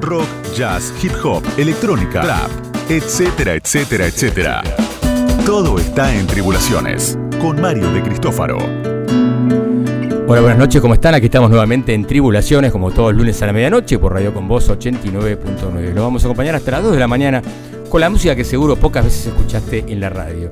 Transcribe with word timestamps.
rock, 0.00 0.26
jazz, 0.54 0.92
hip 1.02 1.12
hop, 1.22 1.42
electrónica, 1.56 2.22
trap, 2.22 2.50
etcétera, 2.88 3.54
etcétera, 3.54 4.06
etcétera. 4.06 4.62
Todo 5.44 5.78
está 5.78 6.14
en 6.14 6.26
Tribulaciones 6.26 7.18
con 7.40 7.60
Mario 7.60 7.90
de 7.92 8.02
Cristófaro. 8.02 8.58
Hola, 10.26 10.40
buenas 10.40 10.58
noches, 10.58 10.80
¿cómo 10.80 10.94
están? 10.94 11.14
Aquí 11.14 11.26
estamos 11.26 11.50
nuevamente 11.50 11.92
en 11.92 12.04
Tribulaciones, 12.06 12.72
como 12.72 12.90
todos 12.92 13.12
los 13.12 13.18
lunes 13.18 13.42
a 13.42 13.46
la 13.46 13.52
medianoche, 13.52 13.98
por 13.98 14.12
Radio 14.14 14.32
Con 14.32 14.46
Voz 14.48 14.70
89.9. 14.70 15.92
Lo 15.92 16.02
vamos 16.02 16.22
a 16.22 16.26
acompañar 16.28 16.54
hasta 16.54 16.70
las 16.72 16.82
2 16.84 16.92
de 16.92 16.98
la 17.00 17.08
mañana 17.08 17.42
con 17.88 18.00
la 18.00 18.08
música 18.08 18.36
que 18.36 18.44
seguro 18.44 18.76
pocas 18.76 19.04
veces 19.04 19.26
escuchaste 19.26 19.84
en 19.88 20.00
la 20.00 20.08
radio. 20.08 20.50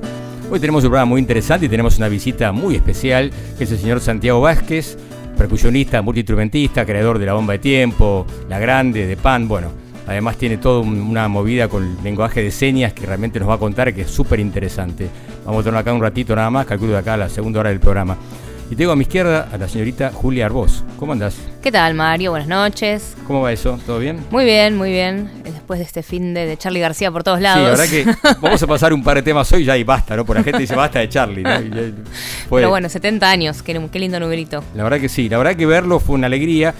Hoy 0.51 0.59
tenemos 0.59 0.83
un 0.83 0.89
programa 0.89 1.09
muy 1.09 1.21
interesante 1.21 1.67
y 1.67 1.69
tenemos 1.69 1.97
una 1.97 2.09
visita 2.09 2.51
muy 2.51 2.75
especial, 2.75 3.31
que 3.57 3.63
es 3.63 3.71
el 3.71 3.77
señor 3.77 4.01
Santiago 4.01 4.41
Vázquez, 4.41 4.97
percusionista, 5.39 6.01
multiinstrumentista, 6.01 6.85
creador 6.85 7.17
de 7.17 7.25
la 7.25 7.31
bomba 7.31 7.53
de 7.53 7.59
tiempo, 7.59 8.27
la 8.49 8.59
grande, 8.59 9.07
de 9.07 9.15
pan, 9.15 9.47
bueno. 9.47 9.71
Además 10.05 10.35
tiene 10.35 10.57
toda 10.57 10.81
una 10.81 11.29
movida 11.29 11.69
con 11.69 12.03
lenguaje 12.03 12.43
de 12.43 12.51
señas 12.51 12.91
que 12.91 13.05
realmente 13.05 13.39
nos 13.39 13.47
va 13.47 13.53
a 13.53 13.57
contar 13.57 13.93
que 13.93 14.01
es 14.01 14.11
súper 14.11 14.41
interesante. 14.41 15.07
Vamos 15.45 15.61
a 15.61 15.63
tener 15.63 15.79
acá 15.79 15.93
un 15.93 16.01
ratito 16.01 16.35
nada 16.35 16.49
más, 16.49 16.65
calculo 16.65 16.91
de 16.91 16.97
acá 16.97 17.13
a 17.13 17.17
la 17.17 17.29
segunda 17.29 17.61
hora 17.61 17.69
del 17.69 17.79
programa. 17.79 18.17
Y 18.71 18.75
tengo 18.75 18.91
a 18.91 18.95
mi 18.95 19.01
izquierda 19.01 19.49
a 19.51 19.57
la 19.57 19.67
señorita 19.67 20.11
Julia 20.13 20.45
Arbós. 20.45 20.83
¿Cómo 20.99 21.13
andás? 21.13 21.35
¿Qué 21.63 21.71
tal, 21.71 21.95
Mario? 21.95 22.29
Buenas 22.31 22.47
noches. 22.47 23.15
¿Cómo 23.25 23.41
va 23.41 23.51
eso? 23.51 23.79
¿Todo 23.83 23.97
bien? 23.97 24.23
Muy 24.29 24.45
bien, 24.45 24.77
muy 24.77 24.91
bien. 24.91 25.31
Después 25.43 25.79
de 25.79 25.85
este 25.85 26.03
fin 26.03 26.35
de, 26.35 26.45
de 26.45 26.55
Charlie 26.55 26.79
García 26.79 27.11
por 27.11 27.23
todos 27.23 27.41
lados. 27.41 27.79
Sí, 27.79 27.97
la 27.97 28.05
verdad 28.05 28.21
que 28.21 28.37
vamos 28.41 28.61
a 28.61 28.67
pasar 28.67 28.93
un 28.93 29.03
par 29.03 29.17
de 29.17 29.23
temas 29.23 29.51
hoy 29.53 29.65
ya 29.65 29.75
y 29.75 29.83
basta, 29.83 30.15
¿no? 30.15 30.23
Porque 30.23 30.41
la 30.41 30.43
gente 30.43 30.59
dice 30.59 30.75
basta 30.75 30.99
de 30.99 31.09
Charlie, 31.09 31.41
¿no? 31.41 31.51
Pero 32.51 32.69
bueno, 32.69 32.89
70 32.89 33.27
años, 33.27 33.63
qué, 33.63 33.89
qué 33.91 33.99
lindo 33.99 34.19
numerito. 34.19 34.63
La 34.75 34.83
verdad 34.83 34.99
que 34.99 35.09
sí, 35.09 35.29
la 35.29 35.39
verdad 35.39 35.55
que 35.55 35.65
verlo 35.65 35.99
fue 35.99 36.13
una 36.13 36.27
alegría. 36.27 36.75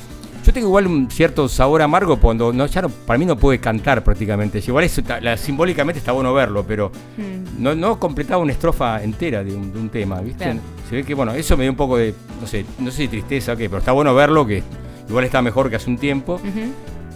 Yo 0.45 0.53
tengo 0.53 0.67
igual 0.67 0.88
un 0.88 1.11
cierto 1.11 1.48
sabor 1.48 1.81
amargo 1.81 2.17
cuando 2.20 2.52
no, 2.53 2.66
ya 2.66 2.81
no, 2.81 2.89
para 2.89 3.17
mí 3.17 3.25
no 3.25 3.38
puede 3.38 3.59
cantar 3.59 4.03
prácticamente. 4.03 4.63
Igual 4.66 4.85
eso, 4.85 5.02
la, 5.21 5.38
simbólicamente 5.38 6.00
está 6.00 6.11
bueno 6.11 6.33
verlo, 6.33 6.63
pero 6.67 6.91
mm. 7.17 7.61
no, 7.61 7.75
no 7.75 8.00
completaba 8.00 8.41
una 8.41 8.53
estrofa 8.53 9.03
entera 9.03 9.44
de 9.44 9.53
un, 9.53 9.72
de 9.72 9.80
un 9.80 9.89
tema, 9.89 10.22
¿viste? 10.22 10.58
Se 10.89 10.95
ve 10.95 11.03
que, 11.03 11.13
bueno, 11.13 11.33
eso 11.33 11.55
me 11.58 11.63
dio 11.63 11.72
un 11.72 11.78
poco 11.78 11.97
de, 11.97 12.13
no 12.41 12.47
sé, 12.47 12.66
no 12.80 12.89
sé 12.89 13.03
si 13.03 13.08
tristeza 13.09 13.53
o 13.53 13.58
qué, 13.58 13.69
pero 13.69 13.80
está 13.80 13.91
bueno 13.91 14.16
verlo, 14.16 14.45
que 14.45 14.63
igual 15.08 15.25
está 15.25 15.41
mejor 15.41 15.69
que 15.69 15.75
hace 15.75 15.89
un 15.89 15.97
tiempo. 15.97 16.39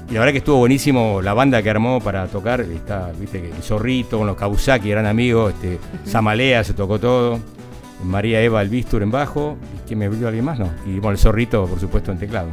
Y 0.09 0.14
la 0.14 0.19
verdad 0.19 0.34
que 0.34 0.40
estuvo 0.40 0.58
buenísimo 0.58 1.22
la 1.22 1.34
banda 1.34 1.62
que 1.64 1.69
armó 1.69 2.00
para 2.02 2.28
tocar. 2.28 2.62
Está, 2.62 3.12
viste, 3.19 3.50
el 3.50 3.64
Zorrito 3.64 4.17
con 4.17 4.28
los 4.28 4.36
Kawasaki, 4.36 4.90
gran 4.90 5.06
amigos, 5.06 5.53
este, 5.53 5.80
Samalea 6.06 6.64
se 6.64 6.73
tocó 6.73 7.00
todo. 7.00 7.40
María 8.03 8.42
Eva 8.42 8.59
Albistur 8.59 9.02
en 9.02 9.12
bajo. 9.12 9.58
¿Y 9.75 9.88
quién 9.88 10.00
me 10.00 10.06
abrió 10.06 10.28
alguien 10.28 10.45
más? 10.45 10.59
No. 10.59 10.69
Y 10.86 11.00
bueno, 11.00 11.12
el 11.12 11.17
Zorrito, 11.17 11.66
por 11.66 11.80
supuesto, 11.80 12.12
en 12.12 12.19
teclado. 12.19 12.50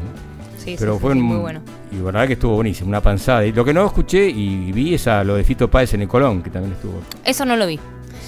Sí, 0.62 0.76
Pero 0.78 0.98
fue 0.98 1.14
muy 1.14 1.38
bueno. 1.38 1.62
Y 1.90 1.96
la 1.96 2.02
verdad 2.02 2.26
que 2.26 2.34
estuvo 2.34 2.54
buenísimo, 2.54 2.88
una 2.88 3.00
panzada. 3.00 3.46
Y 3.46 3.52
lo 3.52 3.64
que 3.64 3.72
no 3.72 3.86
escuché 3.86 4.28
y 4.28 4.70
vi 4.72 4.94
es 4.94 5.06
a 5.06 5.24
lo 5.24 5.36
de 5.36 5.44
Fito 5.44 5.70
Páez 5.70 5.94
en 5.94 6.02
el 6.02 6.08
Colón, 6.08 6.42
que 6.42 6.50
también 6.50 6.74
estuvo. 6.74 7.00
Eso 7.24 7.44
no 7.46 7.56
lo 7.56 7.66
vi. 7.66 7.80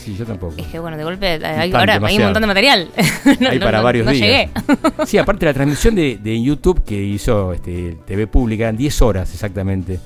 Sí, 0.02 0.16
yo 0.16 0.24
tampoco. 0.24 0.54
Es 0.56 0.66
que 0.66 0.78
bueno, 0.80 0.96
de 0.96 1.04
golpe 1.04 1.26
hay, 1.26 1.72
ahora 1.72 2.00
hay 2.02 2.16
un 2.16 2.24
montón 2.24 2.40
de 2.40 2.46
material. 2.46 2.88
hay 3.48 3.58
para 3.58 3.82
varios 3.82 4.10
días. 4.10 4.20
Llegué. 4.20 4.50
sí, 5.06 5.18
aparte 5.18 5.46
la 5.46 5.54
transmisión 5.54 5.94
de, 5.94 6.18
de 6.20 6.42
YouTube 6.42 6.82
que 6.84 7.00
hizo 7.00 7.52
este, 7.52 7.98
TV 8.06 8.26
Pública 8.26 8.68
en 8.68 8.76
10 8.76 9.02
horas 9.02 9.32
exactamente. 9.32 10.00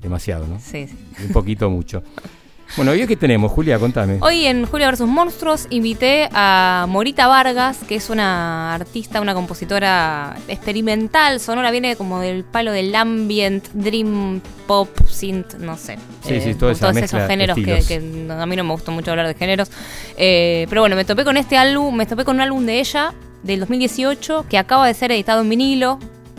Demasiado, 0.00 0.46
¿no? 0.46 0.58
Sí, 0.60 0.86
sí. 0.86 0.96
Un 1.26 1.32
poquito 1.32 1.68
mucho. 1.68 2.02
Bueno, 2.76 2.94
¿y 2.94 3.04
qué 3.06 3.16
tenemos, 3.16 3.50
Julia? 3.50 3.78
Contame. 3.78 4.18
Hoy 4.20 4.46
en 4.46 4.64
Julia 4.64 4.90
vs. 4.90 5.00
Monstruos 5.00 5.66
invité 5.70 6.28
a 6.32 6.86
Morita 6.88 7.26
Vargas, 7.26 7.78
que 7.88 7.96
es 7.96 8.10
una 8.10 8.74
artista, 8.74 9.20
una 9.20 9.34
compositora 9.34 10.36
experimental, 10.46 11.40
sonora, 11.40 11.72
viene 11.72 11.96
como 11.96 12.20
del 12.20 12.44
palo 12.44 12.70
del 12.70 12.94
ambient, 12.94 13.66
dream 13.72 14.40
pop, 14.68 14.88
synth, 15.08 15.54
no 15.54 15.76
sé. 15.76 15.98
Sí, 16.22 16.40
sí, 16.40 16.54
todos 16.54 16.80
esos 16.80 17.26
géneros 17.26 17.56
que, 17.56 18.26
a 18.30 18.46
mí 18.46 18.56
no 18.56 18.64
me 18.64 18.72
gustó 18.72 18.92
mucho 18.92 19.10
hablar 19.10 19.26
de 19.26 19.34
géneros. 19.34 19.70
Eh, 20.16 20.66
pero 20.68 20.82
bueno, 20.82 20.94
me 20.94 21.04
topé 21.04 21.24
con 21.24 21.36
este 21.36 21.56
álbum, 21.56 21.94
me 21.94 22.06
topé 22.06 22.24
con 22.24 22.36
un 22.36 22.42
álbum 22.42 22.64
de 22.66 22.78
ella 22.78 23.12
del 23.42 23.60
2018 23.60 24.46
que 24.48 24.58
acaba 24.58 24.86
de 24.86 24.94
ser 24.94 25.10
editado 25.10 25.40
en 25.40 25.48
vinilo. 25.48 25.98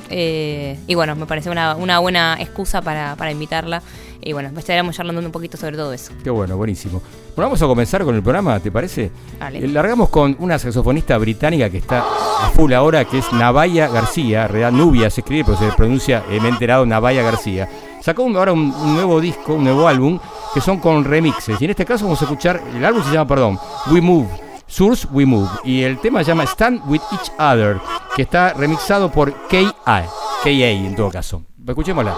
Eh, 0.10 0.78
y 0.88 0.96
bueno, 0.96 1.16
me 1.16 1.26
pareció 1.26 1.52
una, 1.52 1.76
una 1.76 2.00
buena 2.00 2.38
excusa 2.40 2.82
para, 2.82 3.16
para 3.18 3.32
invitarla. 3.32 3.82
Y 4.24 4.34
bueno, 4.34 4.50
estaremos 4.58 4.96
charlando 4.96 5.22
un 5.22 5.32
poquito 5.32 5.58
sobre 5.58 5.76
todo 5.76 5.92
eso. 5.94 6.14
Qué 6.24 6.30
bueno, 6.30 6.56
buenísimo. 6.56 7.02
Bueno, 7.36 7.50
vamos 7.50 7.62
a 7.62 7.66
comenzar 7.66 8.04
con 8.04 8.16
el 8.16 8.22
programa, 8.22 8.60
¿te 8.60 8.72
parece? 8.72 9.12
Vale. 9.40 9.60
Eh, 9.60 9.68
largamos 9.68 10.10
con 10.10 10.36
una 10.40 10.60
saxofonista 10.60 11.18
británica 11.18 11.70
que 11.70 11.80
está 11.80 12.02
a 12.02 12.52
full 12.54 12.72
ahora, 12.74 13.06
que 13.06 13.18
es 13.18 13.34
Navaya 13.34 13.88
García, 13.88 14.48
realidad 14.48 14.72
Nubia 14.72 15.10
se 15.10 15.22
escribe, 15.22 15.46
pero 15.46 15.58
se 15.58 15.76
pronuncia, 15.76 16.24
eh, 16.30 16.40
me 16.40 16.50
he 16.50 16.52
enterado, 16.52 16.86
Navaya 16.86 17.24
García. 17.24 17.68
Sacó 18.02 18.24
ahora 18.36 18.54
un, 18.54 18.70
nuevo 18.94 19.20
disco, 19.20 19.56
un 19.56 19.64
nuevo 19.64 19.88
álbum, 19.88 20.20
que 20.54 20.62
son 20.62 20.80
con 20.80 21.04
remixes. 21.04 21.60
Y 21.60 21.66
en 21.66 21.72
este 21.72 21.86
caso 21.86 22.06
vamos 22.06 22.22
a 22.22 22.26
escuchar, 22.26 22.62
el 22.76 22.84
álbum 22.86 23.04
se 23.04 23.12
llama, 23.12 23.28
perdón, 23.28 23.60
We 23.92 24.02
Move. 24.02 24.28
Source 24.68 25.08
We 25.12 25.26
Move. 25.26 25.50
Y 25.64 25.82
el 25.82 26.00
tema 26.00 26.24
se 26.24 26.30
llama 26.30 26.44
Stand 26.46 26.82
With 26.88 27.02
Each 27.12 27.32
Other, 27.40 27.80
que 28.16 28.22
está 28.22 28.54
remixado 28.54 29.12
por 29.12 29.34
K.I. 29.48 29.74
K.A. 29.86 30.48
en 30.48 30.96
todo 30.96 31.10
caso. 31.10 31.44
Escuchémosla. 31.68 32.16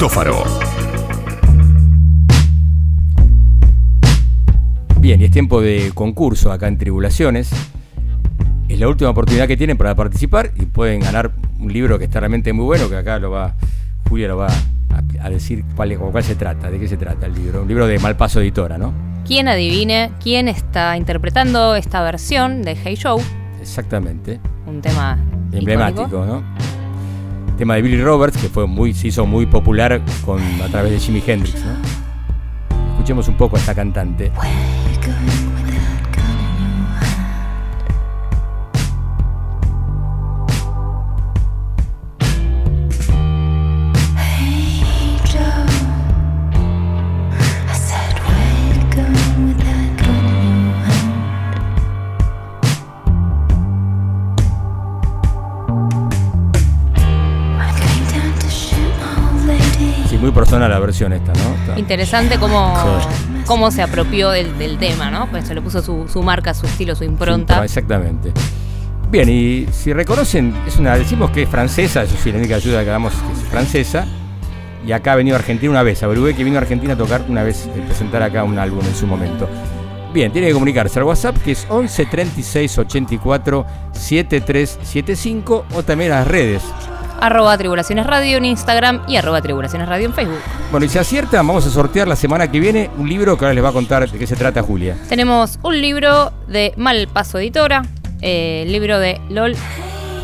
Cristófaro. 0.00 0.44
Bien, 5.00 5.22
y 5.22 5.24
es 5.24 5.30
tiempo 5.30 5.62
de 5.62 5.90
concurso 5.94 6.52
acá 6.52 6.68
en 6.68 6.76
Tribulaciones. 6.76 7.50
Es 8.68 8.78
la 8.78 8.88
última 8.88 9.08
oportunidad 9.08 9.48
que 9.48 9.56
tienen 9.56 9.78
para 9.78 9.94
participar 9.94 10.50
y 10.56 10.66
pueden 10.66 11.00
ganar 11.00 11.30
un 11.58 11.72
libro 11.72 11.98
que 11.98 12.04
está 12.04 12.20
realmente 12.20 12.52
muy 12.52 12.66
bueno, 12.66 12.90
que 12.90 12.96
acá 12.96 13.18
lo 13.18 13.30
va, 13.30 13.54
Julia 14.10 14.28
lo 14.28 14.36
va 14.36 14.48
a, 14.48 15.24
a 15.24 15.30
decir 15.30 15.64
cuál, 15.74 15.92
es- 15.92 15.98
cuál 15.98 16.22
se 16.22 16.34
trata, 16.34 16.70
de 16.70 16.78
qué 16.78 16.88
se 16.88 16.98
trata 16.98 17.24
el 17.24 17.34
libro. 17.34 17.62
Un 17.62 17.68
libro 17.68 17.86
de 17.86 17.98
Malpaso 17.98 18.42
Editora, 18.42 18.76
¿no? 18.76 18.92
¿Quién 19.26 19.48
adivine 19.48 20.12
quién 20.22 20.46
está 20.48 20.94
interpretando 20.98 21.74
esta 21.74 22.02
versión 22.02 22.60
de 22.60 22.76
Hey 22.76 22.96
Show? 22.96 23.18
Exactamente. 23.62 24.40
Un 24.66 24.82
tema 24.82 25.16
Emblemático, 25.52 26.02
icónico. 26.06 26.26
¿no? 26.26 26.55
Tema 27.56 27.76
de 27.76 27.82
Billy 27.82 28.02
Roberts, 28.02 28.36
que 28.36 28.48
fue 28.48 28.66
muy, 28.66 28.92
se 28.92 29.08
hizo 29.08 29.24
muy 29.24 29.46
popular 29.46 30.02
con, 30.24 30.40
a 30.62 30.68
través 30.68 30.92
de 30.92 30.98
Jimi 30.98 31.22
Hendrix. 31.26 31.64
Escuchemos 32.92 33.28
un 33.28 33.36
poco 33.36 33.56
a 33.56 33.58
esta 33.58 33.74
cantante. 33.74 34.30
Interesante 61.86 62.36
cómo, 62.38 62.74
Sí. 63.00 63.42
cómo 63.46 63.70
se 63.70 63.80
apropió 63.80 64.30
del, 64.30 64.58
del 64.58 64.76
tema, 64.76 65.08
¿no? 65.08 65.28
Pues 65.28 65.46
se 65.46 65.54
le 65.54 65.62
puso 65.62 65.80
su, 65.82 66.08
su 66.12 66.20
marca, 66.20 66.52
su 66.52 66.66
estilo, 66.66 66.96
su 66.96 67.04
Sí, 67.04 67.10
impronta. 67.10 67.64
Exactamente. 67.64 68.32
Bien, 69.08 69.28
y 69.28 69.66
si 69.72 69.92
reconocen, 69.92 70.52
es 70.66 70.78
una, 70.78 70.96
decimos 70.96 71.30
que 71.30 71.42
es 71.42 71.48
francesa, 71.48 72.02
eso 72.02 72.16
sí, 72.20 72.32
la 72.32 72.38
única 72.38 72.56
ayuda 72.56 72.80
que 72.82 72.90
damos 72.90 73.12
es 73.12 73.48
francesa. 73.48 74.04
Y 74.84 74.90
acá 74.90 75.12
ha 75.12 75.16
venido 75.16 75.36
a 75.36 75.38
Argentina 75.38 75.70
una 75.70 75.84
vez, 75.84 76.02
averigué 76.02 76.34
que 76.34 76.42
vino 76.42 76.56
a 76.58 76.60
Argentina 76.62 76.94
a 76.94 76.96
tocar 76.96 77.24
una 77.28 77.44
vez, 77.44 77.66
eh, 77.66 77.82
presentar 77.86 78.20
acá 78.22 78.42
un 78.42 78.58
álbum 78.58 78.84
en 78.84 78.94
su 78.96 79.06
momento. 79.06 79.48
Bien, 80.12 80.32
tiene 80.32 80.48
que 80.48 80.54
comunicarse 80.54 80.98
al 80.98 81.04
WhatsApp 81.04 81.36
que 81.38 81.52
es 81.52 81.66
11 81.68 82.06
36 82.06 82.78
84 82.78 83.64
7375 83.92 85.66
o 85.74 85.82
también 85.82 86.10
a 86.12 86.16
las 86.20 86.28
redes. 86.28 86.62
Arroba 87.20 87.56
Tribulaciones 87.58 88.06
Radio 88.06 88.36
en 88.38 88.44
Instagram 88.44 89.02
y 89.08 89.16
arroba 89.16 89.40
Tribulaciones 89.42 89.88
Radio 89.88 90.06
en 90.06 90.14
Facebook. 90.14 90.38
Bueno, 90.70 90.86
y 90.86 90.88
si 90.88 90.98
aciertan, 90.98 91.46
vamos 91.46 91.66
a 91.66 91.70
sortear 91.70 92.06
la 92.08 92.16
semana 92.16 92.50
que 92.50 92.60
viene 92.60 92.90
un 92.98 93.08
libro 93.08 93.36
que 93.38 93.44
ahora 93.44 93.54
les 93.54 93.64
va 93.64 93.68
a 93.70 93.72
contar 93.72 94.08
de 94.10 94.18
qué 94.18 94.26
se 94.26 94.36
trata 94.36 94.62
Julia. 94.62 94.96
Tenemos 95.08 95.58
un 95.62 95.80
libro 95.80 96.32
de 96.48 96.72
Malpaso 96.76 97.38
Editora, 97.38 97.82
eh, 98.20 98.62
el 98.66 98.72
libro 98.72 98.98
de 98.98 99.20
LOL 99.30 99.54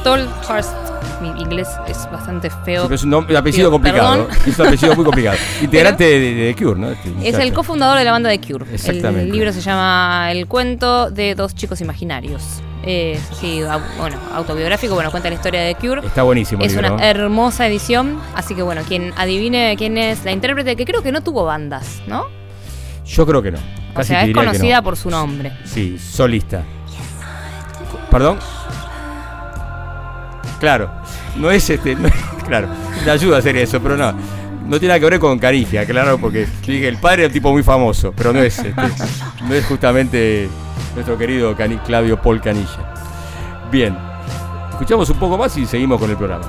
Tolhurst. 0.05 0.73
Mi 1.21 1.29
inglés 1.41 1.69
es 1.87 2.09
bastante 2.11 2.51
feo. 2.65 2.89
Sí, 2.89 2.95
es 2.95 3.05
un 3.05 3.15
apellido 3.15 3.43
Pido 3.45 3.71
complicado. 3.71 4.27
perdón. 4.27 4.39
Es 4.49 4.59
un 4.59 4.67
apellido 4.67 4.97
muy 4.97 5.05
complicado. 5.05 5.37
Integrante 5.63 6.03
de, 6.05 6.19
de- 6.19 6.35
de 6.35 6.55
Cure, 6.57 6.81
¿no? 6.81 6.91
Este 6.91 7.29
Es 7.29 7.39
el 7.39 7.53
cofundador 7.53 7.97
de 7.97 8.05
la 8.05 8.11
banda 8.11 8.29
de 8.29 8.41
Cure. 8.41 8.67
Exactamente. 8.75 9.23
El 9.23 9.31
libro 9.31 9.53
se 9.53 9.61
llama 9.61 10.33
El 10.33 10.49
cuento 10.49 11.11
de 11.11 11.37
dos 11.37 11.55
chicos 11.55 11.81
imaginarios. 11.81 12.43
Así, 12.83 13.61
au- 13.63 13.81
bueno, 13.99 14.17
autobiográfico, 14.35 14.95
bueno, 14.95 15.11
cuenta 15.11 15.29
la 15.29 15.37
historia 15.37 15.61
de 15.63 15.75
Cure. 15.77 16.07
Está 16.07 16.23
buenísimo 16.23 16.63
el 16.63 16.67
Es 16.69 16.75
libro. 16.75 16.95
una 16.95 17.09
hermosa 17.09 17.67
edición, 17.67 18.19
así 18.35 18.55
que 18.55 18.63
bueno, 18.63 18.83
quien 18.87 19.13
adivine 19.17 19.75
quién 19.79 19.97
es 19.99 20.25
la 20.25 20.33
intérprete, 20.33 20.75
que 20.77 20.85
creo 20.85 21.03
que 21.03 21.13
no 21.13 21.23
tuvo 21.23 21.45
bandas, 21.45 22.03
¿no? 22.07 22.27
Yo 23.07 23.27
creo 23.27 23.43
que 23.43 23.53
no. 23.53 23.59
O 23.95 24.03
sea, 24.03 24.25
te 24.25 24.31
es 24.31 24.37
conocida 24.37 24.77
no. 24.77 24.83
por 24.85 24.97
su 24.97 25.11
nombre. 25.11 25.53
Sí, 25.65 25.99
solista. 25.99 26.63
¿Perdón? 28.11 28.39
Claro. 30.61 30.91
No 31.37 31.51
es 31.51 31.69
este. 31.71 31.95
no 31.95 32.09
es- 32.09 32.15
claro. 32.47 32.69
Me 33.05 33.11
ayuda 33.11 33.37
a 33.37 33.39
hacer 33.41 33.57
eso, 33.57 33.81
pero 33.81 33.97
no. 33.97 34.13
No 34.67 34.79
tiene 34.79 34.89
nada 34.89 35.01
que 35.01 35.07
ver 35.11 35.19
con 35.21 35.39
Canigia, 35.41 35.85
claro, 35.85 36.19
porque 36.19 36.47
dije, 36.65 36.87
el 36.87 36.97
padre 36.97 37.23
es 37.25 37.29
un 37.29 37.33
tipo 37.33 37.51
muy 37.53 37.65
famoso, 37.65 38.13
pero 38.17 38.33
no 38.33 38.39
es 38.41 38.59
este, 38.61 38.73
no 39.49 39.55
es 39.55 39.67
justamente 39.67 40.49
nuestro 40.95 41.17
querido 41.19 41.55
Cani- 41.57 41.79
Claudio 41.85 42.21
Paul 42.21 42.41
Canilla. 42.41 42.95
Bien. 43.71 43.97
Escuchamos 44.71 45.09
un 45.11 45.19
poco 45.19 45.39
más 45.39 45.57
y 45.57 45.67
seguimos 45.67 46.01
con 46.01 46.11
el 46.11 46.17
programa. 46.17 46.45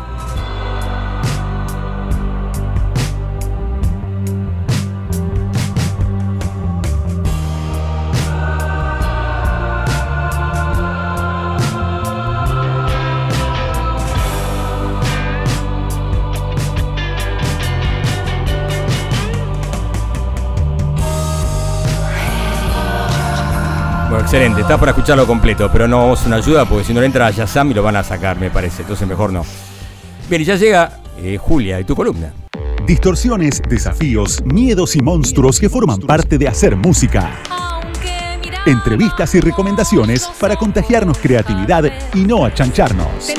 Excelente. 24.34 24.62
Está 24.62 24.80
para 24.80 24.92
escucharlo 24.92 25.28
completo, 25.28 25.70
pero 25.72 25.88
no 25.88 26.00
vamos 26.00 26.24
a 26.24 26.28
una 26.28 26.38
ayuda 26.38 26.66
porque 26.66 26.84
si 26.84 26.94
no 26.94 27.00
le 27.00 27.06
entra 27.06 27.28
a 27.28 27.30
Yazam 27.30 27.70
y 27.70 27.74
lo 27.76 27.84
van 27.84 27.96
a 27.96 28.04
sacar, 28.04 28.40
me 28.40 28.50
parece. 28.50 28.82
Entonces 28.82 29.08
mejor 29.08 29.32
no. 29.32 29.46
Bien, 30.28 30.42
y 30.42 30.46
ya 30.46 30.56
llega 30.56 31.00
eh, 31.20 31.38
Julia 31.38 31.80
y 31.80 31.84
tu 31.84 31.96
columna. 31.96 32.34
Distorsiones, 32.88 33.62
desafíos, 33.70 34.44
miedos 34.44 34.96
y 34.96 35.02
monstruos 35.02 35.60
que 35.60 35.70
forman 35.70 36.00
parte 36.00 36.40
de 36.40 36.48
hacer 36.48 36.76
música. 36.76 37.32
Entrevistas 38.66 39.36
y 39.36 39.40
recomendaciones 39.40 40.28
para 40.40 40.56
contagiarnos 40.56 41.20
creatividad 41.20 41.84
y 42.16 42.22
no 42.22 42.44
achancharnos. 42.44 43.32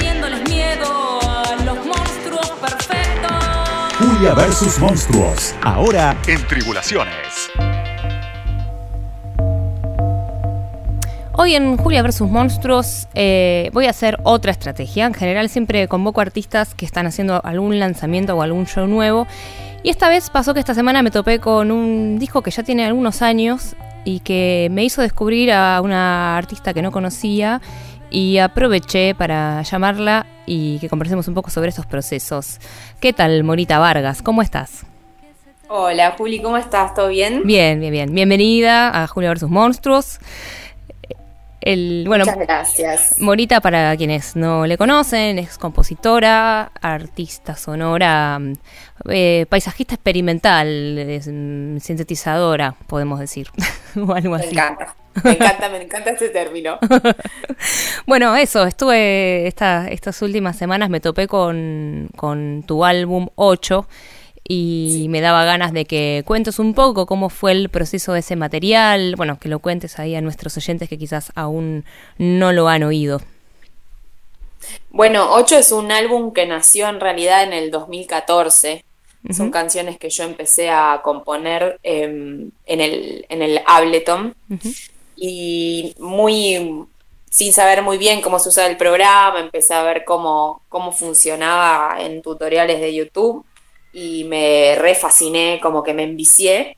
Julia 3.98 4.34
versus 4.34 4.78
monstruos. 4.78 5.54
Ahora 5.62 6.16
en 6.26 6.46
Tribulaciones. 6.46 7.33
Hoy 11.36 11.56
en 11.56 11.76
Julia 11.76 12.00
vs. 12.04 12.20
Monstruos 12.20 13.08
eh, 13.14 13.68
voy 13.72 13.86
a 13.86 13.90
hacer 13.90 14.20
otra 14.22 14.52
estrategia. 14.52 15.06
En 15.06 15.14
general 15.14 15.48
siempre 15.48 15.88
convoco 15.88 16.20
artistas 16.20 16.76
que 16.76 16.86
están 16.86 17.08
haciendo 17.08 17.44
algún 17.44 17.80
lanzamiento 17.80 18.36
o 18.36 18.42
algún 18.42 18.66
show 18.66 18.86
nuevo. 18.86 19.26
Y 19.82 19.90
esta 19.90 20.08
vez 20.08 20.30
pasó 20.30 20.54
que 20.54 20.60
esta 20.60 20.74
semana 20.74 21.02
me 21.02 21.10
topé 21.10 21.40
con 21.40 21.72
un 21.72 22.20
disco 22.20 22.40
que 22.42 22.52
ya 22.52 22.62
tiene 22.62 22.86
algunos 22.86 23.20
años 23.20 23.74
y 24.04 24.20
que 24.20 24.68
me 24.70 24.84
hizo 24.84 25.02
descubrir 25.02 25.50
a 25.50 25.80
una 25.80 26.36
artista 26.36 26.72
que 26.72 26.82
no 26.82 26.92
conocía 26.92 27.60
y 28.10 28.38
aproveché 28.38 29.16
para 29.16 29.60
llamarla 29.62 30.26
y 30.46 30.78
que 30.78 30.88
conversemos 30.88 31.26
un 31.26 31.34
poco 31.34 31.50
sobre 31.50 31.70
estos 31.70 31.84
procesos. 31.84 32.60
¿Qué 33.00 33.12
tal, 33.12 33.42
Morita 33.42 33.80
Vargas? 33.80 34.22
¿Cómo 34.22 34.40
estás? 34.40 34.86
Hola 35.68 36.14
Juli, 36.16 36.40
¿cómo 36.40 36.58
estás? 36.58 36.94
¿Todo 36.94 37.08
bien? 37.08 37.42
Bien, 37.44 37.80
bien, 37.80 37.90
bien. 37.90 38.14
Bienvenida 38.14 39.02
a 39.02 39.08
Julia 39.08 39.34
vs. 39.34 39.48
Monstruos. 39.48 40.20
El, 41.66 42.04
bueno, 42.06 42.26
Muchas 42.26 42.38
gracias. 42.38 43.14
Morita, 43.21 43.62
para 43.62 43.97
quienes 43.97 44.37
no 44.37 44.66
le 44.66 44.76
conocen, 44.76 45.38
es 45.38 45.56
compositora, 45.56 46.71
artista 46.83 47.56
sonora, 47.56 48.38
mm, 48.38 48.52
eh, 49.09 49.47
paisajista 49.49 49.94
experimental, 49.94 50.99
es, 50.99 51.26
mm, 51.26 51.78
sintetizadora, 51.78 52.75
podemos 52.87 53.18
decir, 53.18 53.49
o 53.97 54.12
algo 54.12 54.37
Me 54.37 54.44
así. 54.44 54.50
encanta. 54.54 54.94
Me 55.23 55.30
encanta, 55.33 55.68
me 55.71 55.83
encanta 55.83 56.11
este 56.11 56.28
término. 56.28 56.78
Bueno, 58.06 58.37
eso, 58.37 58.66
estuve 58.66 59.47
esta- 59.47 59.88
estas 59.88 60.21
últimas 60.21 60.56
semanas, 60.59 60.90
me 60.90 61.00
topé 61.00 61.26
con, 61.26 62.11
con 62.16 62.62
tu 62.66 62.85
álbum 62.85 63.28
8 63.37 63.88
y 64.46 65.06
me 65.08 65.22
daba 65.22 65.44
ganas 65.44 65.72
de 65.72 65.86
que 65.86 66.22
cuentes 66.26 66.58
un 66.58 66.74
poco 66.74 67.06
cómo 67.06 67.30
fue 67.30 67.52
el 67.52 67.70
proceso 67.70 68.12
de 68.12 68.20
ese 68.20 68.36
material, 68.36 69.14
bueno, 69.16 69.38
que 69.40 69.48
lo 69.48 69.58
cuentes 69.58 69.98
ahí 69.98 70.14
a 70.14 70.20
nuestros 70.20 70.56
oyentes 70.58 70.88
que 70.88 70.98
quizás 70.98 71.32
aún 71.34 71.84
no 72.18 72.52
lo 72.52 72.68
han 72.68 72.82
oído. 72.82 73.22
Bueno, 74.90 75.32
8 75.32 75.58
es 75.58 75.72
un 75.72 75.90
álbum 75.90 76.32
que 76.32 76.46
nació 76.46 76.88
en 76.88 77.00
realidad 77.00 77.42
en 77.42 77.52
el 77.52 77.70
2014. 77.70 78.84
Son 79.30 79.46
Ujú. 79.46 79.52
canciones 79.52 79.98
que 79.98 80.10
yo 80.10 80.24
empecé 80.24 80.68
a 80.68 81.00
componer 81.02 81.80
em, 81.82 82.50
en 82.66 82.80
el, 82.80 83.24
en 83.30 83.40
el 83.40 83.62
Ableton 83.64 84.34
y 85.16 85.94
muy 85.98 86.84
sin 87.30 87.52
saber 87.52 87.82
muy 87.82 87.96
bien 87.98 88.20
cómo 88.20 88.38
se 88.38 88.50
usaba 88.50 88.68
el 88.68 88.76
programa, 88.76 89.40
empecé 89.40 89.74
a 89.74 89.82
ver 89.82 90.04
cómo, 90.04 90.62
cómo 90.68 90.92
funcionaba 90.92 91.96
en 91.98 92.22
tutoriales 92.22 92.80
de 92.80 92.94
YouTube 92.94 93.44
y 93.94 94.24
me 94.24 94.74
refasciné, 94.76 95.60
como 95.62 95.84
que 95.84 95.94
me 95.94 96.02
envicié. 96.02 96.76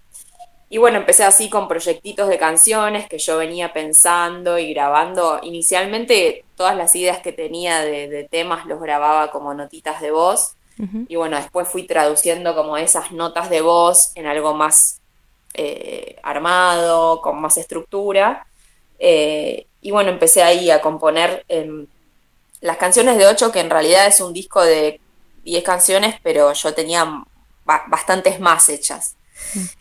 Y 0.68 0.76
bueno, 0.76 0.98
empecé 0.98 1.24
así 1.24 1.48
con 1.48 1.66
proyectitos 1.66 2.28
de 2.28 2.38
canciones 2.38 3.08
que 3.08 3.18
yo 3.18 3.38
venía 3.38 3.72
pensando 3.72 4.58
y 4.58 4.74
grabando. 4.74 5.40
Inicialmente 5.42 6.44
todas 6.56 6.76
las 6.76 6.94
ideas 6.94 7.20
que 7.20 7.32
tenía 7.32 7.80
de, 7.80 8.28
temas 8.30 8.66
los 8.66 8.80
grababa 8.80 9.30
como 9.30 9.54
notitas 9.54 10.00
de 10.00 10.10
voz. 10.10 10.52
Y 11.08 11.16
bueno, 11.16 11.38
después 11.38 11.66
fui 11.66 11.84
traduciendo 11.84 12.54
como 12.54 12.76
esas 12.76 13.10
notas 13.10 13.48
de 13.48 13.62
voz 13.62 14.12
en 14.14 14.26
algo 14.26 14.52
más 14.52 15.00
eh, 15.54 16.16
armado, 16.22 17.22
con 17.22 17.40
más 17.40 17.56
estructura. 17.56 18.46
Eh, 18.98 19.66
y 19.80 19.90
bueno, 19.90 20.10
empecé 20.10 20.42
ahí 20.42 20.70
a 20.70 20.82
componer 20.82 21.46
em, 21.48 21.86
las 22.60 22.76
canciones 22.76 23.16
de 23.16 23.26
8, 23.26 23.52
que 23.52 23.60
en 23.60 23.70
realidad 23.70 24.06
es 24.06 24.20
un 24.20 24.34
disco 24.34 24.62
de 24.62 25.00
10 25.46 25.64
canciones, 25.64 26.16
pero 26.22 26.52
yo 26.52 26.74
tenía 26.74 27.24
bastantes 27.64 28.40
más 28.40 28.68
hechas. 28.68 29.16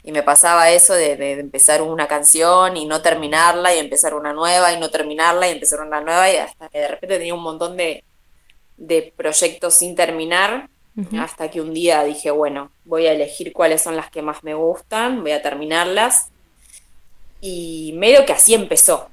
Y 0.04 0.12
me 0.12 0.22
pasaba 0.22 0.70
eso 0.70 0.94
de, 0.94 1.40
empezar 1.40 1.82
una 1.82 2.08
canción 2.08 2.78
y 2.78 2.86
no 2.86 3.02
terminarla, 3.02 3.74
y 3.76 3.80
empezar 3.80 4.14
una 4.14 4.32
nueva, 4.32 4.72
y 4.74 4.80
no 4.80 4.90
terminarla, 4.90 5.48
y 5.48 5.54
empezar 5.54 5.82
una 5.82 6.02
nueva, 6.02 6.32
y 6.32 6.38
hasta 6.38 6.70
que 6.70 6.80
de 6.80 6.88
repente 6.88 7.18
tenía 7.18 7.34
un 7.34 7.42
montón 7.42 7.76
de, 7.76 8.04
proyectos 9.18 9.74
sin 9.74 9.96
terminar, 9.96 10.70
hasta 11.20 11.50
que 11.50 11.60
un 11.60 11.74
día 11.74 12.04
dije, 12.04 12.32
bueno, 12.32 12.72
voy 12.86 13.08
a 13.08 13.12
elegir 13.12 13.52
cuáles 13.52 13.82
son 13.82 13.98
las 13.98 14.10
que 14.10 14.22
más 14.22 14.44
me 14.44 14.54
gustan, 14.54 15.24
voy 15.24 15.32
a 15.32 15.42
terminarlas. 15.42 16.30
Y 17.42 17.94
medio 17.98 18.26
que 18.26 18.32
así 18.32 18.54
empezó. 18.54 19.10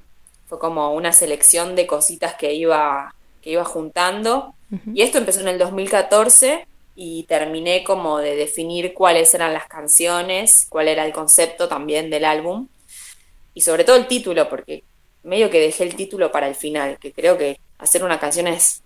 Fue 0.49 0.61
como 0.61 0.93
una 0.93 1.13
selección 1.13 1.75
de 1.75 1.89
cositas 1.89 2.35
que 2.35 2.55
iba, 2.55 3.15
que 3.41 3.51
iba 3.51 3.65
juntando. 3.65 4.55
Y 4.95 5.03
esto 5.03 5.19
empezó 5.19 5.41
en 5.41 5.49
el 5.49 5.59
2014 5.59 6.67
y 6.95 7.25
terminé 7.25 7.85
como 7.85 8.19
de 8.19 8.37
definir 8.37 8.95
cuáles 8.95 9.35
eran 9.35 9.53
las 9.53 9.67
canciones, 9.67 10.67
cuál 10.69 10.89
era 10.89 11.05
el 11.05 11.13
concepto 11.13 11.69
también 11.69 12.11
del 12.11 12.25
álbum. 12.25 12.69
Y 13.55 13.61
sobre 13.61 13.85
todo 13.85 13.97
el 13.97 14.07
título, 14.07 14.49
porque 14.49 14.83
medio 15.23 15.51
que 15.51 15.61
dejé 15.61 15.85
el 15.85 15.95
título 15.95 16.33
para 16.33 16.49
el 16.49 16.55
final, 16.55 16.99
que 16.99 17.13
creo 17.13 17.37
que 17.37 17.61
hacer 17.79 18.03
una 18.03 18.19
canción 18.19 18.47
es 18.47 18.83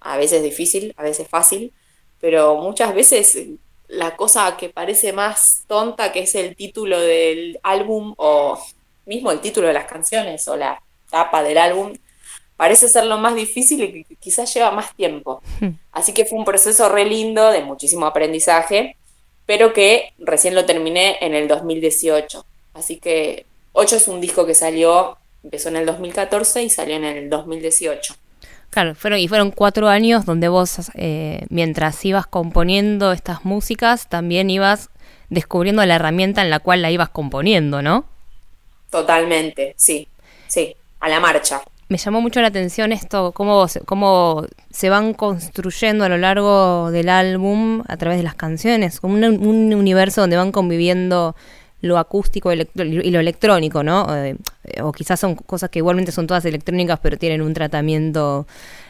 a 0.00 0.16
veces 0.16 0.42
difícil, 0.42 0.94
a 0.96 1.02
veces 1.02 1.28
fácil, 1.28 1.72
pero 2.20 2.56
muchas 2.56 2.94
veces 2.94 3.38
la 3.88 4.16
cosa 4.16 4.56
que 4.56 4.68
parece 4.68 5.12
más 5.12 5.64
tonta 5.66 6.12
que 6.12 6.20
es 6.20 6.34
el 6.34 6.56
título 6.56 6.98
del 6.98 7.58
álbum 7.62 8.14
o 8.16 8.58
mismo 9.06 9.30
el 9.30 9.40
título 9.40 9.68
de 9.68 9.74
las 9.74 9.86
canciones 9.86 10.46
o 10.48 10.56
la 10.56 10.82
tapa 11.10 11.42
del 11.42 11.58
álbum 11.58 11.92
parece 12.56 12.88
ser 12.88 13.06
lo 13.06 13.18
más 13.18 13.34
difícil 13.34 13.82
y 13.82 14.16
quizás 14.16 14.52
lleva 14.54 14.70
más 14.70 14.94
tiempo. 14.94 15.42
Hmm. 15.60 15.70
Así 15.92 16.12
que 16.12 16.24
fue 16.24 16.38
un 16.38 16.44
proceso 16.44 16.88
re 16.88 17.04
lindo, 17.04 17.50
de 17.50 17.62
muchísimo 17.62 18.06
aprendizaje, 18.06 18.96
pero 19.46 19.72
que 19.72 20.12
recién 20.18 20.54
lo 20.54 20.64
terminé 20.64 21.18
en 21.20 21.34
el 21.34 21.48
2018. 21.48 22.44
Así 22.74 22.96
que 22.96 23.46
8 23.72 23.96
es 23.96 24.08
un 24.08 24.20
disco 24.20 24.46
que 24.46 24.54
salió, 24.54 25.18
empezó 25.42 25.68
en 25.68 25.76
el 25.76 25.86
2014 25.86 26.62
y 26.62 26.70
salió 26.70 26.96
en 26.96 27.04
el 27.04 27.30
2018. 27.30 28.14
Claro, 28.70 28.94
fueron, 28.94 29.20
y 29.20 29.28
fueron 29.28 29.50
cuatro 29.52 29.88
años 29.88 30.24
donde 30.24 30.48
vos, 30.48 30.90
eh, 30.94 31.44
mientras 31.48 32.04
ibas 32.04 32.26
componiendo 32.26 33.12
estas 33.12 33.44
músicas, 33.44 34.08
también 34.08 34.50
ibas 34.50 34.90
descubriendo 35.28 35.84
la 35.86 35.94
herramienta 35.96 36.42
en 36.42 36.50
la 36.50 36.58
cual 36.58 36.82
la 36.82 36.90
ibas 36.90 37.08
componiendo, 37.08 37.82
¿no? 37.82 38.06
Totalmente, 38.90 39.74
sí, 39.76 40.08
sí, 40.48 40.74
a 41.00 41.08
la 41.08 41.20
marcha 41.20 41.62
me 41.88 41.98
llamó 41.98 42.20
mucho 42.20 42.40
la 42.40 42.48
atención 42.48 42.92
esto, 42.92 43.32
cómo, 43.32 43.66
cómo 43.84 44.46
se 44.70 44.90
van 44.90 45.14
construyendo 45.14 46.04
a 46.04 46.08
lo 46.08 46.18
largo 46.18 46.90
del 46.90 47.08
álbum 47.08 47.82
a 47.86 47.96
través 47.96 48.18
de 48.18 48.24
las 48.24 48.34
canciones, 48.34 49.00
como 49.00 49.14
un, 49.14 49.74
universo 49.74 50.22
donde 50.22 50.36
van 50.36 50.52
conviviendo 50.52 51.34
lo 51.80 51.98
acústico 51.98 52.50
y 52.52 52.66
lo 53.10 53.20
electrónico, 53.20 53.82
¿no? 53.82 54.06
Eh, 54.16 54.36
o 54.82 54.92
quizás 54.92 55.20
son 55.20 55.34
cosas 55.34 55.68
que 55.68 55.80
igualmente 55.80 56.12
son 56.12 56.26
todas 56.26 56.44
electrónicas, 56.46 56.98
pero 57.02 57.18
tienen 57.18 57.42
un 57.42 57.52
tratamiento, 57.52 58.46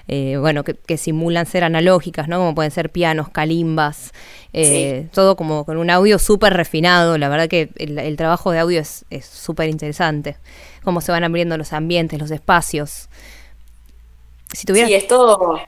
eh, 0.09 0.37
bueno, 0.39 0.65
que, 0.65 0.97
simulan 0.97 1.47
ser 1.47 1.65
analógicas, 1.65 2.29
¿no? 2.29 2.39
Como 2.39 2.55
pueden 2.55 2.71
ser 2.71 2.91
pianos, 2.91 3.29
calimbas, 3.31 4.13
eh, 4.53 5.09
todo 5.13 5.37
como 5.37 5.65
con 5.65 5.79
un 5.79 5.91
audio 5.91 6.19
súper 6.19 6.55
refinado. 6.55 7.19
La 7.19 7.29
verdad 7.29 7.49
que 7.49 7.71
el, 7.77 8.17
trabajo 8.17 8.53
de 8.53 8.59
audio 8.59 8.81
es 8.81 9.05
súper 9.25 9.69
interesante 9.69 10.37
cómo 10.85 11.01
se 11.01 11.11
van 11.11 11.25
abriendo 11.25 11.57
los 11.57 11.73
ambientes, 11.73 12.21
los 12.21 12.31
espacios. 12.31 13.09
Si. 14.53 14.67
Sí, 14.73 14.95
es 14.95 15.09
todo, 15.09 15.59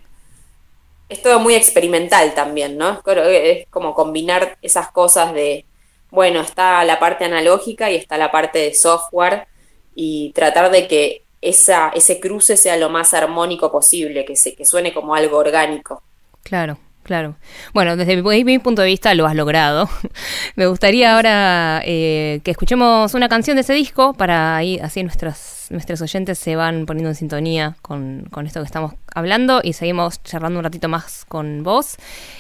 es 1.09 1.23
todo 1.23 1.41
muy 1.41 1.55
experimental 1.55 2.35
también, 2.35 2.77
¿no? 2.77 3.03
Es 3.27 3.67
como 3.71 3.95
combinar 3.95 4.59
esas 4.63 4.93
cosas 4.93 5.33
de, 5.33 5.65
bueno, 6.11 6.41
está 6.43 6.85
la 6.85 7.01
parte 7.01 7.25
analógica 7.25 7.91
y 7.91 7.97
está 7.97 8.19
la 8.19 8.31
parte 8.31 8.61
de 8.61 8.75
software 8.75 9.49
y 9.95 10.31
tratar 10.35 10.71
de 10.71 10.87
que 10.87 11.25
esa, 11.49 11.91
ese 11.95 12.19
cruce 12.21 12.57
sea 12.57 12.77
lo 12.77 12.91
más 12.91 13.15
armónico 13.15 13.71
posible, 13.71 14.25
que, 14.25 14.37
se, 14.37 14.55
que 14.55 14.65
suene 14.65 14.93
como 14.93 15.15
algo 15.15 15.39
orgánico. 15.39 16.03
Claro. 16.43 16.79
Claro. 17.07 17.37
Bueno, 17.73 17.97
desde 17.97 18.21
mi, 18.21 18.59
punto 18.59 18.83
de 18.83 18.89
vista 18.89 19.15
lo 19.15 19.27
has 19.27 19.37
logrado. 19.37 19.89
Me 20.57 20.67
gustaría 20.67 21.15
ahora 21.15 21.81
eh, 21.85 22.41
que 22.43 22.51
escuchemos 22.51 23.15
una 23.15 23.29
canción 23.29 23.55
de 23.55 23.61
ese 23.61 23.75
disco 23.75 24.13
para 24.13 24.57
ahí 24.57 24.81
así 24.83 25.05
nuestros, 25.05 25.67
nuestros 25.71 26.01
oyentes 26.03 26.37
se 26.37 26.57
van 26.57 26.85
poniendo 26.85 27.11
en 27.11 27.15
sintonía 27.15 27.77
con, 27.81 28.27
con, 28.33 28.49
esto 28.49 28.59
que 28.59 28.67
estamos 28.67 28.95
hablando 29.15 29.61
y 29.63 29.75
seguimos 29.75 30.21
charlando 30.25 30.59
un 30.59 30.65
ratito 30.65 30.89
más 30.89 31.25
con 31.27 31.63
vos. 31.63 31.95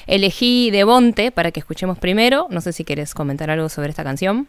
Elegí 0.08 0.72
De 0.72 0.82
Bonte 0.82 1.30
para 1.30 1.52
que 1.52 1.60
escuchemos 1.60 1.96
primero. 2.00 2.48
No 2.50 2.60
sé 2.60 2.72
si 2.72 2.84
quieres 2.84 3.14
comentar 3.14 3.50
algo 3.50 3.68
sobre 3.68 3.90
esta 3.90 4.02
canción. 4.02 4.48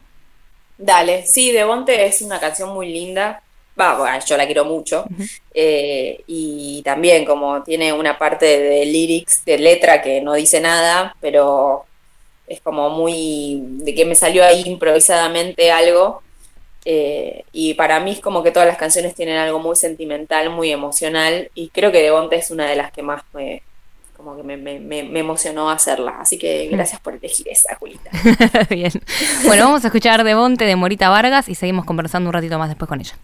Dale, 0.79 1.27
sí, 1.27 1.51
De 1.51 1.63
Bonte 1.63 2.07
es 2.07 2.23
una 2.23 2.39
canción 2.39 2.73
muy 2.73 2.91
linda 2.91 3.43
bueno, 3.77 4.19
yo 4.25 4.37
la 4.37 4.45
quiero 4.45 4.65
mucho. 4.65 5.05
Eh, 5.53 6.23
y 6.27 6.81
también 6.83 7.25
como 7.25 7.63
tiene 7.63 7.93
una 7.93 8.17
parte 8.17 8.45
de 8.45 8.85
lyrics, 8.85 9.45
de 9.45 9.57
letra 9.57 10.01
que 10.01 10.21
no 10.21 10.33
dice 10.33 10.59
nada, 10.59 11.15
pero 11.21 11.85
es 12.47 12.61
como 12.61 12.89
muy 12.89 13.59
de 13.61 13.93
que 13.93 14.05
me 14.05 14.15
salió 14.15 14.43
ahí 14.43 14.63
improvisadamente 14.65 15.71
algo. 15.71 16.21
Eh, 16.85 17.43
y 17.51 17.73
para 17.73 17.99
mí 17.99 18.11
es 18.11 18.19
como 18.21 18.43
que 18.43 18.51
todas 18.51 18.67
las 18.67 18.77
canciones 18.77 19.13
tienen 19.13 19.37
algo 19.37 19.59
muy 19.59 19.75
sentimental, 19.75 20.49
muy 20.49 20.71
emocional, 20.71 21.51
y 21.53 21.67
creo 21.69 21.91
que 21.91 22.01
Devonte 22.01 22.37
es 22.37 22.49
una 22.49 22.69
de 22.69 22.77
las 22.77 22.93
que 22.93 23.01
más 23.01 23.23
me, 23.33 23.61
como 24.27 24.35
que 24.35 24.43
me, 24.43 24.57
me, 24.57 25.03
me, 25.03 25.19
emocionó 25.19 25.69
hacerla. 25.69 26.17
Así 26.19 26.37
que 26.37 26.67
gracias 26.67 26.99
por 26.99 27.13
elegir 27.13 27.47
esa, 27.49 27.75
Julita. 27.75 28.11
Bien. 28.69 28.91
Bueno, 29.45 29.63
vamos 29.65 29.85
a 29.85 29.87
escuchar 29.87 30.25
De 30.25 30.35
Bonte 30.35 30.65
de 30.65 30.75
Morita 30.75 31.07
Vargas 31.07 31.47
y 31.47 31.55
seguimos 31.55 31.85
conversando 31.85 32.29
un 32.29 32.33
ratito 32.33 32.59
más 32.59 32.67
después 32.67 32.89
con 32.89 32.99
ella. 32.99 33.15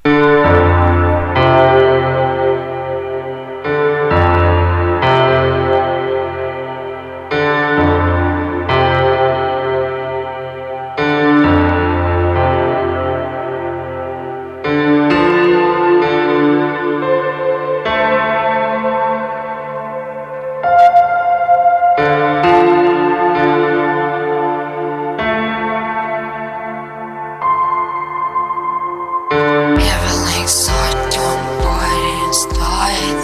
such 30.48 31.16
a 31.18 31.32
boy 31.64 31.94
inside 32.28 33.20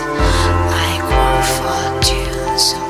I 0.71 0.89
grow 1.07 1.35
for 1.55 1.83
tunes 2.01 2.88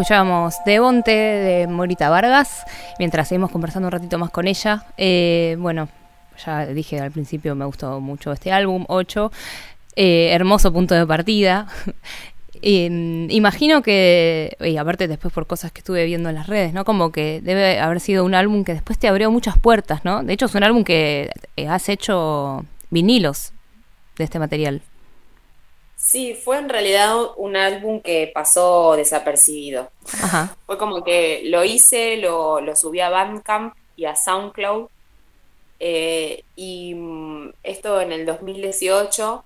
Escuchábamos 0.00 0.54
Devonte 0.64 1.10
de 1.10 1.66
Morita 1.66 2.08
Vargas, 2.08 2.64
mientras 2.98 3.28
seguimos 3.28 3.50
conversando 3.50 3.88
un 3.88 3.92
ratito 3.92 4.16
más 4.16 4.30
con 4.30 4.48
ella. 4.48 4.86
Eh, 4.96 5.56
bueno, 5.58 5.90
ya 6.42 6.64
dije 6.64 6.98
al 7.00 7.10
principio, 7.10 7.54
me 7.54 7.66
gustó 7.66 8.00
mucho 8.00 8.32
este 8.32 8.50
álbum, 8.50 8.86
8. 8.88 9.30
Eh, 9.96 10.30
hermoso 10.32 10.72
punto 10.72 10.94
de 10.94 11.06
partida. 11.06 11.66
Eh, 12.62 13.26
imagino 13.30 13.80
que, 13.80 14.54
y 14.60 14.76
aparte 14.76 15.08
después 15.08 15.32
por 15.32 15.46
cosas 15.46 15.72
que 15.72 15.78
estuve 15.78 16.04
viendo 16.04 16.28
en 16.28 16.34
las 16.34 16.46
redes, 16.46 16.74
¿no? 16.74 16.84
Como 16.84 17.10
que 17.10 17.40
debe 17.42 17.80
haber 17.80 18.00
sido 18.00 18.22
un 18.22 18.34
álbum 18.34 18.64
que 18.64 18.74
después 18.74 18.98
te 18.98 19.08
abrió 19.08 19.30
muchas 19.30 19.58
puertas, 19.58 20.04
¿no? 20.04 20.22
De 20.22 20.34
hecho 20.34 20.44
es 20.44 20.54
un 20.54 20.64
álbum 20.64 20.84
que 20.84 21.30
has 21.66 21.88
hecho 21.88 22.66
vinilos 22.90 23.52
de 24.18 24.24
este 24.24 24.38
material. 24.38 24.82
Sí, 26.00 26.34
fue 26.34 26.56
en 26.56 26.70
realidad 26.70 27.14
un 27.36 27.56
álbum 27.56 28.00
que 28.00 28.30
pasó 28.34 28.96
desapercibido. 28.96 29.90
Ajá. 30.14 30.56
Fue 30.64 30.78
como 30.78 31.04
que 31.04 31.42
lo 31.44 31.62
hice, 31.62 32.16
lo, 32.16 32.60
lo 32.62 32.74
subí 32.74 33.00
a 33.00 33.10
Bandcamp 33.10 33.74
y 33.96 34.06
a 34.06 34.16
SoundCloud. 34.16 34.88
eh, 35.78 36.42
y 36.56 36.94
mm, 36.94 37.52
esto 37.62 38.00
en 38.00 38.12
el 38.12 38.24
2018 38.26 39.44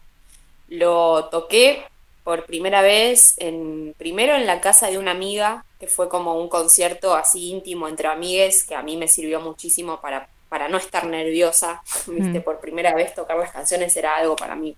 lo 0.68 1.25
toqué 1.26 1.84
por 2.23 2.46
primera 2.46 2.82
vez, 2.82 3.34
en, 3.38 3.94
primero 3.99 4.34
en 4.34 4.46
la 4.46 4.61
casa 4.61 4.88
de 4.88 4.99
una 4.99 5.11
amiga, 5.11 5.64
que 5.80 5.88
fue 5.88 6.08
como 6.08 6.40
un 6.40 6.49
concierto 6.49 7.14
así 7.14 7.50
íntimo 7.50 7.88
entre 7.88 8.08
amigues, 8.08 8.64
que 8.64 8.75
a 8.76 8.82
mí 8.82 8.96
me 8.96 9.08
sirvió 9.08 9.40
muchísimo 9.40 10.00
para, 10.00 10.28
para 10.49 10.68
no 10.68 10.78
estar 10.78 11.04
nerviosa. 11.06 11.82
¿viste? 12.06 12.38
Mm. 12.40 12.42
Por 12.42 12.61
primera 12.61 12.94
vez 12.94 13.12
tocar 13.12 13.37
las 13.37 13.50
canciones 13.50 13.96
era 13.96 14.16
algo 14.16 14.37
para 14.37 14.54
mí 14.54 14.76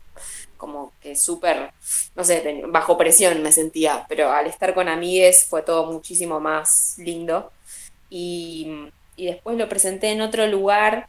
como 0.57 0.93
que 1.01 1.17
súper, 1.17 1.73
no 2.15 2.25
sé, 2.25 2.63
bajo 2.69 2.97
presión 2.99 3.43
me 3.43 3.53
sentía, 3.53 4.05
pero 4.09 4.31
al 4.31 4.47
estar 4.47 4.75
con 4.75 4.89
amigues 4.89 5.47
fue 5.49 5.63
todo 5.63 5.91
muchísimo 5.91 6.41
más 6.41 6.95
lindo. 6.99 7.53
Y, 8.11 8.91
y 9.17 9.27
después 9.27 9.57
lo 9.57 9.69
presenté 9.69 10.13
en 10.13 10.21
otro 10.21 10.47
lugar 10.47 11.09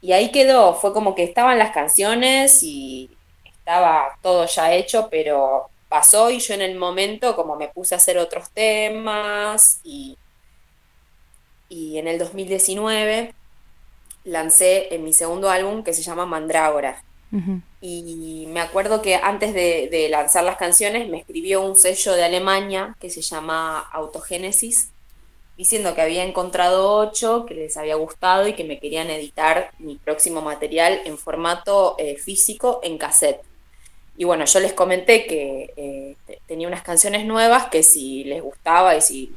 y 0.00 0.12
ahí 0.12 0.30
quedó, 0.30 0.74
fue 0.74 0.92
como 0.92 1.14
que 1.14 1.24
estaban 1.24 1.58
las 1.58 1.70
canciones 1.70 2.62
y 2.62 3.10
estaba 3.44 4.18
todo 4.20 4.46
ya 4.46 4.74
hecho, 4.74 5.08
pero 5.10 5.70
pasó 5.88 6.30
y 6.30 6.40
yo 6.40 6.54
en 6.54 6.60
el 6.60 6.76
momento 6.76 7.36
como 7.36 7.56
me 7.56 7.68
puse 7.68 7.94
a 7.94 7.98
hacer 7.98 8.18
otros 8.18 8.50
temas 8.50 9.80
y, 9.84 10.18
y 11.68 11.98
en 11.98 12.08
el 12.08 12.18
2019 12.18 13.32
lancé 14.24 14.94
en 14.94 15.04
mi 15.04 15.12
segundo 15.12 15.48
álbum 15.48 15.82
que 15.82 15.92
se 15.92 16.02
llama 16.02 16.26
Mandrágora. 16.26 17.02
Y 17.86 18.46
me 18.48 18.60
acuerdo 18.60 19.02
que 19.02 19.14
antes 19.16 19.52
de, 19.52 19.88
de 19.90 20.08
lanzar 20.08 20.42
las 20.42 20.56
canciones 20.56 21.06
me 21.10 21.18
escribió 21.18 21.60
un 21.60 21.76
sello 21.76 22.14
de 22.14 22.24
Alemania 22.24 22.96
que 22.98 23.10
se 23.10 23.20
llama 23.20 23.78
Autogénesis, 23.92 24.88
diciendo 25.58 25.94
que 25.94 26.00
había 26.00 26.24
encontrado 26.24 26.96
ocho, 26.96 27.44
que 27.44 27.52
les 27.52 27.76
había 27.76 27.96
gustado 27.96 28.48
y 28.48 28.54
que 28.54 28.64
me 28.64 28.78
querían 28.80 29.10
editar 29.10 29.70
mi 29.78 29.96
próximo 29.96 30.40
material 30.40 31.02
en 31.04 31.18
formato 31.18 31.94
eh, 31.98 32.16
físico 32.16 32.80
en 32.82 32.96
cassette. 32.96 33.42
Y 34.16 34.24
bueno, 34.24 34.46
yo 34.46 34.60
les 34.60 34.72
comenté 34.72 35.26
que 35.26 35.74
eh, 35.76 36.16
te- 36.26 36.40
tenía 36.46 36.68
unas 36.68 36.82
canciones 36.82 37.26
nuevas 37.26 37.66
que 37.66 37.82
si 37.82 38.24
les 38.24 38.40
gustaba 38.42 38.96
y 38.96 39.02
si 39.02 39.34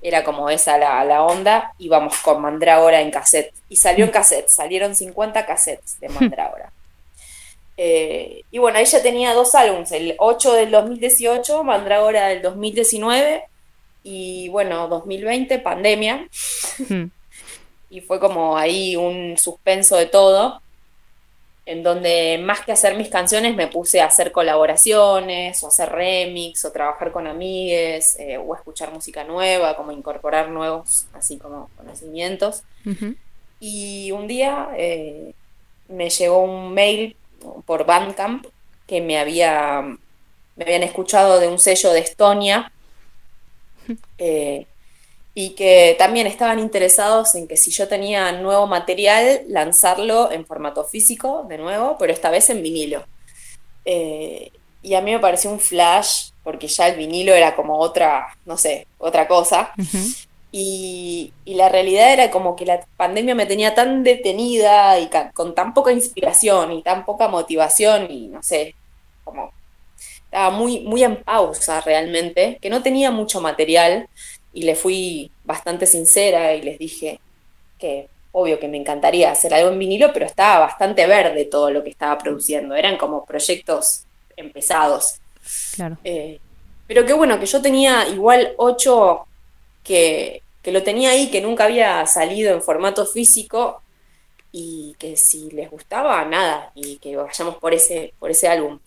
era 0.00 0.22
como 0.22 0.48
esa 0.48 0.78
la, 0.78 1.04
la 1.04 1.24
onda, 1.24 1.72
íbamos 1.78 2.18
con 2.18 2.40
Mandrágora 2.40 3.00
en 3.00 3.10
cassette. 3.10 3.52
Y 3.68 3.76
salió 3.76 4.04
en 4.04 4.12
cassette, 4.12 4.48
salieron 4.48 4.94
50 4.94 5.44
cassettes 5.44 5.98
de 5.98 6.08
Mandrágora. 6.20 6.70
Eh, 7.76 8.44
y 8.50 8.58
bueno, 8.58 8.78
ella 8.78 9.02
tenía 9.02 9.34
dos 9.34 9.54
álbumes, 9.54 9.90
el 9.92 10.14
8 10.18 10.52
del 10.52 10.70
2018, 10.70 11.64
Mandrágora 11.64 12.28
del 12.28 12.42
2019 12.42 13.44
y 14.04 14.48
bueno, 14.50 14.86
2020, 14.88 15.58
pandemia. 15.58 16.28
Mm. 16.88 17.04
Y 17.90 18.00
fue 18.00 18.20
como 18.20 18.56
ahí 18.56 18.96
un 18.96 19.38
suspenso 19.38 19.96
de 19.96 20.06
todo, 20.06 20.60
en 21.66 21.82
donde 21.82 22.38
más 22.42 22.60
que 22.60 22.72
hacer 22.72 22.96
mis 22.96 23.08
canciones 23.08 23.54
me 23.54 23.68
puse 23.68 24.00
a 24.00 24.06
hacer 24.06 24.32
colaboraciones, 24.32 25.62
o 25.62 25.68
hacer 25.68 25.90
remix, 25.90 26.64
o 26.64 26.72
trabajar 26.72 27.12
con 27.12 27.26
amigues, 27.26 28.18
eh, 28.18 28.36
o 28.36 28.54
escuchar 28.54 28.92
música 28.92 29.24
nueva, 29.24 29.76
como 29.76 29.92
incorporar 29.92 30.50
nuevos, 30.50 31.06
así 31.14 31.38
como 31.38 31.70
conocimientos. 31.76 32.64
Y 33.60 34.10
un 34.10 34.26
día 34.26 34.68
eh, 34.76 35.32
me 35.88 36.10
llegó 36.10 36.42
un 36.42 36.74
mail 36.74 37.16
por 37.66 37.86
Bandcamp 37.86 38.46
que 38.86 39.00
me 39.00 39.18
había 39.18 39.96
me 40.56 40.64
habían 40.64 40.82
escuchado 40.82 41.40
de 41.40 41.48
un 41.48 41.58
sello 41.58 41.92
de 41.92 42.00
Estonia 42.00 42.72
eh, 44.18 44.66
y 45.34 45.50
que 45.50 45.96
también 45.98 46.26
estaban 46.26 46.60
interesados 46.60 47.34
en 47.34 47.48
que 47.48 47.56
si 47.56 47.72
yo 47.72 47.88
tenía 47.88 48.30
nuevo 48.32 48.68
material, 48.68 49.42
lanzarlo 49.48 50.30
en 50.30 50.46
formato 50.46 50.84
físico 50.84 51.44
de 51.48 51.58
nuevo, 51.58 51.96
pero 51.98 52.12
esta 52.12 52.30
vez 52.30 52.50
en 52.50 52.62
vinilo. 52.62 53.04
Eh, 53.84 54.52
y 54.80 54.94
a 54.94 55.00
mí 55.00 55.10
me 55.10 55.18
pareció 55.18 55.50
un 55.50 55.58
flash, 55.58 56.30
porque 56.44 56.68
ya 56.68 56.86
el 56.86 56.96
vinilo 56.96 57.34
era 57.34 57.56
como 57.56 57.78
otra, 57.78 58.28
no 58.44 58.56
sé, 58.56 58.86
otra 58.98 59.26
cosa. 59.26 59.72
Y, 60.56 61.32
y 61.44 61.54
la 61.54 61.68
realidad 61.68 62.12
era 62.12 62.30
como 62.30 62.54
que 62.54 62.64
la 62.64 62.86
pandemia 62.96 63.34
me 63.34 63.44
tenía 63.44 63.74
tan 63.74 64.04
detenida 64.04 65.00
y 65.00 65.10
con 65.32 65.52
tan 65.52 65.74
poca 65.74 65.90
inspiración 65.90 66.70
y 66.70 66.80
tan 66.80 67.04
poca 67.04 67.26
motivación 67.26 68.08
y 68.08 68.28
no 68.28 68.40
sé, 68.40 68.76
como 69.24 69.52
estaba 70.26 70.50
muy, 70.50 70.82
muy 70.82 71.02
en 71.02 71.24
pausa 71.24 71.80
realmente, 71.80 72.58
que 72.62 72.70
no 72.70 72.84
tenía 72.84 73.10
mucho 73.10 73.40
material 73.40 74.08
y 74.52 74.62
le 74.62 74.76
fui 74.76 75.32
bastante 75.42 75.86
sincera 75.86 76.54
y 76.54 76.62
les 76.62 76.78
dije 76.78 77.18
que 77.76 78.08
obvio 78.30 78.60
que 78.60 78.68
me 78.68 78.76
encantaría 78.76 79.32
hacer 79.32 79.54
algo 79.54 79.70
en 79.70 79.78
vinilo, 79.80 80.12
pero 80.12 80.24
estaba 80.24 80.60
bastante 80.66 81.04
verde 81.08 81.46
todo 81.46 81.72
lo 81.72 81.82
que 81.82 81.90
estaba 81.90 82.16
produciendo, 82.16 82.76
eran 82.76 82.96
como 82.96 83.24
proyectos 83.24 84.04
empezados. 84.36 85.16
Claro. 85.74 85.98
Eh, 86.04 86.38
pero 86.86 87.04
qué 87.04 87.12
bueno, 87.12 87.40
que 87.40 87.46
yo 87.46 87.60
tenía 87.60 88.06
igual 88.06 88.54
ocho 88.56 89.26
que, 89.82 90.43
que 90.64 90.72
lo 90.72 90.82
tenía 90.82 91.10
ahí, 91.10 91.30
que 91.30 91.42
nunca 91.42 91.64
había 91.66 92.06
salido 92.06 92.52
en 92.54 92.62
formato 92.62 93.06
físico 93.06 93.82
y 94.52 94.94
que 94.98 95.16
si 95.16 95.50
les 95.50 95.70
gustaba, 95.70 96.24
nada, 96.24 96.72
y 96.74 96.96
que 96.98 97.16
vayamos 97.16 97.56
por 97.56 97.74
ese, 97.74 98.14
por 98.20 98.30
ese 98.30 98.48
álbum. 98.48 98.80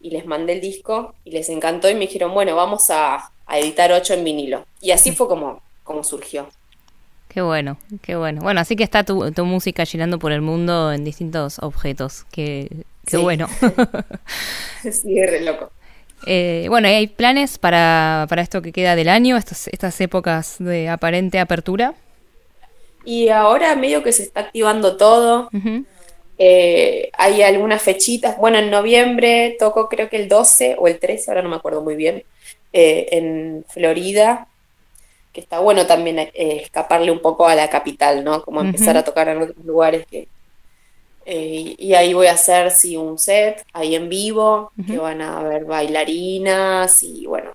Y 0.00 0.10
les 0.10 0.26
mandé 0.26 0.54
el 0.54 0.60
disco 0.60 1.14
y 1.24 1.30
les 1.32 1.48
encantó 1.48 1.88
y 1.90 1.94
me 1.94 2.00
dijeron, 2.00 2.34
bueno, 2.34 2.56
vamos 2.56 2.90
a, 2.90 3.30
a 3.46 3.58
editar 3.58 3.92
ocho 3.92 4.14
en 4.14 4.24
vinilo. 4.24 4.66
Y 4.80 4.90
así 4.92 5.12
fue 5.12 5.28
como, 5.28 5.62
como 5.84 6.04
surgió. 6.04 6.48
Qué 7.28 7.40
bueno, 7.40 7.78
qué 8.02 8.16
bueno. 8.16 8.42
Bueno, 8.42 8.60
así 8.60 8.76
que 8.76 8.84
está 8.84 9.04
tu, 9.04 9.32
tu 9.32 9.44
música 9.46 9.86
girando 9.86 10.18
por 10.18 10.32
el 10.32 10.42
mundo 10.42 10.92
en 10.92 11.04
distintos 11.04 11.58
objetos. 11.60 12.24
Qué, 12.30 12.68
qué 13.06 13.16
Sí. 13.16 13.22
bueno. 13.22 13.48
Sí, 14.82 15.18
es 15.18 15.30
re 15.30 15.40
loco. 15.42 15.70
Eh, 16.26 16.66
bueno, 16.68 16.88
¿y 16.88 16.92
¿hay 16.92 17.06
planes 17.06 17.58
para, 17.58 18.26
para 18.28 18.42
esto 18.42 18.62
que 18.62 18.72
queda 18.72 18.96
del 18.96 19.08
año, 19.08 19.36
estos, 19.36 19.68
estas 19.68 20.00
épocas 20.00 20.56
de 20.58 20.88
aparente 20.88 21.38
apertura? 21.38 21.94
Y 23.04 23.28
ahora 23.28 23.74
medio 23.76 24.02
que 24.02 24.12
se 24.12 24.22
está 24.22 24.40
activando 24.40 24.96
todo. 24.96 25.50
Eh, 26.38 27.10
hay 27.16 27.42
algunas 27.42 27.82
fechitas. 27.82 28.36
Bueno, 28.38 28.58
en 28.58 28.70
noviembre 28.70 29.56
toco 29.58 29.88
creo 29.88 30.08
que 30.08 30.16
el 30.16 30.28
12 30.28 30.76
o 30.78 30.88
el 30.88 30.98
13, 30.98 31.30
ahora 31.30 31.42
no 31.42 31.48
me 31.48 31.56
acuerdo 31.56 31.82
muy 31.82 31.96
bien, 31.96 32.24
eh, 32.72 33.08
en 33.12 33.64
Florida, 33.68 34.48
que 35.32 35.40
está 35.40 35.58
bueno 35.60 35.86
también 35.86 36.18
eh, 36.18 36.32
escaparle 36.34 37.10
un 37.10 37.20
poco 37.20 37.46
a 37.46 37.54
la 37.54 37.70
capital, 37.70 38.24
¿no? 38.24 38.42
Como 38.42 38.60
empezar 38.60 38.96
a 38.96 39.04
tocar 39.04 39.28
en 39.28 39.42
otros 39.42 39.64
lugares 39.64 40.06
que... 40.10 40.28
eh, 41.24 41.74
y 41.78 41.94
ahí 41.94 42.14
voy 42.14 42.26
a 42.26 42.32
hacer, 42.32 42.70
sí, 42.70 42.96
un 42.96 43.18
set, 43.18 43.64
ahí 43.72 43.94
en 43.94 44.08
vivo, 44.08 44.72
que 44.86 44.98
van 44.98 45.20
a 45.20 45.38
haber 45.38 45.64
bailarinas 45.64 47.02
y 47.02 47.26
bueno, 47.26 47.52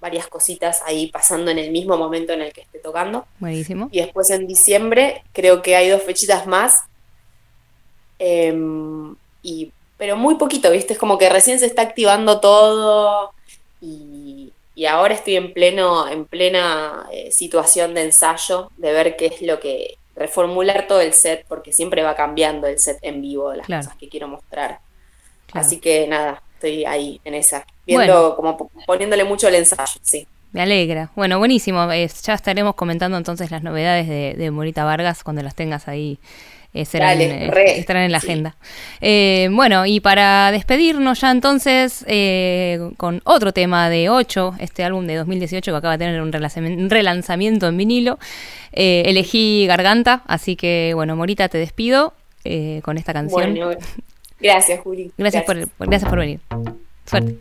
varias 0.00 0.26
cositas 0.28 0.80
ahí 0.86 1.08
pasando 1.08 1.50
en 1.50 1.58
el 1.58 1.70
mismo 1.70 1.96
momento 1.96 2.32
en 2.32 2.42
el 2.42 2.52
que 2.52 2.62
esté 2.62 2.78
tocando. 2.78 3.26
Buenísimo. 3.40 3.88
Y 3.90 4.00
después 4.00 4.30
en 4.30 4.46
diciembre 4.46 5.24
creo 5.32 5.62
que 5.62 5.76
hay 5.76 5.88
dos 5.88 6.02
fechitas 6.02 6.46
más. 6.46 6.84
Em, 8.18 9.14
y, 9.42 9.72
pero 9.96 10.16
muy 10.16 10.36
poquito, 10.36 10.70
¿viste? 10.70 10.92
Es 10.92 10.98
como 10.98 11.18
que 11.18 11.28
recién 11.28 11.58
se 11.58 11.66
está 11.66 11.82
activando 11.82 12.40
todo 12.40 13.32
y, 13.80 14.52
y 14.74 14.86
ahora 14.86 15.14
estoy 15.14 15.34
en 15.36 15.52
pleno, 15.52 16.08
en 16.08 16.24
plena 16.24 17.08
eh, 17.10 17.32
situación 17.32 17.94
de 17.94 18.02
ensayo, 18.04 18.70
de 18.76 18.92
ver 18.92 19.16
qué 19.16 19.26
es 19.26 19.42
lo 19.42 19.58
que, 19.58 19.98
reformular 20.18 20.86
todo 20.86 21.00
el 21.00 21.12
set, 21.12 21.44
porque 21.48 21.72
siempre 21.72 22.02
va 22.02 22.14
cambiando 22.14 22.66
el 22.66 22.78
set 22.78 22.98
en 23.02 23.22
vivo 23.22 23.50
de 23.50 23.58
las 23.58 23.66
Claro. 23.66 23.82
cosas 23.84 23.98
que 23.98 24.08
quiero 24.08 24.28
mostrar. 24.28 24.80
Claro. 25.46 25.66
Así 25.66 25.78
que 25.78 26.06
nada, 26.08 26.42
estoy 26.54 26.84
ahí 26.84 27.20
en 27.24 27.34
esa, 27.34 27.64
viendo 27.86 28.12
Bueno. 28.34 28.36
como 28.36 28.56
po- 28.56 28.70
poniéndole 28.86 29.24
mucho 29.24 29.48
el 29.48 29.54
ensayo, 29.54 30.00
sí. 30.02 30.26
Me 30.52 30.62
alegra. 30.62 31.10
Bueno, 31.14 31.38
buenísimo. 31.38 31.90
Eh, 31.92 32.08
ya 32.22 32.34
estaremos 32.34 32.74
comentando 32.74 33.16
entonces 33.18 33.50
las 33.50 33.62
novedades 33.62 34.08
de, 34.08 34.34
de 34.36 34.50
Morita 34.50 34.82
Vargas 34.84 35.22
cuando 35.22 35.42
las 35.42 35.54
tengas 35.54 35.88
ahí 35.88 36.18
estarán, 36.72 37.20
estarán 37.20 38.04
en 38.04 38.12
la 38.12 38.18
agenda. 38.18 38.56
bueno, 39.50 39.86
y 39.86 40.00
para 40.00 40.52
despedirnos 40.52 41.20
ya 41.20 41.30
entonces 41.30 42.04
con 42.96 43.20
otro 43.24 43.52
tema 43.52 43.88
de 43.90 44.10
8, 44.10 44.54
este 44.60 44.84
álbum 44.84 45.06
de 45.06 45.16
2018 45.16 45.72
que 45.72 45.76
acaba 45.76 45.96
de 45.96 46.04
tener 46.04 46.20
un 46.20 46.90
relanzamiento 46.90 47.68
en 47.68 47.76
vinilo, 47.76 48.18
elegí 48.72 49.66
Garganta, 49.66 50.22
así 50.26 50.56
que 50.56 50.92
bueno, 50.94 51.16
Morita, 51.16 51.48
te 51.48 51.58
despido 51.58 52.14
con 52.82 52.98
esta 52.98 53.12
canción. 53.12 53.58
gracias, 54.40 54.80
Juli. 54.80 55.12
Gracias, 55.18 55.44
Por, 55.44 55.68
gracias 55.78 56.08
por 56.08 56.18
venir. 56.18 56.40
Suerte. 57.06 57.38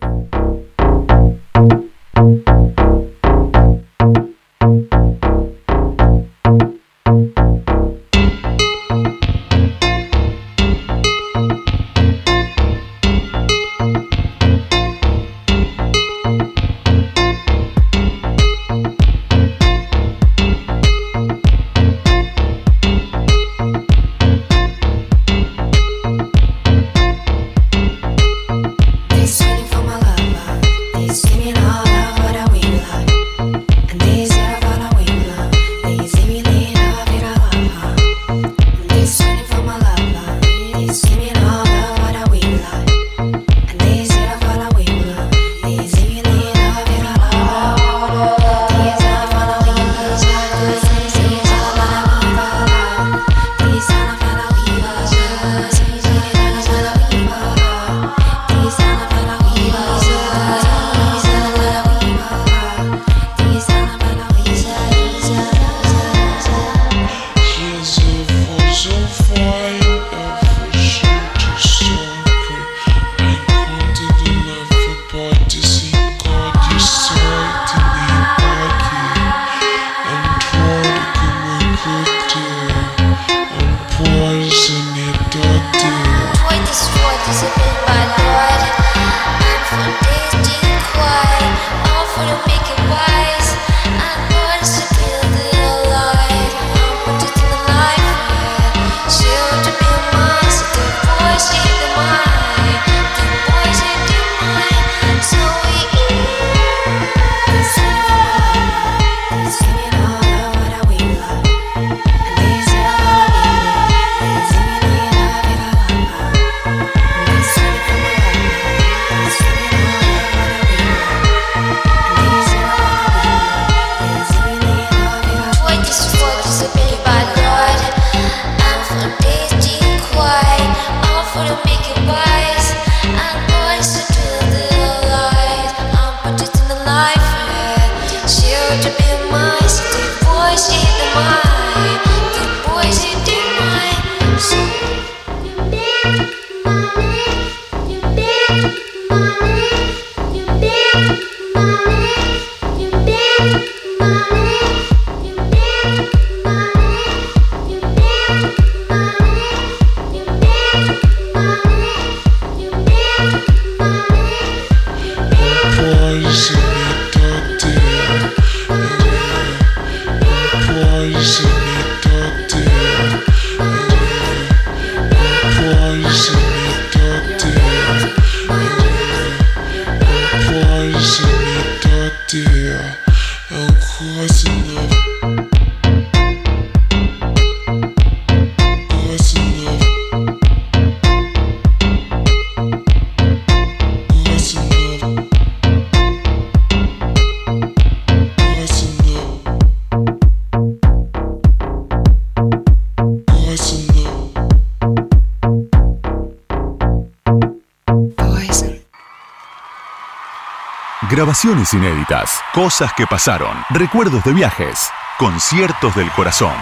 Inéditas, 211.46 212.42
cosas 212.52 212.92
que 212.94 213.06
pasaron, 213.06 213.56
recuerdos 213.70 214.24
de 214.24 214.34
viajes, 214.34 214.90
conciertos 215.20 215.96
del 215.96 216.10
corazón. 216.14 216.56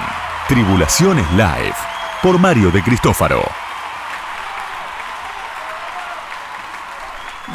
Tribulaciones 0.49 1.25
Live, 1.31 1.75
por 2.21 2.37
Mario 2.39 2.71
de 2.71 2.83
Cristófaro. 2.83 3.41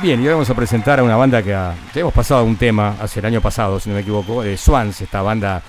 Bien, 0.01 0.23
y 0.23 0.29
hoy 0.29 0.33
vamos 0.33 0.49
a 0.49 0.55
presentar 0.55 0.99
a 0.99 1.03
una 1.03 1.17
banda 1.17 1.43
que 1.43 1.51
ya 1.51 1.75
hemos 1.95 2.15
pasado 2.15 2.43
un 2.45 2.57
tema 2.57 2.97
hace 2.99 3.21
el 3.21 3.27
año 3.27 3.43
pasado, 3.43 3.79
si 3.79 3.91
no 3.91 3.97
me 3.97 4.01
equivoco, 4.01 4.43
de 4.43 4.57
Swans, 4.57 5.03
esta 5.03 5.21
banda 5.21 5.63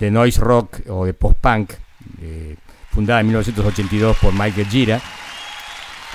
de 0.00 0.10
noise 0.10 0.40
rock 0.40 0.80
o 0.88 1.04
de 1.04 1.14
post-punk, 1.14 1.72
eh, 2.20 2.56
fundada 2.90 3.20
en 3.20 3.26
1982 3.26 4.16
por 4.16 4.32
Michael 4.32 4.66
Gira. 4.66 5.00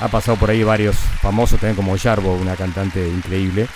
Ha 0.01 0.08
pasado 0.10 0.36
por 0.38 0.49
ahí 0.49 0.63
varios 0.63 0.97
famosos 0.97 1.62
también 1.62 1.77
como 1.77 1.97
Jarbo, 1.97 2.34
una 2.34 2.58
cantante 2.58 3.08
increíble. 3.08 3.69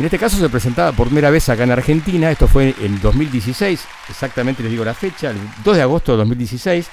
En 0.00 0.06
este 0.06 0.18
caso 0.18 0.38
se 0.38 0.48
presentaba 0.48 0.92
por 0.92 1.08
primera 1.08 1.28
vez 1.28 1.46
acá 1.50 1.64
en 1.64 1.72
Argentina, 1.72 2.30
esto 2.30 2.48
fue 2.48 2.74
en 2.80 2.98
2016, 3.02 3.84
exactamente 4.08 4.62
les 4.62 4.72
digo 4.72 4.82
la 4.82 4.94
fecha, 4.94 5.28
el 5.28 5.36
2 5.62 5.76
de 5.76 5.82
agosto 5.82 6.12
de 6.12 6.18
2016. 6.18 6.88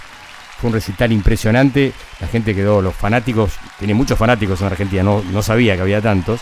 Fue 0.59 0.67
un 0.67 0.73
recital 0.73 1.13
impresionante, 1.13 1.93
la 2.19 2.27
gente 2.27 2.53
quedó, 2.53 2.81
los 2.81 2.93
fanáticos, 2.93 3.53
tiene 3.79 3.93
muchos 3.93 4.19
fanáticos 4.19 4.59
en 4.59 4.67
Argentina, 4.67 5.03
no, 5.03 5.23
no 5.31 5.41
sabía 5.41 5.77
que 5.77 5.83
había 5.83 6.01
tantos. 6.01 6.41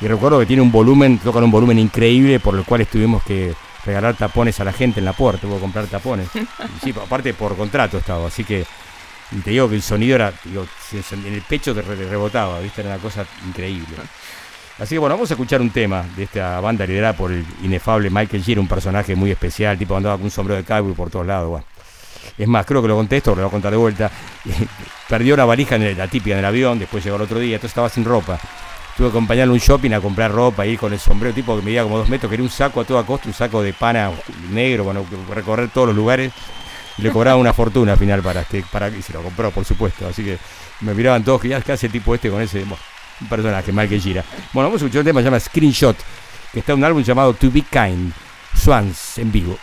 Y 0.00 0.08
recuerdo 0.08 0.38
que 0.38 0.46
tiene 0.46 0.62
un 0.62 0.72
volumen, 0.72 1.18
tocan 1.18 1.44
un 1.44 1.50
volumen 1.50 1.78
increíble 1.78 2.40
por 2.40 2.56
el 2.56 2.64
cual 2.64 2.86
tuvimos 2.86 3.22
que 3.22 3.54
regalar 3.84 4.14
tapones 4.14 4.58
a 4.60 4.64
la 4.64 4.72
gente 4.72 5.00
en 5.00 5.04
la 5.04 5.12
puerta, 5.12 5.46
hubo 5.46 5.56
que 5.56 5.60
comprar 5.60 5.88
tapones. 5.88 6.30
sí, 6.82 6.94
aparte 7.04 7.34
por 7.34 7.54
contrato 7.54 7.98
estaba, 7.98 8.28
así 8.28 8.44
que 8.44 8.64
y 9.30 9.40
te 9.40 9.50
digo 9.50 9.68
que 9.68 9.74
el 9.74 9.82
sonido 9.82 10.14
era, 10.14 10.32
digo, 10.42 10.66
en 11.12 11.34
el 11.34 11.42
pecho 11.42 11.74
te 11.74 11.82
rebotaba, 11.82 12.60
¿viste? 12.60 12.80
Era 12.80 12.94
una 12.94 12.98
cosa 12.98 13.26
increíble. 13.46 13.94
Así 14.78 14.94
que 14.94 14.98
bueno, 14.98 15.16
vamos 15.16 15.28
a 15.30 15.34
escuchar 15.34 15.60
un 15.60 15.70
tema 15.70 16.04
de 16.16 16.22
esta 16.22 16.60
banda 16.60 16.86
liderada 16.86 17.12
por 17.12 17.32
el 17.32 17.44
inefable 17.62 18.10
Michael 18.10 18.44
Gira, 18.44 18.60
un 18.60 18.68
personaje 18.68 19.16
muy 19.16 19.32
especial, 19.32 19.76
tipo 19.76 19.96
andaba 19.96 20.16
con 20.16 20.24
un 20.24 20.30
sombrero 20.30 20.56
de 20.56 20.64
cowboy 20.64 20.94
por 20.94 21.10
todos 21.10 21.26
lados. 21.26 21.62
Es 22.36 22.46
más, 22.46 22.64
creo 22.64 22.80
que 22.80 22.86
lo 22.86 22.94
contesto, 22.94 23.30
lo 23.30 23.42
voy 23.42 23.48
a 23.48 23.50
contar 23.50 23.72
de 23.72 23.76
vuelta. 23.76 24.10
Perdió 25.08 25.34
una 25.34 25.44
valija 25.44 25.74
en 25.74 25.98
la 25.98 26.06
típica 26.06 26.34
en 26.34 26.38
el 26.38 26.44
avión, 26.44 26.78
después 26.78 27.02
llegó 27.02 27.16
el 27.16 27.22
otro 27.22 27.40
día, 27.40 27.56
entonces 27.56 27.72
estaba 27.72 27.88
sin 27.88 28.04
ropa. 28.04 28.38
Tuve 28.96 29.08
que 29.08 29.10
acompañarlo 29.10 29.52
a 29.52 29.54
un 29.54 29.60
shopping 29.60 29.92
a 29.92 30.00
comprar 30.00 30.30
ropa, 30.30 30.64
ir 30.64 30.78
con 30.78 30.92
el 30.92 31.00
sombrero 31.00 31.34
tipo 31.34 31.56
que 31.56 31.62
medía 31.62 31.82
como 31.82 31.98
dos 31.98 32.08
metros, 32.08 32.30
quería 32.30 32.44
un 32.44 32.50
saco 32.50 32.80
a 32.80 32.84
toda 32.84 33.04
costa, 33.04 33.26
un 33.26 33.34
saco 33.34 33.62
de 33.62 33.72
pana 33.72 34.12
negro, 34.50 34.84
bueno, 34.84 35.04
recorrer 35.34 35.70
todos 35.70 35.88
los 35.88 35.96
lugares. 35.96 36.32
Y 36.98 37.02
le 37.02 37.10
cobraba 37.10 37.36
una 37.36 37.52
fortuna 37.52 37.92
al 37.92 37.98
final 37.98 38.22
para 38.22 38.44
que, 38.44 38.62
para 38.62 38.88
y 38.88 39.02
se 39.02 39.12
lo 39.12 39.22
compró, 39.22 39.50
por 39.50 39.64
supuesto. 39.64 40.06
Así 40.06 40.24
que 40.24 40.38
me 40.80 40.94
miraban 40.94 41.24
todos 41.24 41.40
que 41.40 41.48
ya 41.48 41.60
¿qué 41.60 41.72
hace 41.72 41.86
el 41.86 41.92
tipo 41.92 42.14
este 42.14 42.30
con 42.30 42.42
ese 42.42 42.64
un 43.20 43.28
personaje, 43.28 43.72
que 43.88 44.00
gira. 44.00 44.24
Bueno, 44.52 44.68
vamos 44.68 44.82
a 44.82 44.84
escuchar 44.84 45.00
un 45.00 45.06
tema 45.06 45.20
que 45.20 45.24
se 45.24 45.26
llama 45.26 45.40
Screenshot, 45.40 45.96
que 46.52 46.60
está 46.60 46.72
en 46.72 46.78
un 46.78 46.84
álbum 46.84 47.02
llamado 47.02 47.34
To 47.34 47.50
Be 47.50 47.62
Kind, 47.62 48.12
Swans 48.54 49.18
en 49.18 49.32
vivo. 49.32 49.58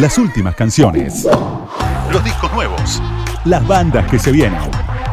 Las 0.00 0.18
últimas 0.18 0.54
canciones. 0.54 1.26
Los 2.12 2.22
discos 2.22 2.52
nuevos. 2.52 3.02
Las 3.46 3.66
bandas 3.66 4.06
que 4.10 4.18
se 4.18 4.30
vienen. 4.30 4.60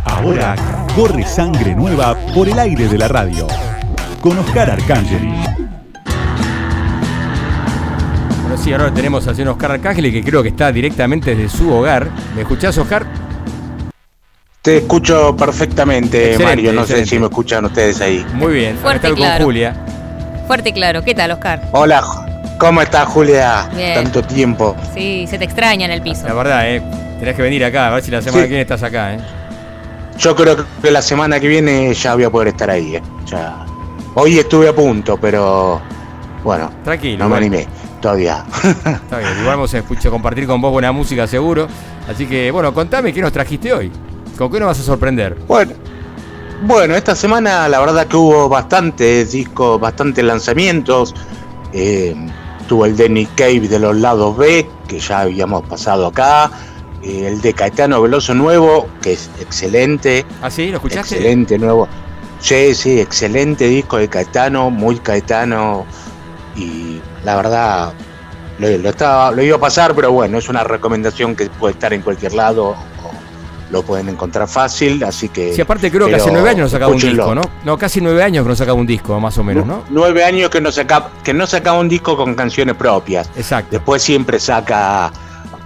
Ahora 0.04 0.56
corre 0.94 1.26
sangre 1.26 1.74
nueva 1.74 2.18
por 2.36 2.50
el 2.50 2.60
aire 2.60 2.90
de 2.90 2.98
la 2.98 3.08
radio. 3.08 3.48
Con 4.20 4.38
Oscar 4.40 4.72
Arcangeli. 4.72 5.32
Bueno, 8.42 8.58
sí, 8.62 8.74
ahora 8.74 8.94
tenemos 8.94 9.26
al 9.26 9.38
señor 9.38 9.52
Oscar 9.54 9.72
Arcángel, 9.72 10.12
que 10.12 10.22
creo 10.22 10.44
que 10.44 10.50
está 10.50 10.70
directamente 10.70 11.34
desde 11.34 11.58
su 11.58 11.72
hogar. 11.74 12.10
¿Me 12.36 12.42
escuchás, 12.42 12.78
Oscar? 12.78 13.06
Te 14.62 14.80
escucho 14.80 15.34
perfectamente, 15.38 16.32
Excelente, 16.32 16.44
Mario. 16.44 16.74
No 16.74 16.82
excelente. 16.82 17.10
sé 17.10 17.16
si 17.16 17.20
me 17.20 17.28
escuchan 17.28 17.64
ustedes 17.64 18.02
ahí. 18.02 18.26
Muy 18.34 18.54
bien. 18.54 18.78
Fuerte 18.80 19.10
y 19.10 19.14
claro. 19.14 19.38
con 19.38 19.46
Julia. 19.46 19.76
Fuerte 20.46 20.70
y 20.70 20.74
claro. 20.74 21.04
¿Qué 21.04 21.16
tal, 21.16 21.32
Oscar? 21.32 21.70
Hola, 21.72 22.02
¿cómo 22.64 22.82
estás, 22.82 23.06
Julia? 23.10 23.70
Bien. 23.76 23.96
Tanto 23.96 24.22
tiempo. 24.24 24.74
Sí, 24.94 25.28
se 25.30 25.38
te 25.38 25.44
extraña 25.44 25.86
en 25.86 25.92
el 25.92 26.02
piso. 26.02 26.26
La 26.26 26.34
verdad, 26.34 26.70
eh. 26.70 26.82
Tenés 27.20 27.36
que 27.36 27.42
venir 27.42 27.64
acá, 27.66 27.88
a 27.88 27.90
ver 27.92 28.02
si 28.04 28.10
la 28.10 28.22
semana 28.22 28.44
Sí. 28.44 28.48
que 28.48 28.50
viene 28.56 28.62
estás 28.62 28.84
acá, 28.84 29.16
eh. 29.16 29.20
Yo 30.18 30.34
creo 30.34 30.66
que 30.82 30.90
la 30.90 31.02
semana 31.02 31.42
que 31.42 31.48
viene 31.50 31.94
ya 31.94 32.16
voy 32.16 32.24
a 32.24 32.30
poder 32.30 32.50
estar 32.50 32.70
ahí. 32.70 32.96
¿eh? 32.96 33.04
Ya. 33.26 33.66
Hoy 34.16 34.40
estuve 34.40 34.70
a 34.70 34.74
punto, 34.74 35.18
pero 35.18 35.82
bueno, 36.42 36.72
Tranquilo. 36.86 37.18
no 37.26 37.30
me 37.30 37.36
animé 37.38 37.68
todavía. 38.00 38.46
Está 38.64 39.18
bien, 39.18 39.32
igual 39.42 39.56
vamos 39.58 39.74
a 39.74 39.80
escuchar, 39.80 40.12
compartir 40.12 40.48
con 40.48 40.62
vos 40.62 40.72
buena 40.72 40.94
música 40.94 41.28
seguro. 41.28 41.68
Así 42.10 42.26
que, 42.28 42.50
bueno, 42.50 42.74
contame 42.74 43.12
qué 43.12 43.22
nos 43.22 43.34
trajiste 43.34 43.74
hoy. 43.74 43.92
¿Con 44.38 44.50
qué 44.50 44.60
nos 44.60 44.68
vas 44.68 44.80
a 44.80 44.84
sorprender? 44.84 45.36
bueno, 45.48 45.74
bueno, 46.62 46.96
esta 46.96 47.14
semana 47.14 47.68
la 47.68 47.80
verdad 47.82 48.08
que 48.08 48.16
hubo 48.16 48.48
bastantes 48.48 49.34
discos, 49.34 49.82
bastantes 49.82 50.24
lanzamientos. 50.24 51.14
Eh, 51.74 52.16
el 52.86 52.98
de 52.98 53.10
Nick 53.10 53.36
Cave 53.36 53.62
de 53.62 53.80
los 53.80 53.96
lados 53.96 54.36
B, 54.38 54.68
que 54.88 55.00
ya 55.00 55.22
habíamos 55.22 55.64
pasado 55.64 56.08
acá. 56.08 56.52
Eh, 57.04 57.28
el 57.28 57.42
de 57.42 57.54
Caetano 57.54 58.02
Veloso 58.02 58.34
Nuevo, 58.34 58.88
que 59.02 59.14
es 59.14 59.30
excelente. 59.40 60.26
¿Ah, 60.42 60.50
sí? 60.50 60.70
¿Lo 60.70 60.78
escuchaste? 60.78 61.16
Excelente, 61.16 61.58
nuevo. 61.58 61.88
Sí, 62.40 62.74
sí, 62.76 63.00
excelente 63.00 63.68
disco 63.68 63.98
de 63.98 64.08
Caetano, 64.10 64.70
muy 64.70 64.98
Caetano. 64.98 65.86
Y 66.56 67.00
la 67.24 67.36
verdad, 67.36 67.94
lo, 68.60 68.78
lo 68.78 68.90
estaba, 68.90 69.32
lo 69.32 69.44
iba 69.44 69.58
a 69.58 69.60
pasar, 69.60 69.94
pero 69.96 70.12
bueno, 70.12 70.38
es 70.38 70.50
una 70.50 70.64
recomendación 70.64 71.36
que 71.36 71.50
puede 71.50 71.74
estar 71.74 71.94
en 71.94 72.02
cualquier 72.02 72.34
lado. 72.34 72.76
Lo 73.74 73.82
pueden 73.82 74.08
encontrar 74.08 74.48
fácil, 74.48 75.04
así 75.04 75.30
que. 75.30 75.52
Sí, 75.52 75.62
aparte 75.62 75.92
creo 75.92 76.08
que 76.08 76.16
hace 76.16 76.32
nueve 76.32 76.52
años 76.52 76.66
no 76.66 76.70
sacaba 76.70 76.92
un 76.92 77.00
disco, 77.00 77.34
¿no? 77.34 77.42
No, 77.66 77.78
casi 77.78 78.00
nueve 78.00 78.24
años 78.24 78.44
que 78.44 78.50
no 78.50 78.56
sacaba 78.56 78.80
un 78.80 78.86
disco, 78.86 79.20
más 79.20 79.38
o 79.40 79.44
menos, 79.44 79.66
¿no? 79.66 79.84
Nueve 79.90 80.24
años 80.24 80.52
que 80.52 80.62
no, 80.62 80.72
saca, 80.72 81.10
que 81.24 81.34
no 81.34 81.48
sacaba 81.48 81.80
un 81.80 81.90
disco 81.90 82.16
con 82.16 82.36
canciones 82.36 82.76
propias. 82.76 83.30
Exacto. 83.36 83.72
Después 83.72 84.02
siempre 84.02 84.40
saca. 84.40 85.12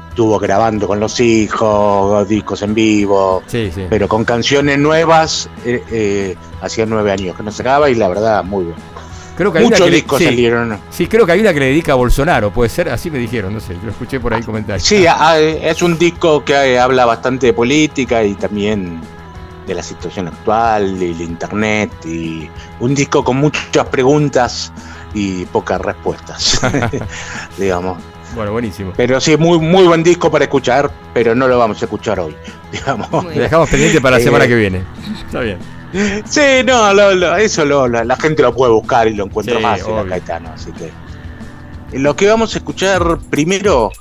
Estuvo 0.10 0.40
grabando 0.40 0.88
con 0.88 1.00
los 1.00 1.20
hijos, 1.20 2.28
discos 2.28 2.64
en 2.64 2.74
vivo. 2.74 3.44
Sí, 3.46 3.70
sí. 3.76 3.86
pero 3.88 4.08
con 4.08 4.26
canciones 4.26 4.80
nuevas, 4.80 5.48
eh, 5.64 5.84
eh, 5.92 6.36
hacía 6.62 6.88
nueve 6.88 7.12
años 7.12 7.36
que 7.36 7.44
no 7.44 7.52
sacaba 7.52 7.88
y 7.92 7.94
la 7.94 8.08
verdad, 8.08 8.44
muy 8.44 8.64
bueno. 8.64 8.97
Creo 9.38 9.54
que 9.54 9.60
hay 9.60 9.66
una 9.66 9.76
Muchos 9.76 9.86
que 9.86 9.92
le- 9.92 9.96
discos 9.98 10.18
sí, 10.20 10.26
salieron. 10.26 10.80
Sí, 10.90 11.08
creo 11.08 11.26
que 11.26 11.32
hay 11.34 11.40
una 11.42 11.54
que 11.54 11.60
le 11.60 11.68
dedica 11.68 11.92
a 11.92 11.96
Bolsonaro, 11.96 12.52
puede 12.52 12.70
ser, 12.70 12.90
así 12.90 13.12
me 13.12 13.20
dijeron, 13.20 13.54
no 13.54 13.60
sé, 13.60 13.76
lo 13.84 13.92
escuché 13.92 14.20
por 14.20 14.34
ahí 14.34 14.42
comentar. 14.42 14.80
Sí, 14.82 15.06
a- 15.08 15.40
es 15.40 15.82
un 15.84 15.98
disco 15.98 16.44
que 16.44 16.54
eh, 16.54 16.80
habla 16.80 17.06
bastante 17.06 17.46
de 17.48 17.54
política 17.54 18.24
y 18.24 18.34
también 18.34 19.00
de 19.68 19.76
la 19.76 19.84
situación 19.84 20.28
actual, 20.30 20.98
del 21.00 21.22
internet, 21.22 21.92
y 22.06 22.50
un 22.80 22.96
disco 22.96 23.24
con 23.24 23.38
muchas 23.38 23.86
preguntas 23.92 24.72
y 25.14 25.46
pocas 25.46 25.80
respuestas, 25.82 26.60
digamos. 27.58 27.98
Bueno, 28.36 28.52
buenísimo. 28.52 28.92
Pero 28.98 29.22
sí, 29.22 29.38
muy, 29.38 29.58
muy 29.60 29.86
buen 29.88 30.04
disco 30.04 30.30
para 30.32 30.46
escuchar, 30.46 30.92
pero 31.14 31.34
no 31.36 31.48
lo 31.48 31.58
vamos 31.58 31.82
a 31.82 31.86
escuchar 31.86 32.20
hoy, 32.20 32.36
digamos. 32.72 33.12
Lo 33.12 33.30
dejamos 33.30 33.70
pendiente 33.70 34.02
para 34.02 34.18
la 34.18 34.22
Eh, 34.22 34.24
semana 34.26 34.48
que 34.48 34.56
viene. 34.56 34.82
Está 35.26 35.40
bien. 35.42 35.58
Sí, 36.26 36.42
no, 36.66 36.94
lo- 36.94 37.16
lo- 37.16 37.36
eso 37.38 37.66
lo- 37.66 37.88
la, 37.88 38.04
la 38.04 38.16
gente 38.18 38.42
lo 38.44 38.54
puede 38.54 38.72
buscar 38.72 39.08
y 39.08 39.14
lo 39.16 39.26
encuentra 39.26 39.58
Sí, 39.58 39.62
fácil 39.64 39.86
a 39.86 40.02
obvio. 40.02 40.10
Caetano, 40.10 40.50
así 40.54 40.72
que. 40.72 40.92
Lo 41.98 42.16
que 42.16 42.28
vamos 42.28 42.54
a 42.54 42.58
escuchar 42.58 43.18
primero 43.30 43.92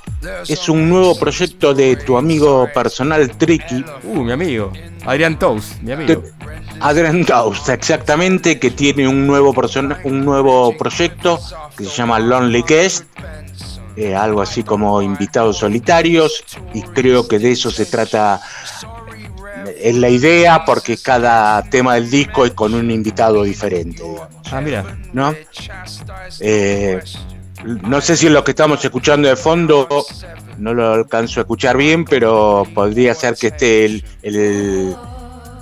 es 0.47 0.67
un 0.67 0.89
nuevo 0.89 1.17
proyecto 1.17 1.73
de 1.73 1.95
tu 1.95 2.17
amigo 2.17 2.67
personal 2.73 3.29
Tricky, 3.37 3.83
Uh, 4.03 4.23
mi 4.23 4.31
amigo. 4.33 4.73
Adrián 5.05 5.39
Tous, 5.39 5.77
mi 5.81 5.93
amigo. 5.93 6.21
Adrian 6.81 7.23
Daust, 7.23 7.69
exactamente, 7.69 8.59
que 8.59 8.69
tiene 8.71 9.07
un 9.07 9.25
nuevo, 9.25 9.53
persona- 9.53 9.99
un 10.03 10.23
nuevo 10.25 10.75
proyecto 10.77 11.39
que 11.77 11.85
se 11.85 11.89
llama 11.95 12.19
Lonely 12.19 12.61
Guest, 12.67 13.05
eh, 13.95 14.13
algo 14.15 14.41
así 14.41 14.63
como 14.63 15.01
invitados 15.01 15.57
solitarios, 15.57 16.43
y 16.73 16.81
creo 16.83 17.27
que 17.27 17.39
de 17.39 17.51
eso 17.53 17.71
se 17.71 17.85
trata. 17.85 18.41
Es 19.79 19.95
la 19.95 20.09
idea 20.09 20.63
porque 20.65 20.97
cada 20.97 21.61
tema 21.63 21.95
del 21.95 22.09
disco 22.09 22.45
es 22.45 22.51
con 22.51 22.73
un 22.73 22.91
invitado 22.91 23.43
diferente, 23.43 24.03
digamos. 24.03 24.29
Ah, 24.51 24.61
mira. 24.61 24.97
¿no? 25.13 25.33
Eh, 26.39 27.01
no 27.63 28.01
sé 28.01 28.15
si 28.15 28.29
lo 28.29 28.43
que 28.43 28.51
estamos 28.51 28.83
escuchando 28.83 29.27
de 29.27 29.35
fondo 29.35 29.87
no 30.57 30.73
lo 30.73 30.93
alcanzo 30.93 31.39
a 31.39 31.43
escuchar 31.43 31.77
bien, 31.77 32.05
pero 32.05 32.67
podría 32.73 33.13
ser 33.13 33.35
que 33.35 33.47
esté 33.47 33.85
el, 33.85 34.03
el, 34.21 34.95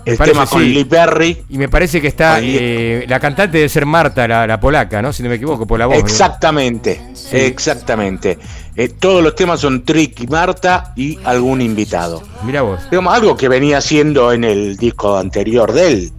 el 0.05 0.17
parece, 0.17 0.33
tema 0.33 0.45
con 0.47 0.61
sí. 0.61 0.73
Lee 0.73 0.85
Perry. 0.85 1.43
Y 1.49 1.57
me 1.57 1.67
parece 1.69 1.99
que 2.01 2.07
está. 2.07 2.39
Eh, 2.41 3.05
la 3.07 3.19
cantante 3.19 3.57
debe 3.57 3.69
ser 3.69 3.85
Marta, 3.85 4.27
la, 4.27 4.45
la 4.47 4.59
polaca, 4.59 5.01
¿no? 5.01 5.11
Si 5.11 5.23
no 5.23 5.29
me 5.29 5.35
equivoco, 5.35 5.65
por 5.65 5.79
la 5.79 5.87
voz. 5.87 5.95
¿no? 5.95 6.01
Exactamente, 6.01 7.01
exactamente. 7.31 8.37
Eh, 8.75 8.89
todos 8.89 9.23
los 9.23 9.35
temas 9.35 9.59
son 9.61 9.83
Trick 9.83 10.19
y 10.21 10.27
Marta 10.27 10.93
y 10.95 11.17
algún 11.23 11.61
invitado. 11.61 12.21
Mira 12.43 12.61
vos. 12.61 12.81
Digamos, 12.89 13.13
algo 13.13 13.35
que 13.37 13.47
venía 13.47 13.77
haciendo 13.77 14.31
en 14.33 14.43
el 14.43 14.75
disco 14.77 15.17
anterior 15.17 15.71
de 15.71 15.87
él. 15.87 16.11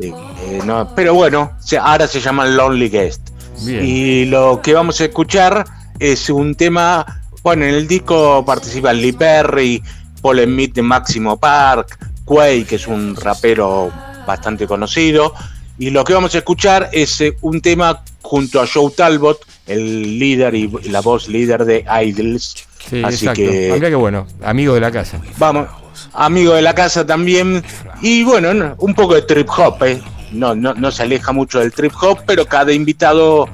Eh, 0.00 0.12
eh, 0.46 0.60
no, 0.64 0.92
pero 0.96 1.14
bueno, 1.14 1.52
se- 1.60 1.78
ahora 1.78 2.06
se 2.08 2.20
llama 2.20 2.44
Lonely 2.46 2.88
Guest. 2.88 3.30
Bien. 3.64 3.84
Y 3.84 4.24
lo 4.24 4.60
que 4.62 4.74
vamos 4.74 5.00
a 5.00 5.04
escuchar 5.04 5.64
es 5.98 6.28
un 6.28 6.54
tema, 6.56 7.06
bueno, 7.44 7.64
en 7.64 7.74
el 7.74 7.86
disco 7.86 8.44
participan 8.44 9.00
Lee 9.00 9.12
Perry, 9.12 9.80
Paul 10.20 10.42
Smith 10.42 10.74
de 10.74 10.82
Máximo 10.82 11.36
Park, 11.36 11.98
Quay, 12.32 12.64
que 12.64 12.76
es 12.76 12.86
un 12.86 13.16
rapero 13.16 13.90
bastante 14.26 14.66
conocido. 14.66 15.34
Y 15.78 15.90
lo 15.90 16.04
que 16.04 16.14
vamos 16.14 16.34
a 16.34 16.38
escuchar 16.38 16.90
es 16.92 17.20
eh, 17.20 17.36
un 17.40 17.60
tema 17.60 18.02
junto 18.22 18.60
a 18.60 18.66
Joe 18.66 18.90
Talbot, 18.96 19.40
el 19.66 20.18
líder 20.18 20.54
y 20.54 20.68
la 20.88 21.00
voz 21.00 21.28
líder 21.28 21.64
de 21.64 21.84
Idols. 22.04 22.54
Sí, 22.88 23.02
Así 23.04 23.26
exacto. 23.26 23.42
que 23.42 23.78
qué 23.80 23.94
bueno. 23.94 24.26
Amigo 24.42 24.74
de 24.74 24.80
la 24.80 24.90
casa. 24.90 25.20
Vamos, 25.38 25.68
amigo 26.12 26.54
de 26.54 26.62
la 26.62 26.74
casa 26.74 27.06
también. 27.06 27.62
Y 28.00 28.24
bueno, 28.24 28.52
no, 28.54 28.74
un 28.78 28.94
poco 28.94 29.14
de 29.14 29.22
trip 29.22 29.48
hop, 29.56 29.82
¿eh? 29.84 30.00
No, 30.32 30.54
no, 30.54 30.74
no 30.74 30.90
se 30.90 31.02
aleja 31.02 31.32
mucho 31.32 31.60
del 31.60 31.72
trip 31.72 31.92
hop, 32.00 32.20
pero 32.26 32.46
cada 32.46 32.72
invitado 32.72 33.48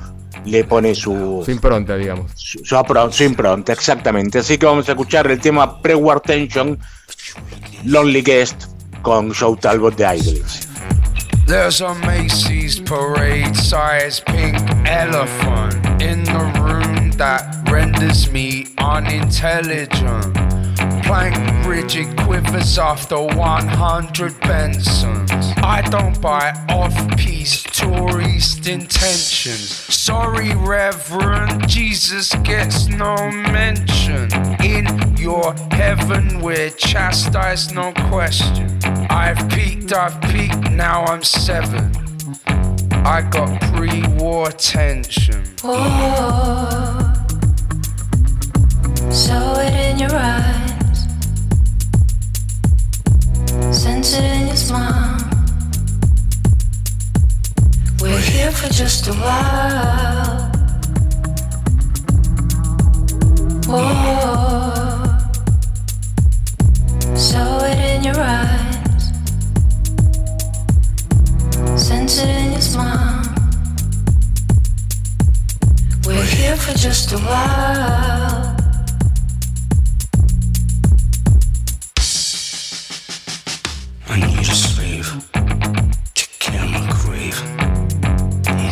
le 0.45 0.65
pone 0.65 0.95
su, 0.95 1.43
Su 1.45 1.51
impronta, 1.51 1.97
digamos. 1.97 2.31
su, 2.35 2.61
su 2.65 3.25
impronta, 3.25 3.73
exactamente. 3.73 4.39
Así 4.39 4.59
que 4.59 4.67
vamos 4.67 4.89
a 4.89 4.93
escuchar 4.93 5.31
el 5.31 5.41
tema 5.41 5.81
Pre-War 5.83 6.21
Tension, 6.21 6.79
Lonely 7.85 8.23
Guest, 8.23 8.69
con 9.03 9.33
Joe 9.33 9.57
Talbot 9.57 9.97
de 9.97 10.05
Idols. 10.05 10.67
There's 11.47 11.81
a 11.81 11.95
Macy's 11.95 12.79
parade 12.79 13.57
size 13.57 14.21
pink 14.21 14.57
elephant 14.87 16.03
in 16.03 16.25
the 16.25 16.53
room 16.61 17.13
that 17.13 17.69
renders 17.71 18.31
me 18.31 18.67
unintelligent. 18.79 20.58
Plank 21.09 21.67
rigid 21.67 22.15
quivers 22.19 22.79
after 22.79 23.17
100 23.17 24.33
Bensons. 24.43 25.65
I 25.65 25.81
don't 25.91 26.21
buy 26.21 26.53
off 26.69 27.17
piece 27.17 27.63
tourist 27.63 28.69
intentions. 28.69 29.71
Sorry, 29.71 30.55
Reverend, 30.55 31.67
Jesus 31.67 32.35
gets 32.45 32.89
no 32.89 33.17
mention. 33.31 34.31
In 34.63 35.17
your 35.17 35.55
heaven, 35.71 36.43
we're 36.43 36.69
chastised, 36.69 37.75
no 37.75 37.93
question. 38.11 38.79
I've 39.09 39.49
peaked, 39.49 39.95
I've 39.95 40.21
peaked, 40.31 40.71
now 40.73 41.05
I'm 41.05 41.23
seven. 41.23 41.91
I 43.07 43.23
got 43.23 43.59
pre 43.73 44.07
war 44.19 44.51
tension. 44.51 45.43
Oh, 45.65 47.15
saw 49.11 49.59
it 49.61 49.73
in 49.73 49.99
your 49.99 50.15
eyes, 50.15 50.78
We're 76.07 76.25
here 76.25 76.57
for 76.57 76.73
just 76.75 77.13
a 77.13 77.19
while. 77.19 78.68
I 84.11 84.17
need 84.21 84.39
a 84.41 84.45
slave 84.45 85.23
to 86.15 86.29
kill 86.39 86.67
my 86.67 86.89
grave, 87.03 87.39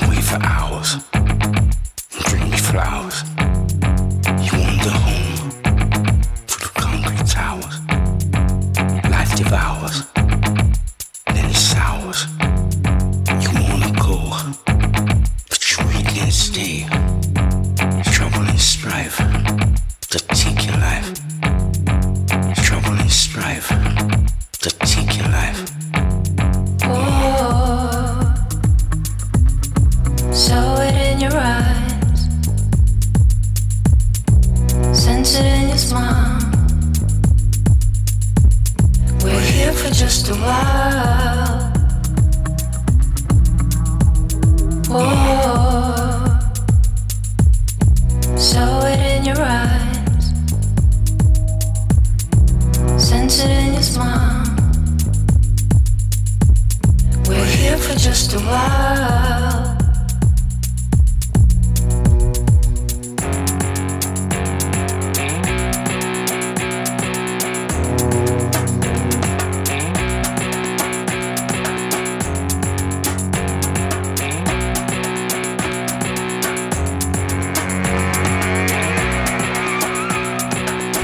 wait 0.09 0.24
for 0.24 0.43
hours, 0.43 0.97
and 1.12 2.24
bring 2.24 2.51
me 2.51 2.57
flowers. 2.57 3.36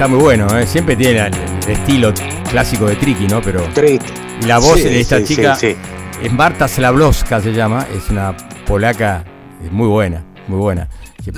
Está 0.03 0.13
muy 0.13 0.21
bueno, 0.21 0.59
¿eh? 0.59 0.67
siempre 0.67 0.97
tiene 0.97 1.27
el, 1.27 1.33
el 1.65 1.71
estilo 1.71 2.13
clásico 2.49 2.87
de 2.87 2.97
Tricky, 2.97 3.25
¿no? 3.25 3.41
Pero 3.41 3.63
Tricky. 3.73 4.03
la 4.45 4.57
voz 4.57 4.75
Sí, 4.75 4.83
de 4.83 4.99
esta 4.99 5.19
sí, 5.19 5.23
chica 5.23 5.55
sí. 5.55 5.77
es 6.21 6.33
Marta 6.33 6.67
Slabowska 6.67 7.39
se 7.39 7.53
llama, 7.53 7.87
es 7.95 8.09
una 8.09 8.35
polaca 8.67 9.23
es 9.63 9.71
muy 9.71 9.87
buena, 9.87 10.21
muy 10.49 10.57
buena. 10.59 10.89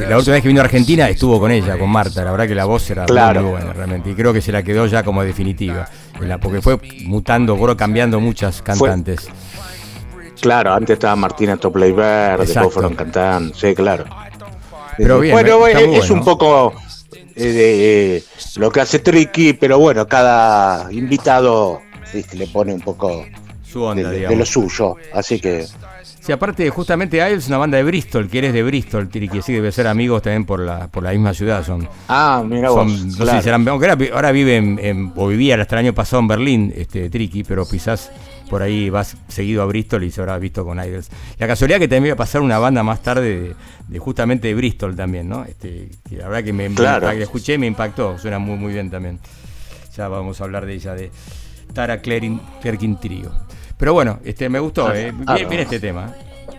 La 0.10 0.18
última 0.18 0.34
vez 0.34 0.42
que 0.42 0.48
vino 0.48 0.62
a 0.62 0.64
Argentina 0.64 1.08
estuvo 1.08 1.40
con 1.40 1.52
ella, 1.52 1.78
con 1.78 1.92
Marta, 1.92 2.24
la 2.24 2.32
verdad 2.32 2.48
que 2.48 2.56
la 2.56 2.66
voz 2.66 2.90
era 2.90 3.04
muy, 3.04 3.12
Claro. 3.12 3.42
muy 3.44 3.52
buena 3.52 3.72
realmente 3.72 4.10
y 4.10 4.16
creo 4.16 4.34
que 4.34 4.42
se 4.42 4.52
la 4.52 4.64
quedó 4.64 4.88
ya 4.88 5.04
como 5.04 5.24
definitiva, 5.24 5.88
porque 6.40 6.60
fue 6.60 6.80
mutando, 7.04 7.56
fue 7.58 7.78
cambiando 7.78 8.20
muchas 8.20 8.64
cantantes. 8.64 9.30
Claro, 10.42 10.74
antes 10.74 10.96
estaba 10.96 11.16
Martina 11.16 11.60
Exacto. 12.40 12.42
después 12.54 12.74
fueron 12.74 12.96
cantando, 12.96 13.54
sí, 13.54 13.76
claro. 13.76 14.06
Pero 14.98 15.20
bien, 15.20 15.34
bueno, 15.34 15.68
es, 15.68 16.10
un 16.10 16.24
poco 16.24 16.74
de, 17.44 18.18
eh, 18.18 18.24
lo 18.58 18.72
que 18.72 18.82
hace 18.82 19.00
Tricky, 19.00 19.54
pero 19.54 19.80
bueno, 19.80 20.08
cada 20.08 20.92
invitado 20.92 21.82
sí, 22.12 22.24
le 22.34 22.48
pone 22.48 22.74
un 22.74 22.82
poco 22.82 23.26
Su 23.64 23.80
de, 23.82 23.86
onda, 23.86 24.10
de 24.10 24.18
digamos. 24.18 24.40
lo 24.40 24.46
suyo, 24.46 24.96
así 25.14 25.40
que 25.40 25.66
Sí, 26.22 26.32
aparte, 26.32 26.68
justamente 26.72 27.18
Isles 27.18 27.44
es 27.44 27.48
una 27.50 27.60
banda 27.60 27.78
de 27.78 27.84
Bristol, 27.84 28.28
que 28.28 28.40
eres 28.40 28.52
de 28.52 28.64
Bristol, 28.64 29.10
Tricky, 29.10 29.38
así 29.38 29.52
que 29.52 29.58
debe 29.58 29.72
ser 29.72 29.86
amigos 29.86 30.24
también 30.24 30.44
por 30.44 30.60
la, 30.60 30.88
por 30.88 31.04
la 31.04 31.12
misma 31.12 31.36
ciudad. 31.36 31.64
Son, 31.64 31.88
ah, 32.08 32.44
mira 32.44 32.72
vos, 32.72 32.80
son- 32.92 33.06
no 33.10 33.12
sé 33.12 33.18
claro. 33.22 33.38
si 33.40 33.44
serán, 33.44 33.68
aunque 33.68 33.88
ahora, 33.88 34.06
ahora 34.12 34.32
vive 34.32 34.56
en, 34.56 34.80
en- 34.82 35.14
o 35.16 35.28
vivía 35.28 35.62
hasta 35.62 35.76
el 35.76 35.86
año 35.86 35.94
pasado 35.94 36.22
en 36.22 36.28
Berlín, 36.28 36.74
este 36.76 37.12
Tricky, 37.12 37.44
pero 37.44 37.68
quizás 37.68 38.10
por 38.56 38.64
ahí 38.64 38.90
vas 38.90 39.18
seguido 39.28 39.62
a 39.64 39.66
Bristol 39.66 40.06
y 40.06 40.12
se 40.12 40.22
habrá 40.22 40.38
visto 40.38 40.64
con 40.64 40.82
Idols. 40.82 41.10
La 41.40 41.46
casualidad 41.46 41.78
que 41.78 41.90
también 41.90 42.06
iba 42.06 42.14
a 42.14 42.18
pasar 42.18 42.40
una 42.40 42.58
banda 42.58 42.84
más 42.84 43.04
tarde 43.04 43.38
de, 43.42 43.56
de 43.90 44.00
justamente 44.00 44.48
de 44.48 44.56
Bristol 44.56 44.96
también, 44.96 45.28
¿no? 45.28 45.44
Este, 45.44 45.90
que 46.08 46.16
la 46.16 46.30
verdad 46.30 46.46
que 46.46 46.54
me, 46.54 46.70
Claro. 46.74 47.12
escuché 47.12 47.56
y 47.56 47.58
me 47.58 47.68
impactó, 47.68 48.18
suena 48.18 48.40
muy 48.40 48.56
muy 48.56 48.72
bien 48.72 48.90
también. 48.90 49.20
Ya 49.98 50.08
vamos 50.08 50.40
a 50.40 50.46
hablar 50.46 50.66
de 50.66 50.74
ella, 50.74 50.94
de 50.94 51.12
Tara 51.74 52.02
Clerkin 52.02 52.40
Trio. 53.02 53.30
Pero 53.78 53.92
bueno, 53.92 54.20
este 54.24 54.48
me 54.48 54.60
gustó, 54.60 54.88
Ah, 54.88 54.98
eh. 54.98 55.12
ah, 55.28 55.36
bien, 55.36 55.50
bien 55.50 55.62
este 55.64 55.82
tema. 55.82 56.14
¿eh? 56.18 56.56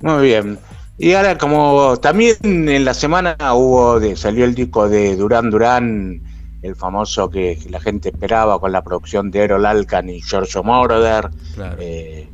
Muy 0.00 0.24
bien. 0.26 0.58
Y 0.98 1.12
ahora 1.12 1.38
como 1.38 1.98
también 1.98 2.34
en 2.42 2.84
la 2.84 2.94
semana 2.94 3.36
hubo 3.54 4.00
de, 4.00 4.16
salió 4.16 4.44
el 4.44 4.56
disco 4.56 4.88
de 4.88 5.14
Durán 5.14 5.50
Durán, 5.52 6.20
el 6.62 6.76
famoso 6.76 7.28
que 7.28 7.58
la 7.70 7.80
gente 7.80 8.10
esperaba 8.10 8.58
con 8.60 8.72
la 8.72 8.82
producción 8.82 9.30
de 9.30 9.40
Errol 9.40 9.66
Alcan 9.66 10.08
y 10.08 10.20
Giorgio 10.22 10.62
Moroder, 10.62 11.28
Claro. 11.54 11.76
eh, 11.80 12.28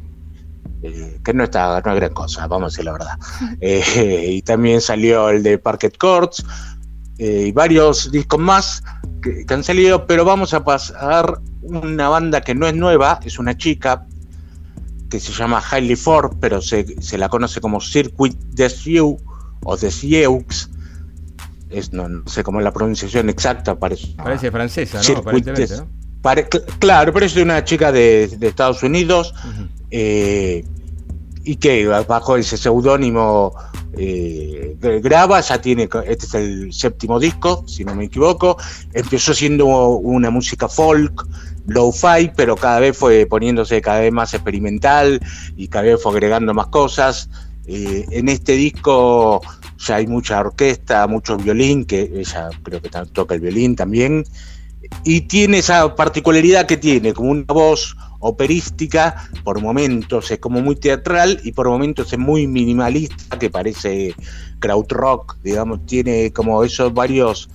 eh, 0.83 1.19
que 1.25 1.35
no 1.35 1.45
está 1.45 1.81
no 1.85 1.93
es 1.93 1.97
gran 1.97 2.13
cosa, 2.13 2.47
vamos 2.47 2.67
a 2.67 2.71
decir 2.73 2.85
la 2.85 2.93
verdad. 2.93 3.19
Eh, 3.61 4.27
y 4.35 4.43
también 4.43 4.81
salió 4.81 5.31
el 5.31 5.43
de 5.43 5.59
Parquet 5.59 5.97
Courts 5.99 6.45
y 7.21 7.51
varios 7.51 8.13
discos 8.13 8.39
más 8.39 8.85
que, 9.23 9.45
que 9.45 9.55
han 9.55 9.65
salido, 9.65 10.07
pero 10.07 10.25
vamos 10.25 10.55
a 10.55 10.63
pasar 10.63 11.41
una 11.63 12.09
banda 12.09 12.41
que 12.43 12.55
no 12.55 12.67
es 12.69 12.75
nueva, 12.75 13.19
es 13.25 13.41
una 13.41 13.57
chica 13.57 14.07
que 15.11 15.19
se 15.19 15.33
llama 15.33 15.61
Hailey 15.71 15.97
Ford, 15.97 16.37
pero 16.41 16.61
se, 16.63 17.01
se 17.03 17.19
la 17.19 17.29
conoce 17.29 17.61
como 17.61 17.81
Circuit 17.81 18.39
des 18.53 18.73
Sioux 18.77 19.17
o 19.65 19.77
des 19.77 20.03
Yeux. 20.03 20.71
Es, 21.71 21.93
no, 21.93 22.09
no 22.09 22.27
sé 22.29 22.43
cómo 22.43 22.61
es 22.61 22.65
la 22.65 22.73
pronunciación 22.73 23.29
exacta, 23.29 23.79
parece. 23.79 24.15
Parece 24.17 24.51
francesa, 24.51 24.99
¿no? 24.99 25.03
Aparentemente, 25.21 25.67
¿no? 25.77 25.89
pare- 26.23 26.49
cl- 26.49 26.65
claro, 26.79 27.13
pero 27.13 27.27
es 27.27 27.35
de 27.35 27.43
una 27.43 27.63
chica 27.65 27.93
de, 27.93 28.29
de 28.39 28.49
Estados 28.49 28.83
Unidos 28.83 29.35
eh, 29.91 30.65
y 31.45 31.57
que 31.57 31.87
bajo 31.87 32.37
ese 32.37 32.57
seudónimo 32.57 33.55
eh, 33.97 34.77
graba, 35.03 35.41
ya 35.41 35.61
tiene, 35.61 35.89
este 36.07 36.27
es 36.27 36.35
el 36.35 36.73
séptimo 36.73 37.19
disco, 37.19 37.65
si 37.67 37.85
no 37.85 37.95
me 37.95 38.05
equivoco, 38.07 38.57
empezó 38.93 39.33
siendo 39.35 39.67
una 39.67 40.31
música 40.31 40.69
folk, 40.69 41.27
low-fi, 41.67 42.33
pero 42.37 42.57
cada 42.57 42.81
vez 42.81 42.97
fue 42.97 43.27
poniéndose 43.27 43.81
cada 43.81 44.01
vez 44.01 44.13
más 44.13 44.33
experimental 44.35 45.21
y 45.57 45.69
cada 45.69 45.85
vez 45.85 46.03
fue 46.03 46.13
agregando 46.13 46.53
más 46.55 46.69
cosas. 46.69 47.29
Eh, 47.71 48.07
en 48.13 48.31
este 48.31 48.53
disco 48.53 49.43
ya 49.79 49.97
hay 49.97 50.07
mucha 50.07 50.41
orquesta, 50.41 51.07
mucho 51.07 51.37
violín, 51.37 51.85
que 51.85 52.11
ella 52.15 52.49
creo 52.63 52.81
que 52.81 52.89
toca 53.13 53.35
el 53.35 53.43
violín 53.43 53.77
también, 53.77 54.25
y 55.05 55.23
tiene 55.23 55.59
esa 55.59 55.95
particularidad 55.95 56.67
que 56.67 56.79
tiene, 56.79 57.13
como 57.13 57.31
una 57.31 57.45
voz 57.47 57.95
operística, 58.21 59.29
por 59.45 59.61
momentos 59.61 60.31
es 60.31 60.39
como 60.39 60.61
muy 60.63 60.77
teatral 60.77 61.41
y 61.45 61.53
por 61.53 61.69
momentos 61.69 62.11
es 62.11 62.19
muy 62.19 62.47
minimalista, 62.47 63.39
que 63.39 63.51
parece 63.51 64.15
krautrock, 64.61 65.37
digamos, 65.43 65.85
tiene 65.85 66.33
como 66.33 66.65
esos 66.65 66.95
varios 66.95 67.51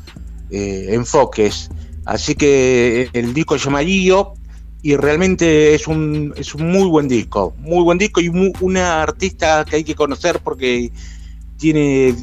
eh, 0.52 0.90
enfoques. 0.92 1.72
Así 2.06 2.36
que 2.36 3.10
el 3.14 3.34
disco 3.34 3.58
se 3.58 3.66
llama 3.66 3.82
Gio 3.82 4.36
y 4.84 4.96
realmente 4.98 5.74
es 5.74 5.88
un, 5.88 6.34
es 6.36 6.54
un 6.54 6.70
muy 6.70 6.88
buen 6.88 7.08
disco, 7.08 7.56
muy 7.58 7.84
buen 7.84 7.98
disco 7.98 8.22
y 8.22 8.30
mu- 8.30 8.54
una 8.60 9.02
artista 9.02 9.66
que 9.66 9.78
hay 9.78 9.84
que 9.84 9.96
conocer 9.96 10.42
porque 10.44 10.92
tiene, 11.58 12.14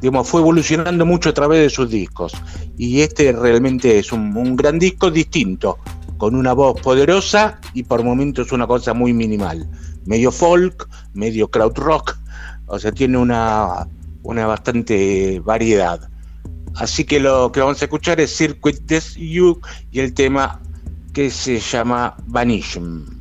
digamos, 0.00 0.28
fue 0.28 0.42
evolucionando 0.42 1.04
mucho 1.06 1.30
a 1.30 1.34
través 1.34 1.62
de 1.62 1.70
sus 1.70 1.90
discos 1.90 2.34
y 2.76 3.00
este 3.00 3.32
realmente 3.32 3.98
es 3.98 4.12
un, 4.12 4.36
un 4.36 4.54
gran 4.54 4.78
disco 4.78 5.10
distinto, 5.10 5.78
con 6.18 6.34
una 6.34 6.52
voz 6.52 6.80
poderosa 6.80 7.58
y 7.74 7.82
por 7.82 8.04
momentos 8.04 8.52
una 8.52 8.66
cosa 8.66 8.92
muy 8.92 9.12
minimal, 9.12 9.66
medio 10.04 10.30
folk, 10.30 10.88
medio 11.14 11.48
krautrock, 11.48 12.18
o 12.66 12.78
sea, 12.78 12.92
tiene 12.92 13.16
una, 13.16 13.86
una 14.22 14.46
bastante 14.46 15.40
variedad. 15.40 16.08
Así 16.74 17.04
que 17.04 17.20
lo 17.20 17.50
que 17.52 17.60
vamos 17.60 17.80
a 17.80 17.86
escuchar 17.86 18.20
es 18.20 18.36
Circuit 18.36 18.76
des 18.82 19.14
You 19.14 19.58
y 19.90 20.00
el 20.00 20.12
tema 20.12 20.60
que 21.16 21.30
se 21.30 21.58
llama 21.58 22.14
Vanishing. 22.26 23.15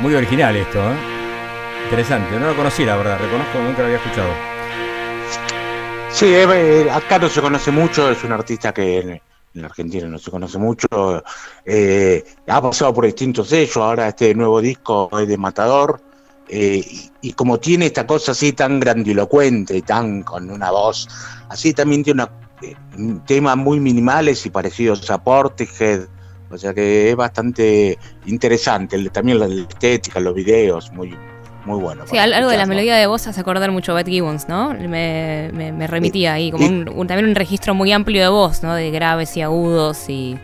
Muy 0.00 0.14
original 0.14 0.54
esto, 0.54 0.78
¿eh? 0.78 0.96
Interesante, 1.84 2.38
no 2.38 2.46
lo 2.48 2.56
conocí 2.56 2.84
la 2.84 2.96
verdad, 2.96 3.18
reconozco, 3.18 3.58
nunca 3.58 3.78
lo 3.80 3.86
había 3.86 3.96
escuchado. 3.98 4.30
Sí, 6.10 6.26
eh, 6.26 6.88
acá 6.90 7.18
no 7.18 7.28
se 7.28 7.40
conoce 7.40 7.70
mucho, 7.70 8.10
es 8.10 8.22
un 8.22 8.32
artista 8.32 8.72
que 8.72 8.98
en, 9.00 9.22
en 9.54 9.64
Argentina 9.64 10.06
no 10.08 10.18
se 10.18 10.30
conoce 10.30 10.58
mucho. 10.58 10.86
eh, 11.64 12.24
ha 12.46 12.62
pasado 12.62 12.94
por 12.94 13.06
distintos 13.06 13.48
sellos, 13.48 13.76
ahora 13.78 14.08
este 14.08 14.34
nuevo 14.34 14.60
disco 14.60 15.08
es 15.18 15.26
de 15.28 15.36
Matador. 15.36 16.00
eh, 16.48 16.84
y, 17.20 17.32
como 17.32 17.58
tiene 17.58 17.86
esta 17.86 18.06
cosa 18.06 18.32
así 18.32 18.52
tan 18.52 18.80
grandilocuente 18.80 19.82
tan 19.82 20.22
con 20.22 20.50
una 20.50 20.70
voz, 20.70 21.08
así 21.48 21.74
también 21.74 22.02
tiene 22.04 22.22
una, 22.22 22.32
eh, 22.62 22.74
temas 23.26 23.56
muy 23.56 23.80
minimales 23.80 24.46
y 24.46 24.50
parecidos 24.50 25.10
a 25.10 25.22
Portishead. 25.22 26.08
O 26.50 26.56
sea 26.58 26.72
que 26.74 27.10
es 27.10 27.16
bastante 27.16 27.98
interesante. 28.26 28.98
También 29.10 29.38
la 29.38 29.46
estética, 29.46 30.18
los 30.20 30.34
videos, 30.34 30.90
muy, 30.92 31.14
muy 31.66 31.80
bueno. 31.80 32.04
Sí, 32.06 32.16
algo 32.16 32.48
de 32.50 32.56
la 32.56 32.64
melodía 32.66 32.96
de 32.96 33.06
voz 33.06 33.26
hace 33.26 33.40
acordar 33.40 33.70
mucho 33.70 33.92
a 33.92 33.96
Beth 33.96 34.08
Gibbons, 34.08 34.48
¿no? 34.48 34.72
Me, 34.72 35.50
me- 35.52 35.72
me 35.72 35.86
remitía 35.86 36.32
ahí, 36.34 36.50
como 36.50 36.66
un, 36.66 36.88
un- 36.88 37.06
también 37.06 37.28
un 37.28 37.34
registro 37.34 37.74
muy 37.74 37.92
amplio 37.92 38.22
de 38.22 38.28
voz, 38.28 38.62
¿no? 38.62 38.74
De 38.74 38.90
graves 38.90 39.36
y 39.36 39.42
agudos 39.42 40.08
y... 40.08 40.38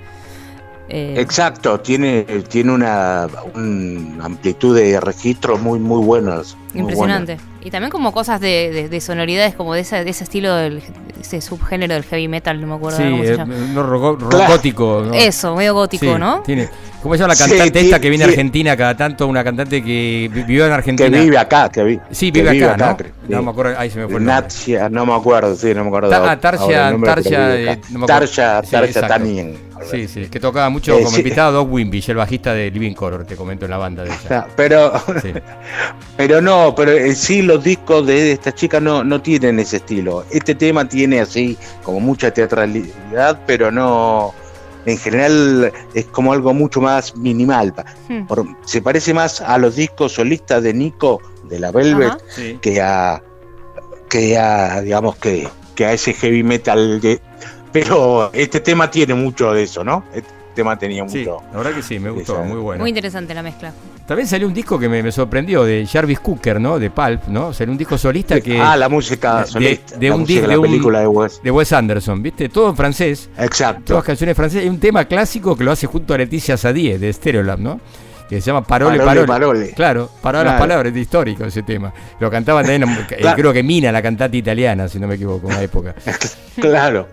eh, 0.90 1.14
Exacto, 1.16 1.80
tiene, 1.80 2.24
tiene 2.48 2.72
una, 2.72 3.26
una 3.54 4.24
amplitud 4.26 4.76
de 4.76 5.00
registro 5.00 5.56
muy, 5.56 5.78
muy 5.78 6.04
buenas. 6.04 6.56
Impresionante. 6.74 7.38
Y 7.62 7.70
también 7.70 7.90
como 7.90 8.12
cosas 8.12 8.40
de, 8.40 8.70
de- 8.70 8.88
de 8.88 9.00
sonoridades 9.00 9.54
como 9.54 9.72
de 9.74 9.80
ese, 9.80 10.04
de 10.04 10.10
ese 10.10 10.24
estilo, 10.24 10.54
del, 10.54 10.82
ese 11.20 11.40
subgénero 11.40 11.94
del 11.94 12.04
heavy 12.04 12.28
metal, 12.28 12.60
no 12.60 12.66
me 12.66 12.74
acuerdo 12.74 12.98
Sí, 12.98 13.04
cómo 13.10 13.22
se 13.24 13.32
eh, 13.32 13.36
llama. 13.36 13.54
no, 13.54 13.82
Claro. 14.18 14.18
robótico. 14.30 15.02
¿no? 15.06 15.14
Eso, 15.14 15.56
medio 15.56 15.72
gótico, 15.74 16.04
Sí, 16.04 16.18
¿no? 16.18 16.40
Tiene, 16.42 16.68
¿Cómo 17.02 17.14
se 17.16 17.18
llama 17.20 17.28
la 17.34 17.36
Sí, 17.36 17.50
cantante 17.50 17.70
tiene- 17.72 17.88
esta 17.88 18.00
que 18.00 18.08
viene 18.08 18.24
a 18.24 18.28
Argentina 18.28 18.76
cada 18.78 18.96
tanto? 18.96 19.26
Una 19.26 19.44
cantante 19.44 19.82
que 19.84 20.28
vi- 20.32 20.42
vivió 20.42 20.64
en 20.64 20.70
Que 20.70 20.74
Argentina. 20.74 21.20
vive 21.20 21.36
acá, 21.38 21.68
que, 21.70 21.84
vi- 21.84 22.00
Sí, 22.10 22.32
que 22.32 22.42
vive 22.42 22.64
acá, 22.66 22.96
¿no? 22.96 22.96
No 23.28 23.38
Sí. 23.38 23.44
me 23.44 23.50
acuerdo, 23.50 23.78
ahí 23.78 23.90
se 23.90 23.98
me 23.98 24.06
fue 24.08 24.16
el. 24.18 24.24
Natia, 24.24 24.88
no 24.88 25.04
me 25.06 25.14
acuerdo, 25.14 25.54
sí, 25.54 25.74
no 25.74 25.82
me 25.82 25.88
acuerdo. 25.88 26.08
Ta- 26.10 26.16
ah, 26.32 26.40
Tarja- 26.40 26.40
Tarja, 26.40 26.90
vive 26.92 27.10
acá. 27.10 27.20
eh, 27.22 27.80
no 27.90 27.98
me 27.98 28.04
acuerdo. 28.04 28.06
Tarja, 28.06 28.62
Sí, 28.64 28.70
Tarja. 28.70 29.06
Tanien. 29.06 29.58
Sí, 29.90 30.08
sí, 30.08 30.28
que 30.30 30.40
tocaba 30.40 30.70
mucho 30.70 30.94
Eh, 30.94 30.98
como 31.02 31.10
sí. 31.10 31.18
invitado 31.18 31.52
Doc 31.52 31.70
Wimbish, 31.70 32.08
el 32.08 32.16
bajista 32.16 32.54
de 32.54 32.70
Living 32.70 32.94
Color, 32.94 33.26
te 33.26 33.36
comento 33.36 33.66
en 33.66 33.70
la 33.72 33.76
banda 33.76 34.02
de 34.04 34.10
ella. 34.10 34.46
Pero, 34.56 34.92
Sí. 35.20 35.30
pero 36.16 36.40
no, 36.40 36.63
pero 36.72 36.92
en 36.92 37.16
sí 37.16 37.42
los 37.42 37.64
discos 37.64 38.06
de 38.06 38.30
esta 38.32 38.54
chica 38.54 38.78
no, 38.78 39.02
no 39.02 39.20
tienen 39.20 39.58
ese 39.58 39.78
estilo. 39.78 40.24
Este 40.30 40.54
tema 40.54 40.88
tiene 40.88 41.18
así 41.20 41.58
como 41.82 41.98
mucha 41.98 42.32
teatralidad, 42.32 43.40
pero 43.44 43.72
no, 43.72 44.32
en 44.86 44.96
general 44.98 45.72
es 45.94 46.04
como 46.06 46.32
algo 46.32 46.54
mucho 46.54 46.80
más 46.80 47.16
minimal. 47.16 47.74
Hmm. 48.08 48.26
Por- 48.26 48.46
se 48.64 48.80
parece 48.80 49.12
más 49.12 49.40
a 49.40 49.58
los 49.58 49.74
discos 49.74 50.12
solistas 50.12 50.62
de 50.62 50.72
Nico 50.74 51.20
de 51.48 51.58
la 51.58 51.72
Velvet 51.72 52.08
Ajá. 52.10 52.18
Sí. 52.34 52.58
que 52.62 52.80
a 52.80 53.20
que 54.08 54.38
a 54.38 54.80
digamos 54.82 55.16
que, 55.16 55.48
que 55.74 55.86
a 55.86 55.92
ese 55.92 56.12
heavy 56.14 56.42
metal 56.44 57.00
de- 57.00 57.20
pero 57.72 58.30
este 58.32 58.60
tema 58.60 58.88
tiene 58.90 59.14
mucho 59.14 59.52
de 59.52 59.64
eso, 59.64 59.82
¿no? 59.82 60.04
Tema 60.54 60.78
tenía 60.78 61.06
Sí, 61.08 61.18
mucho. 61.18 61.42
la 61.52 61.58
verdad 61.58 61.72
que 61.74 61.82
sí, 61.82 61.98
me 61.98 62.10
gustó, 62.10 62.42
muy 62.44 62.58
bueno. 62.58 62.80
Muy 62.82 62.90
interesante 62.90 63.34
la 63.34 63.42
mezcla. 63.42 63.72
También 64.06 64.28
salió 64.28 64.46
un 64.46 64.52
disco 64.54 64.78
que 64.78 64.88
me, 64.88 65.02
me 65.02 65.10
sorprendió 65.10 65.64
de 65.64 65.86
Jarvis 65.86 66.20
Cooker, 66.20 66.60
¿no? 66.60 66.78
De 66.78 66.90
Pulp, 66.90 67.26
¿no? 67.28 67.52
Salió 67.54 67.72
un 67.72 67.78
disco 67.78 67.96
solista 67.98 68.40
que 68.40 68.60
ah, 68.60 68.76
la 68.76 68.88
música 68.88 69.40
de- 69.40 69.46
solista, 69.46 69.96
de 69.96 70.08
la 70.08 70.14
un 70.14 70.20
música 70.20 70.40
de 70.42 70.46
de 70.46 70.52
la 70.52 70.58
un- 70.60 70.66
película 70.66 71.00
de 71.00 71.06
Wes. 71.06 71.40
de 71.42 71.50
Wes 71.50 71.72
Anderson, 71.72 72.22
¿viste? 72.22 72.48
Todo 72.50 72.68
en 72.70 72.76
francés. 72.76 73.30
Exacto. 73.38 73.82
Todas 73.86 74.04
canciones 74.04 74.36
francesas. 74.36 74.62
Hay 74.64 74.68
un 74.68 74.78
tema 74.78 75.06
clásico 75.06 75.56
que 75.56 75.64
lo 75.64 75.72
hace 75.72 75.86
junto 75.86 76.12
a 76.14 76.18
Leticia 76.18 76.56
Sadie 76.56 76.98
de 76.98 77.12
Stereolab, 77.12 77.58
¿no? 77.58 77.80
Que 78.28 78.40
se 78.40 78.46
llama 78.46 78.62
Parole, 78.64 78.96
Parole, 78.98 79.26
Parole. 79.26 79.26
Parole. 79.26 79.70
Claro, 79.74 80.10
Parole, 80.22 80.44
las 80.46 80.58
palabras, 80.58 80.92
es 80.92 80.98
histórico 80.98 81.44
ese 81.44 81.62
tema. 81.62 81.92
Lo 82.18 82.30
cantaban 82.30 82.64
también, 82.64 82.82
eh, 83.10 83.16
Claro. 83.18 83.36
creo 83.36 83.52
que 83.52 83.62
Mina, 83.62 83.92
la 83.92 84.00
cantante 84.00 84.38
italiana, 84.38 84.88
si 84.88 84.98
no 84.98 85.06
me 85.06 85.16
equivoco, 85.16 85.46
en 85.48 85.52
una 85.54 85.62
época. 85.62 85.94
Claro. 86.60 87.08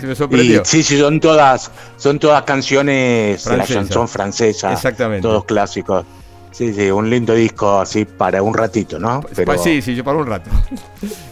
Se 0.00 0.06
me 0.06 0.12
Y 0.12 0.16
sorprendió. 0.16 0.62
sí, 0.64 0.82
sí, 0.82 0.98
son 0.98 1.18
todas, 1.18 1.70
son 1.96 2.18
todas 2.18 2.42
canciones 2.44 3.42
de 3.44 3.56
la 3.56 3.64
chanson 3.64 4.06
francesa. 4.06 4.70
Exactamente. 4.72 5.22
Todos 5.22 5.46
clásicos. 5.46 6.04
Sí, 6.52 6.72
sí, 6.74 6.90
un 6.90 7.08
lindo 7.10 7.34
disco 7.34 7.80
así 7.80 8.04
para 8.04 8.42
un 8.42 8.54
ratito, 8.54 8.98
¿no? 8.98 9.22
Pero 9.34 9.46
Pues 9.46 9.62
sí, 9.62 9.80
sí, 9.82 9.94
yo 9.94 10.04
para 10.04 10.18
un 10.18 10.26
rato. 10.26 10.50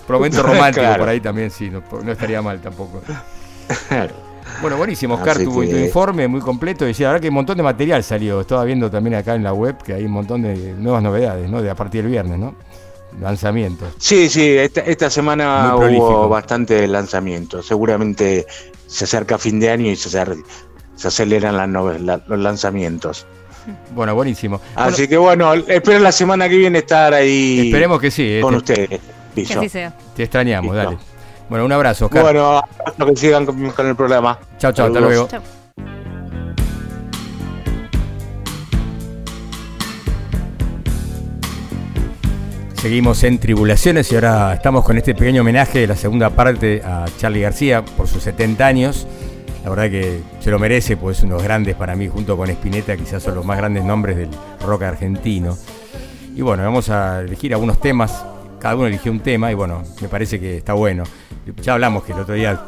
Por 0.07 0.17
momento 0.17 0.43
romántico 0.43 0.85
Claro. 0.87 1.01
por 1.01 1.09
ahí 1.09 1.21
también, 1.21 1.51
sí, 1.51 1.71
no, 1.71 1.83
no 2.03 2.13
estaría 2.13 2.41
mal 2.43 2.61
tampoco. 2.61 3.03
claro. 3.89 4.15
Bueno, 4.61 4.77
buenísimo, 4.77 5.15
Oscar, 5.15 5.39
tu, 5.43 5.61
que- 5.61 5.67
tu 5.69 5.77
informe 5.77 6.29
muy 6.29 6.41
completo. 6.41 6.85
Decía, 6.85 7.09
ahora 7.09 7.21
que 7.21 7.29
un 7.29 7.35
montón 7.35 7.57
de 7.57 7.63
material 7.63 8.03
salió. 8.05 8.41
Estaba 8.41 8.65
viendo 8.65 8.91
también 8.91 9.15
acá 9.17 9.35
en 9.35 9.43
la 9.43 9.53
web 9.53 9.77
que 9.83 9.95
hay 9.95 10.05
un 10.05 10.13
montón 10.13 10.43
de 10.43 10.75
nuevas 10.79 11.03
novedades, 11.03 11.49
¿no? 11.51 11.61
De 11.63 11.71
a 11.71 11.75
partir 11.75 12.03
del 12.03 12.11
viernes, 12.13 12.39
¿no? 12.39 12.55
Lanzamientos. 13.21 13.89
Sí, 13.99 14.29
sí, 14.29 14.43
esta, 14.57 14.81
esta 14.81 15.09
semana 15.09 15.77
hubo 15.77 16.29
bastante 16.29 16.87
lanzamientos. 16.89 17.67
Seguramente 17.67 18.47
se 18.87 19.05
acerca 19.05 19.39
fin 19.39 19.61
de 19.61 19.71
año 19.71 19.91
y 19.91 19.97
se, 19.97 20.09
acer- 20.11 20.43
se 20.97 21.09
aceleran 21.09 21.57
las 21.57 21.69
nove- 21.69 21.99
la- 22.01 22.23
los 22.27 22.39
lanzamientos. 22.39 23.27
Bueno, 23.95 24.15
buenísimo. 24.15 24.61
Bueno, 24.75 24.91
Así 24.91 25.09
que 25.09 25.17
bueno, 25.17 25.55
espero 25.55 25.99
la 26.01 26.13
semana 26.13 26.49
que 26.49 26.57
viene 26.59 26.81
estar 26.81 27.15
ahí 27.15 27.67
esperemos 27.69 28.01
que 28.01 28.11
sí. 28.11 28.25
eh, 28.29 28.41
con 28.43 28.61
te, 28.63 28.73
ustedes. 28.83 29.01
Que 29.35 29.43
así 29.59 29.69
sea. 29.69 29.97
te 30.15 30.25
extrañamos, 30.25 30.75
Listo. 30.75 30.91
dale. 30.91 31.14
Bueno, 31.49 31.65
un 31.65 31.73
abrazo, 31.73 32.07
Oscar. 32.07 32.23
Bueno, 32.23 32.63
que 33.07 33.17
sigan 33.17 33.47
con, 33.47 33.71
con 33.71 33.87
el 33.87 33.97
programa. 33.97 34.39
chao, 34.59 34.73
chao, 34.73 34.87
hasta 34.87 35.01
luego. 35.01 35.29
Seguimos 42.85 43.25
en 43.25 43.39
Tribulaciones 43.39 44.13
y 44.13 44.15
ahora 44.15 44.53
estamos 44.53 44.85
con 44.85 44.99
este 44.99 45.15
pequeño 45.15 45.41
homenaje 45.41 45.79
de 45.79 45.87
la 45.87 45.97
segunda 45.97 46.29
parte 46.29 46.83
a 46.85 47.07
Charlie 47.17 47.41
García 47.41 47.83
por 47.83 48.07
sus 48.07 48.23
70 48.23 48.67
años. 48.67 49.07
La 49.65 49.71
verdad 49.71 49.85
que 49.91 50.21
se 50.41 50.51
lo 50.51 50.59
merece, 50.59 50.99
pues 50.99 51.17
es 51.17 51.25
uno 51.25 51.37
de 51.37 51.39
los 51.39 51.45
grandes 51.45 51.77
para 51.77 51.97
mí, 51.97 52.09
junto 52.09 52.37
con 52.37 52.51
Spinetta, 52.51 52.95
quizás 52.99 53.23
son 53.23 53.37
los 53.37 53.47
más 53.47 53.57
grandes 53.57 53.85
nombres 53.85 54.19
del 54.19 54.29
rock 54.61 54.83
argentino. 54.83 55.57
Y 56.37 56.43
bueno, 56.43 56.63
vamos 56.63 56.91
a 56.91 57.21
elegir 57.21 57.55
algunos 57.55 57.81
temas, 57.81 58.23
cada 58.65 58.77
uno 58.77 58.87
eligió 58.87 59.13
un 59.13 59.21
tema 59.21 59.53
y 59.53 59.55
bueno, 59.55 59.83
me 60.01 60.09
parece 60.09 60.41
que 60.41 60.57
está 60.57 60.73
bueno. 60.73 61.05
Ya 61.61 61.75
hablamos 61.75 62.03
que 62.03 62.13
el 62.13 62.21
otro 62.21 62.35
día, 62.35 62.59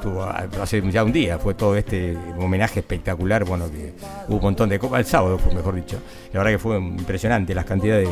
hace 0.60 0.82
ya 0.90 1.02
un 1.02 1.10
día, 1.10 1.38
fue 1.38 1.54
todo 1.54 1.74
este 1.74 2.14
homenaje 2.36 2.80
espectacular, 2.80 3.46
bueno, 3.46 3.70
que 3.70 3.94
hubo 4.28 4.36
un 4.36 4.42
montón 4.42 4.68
de 4.68 4.78
copas, 4.78 5.00
el 5.00 5.06
sábado 5.06 5.38
fue 5.38 5.54
mejor 5.54 5.74
dicho. 5.74 5.96
La 6.34 6.40
verdad 6.40 6.52
que 6.52 6.58
fue 6.58 6.76
impresionante 6.76 7.54
las 7.54 7.64
cantidades 7.64 8.10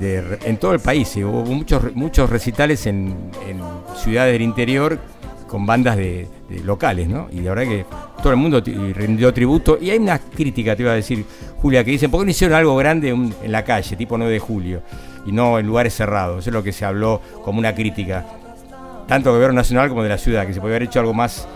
de, 0.00 0.36
en 0.44 0.56
todo 0.56 0.72
el 0.72 0.80
país, 0.80 1.14
hubo 1.18 1.44
muchos, 1.44 1.94
muchos 1.94 2.28
recitales 2.28 2.88
en, 2.88 3.14
ciudades 3.94 4.32
del 4.32 4.42
interior 4.42 4.98
con 5.46 5.64
bandas 5.64 5.96
de, 5.96 6.26
locales, 6.64 7.06
¿no? 7.06 7.28
Y 7.30 7.42
la 7.42 7.54
verdad 7.54 7.70
que 7.70 7.86
todo 8.18 8.30
el 8.30 8.36
mundo 8.36 8.60
rindió 8.60 9.32
tributo. 9.32 9.78
Y 9.80 9.90
hay 9.90 9.98
una 9.98 10.18
crítica, 10.18 10.74
te 10.74 10.82
iba 10.82 10.90
a 10.90 10.96
decir, 10.96 11.24
Julia, 11.58 11.84
que 11.84 11.92
dicen, 11.92 12.10
¿por 12.10 12.20
qué 12.20 12.24
no 12.24 12.30
hicieron 12.32 12.56
algo 12.56 12.74
grande 12.74 13.10
en 13.10 13.52
la 13.52 13.62
calle, 13.62 13.94
tipo 13.94 14.18
9 14.18 14.32
de 14.32 14.38
julio, 14.40 14.82
y 15.24 15.32
no 15.32 15.58
en 15.58 15.66
lugares 15.66 15.94
cerrados? 15.94 16.40
Eso 16.40 16.50
es 16.50 16.54
lo 16.54 16.62
que 16.62 16.72
se 16.72 16.84
habló 16.84 17.20
como 17.44 17.58
una 17.58 17.74
crítica, 17.74 18.24
tanto 19.06 19.30
del 19.30 19.36
gobierno 19.36 19.56
nacional 19.56 19.88
como 19.88 20.02
de 20.02 20.08
la 20.08 20.18
ciudad, 20.18 20.46
que 20.46 20.54
se 20.54 20.60
podía 20.60 20.76
haber 20.76 20.88
hecho 20.88 21.00
algo 21.00 21.14
más, 21.14 21.46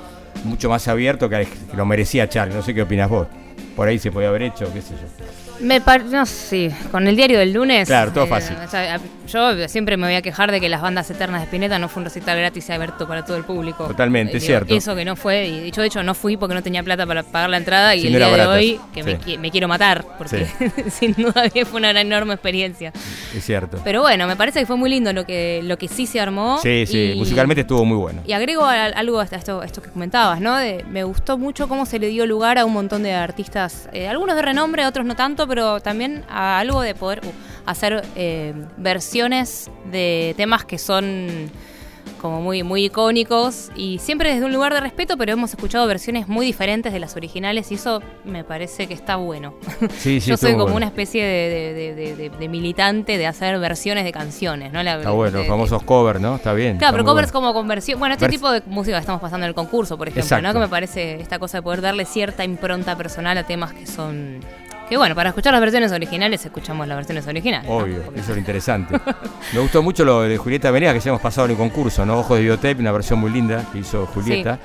mucho 0.45 0.69
más 0.69 0.87
abierto, 0.89 1.29
que, 1.29 1.47
lo 1.75 1.87
merecía 1.87 2.29
Charlie. 2.29 2.55
No 2.55 2.62
sé 2.62 2.75
qué 2.75 2.83
opinas 2.83 3.09
vos. 3.09 3.27
Por 3.75 3.89
ahí 3.89 3.99
se 3.99 4.11
podía 4.11 4.29
haber 4.29 4.43
hecho, 4.43 4.73
qué 4.73 4.81
sé 4.81 4.95
yo. 4.95 5.46
Me 5.61 5.81
par- 5.81 6.05
no 6.05 6.27
sé, 6.27 6.75
con 6.91 7.07
el 7.07 7.17
diario 7.17 7.39
del 7.39 7.53
lunes. 7.53 7.89
Claro, 7.89 8.13
todo 8.13 8.27
fácil. 8.27 8.57
o 8.65 8.69
sea, 8.71 9.01
yo 9.27 9.69
siempre 9.69 9.97
me 9.97 10.07
voy 10.07 10.15
a 10.15 10.23
quejar 10.23 10.53
de 10.53 10.61
que 10.61 10.69
las 10.69 10.83
bandas 10.83 11.11
eternas 11.11 11.41
de 11.41 11.47
Spinetta 11.47 11.79
no 11.79 11.89
fue 11.89 12.01
un 12.01 12.05
recital 12.05 12.39
gratis 12.39 12.69
y 12.69 12.73
abierto 12.73 13.09
para 13.09 13.25
todo 13.25 13.37
el 13.37 13.45
público. 13.45 13.87
Totalmente, 13.87 14.37
Eh, 14.37 14.41
cierto. 14.41 14.75
Eso 14.75 14.95
que 14.95 15.05
no 15.05 15.17
fue, 15.17 15.47
y 15.47 15.71
yo 15.71 15.81
de 15.83 15.89
hecho 15.89 16.03
no 16.03 16.15
fui 16.15 16.37
porque 16.37 16.55
no 16.55 16.63
tenía 16.63 16.83
plata 16.83 17.07
para 17.07 17.23
pagar 17.23 17.51
la 17.51 17.57
entrada 17.57 17.95
y 17.97 18.03
Sí, 18.03 18.07
el 18.09 18.13
no 18.13 18.19
día 18.19 18.37
de 18.37 18.47
hoy 18.47 18.81
que 18.95 19.03
me, 19.03 19.13
Sí. 19.13 19.19
qui- 19.25 19.39
me 19.39 19.51
quiero 19.51 19.67
matar, 19.67 20.05
porque 20.19 20.47
sin 20.91 21.15
duda 21.15 21.45
fue 21.65 21.79
una 21.81 21.99
enorme 21.99 22.35
experiencia. 22.35 22.93
Es 23.35 23.45
cierto. 23.45 23.81
Pero 23.83 24.03
bueno, 24.03 24.27
me 24.27 24.37
parece 24.37 24.61
que 24.61 24.67
fue 24.67 24.77
muy 24.77 24.91
lindo 24.91 25.13
lo 25.13 25.25
que, 25.25 25.61
lo 25.65 25.77
que 25.79 25.89
sí 25.89 26.07
se 26.07 26.21
armó. 26.21 26.59
sí, 26.63 26.85
sí, 26.87 27.13
y- 27.15 27.19
musicalmente 27.19 27.63
estuvo 27.63 27.85
muy 27.85 27.97
bueno. 27.97 28.21
y 28.27 28.33
agrego 28.33 28.65
a- 28.65 28.85
algo 28.85 29.21
a 29.21 29.25
esto, 29.25 29.63
esto 29.63 29.83
que 29.83 29.91
comentabas, 29.91 30.41
¿no? 30.41 30.57
De- 30.57 30.85
me 30.91 31.03
gustó 31.05 31.39
mucho 31.39 31.67
cómo 31.67 31.87
se 31.87 31.99
le 31.99 32.09
dio 32.09 32.27
lugar 32.27 32.59
a 32.59 32.65
un 32.65 32.73
montón 32.75 33.03
de 33.03 33.15
artistas, 33.15 33.89
eh, 33.93 34.07
algunos 34.07 34.37
de 34.37 34.43
renombre, 34.43 34.85
otros 34.87 35.05
no 35.07 35.17
tanto, 35.17 35.46
pero 35.47 35.81
también 35.81 36.25
a 36.29 36.59
algo 36.59 36.81
de 36.83 36.95
poder 36.95 37.21
uh, 37.25 37.31
hacer 37.71 38.03
eh, 38.17 38.55
versiones 38.77 39.71
de 39.91 40.35
temas 40.37 40.65
que 40.65 40.79
son 40.79 41.51
como 42.21 42.41
muy, 42.41 42.63
muy 42.63 42.85
icónicos 42.87 43.71
y 43.77 43.99
siempre 43.99 44.33
desde 44.33 44.47
un 44.47 44.53
lugar 44.53 44.73
de 44.73 44.81
respeto, 44.81 45.17
pero 45.19 45.33
hemos 45.33 45.51
escuchado 45.51 45.87
versiones 45.87 46.29
muy 46.29 46.47
diferentes 46.47 46.93
de 46.93 46.99
las 47.01 47.15
originales 47.15 47.71
y 47.71 47.75
eso 47.75 48.01
me 48.25 48.43
parece 48.43 48.87
que 48.87 48.95
está 48.95 49.17
bueno. 49.17 49.55
Sí, 49.99 50.21
sí, 50.21 50.31
Yo 50.31 50.37
soy 50.37 50.53
como 50.53 50.65
bueno. 50.65 50.77
una 50.79 50.87
especie 50.87 51.23
de, 51.25 51.51
de- 51.51 51.75
de- 51.75 51.95
de- 51.95 52.17
de- 52.17 52.31
de 52.31 52.49
militante 52.49 53.19
de 53.19 53.27
hacer 53.27 53.59
versiones 53.59 54.05
de 54.05 54.13
canciones, 54.13 54.73
¿no? 54.73 54.83
La- 54.83 54.97
Está 54.99 55.11
bueno, 55.11 55.39
los 55.39 55.47
famosos 55.47 55.83
covers, 55.83 56.21
¿no? 56.21 56.37
Está 56.37 56.53
bien. 56.53 56.79
Claro, 56.79 56.93
está 56.97 57.03
pero 57.03 57.05
covers 57.05 57.33
bueno. 57.33 57.49
como 57.49 57.55
conversión. 57.55 57.99
Bueno, 57.99 58.15
este 58.15 58.27
Vers- 58.27 58.31
tipo 58.31 58.51
de 58.51 58.63
música 58.67 58.97
que 58.97 59.01
estamos 59.01 59.21
pasando 59.21 59.45
en 59.45 59.49
el 59.49 59.55
concurso, 59.55 59.99
por 59.99 60.09
ejemplo, 60.09 60.23
Exacto. 60.25 60.47
¿no? 60.47 60.53
Que 60.55 60.61
me 60.61 60.69
parece 60.69 61.21
esta 61.21 61.39
cosa 61.39 61.59
de 61.59 61.63
poder 61.63 61.81
darle 61.83 62.07
cierta 62.07 62.45
impronta 62.45 62.97
personal 62.97 63.37
a 63.37 63.45
temas 63.45 63.73
que 63.73 63.87
son 63.87 64.41
Que 64.89 64.97
bueno, 64.97 65.14
para 65.14 65.30
escuchar 65.30 65.53
las 65.53 65.61
versiones 65.61 65.91
originales, 65.91 66.45
escuchamos 66.45 66.87
las 66.87 66.97
versiones 66.97 67.26
originales. 67.26 67.68
¿no? 67.68 67.76
Obvio, 67.76 68.03
eso 68.14 68.20
es 68.20 68.28
lo 68.28 68.37
interesante. 68.39 68.99
Me 69.53 69.59
gustó 69.59 69.82
mucho 69.82 70.05
lo 70.05 70.22
de 70.22 70.37
Julieta 70.37 70.70
Venegas 70.70 70.95
que 70.95 71.01
ya 71.01 71.11
hemos 71.11 71.20
pasado 71.20 71.47
en 71.47 71.53
el 71.53 71.57
concurso, 71.57 72.07
¿no? 72.07 72.18
Ojos 72.20 72.39
de 72.39 72.45
Biotape, 72.45 72.76
una 72.76 72.93
versión 72.93 73.18
muy 73.18 73.30
linda 73.30 73.64
que 73.72 73.80
hizo 73.80 74.07
Julieta. 74.07 74.59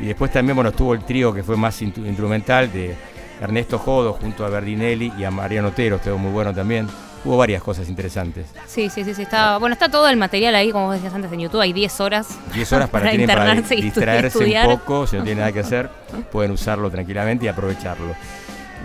Y 0.00 0.06
después 0.06 0.30
también, 0.30 0.54
bueno, 0.54 0.70
estuvo 0.70 0.94
el 0.94 1.04
trío 1.04 1.34
que 1.34 1.42
fue 1.42 1.56
más 1.56 1.82
instrumental 1.82 2.72
de 2.72 2.94
Ernesto 3.40 3.78
Jodo 3.78 4.12
junto 4.12 4.44
a 4.44 4.48
Berdinelli 4.48 5.12
y 5.18 5.24
a 5.24 5.30
Mariano 5.30 5.68
Otero, 5.68 5.96
estuvo 5.96 6.18
muy 6.18 6.30
bueno 6.30 6.54
también. 6.54 6.88
Hubo 7.24 7.36
varias 7.36 7.62
cosas 7.64 7.88
interesantes. 7.88 8.46
Sí, 8.68 8.88
sí, 8.90 9.02
sí, 9.02 9.12
sí. 9.12 9.22
Está, 9.22 9.58
bueno, 9.58 9.72
está 9.72 9.88
todo 9.88 10.08
el 10.08 10.16
material 10.16 10.54
ahí, 10.54 10.70
como 10.70 10.86
vos 10.86 10.94
decías 10.94 11.12
antes, 11.12 11.32
en 11.32 11.40
YouTube. 11.40 11.60
Hay 11.60 11.72
10 11.72 12.00
horas. 12.00 12.38
10 12.54 12.72
horas 12.74 12.88
para, 12.90 13.10
tienen 13.10 13.28
distraerse 13.68 14.26
estudiar. 14.28 14.68
un 14.68 14.78
poco, 14.78 15.06
si 15.08 15.16
no 15.16 15.24
tienen 15.24 15.40
nada 15.40 15.50
que 15.50 15.60
hacer, 15.60 15.90
pueden 16.32 16.52
usarlo 16.52 16.88
tranquilamente 16.90 17.46
y 17.46 17.48
aprovecharlo. 17.48 18.14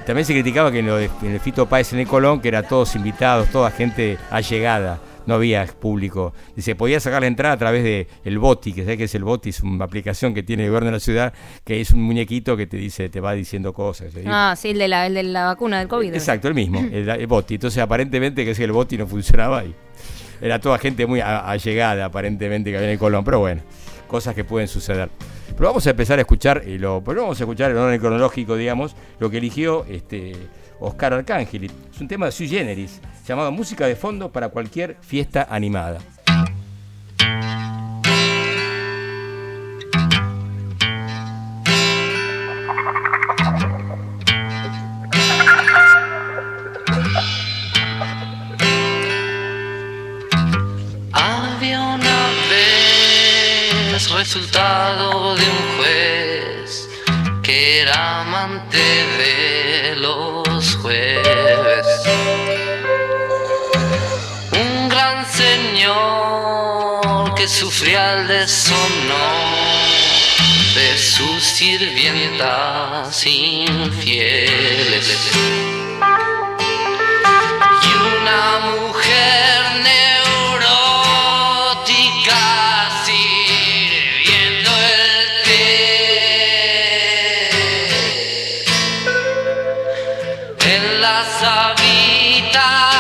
También 0.06 0.26
se 0.26 0.34
criticaba 0.34 0.72
que 0.72 0.80
en, 0.80 0.88
lo 0.88 0.98
de, 0.98 1.10
en 1.22 1.32
el 1.32 1.40
Fito 1.40 1.68
Páez 1.68 1.94
en 1.94 2.00
el 2.00 2.08
Colón, 2.08 2.42
que 2.42 2.50
era 2.50 2.64
todos 2.64 2.96
invitados, 2.96 3.50
toda 3.50 3.72
gente 3.72 4.18
allegada, 4.30 5.00
no 5.26 5.36
había 5.36 5.66
público. 5.66 6.34
Dice, 6.56 6.76
podía 6.76 7.00
sacar 7.00 7.22
la 7.22 7.28
entrada 7.28 7.56
a 7.56 7.58
través 7.58 7.84
de 7.84 8.08
el 8.26 8.38
Boti, 8.38 8.74
que 8.74 8.82
sabes 8.82 8.98
que 8.98 9.04
es 9.06 9.16
el 9.16 9.24
Boti, 9.24 9.50
es 9.50 9.62
una 9.62 9.86
aplicación 9.86 10.34
que 10.34 10.44
tiene 10.44 10.64
el 10.64 10.70
gobierno 10.70 10.88
de 10.88 10.94
la 10.94 11.00
ciudad, 11.00 11.34
que 11.64 11.80
es 11.80 11.92
un 11.92 12.02
muñequito 12.02 12.58
que 12.58 12.68
te 12.68 12.78
dice, 12.78 13.10
te 13.10 13.20
va 13.22 13.34
diciendo 13.34 13.74
cosas. 13.74 14.14
Ah, 14.26 14.56
sí, 14.58 14.72
el 14.72 14.80
de 14.80 14.88
la, 14.88 15.08
el 15.08 15.14
de 15.14 15.24
la 15.24 15.46
vacuna 15.46 15.80
del 15.80 15.88
COVID. 15.88 16.14
Exacto, 16.14 16.48
el 16.48 16.54
mismo, 16.54 16.80
el, 16.92 17.08
el 17.08 17.28
Boti. 17.28 17.56
Entonces, 17.56 17.82
aparentemente, 17.82 18.44
que 18.44 18.52
es 18.52 18.58
que 18.58 18.66
el 18.66 18.72
Boti 18.72 18.98
no 18.98 19.08
funcionaba 19.08 19.64
y 19.64 19.74
era 20.42 20.60
toda 20.60 20.78
gente 20.78 21.06
muy 21.06 21.22
allegada, 21.22 22.06
aparentemente, 22.06 22.70
que 22.70 22.76
había 22.76 22.90
en 22.90 22.94
el 22.94 23.00
Colón. 23.00 23.24
Pero 23.24 23.40
bueno, 23.40 23.62
cosas 24.14 24.36
que 24.36 24.44
pueden 24.44 24.68
suceder. 24.68 25.10
Pero 25.58 25.70
vamos 25.70 25.88
a 25.88 25.90
empezar 25.90 26.20
a 26.20 26.22
escuchar, 26.22 26.62
y 26.68 26.78
lo, 26.78 27.04
pero 27.04 27.24
vamos 27.24 27.40
a 27.42 27.46
escuchar 27.46 27.72
en 27.72 27.78
orden 27.78 28.00
cronológico, 28.00 28.56
digamos, 28.56 28.96
lo 29.18 29.28
que 29.32 29.40
eligió 29.40 29.86
este 29.90 30.34
Oscar 30.80 31.16
Arcángel. 31.16 31.64
Es 31.64 32.00
un 32.00 32.08
tema 32.08 32.28
de 32.28 32.32
sui 32.32 32.48
generis, 32.48 33.02
llamado 33.28 33.52
Música 33.52 33.88
de 33.88 33.96
Fondo 33.96 34.32
para 34.32 34.50
cualquier 34.50 34.98
fiesta 35.02 35.48
animada. 35.50 35.98
Vez 54.04 54.12
resultado 54.12 55.36
de 55.36 55.44
un 55.44 55.78
juez 55.78 56.90
que 57.42 57.82
era 57.82 58.22
amante 58.22 58.78
de 58.78 59.96
los 59.98 60.76
jueves. 60.78 61.86
Un 64.52 64.88
gran 64.90 65.26
señor 65.26 67.34
que 67.36 67.48
sufría 67.48 68.20
el 68.20 68.28
deshonor 68.28 69.54
de 70.76 70.98
sus 70.98 71.44
sirvientas 71.44 73.26
infieles 73.26 75.18
y 77.84 77.88
una 78.18 78.60
mujer 78.76 79.62
neurótica 79.84 80.13
té 90.94 90.98
en 90.98 91.02
las 91.02 92.93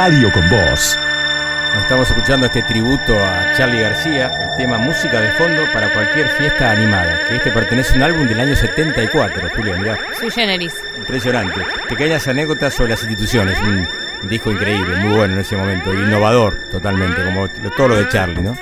Radio 0.04 0.30
con 0.34 0.50
Voz. 0.50 0.98
Estamos 1.80 2.10
escuchando 2.10 2.44
este 2.44 2.62
tributo 2.64 3.14
a 3.14 3.54
Charlie 3.56 3.80
García, 3.80 4.50
el 4.50 4.56
tema 4.58 4.76
Música 4.76 5.18
de 5.18 5.30
Fondo 5.30 5.62
para 5.72 5.90
cualquier 5.94 6.28
fiesta 6.28 6.72
animada, 6.72 7.26
que 7.26 7.36
este 7.36 7.50
pertenece 7.50 7.94
a 7.94 7.96
un 7.96 8.02
álbum 8.02 8.28
del 8.28 8.38
año 8.38 8.54
74, 8.54 9.48
Julia, 9.56 9.76
mirá, 9.78 9.98
Sui 10.20 10.30
generis. 10.30 10.74
impresionante. 10.98 11.58
Pequeñas 11.88 12.28
anécdotas 12.28 12.74
sobre 12.74 12.90
las 12.90 13.02
instituciones, 13.02 13.58
un 13.62 14.28
disco 14.28 14.52
increíble, 14.52 14.94
muy 14.96 15.16
bueno 15.16 15.34
en 15.36 15.40
ese 15.40 15.56
momento, 15.56 15.94
innovador 15.94 16.54
totalmente, 16.70 17.24
como 17.24 17.48
todo 17.74 17.88
lo 17.88 17.96
de 17.96 18.06
Charlie, 18.10 18.42
¿no? 18.42 18.54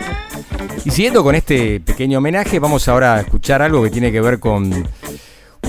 Y 0.85 0.93
siguiendo 0.93 1.25
con 1.25 1.35
este 1.35 1.81
pequeño 1.81 2.19
homenaje, 2.19 2.61
vamos 2.61 2.87
ahora 2.87 3.17
a 3.17 3.21
escuchar 3.23 3.63
algo 3.63 3.83
que 3.83 3.91
tiene 3.91 4.13
que 4.13 4.21
ver 4.21 4.39
con 4.39 4.87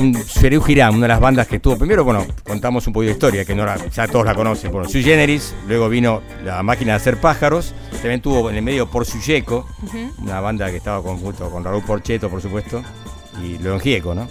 un 0.03 0.15
Serú 0.23 0.61
Girán, 0.61 0.93
una 0.95 1.03
de 1.03 1.07
las 1.09 1.19
bandas 1.19 1.47
que 1.47 1.55
estuvo. 1.57 1.77
Primero, 1.77 2.03
bueno, 2.03 2.25
contamos 2.43 2.85
un 2.87 2.93
poquito 2.93 3.07
de 3.09 3.13
historia, 3.13 3.45
que 3.45 3.55
no 3.55 3.65
la- 3.65 3.77
ya 3.89 4.07
todos 4.07 4.25
la 4.25 4.35
conocen. 4.35 4.71
Bueno, 4.71 4.87
Sui 4.89 5.03
Generis, 5.03 5.53
luego 5.67 5.89
vino 5.89 6.21
la 6.43 6.61
máquina 6.63 6.91
de 6.93 6.97
hacer 6.97 7.17
pájaros, 7.17 7.73
también 7.93 8.21
tuvo 8.21 8.49
en 8.49 8.57
el 8.57 8.61
medio 8.63 8.89
Por 8.89 9.05
Suyeco, 9.05 9.67
una 10.19 10.39
banda 10.39 10.69
que 10.69 10.77
estaba 10.77 11.01
con, 11.01 11.17
junto 11.17 11.49
con 11.49 11.63
Raúl 11.63 11.83
Porcheto, 11.83 12.29
por 12.29 12.41
supuesto, 12.41 12.83
y 13.43 13.57
León 13.57 13.79
Gieco, 13.79 14.13
¿no? 14.13 14.27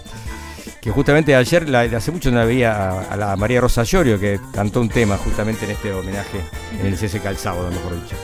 Que 0.81 0.91
justamente 0.91 1.35
ayer, 1.35 1.68
la- 1.68 1.81
hace 1.83 2.11
mucho 2.11 2.31
no 2.31 2.39
la 2.39 2.45
veía 2.45 2.73
a, 2.73 3.01
a 3.12 3.16
la 3.16 3.37
María 3.37 3.61
Rosa 3.61 3.83
Llorio, 3.85 4.18
que 4.18 4.39
cantó 4.53 4.81
un 4.81 4.89
tema 4.89 5.16
justamente 5.16 5.64
en 5.64 5.70
este 5.73 5.93
homenaje 5.93 6.41
en 6.81 6.87
el 6.87 6.95
CSK 6.97 7.25
el 7.27 7.37
sábado, 7.37 7.70
mejor 7.70 7.95
dicho. 8.03 8.16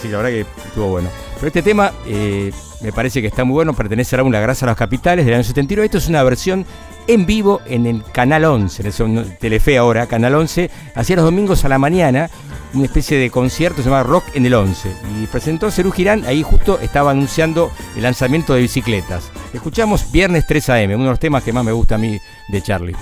Así 0.00 0.08
que 0.08 0.12
la 0.12 0.22
verdad 0.22 0.30
que 0.30 0.66
estuvo 0.66 0.88
bueno. 0.88 1.10
Pero 1.34 1.46
este 1.48 1.60
tema 1.60 1.92
eh, 2.06 2.50
me 2.80 2.90
parece 2.90 3.20
que 3.20 3.26
está 3.26 3.44
muy 3.44 3.52
bueno, 3.52 3.74
pertenece 3.74 4.16
al 4.16 4.20
álbum 4.20 4.32
La 4.32 4.40
Grasa 4.40 4.64
a 4.64 4.70
los 4.70 4.78
Capitales 4.78 5.26
del 5.26 5.34
año 5.34 5.44
79. 5.44 5.84
Esto 5.84 5.98
es 5.98 6.08
una 6.08 6.22
versión 6.22 6.64
en 7.06 7.26
vivo 7.26 7.60
en 7.66 7.84
el 7.84 8.02
Canal 8.10 8.46
11, 8.46 8.82
en 8.98 9.18
el 9.18 9.36
Telefe 9.36 9.76
ahora, 9.76 10.06
Canal 10.06 10.36
11, 10.36 10.70
hacía 10.94 11.16
los 11.16 11.26
domingos 11.26 11.66
a 11.66 11.68
la 11.68 11.78
mañana, 11.78 12.30
una 12.72 12.86
especie 12.86 13.18
de 13.18 13.30
concierto 13.30 13.82
se 13.82 13.90
llama 13.90 14.02
Rock 14.02 14.24
en 14.32 14.46
el 14.46 14.54
11. 14.54 14.90
Y 15.20 15.26
presentó 15.26 15.70
Cerú 15.70 15.92
Girán, 15.92 16.24
ahí 16.24 16.42
justo 16.42 16.78
estaba 16.80 17.10
anunciando 17.10 17.70
el 17.94 18.02
lanzamiento 18.02 18.54
de 18.54 18.62
bicicletas. 18.62 19.30
Escuchamos 19.52 20.10
Viernes 20.10 20.46
3 20.46 20.70
AM, 20.70 20.94
uno 20.94 21.04
de 21.04 21.10
los 21.10 21.20
temas 21.20 21.42
que 21.42 21.52
más 21.52 21.64
me 21.64 21.72
gusta 21.72 21.96
a 21.96 21.98
mí 21.98 22.18
de 22.48 22.62
Charlie. 22.62 22.96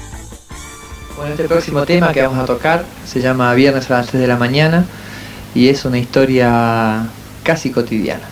Bueno, 1.16 1.30
este 1.30 1.44
próximo 1.44 1.86
tema 1.86 2.12
que 2.12 2.22
vamos 2.22 2.38
a 2.38 2.44
tocar 2.44 2.84
se 3.06 3.20
llama 3.20 3.54
Viernes 3.54 3.88
a 3.88 3.98
las 3.98 4.08
3 4.08 4.20
de 4.20 4.26
la 4.26 4.36
mañana 4.36 4.84
y 5.54 5.68
es 5.68 5.84
una 5.84 5.98
historia 5.98 7.06
casi 7.42 7.70
cotidiana. 7.70 8.28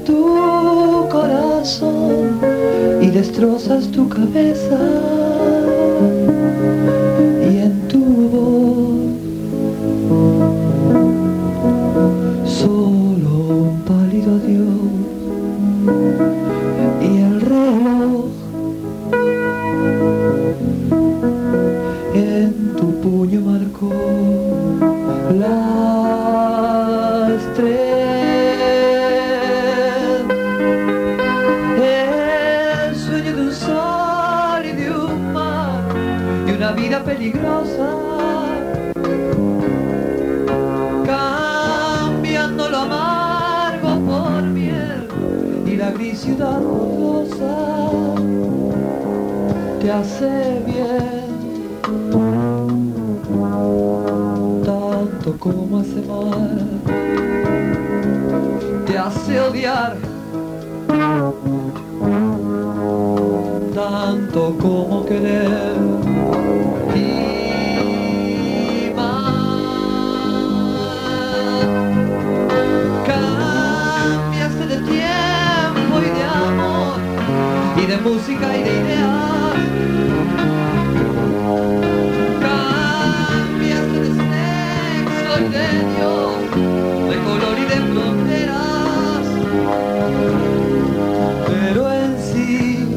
Tu 0.00 1.08
corazón 1.10 2.40
y 3.00 3.10
destrozas 3.10 3.88
tu 3.90 4.08
cabeza. 4.08 4.78
Rosa 46.46 47.90
te 49.80 49.90
hace 49.90 50.62
bien. 50.66 51.28
Tanto 54.64 55.36
como 55.38 55.78
hace 55.78 56.00
mal 56.06 56.68
te 58.86 58.98
hace 58.98 59.40
odiar. 59.40 59.96
Tanto 63.74 64.56
como 64.60 65.04
querer 65.06 65.87
música 78.00 78.56
y 78.56 78.62
de 78.62 78.70
ideas. 78.80 79.54
Cambiaste 82.40 84.00
de 84.00 84.10
sexo 84.14 85.32
y 85.38 85.48
de 85.48 85.68
Dios 85.94 86.38
de 87.08 87.16
color 87.26 87.56
y 87.58 87.64
de 87.64 87.78
fronteras. 87.92 89.24
Pero 91.46 91.82
en 91.92 92.12
sí 92.20 92.88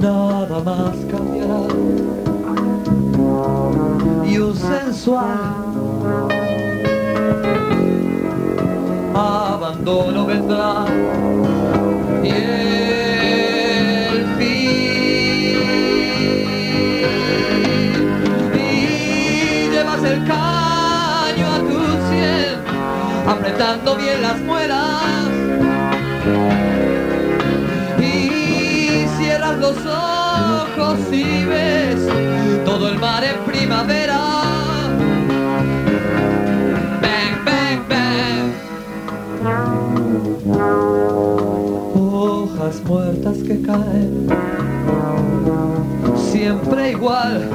nada 0.00 0.58
más 0.60 0.96
cambiará. 1.10 1.62
Y 4.28 4.38
un 4.38 4.54
sensual 4.54 5.66
abandono 9.14 10.26
vendrá 10.26 10.84
apretando 23.26 23.96
bien 23.96 24.22
las 24.22 24.38
muelas. 24.40 25.30
Y 27.98 29.06
cierras 29.18 29.58
los 29.58 29.76
ojos 29.86 30.98
y 31.12 31.44
ves 31.44 32.08
todo 32.64 32.88
el 32.88 32.98
mar 32.98 33.24
en 33.24 33.38
primavera 33.44 34.05
hojas 42.86 42.88
muertas 42.88 43.38
que 43.38 43.60
caen. 43.62 44.26
Siempre 46.16 46.90
igual. 46.90 47.48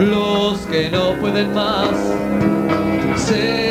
Los 0.00 0.58
que 0.66 0.90
no 0.90 1.14
pueden 1.20 1.54
más 1.54 1.90
se 3.16 3.63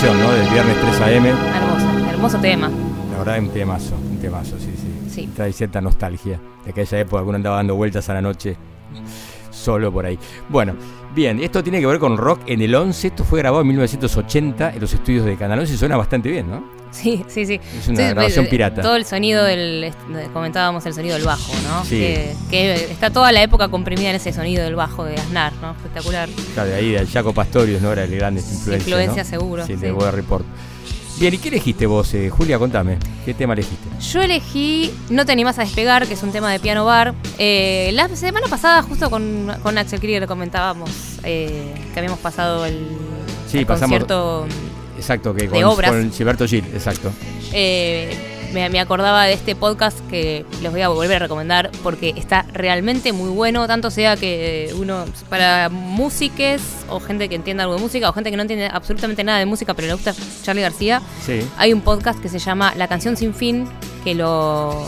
Del 0.00 0.48
viernes 0.48 0.80
3 0.80 1.00
AM. 1.02 1.26
Hermoso, 1.26 2.08
hermoso 2.10 2.38
tema. 2.38 2.70
La 3.12 3.18
verdad, 3.18 3.38
un 3.38 3.50
temazo, 3.50 3.94
un 3.96 4.16
temazo, 4.16 4.58
sí, 4.58 4.72
sí. 4.74 5.10
Sí. 5.10 5.26
Trae 5.36 5.52
cierta 5.52 5.82
nostalgia 5.82 6.40
de 6.64 6.70
aquella 6.70 7.00
época 7.00 7.22
que 7.22 7.28
uno 7.28 7.36
andaba 7.36 7.56
dando 7.56 7.74
vueltas 7.74 8.08
a 8.08 8.14
la 8.14 8.22
noche 8.22 8.56
solo 9.50 9.92
por 9.92 10.06
ahí. 10.06 10.18
Bueno, 10.48 10.72
bien, 11.14 11.38
esto 11.40 11.62
tiene 11.62 11.80
que 11.80 11.86
ver 11.86 11.98
con 11.98 12.16
rock 12.16 12.40
en 12.46 12.62
el 12.62 12.74
11. 12.74 13.08
Esto 13.08 13.24
fue 13.24 13.40
grabado 13.40 13.60
en 13.60 13.68
1980 13.68 14.70
en 14.72 14.80
los 14.80 14.90
estudios 14.94 15.26
de 15.26 15.36
Canal 15.36 15.58
11 15.58 15.74
y 15.74 15.76
suena 15.76 15.98
bastante 15.98 16.30
bien, 16.30 16.50
¿no? 16.50 16.64
Sí, 17.00 17.24
sí, 17.28 17.46
sí. 17.46 17.60
Es 17.78 17.88
una 17.88 17.96
Sí, 17.98 18.02
grabación 18.14 18.44
eh, 18.46 18.48
pirata. 18.48 18.82
Todo 18.82 18.96
el 18.96 19.04
sonido 19.04 19.44
del. 19.44 19.92
Comentábamos 20.32 20.84
el 20.86 20.94
sonido 20.94 21.14
del 21.16 21.24
bajo, 21.24 21.52
¿no? 21.68 21.84
Sí. 21.84 21.98
Que, 22.00 22.34
que 22.50 22.74
está 22.90 23.10
toda 23.10 23.30
la 23.32 23.42
época 23.42 23.68
comprimida 23.68 24.10
en 24.10 24.16
ese 24.16 24.32
sonido 24.32 24.64
del 24.64 24.74
bajo 24.74 25.04
de 25.04 25.14
Aznar, 25.14 25.52
¿no? 25.62 25.70
Espectacular. 25.72 26.28
Claro, 26.54 26.68
de 26.70 26.74
ahí, 26.74 26.90
de 26.90 27.06
Jaco 27.06 27.32
Pastorius, 27.32 27.80
¿no? 27.80 27.92
Era 27.92 28.04
el 28.04 28.14
gran 28.16 28.34
influencia. 28.36 28.76
Influencia 28.76 29.22
¿no? 29.22 29.28
seguro, 29.30 29.66
Sí, 29.66 29.74
sí. 29.74 29.80
de 29.86 30.10
Report. 30.10 30.44
Bien, 31.18 31.34
¿y 31.34 31.38
qué 31.38 31.48
elegiste 31.48 31.84
vos, 31.86 32.12
eh, 32.14 32.30
Julia? 32.30 32.58
Contame. 32.58 32.96
¿Qué 33.26 33.34
tema 33.34 33.52
elegiste? 33.52 33.86
Yo 34.00 34.22
elegí 34.22 34.90
No 35.10 35.26
te 35.26 35.32
animás 35.32 35.58
a 35.58 35.62
despegar, 35.62 36.06
que 36.06 36.14
es 36.14 36.22
un 36.22 36.32
tema 36.32 36.50
de 36.50 36.58
piano 36.60 36.86
bar. 36.86 37.14
Eh, 37.38 37.90
la 37.92 38.08
semana 38.16 38.46
pasada, 38.48 38.82
justo 38.82 39.10
con, 39.10 39.52
con 39.62 39.76
Axel 39.76 40.00
Krieger, 40.00 40.26
comentábamos 40.26 40.90
eh, 41.22 41.74
que 41.92 41.98
habíamos 42.00 42.18
pasado 42.20 42.64
el, 42.64 42.86
Sí, 43.48 43.58
el 43.58 43.66
pasamos- 43.66 43.98
concierto. 43.98 44.46
Exacto, 45.00 45.34
que 45.34 45.42
De 45.48 45.48
con, 45.48 45.64
obras. 45.64 45.90
con 45.90 46.12
Gilberto 46.12 46.46
Gil, 46.46 46.64
exacto. 46.74 47.10
Eh, 47.52 48.14
me, 48.52 48.68
me 48.68 48.80
acordaba 48.80 49.24
de 49.26 49.32
este 49.32 49.54
podcast 49.54 49.98
que 50.08 50.44
les 50.60 50.70
voy 50.72 50.80
a 50.82 50.88
volver 50.88 51.16
a 51.16 51.18
recomendar 51.20 51.70
porque 51.82 52.12
está 52.16 52.44
realmente 52.52 53.12
muy 53.12 53.30
bueno, 53.30 53.66
tanto 53.68 53.90
sea 53.90 54.16
que 54.16 54.72
uno, 54.76 55.04
para 55.28 55.68
músiques 55.68 56.60
o 56.88 56.98
gente 57.00 57.28
que 57.28 57.36
entienda 57.36 57.62
algo 57.64 57.76
de 57.76 57.80
música 57.80 58.08
o 58.10 58.12
gente 58.12 58.30
que 58.30 58.36
no 58.36 58.42
entiende 58.42 58.68
absolutamente 58.72 59.22
nada 59.22 59.38
de 59.38 59.46
música 59.46 59.74
pero 59.74 59.86
le 59.88 59.94
gusta 59.94 60.14
Charlie 60.42 60.62
García, 60.62 61.00
Sí. 61.24 61.40
hay 61.58 61.72
un 61.72 61.80
podcast 61.80 62.20
que 62.20 62.28
se 62.28 62.38
llama 62.40 62.74
La 62.76 62.88
canción 62.88 63.16
sin 63.16 63.34
fin 63.34 63.68
que 64.04 64.14
lo, 64.16 64.72
lo, 64.72 64.80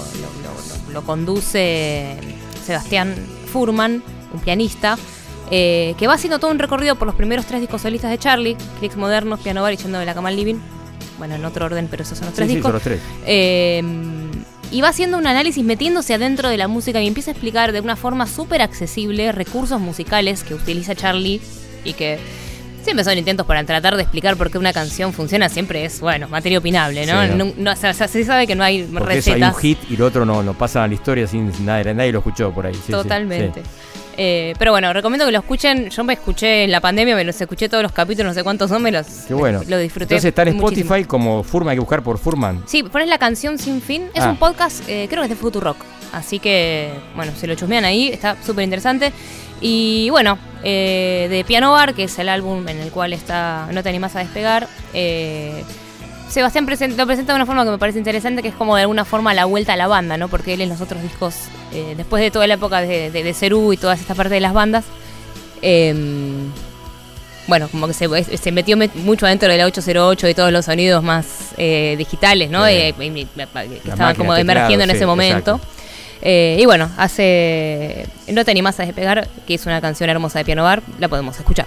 lo- 0.42 0.86
lo- 0.88 0.92
lo 0.92 1.02
conduce 1.06 2.16
Sebastián 2.64 3.14
Furman, 3.52 4.02
un 4.32 4.40
pianista. 4.40 4.96
Eh, 5.54 5.94
que 5.98 6.06
va 6.06 6.14
haciendo 6.14 6.38
todo 6.38 6.50
un 6.50 6.58
recorrido 6.58 6.96
por 6.96 7.06
los 7.06 7.14
primeros 7.14 7.44
tres 7.44 7.60
discos 7.60 7.82
solistas 7.82 8.10
de 8.10 8.16
Charlie, 8.18 8.56
Clicks 8.78 8.96
Modernos, 8.96 9.38
Piano 9.40 9.60
Bar 9.60 9.74
y 9.74 9.76
Yendo 9.76 9.98
de 9.98 10.06
la 10.06 10.14
Cama 10.14 10.30
al 10.30 10.36
Living. 10.36 10.56
Bueno, 11.18 11.34
en 11.34 11.44
otro 11.44 11.66
orden, 11.66 11.88
pero 11.90 12.02
esos 12.02 12.16
son 12.16 12.28
los 12.28 12.34
tres 12.34 12.48
sí, 12.48 12.52
sí, 12.52 12.56
discos. 12.56 12.70
son 12.70 12.74
los 12.74 12.82
tres. 12.82 13.00
Eh, 13.26 13.82
y 14.70 14.80
va 14.80 14.88
haciendo 14.88 15.18
un 15.18 15.26
análisis 15.26 15.62
metiéndose 15.62 16.14
adentro 16.14 16.48
de 16.48 16.56
la 16.56 16.66
música 16.66 17.02
y 17.02 17.06
empieza 17.06 17.30
a 17.30 17.32
explicar 17.32 17.72
de 17.72 17.80
una 17.80 17.94
forma 17.94 18.26
súper 18.26 18.62
accesible 18.62 19.30
recursos 19.30 19.78
musicales 19.78 20.42
que 20.42 20.54
utiliza 20.54 20.94
Charlie 20.94 21.42
y 21.84 21.92
que 21.92 22.18
siempre 22.82 23.04
son 23.04 23.16
intentos 23.18 23.46
para 23.46 23.64
tratar 23.64 23.96
de 23.96 24.02
explicar 24.02 24.36
por 24.36 24.50
qué 24.50 24.58
una 24.58 24.72
canción 24.72 25.12
funciona. 25.12 25.48
Siempre 25.48 25.84
es, 25.84 26.00
bueno, 26.00 26.28
materia 26.28 26.58
opinable, 26.58 27.06
¿no? 27.06 27.22
Sí, 27.22 27.28
¿no? 27.30 27.44
No- 27.46 27.52
no, 27.56 27.72
o 27.72 27.76
sea, 27.76 27.92
se 27.94 28.24
sabe 28.24 28.46
que 28.46 28.54
no 28.54 28.64
hay 28.64 28.82
Porque 28.84 29.18
eso, 29.18 29.30
hay 29.30 29.40
recetas. 29.40 29.54
un 29.54 29.60
hit 29.60 29.78
y 29.90 29.96
lo 29.96 30.06
otro 30.06 30.24
no, 30.24 30.42
no 30.42 30.54
pasa 30.54 30.84
a 30.84 30.88
la 30.88 30.94
historia 30.94 31.26
sin 31.26 31.50
nadie, 31.64 31.94
nadie 31.94 32.12
lo 32.12 32.18
escuchó 32.18 32.52
por 32.52 32.66
ahí. 32.66 32.74
sí, 32.74 32.92
Totalmente. 32.92 33.62
sí. 33.62 33.68
Eh, 34.18 34.52
pero 34.58 34.72
bueno, 34.72 34.92
recomiendo 34.92 35.24
que 35.24 35.32
lo 35.32 35.38
escuchen. 35.38 35.88
Yo 35.88 36.04
me 36.04 36.12
escuché 36.12 36.64
en 36.64 36.70
la 36.70 36.80
pandemia, 36.82 37.16
me 37.16 37.24
los 37.24 37.40
escuché 37.40 37.70
todos 37.70 37.82
los 37.82 37.92
capítulos, 37.92 38.28
no 38.30 38.34
sé 38.34 38.42
cuántos 38.44 38.68
son, 38.68 38.82
me 38.82 38.92
los 38.92 39.06
Qué 39.26 39.32
bueno. 39.32 39.62
lo 39.66 39.78
disfruté. 39.78 40.14
Entonces 40.14 40.28
está 40.28 40.42
en 40.42 40.56
muchísimo. 40.56 40.84
Spotify 40.94 41.08
como 41.08 41.42
Furman, 41.42 41.70
hay 41.70 41.76
que 41.76 41.80
buscar 41.80 42.02
por 42.02 42.18
Furman. 42.18 42.62
Sí, 42.66 42.82
pones 42.82 43.08
la 43.08 43.16
canción 43.16 43.58
Sin 43.58 43.80
Fin. 43.80 44.04
Es 44.12 44.22
Ah. 44.22 44.28
un 44.30 44.36
podcast, 44.36 44.86
eh, 44.86 45.06
creo 45.08 45.22
que 45.22 45.24
es 45.24 45.30
de 45.30 45.36
Futurock. 45.36 45.78
Así 46.12 46.38
que, 46.40 46.90
bueno, 47.16 47.32
se 47.34 47.46
lo 47.46 47.54
chusmean 47.54 47.86
ahí, 47.86 48.08
está 48.08 48.36
súper 48.44 48.64
interesante. 48.64 49.12
Y 49.64 50.10
bueno, 50.10 50.38
eh, 50.64 51.28
de 51.30 51.44
Piano 51.44 51.72
Bar, 51.72 51.94
que 51.94 52.04
es 52.04 52.18
el 52.18 52.28
álbum 52.28 52.66
en 52.68 52.80
el 52.80 52.90
cual 52.90 53.12
está 53.12 53.68
No 53.72 53.82
te 53.82 53.88
animás 53.88 54.14
a 54.16 54.18
despegar, 54.18 54.66
eh, 54.92 55.62
Sebastián 56.28 56.66
lo 56.96 57.06
presenta 57.06 57.32
de 57.32 57.36
una 57.36 57.46
forma 57.46 57.64
que 57.64 57.70
me 57.70 57.78
parece 57.78 57.98
interesante, 57.98 58.42
que 58.42 58.48
es 58.48 58.54
como 58.54 58.74
de 58.74 58.82
alguna 58.82 59.04
forma 59.04 59.34
la 59.34 59.44
vuelta 59.44 59.74
a 59.74 59.76
la 59.76 59.86
banda, 59.86 60.16
¿no? 60.16 60.28
Porque 60.28 60.54
él 60.54 60.62
en 60.62 60.70
los 60.70 60.80
otros 60.80 61.02
discos, 61.02 61.34
eh, 61.72 61.94
después 61.96 62.22
de 62.22 62.30
toda 62.30 62.46
la 62.46 62.54
época 62.54 62.80
de, 62.80 63.10
de, 63.10 63.22
de 63.22 63.34
Cerú 63.34 63.72
y 63.72 63.76
todas 63.76 64.00
estas 64.00 64.16
partes 64.16 64.32
de 64.32 64.40
las 64.40 64.54
bandas, 64.54 64.84
eh, 65.60 65.94
bueno, 67.46 67.68
como 67.68 67.86
que 67.86 67.92
se, 67.92 68.08
se 68.38 68.52
metió 68.52 68.76
met- 68.76 68.94
mucho 68.94 69.26
adentro 69.26 69.48
de 69.50 69.58
la 69.58 69.66
808 69.66 70.28
y 70.28 70.34
todos 70.34 70.52
los 70.52 70.64
sonidos 70.64 71.02
más 71.02 71.26
eh, 71.58 71.96
digitales, 71.98 72.50
¿no? 72.50 72.64
Sí. 72.66 72.72
Eh, 72.72 72.94
que 72.96 73.90
estaban 73.90 74.14
como 74.16 74.34
emergiendo 74.34 74.84
en 74.84 74.90
sí, 74.90 74.96
ese 74.96 75.06
momento. 75.06 75.56
exacto. 75.56 75.81
Eh, 76.22 76.56
y 76.60 76.66
bueno, 76.66 76.88
hace 76.96 78.06
No 78.28 78.44
te 78.44 78.52
animás 78.52 78.78
a 78.80 78.86
despegar, 78.86 79.28
que 79.46 79.54
es 79.54 79.66
una 79.66 79.80
canción 79.80 80.08
hermosa 80.08 80.38
de 80.38 80.44
Piano 80.44 80.62
Bar, 80.62 80.82
la 80.98 81.08
podemos 81.08 81.36
escuchar. 81.38 81.66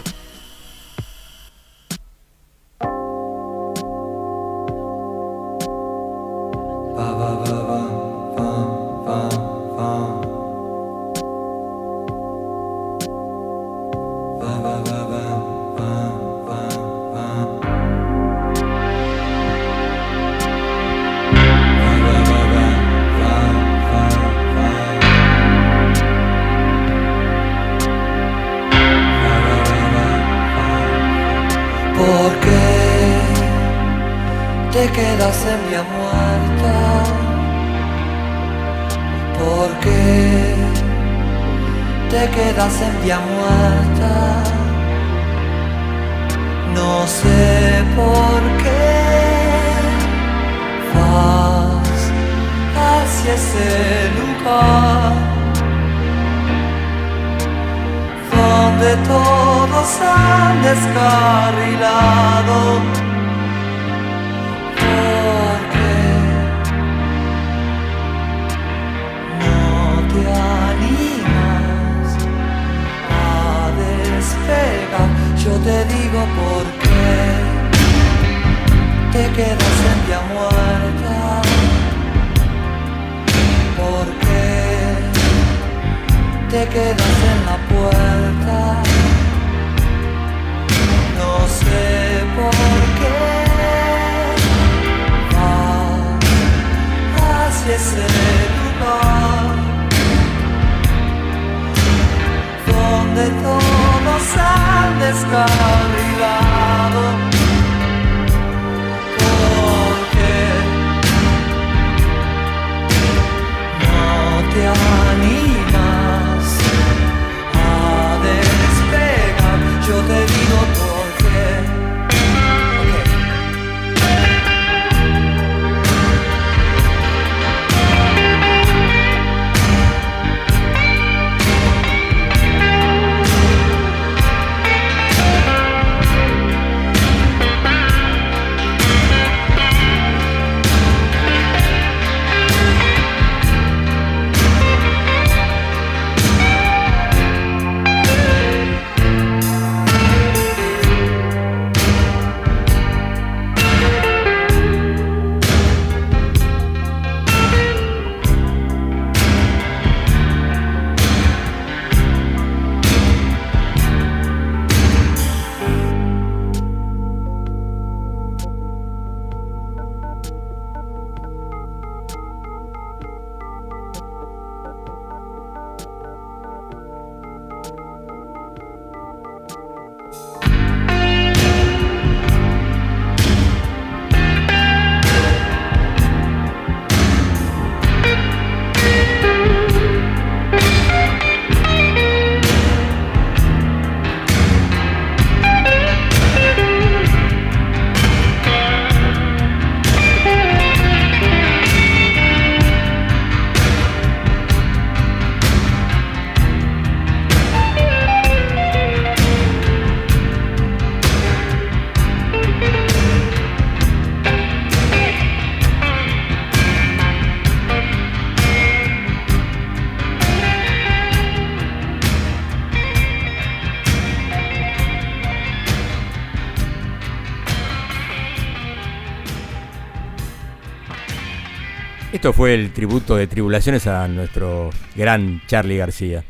Esto 232.26 232.34
fue 232.34 232.56
el 232.56 232.74
tributo 232.74 233.16
de 233.18 233.28
Tribulaciones 233.28 233.86
a 233.86 234.08
nuestro 234.08 234.72
gran 234.96 235.44
Charlie 235.46 235.78
García. 235.78 236.24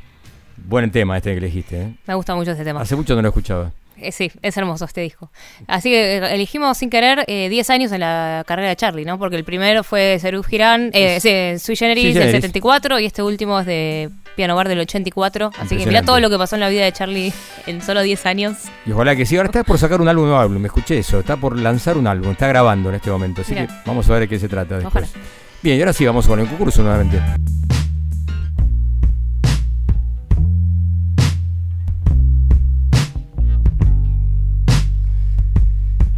Buen 0.57 0.91
tema 0.91 1.15
este 1.15 1.31
que 1.31 1.37
elegiste, 1.37 1.81
¿eh? 1.83 1.95
Me 2.05 2.15
gusta 2.15 2.35
mucho 2.35 2.51
ese 2.51 2.65
tema. 2.65 2.81
Hace 2.81 2.97
mucho 2.97 3.15
no 3.15 3.21
lo 3.21 3.29
escuchaba. 3.29 3.71
Eh, 3.95 4.11
sí, 4.11 4.29
es 4.41 4.57
hermoso 4.57 4.83
este 4.83 4.99
disco. 4.99 5.31
Así 5.67 5.89
que 5.89 6.17
eh, 6.17 6.33
elegimos 6.35 6.77
sin 6.77 6.89
querer 6.89 7.23
eh, 7.27 7.47
10 7.47 7.69
años 7.69 7.91
en 7.93 8.01
la 8.01 8.43
carrera 8.45 8.67
de 8.67 8.75
Charlie, 8.75 9.05
¿no? 9.05 9.17
Porque 9.17 9.37
el 9.37 9.45
primero 9.45 9.85
fue 9.85 10.19
Seruf 10.19 10.47
Girán, 10.47 10.89
eh, 10.91 11.21
sí, 11.21 11.65
Sui 11.65 11.77
Generis 11.77 12.13
del 12.13 12.23
Generis. 12.23 12.41
74 12.41 12.99
y 12.99 13.05
este 13.05 13.23
último 13.23 13.61
es 13.61 13.65
de 13.65 14.09
Piano 14.35 14.53
Bar 14.53 14.67
del 14.67 14.81
84. 14.81 15.51
Así 15.57 15.77
que 15.77 15.85
mira 15.85 16.01
todo 16.01 16.19
lo 16.19 16.29
que 16.29 16.37
pasó 16.37 16.57
en 16.57 16.59
la 16.59 16.67
vida 16.67 16.83
de 16.83 16.91
Charlie 16.91 17.31
en 17.67 17.81
solo 17.81 18.01
10 18.01 18.25
años. 18.25 18.57
Y 18.85 18.91
ojalá 18.91 19.15
que 19.15 19.25
sí. 19.25 19.37
Ahora 19.37 19.47
está 19.47 19.63
por 19.63 19.77
sacar 19.77 20.01
un 20.01 20.09
álbum 20.09 20.25
nuevo 20.25 20.41
álbum, 20.41 20.57
me 20.57 20.67
escuché 20.67 20.97
eso. 20.97 21.21
Está 21.21 21.37
por 21.37 21.57
lanzar 21.57 21.97
un 21.97 22.05
álbum, 22.05 22.31
está 22.31 22.49
grabando 22.49 22.89
en 22.89 22.95
este 22.95 23.09
momento. 23.09 23.43
Así 23.43 23.53
Mirá. 23.53 23.67
que 23.67 23.73
vamos 23.85 24.09
a 24.09 24.11
ver 24.11 24.19
de 24.23 24.27
qué 24.27 24.39
se 24.39 24.49
trata 24.49 24.77
después. 24.77 25.09
Ojalá. 25.15 25.44
Bien, 25.65 25.79
y 25.79 25.81
ahora 25.81 25.93
sí 25.93 26.05
vamos 26.05 26.27
con 26.27 26.39
el 26.39 26.47
concurso 26.47 26.83
nuevamente. 26.83 27.19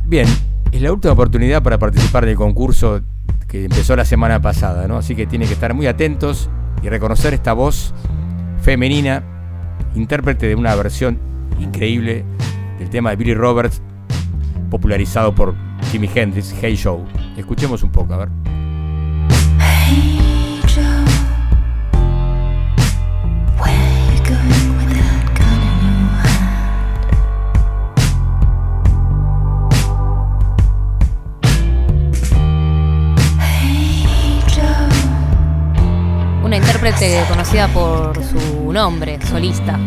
Bien, 0.03 0.27
es 0.73 0.81
la 0.81 0.91
última 0.91 1.13
oportunidad 1.13 1.63
para 1.63 1.79
participar 1.79 2.25
del 2.25 2.35
concurso 2.35 2.99
que 3.47 3.63
empezó 3.63 3.95
la 3.95 4.03
semana 4.03 4.41
pasada, 4.41 4.85
¿no? 4.85 4.97
Así 4.97 5.15
que 5.15 5.25
tienen 5.25 5.47
que 5.47 5.53
estar 5.53 5.73
muy 5.73 5.87
atentos 5.87 6.49
y 6.83 6.89
reconocer 6.89 7.33
esta 7.33 7.53
voz 7.53 7.93
femenina, 8.61 9.23
intérprete 9.95 10.47
de 10.47 10.55
una 10.55 10.75
versión 10.75 11.19
increíble 11.57 12.25
del 12.79 12.89
tema 12.89 13.11
de 13.11 13.15
Billy 13.15 13.33
Roberts, 13.33 13.81
popularizado 14.69 15.33
por 15.33 15.55
Jimi 15.89 16.09
Hendrix, 16.13 16.53
Hey 16.61 16.75
Show. 16.75 17.05
Escuchemos 17.37 17.81
un 17.81 17.93
poco, 17.93 18.13
a 18.13 18.17
ver. 18.17 18.66
Conocida 37.29 37.67
por 37.67 38.15
su 38.23 38.73
nombre, 38.73 39.19
solista. 39.23 39.77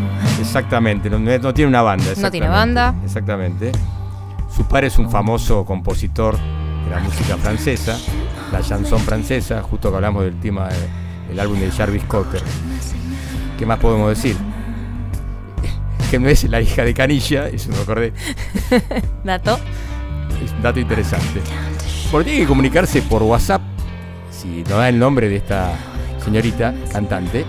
Exactamente, 0.41 1.11
no, 1.11 1.19
no 1.19 1.53
tiene 1.55 1.69
una 1.69 1.83
banda. 1.83 2.05
No 2.17 2.31
tiene 2.31 2.47
banda. 2.49 2.95
Exactamente. 3.05 3.73
Su 4.55 4.63
padre 4.65 4.87
es 4.87 4.99
un 4.99 5.11
famoso 5.11 5.65
compositor 5.65 6.37
de 6.85 6.91
la 6.91 7.01
música 7.01 7.37
francesa, 7.37 7.99
la 8.53 8.61
chanson 8.63 9.01
francesa, 9.01 9.61
justo 9.63 9.91
que 9.91 9.97
hablamos 9.97 10.23
del 10.23 10.39
tema 10.39 10.69
de- 10.69 11.29
del 11.31 11.41
álbum 11.41 11.59
de 11.59 11.71
Jarvis 11.73 12.05
Cocker. 12.05 12.43
¿Qué 13.59 13.67
más 13.67 13.81
podemos 13.81 14.09
decir? 14.11 14.37
Que 16.13 16.19
no 16.21 16.29
es 16.29 16.45
la 16.45 16.61
hija 16.61 16.85
de 16.85 16.95
Canilla, 16.95 17.49
eso 17.49 17.71
me 17.71 17.79
acordé. 17.79 18.13
Dato. 19.25 19.59
Es 20.45 20.53
un 20.53 20.63
dato 20.63 20.79
interesante. 20.79 21.41
Bueno, 22.13 22.25
tiene 22.25 22.41
que 22.43 22.47
comunicarse 22.47 23.03
por 23.03 23.23
WhatsApp, 23.25 23.63
si 24.31 24.61
nos 24.63 24.79
da 24.79 24.89
el 24.89 24.99
nombre 24.99 25.29
de 25.29 25.37
esta 25.37 25.73
señorita 26.25 26.75
cantante, 26.93 27.45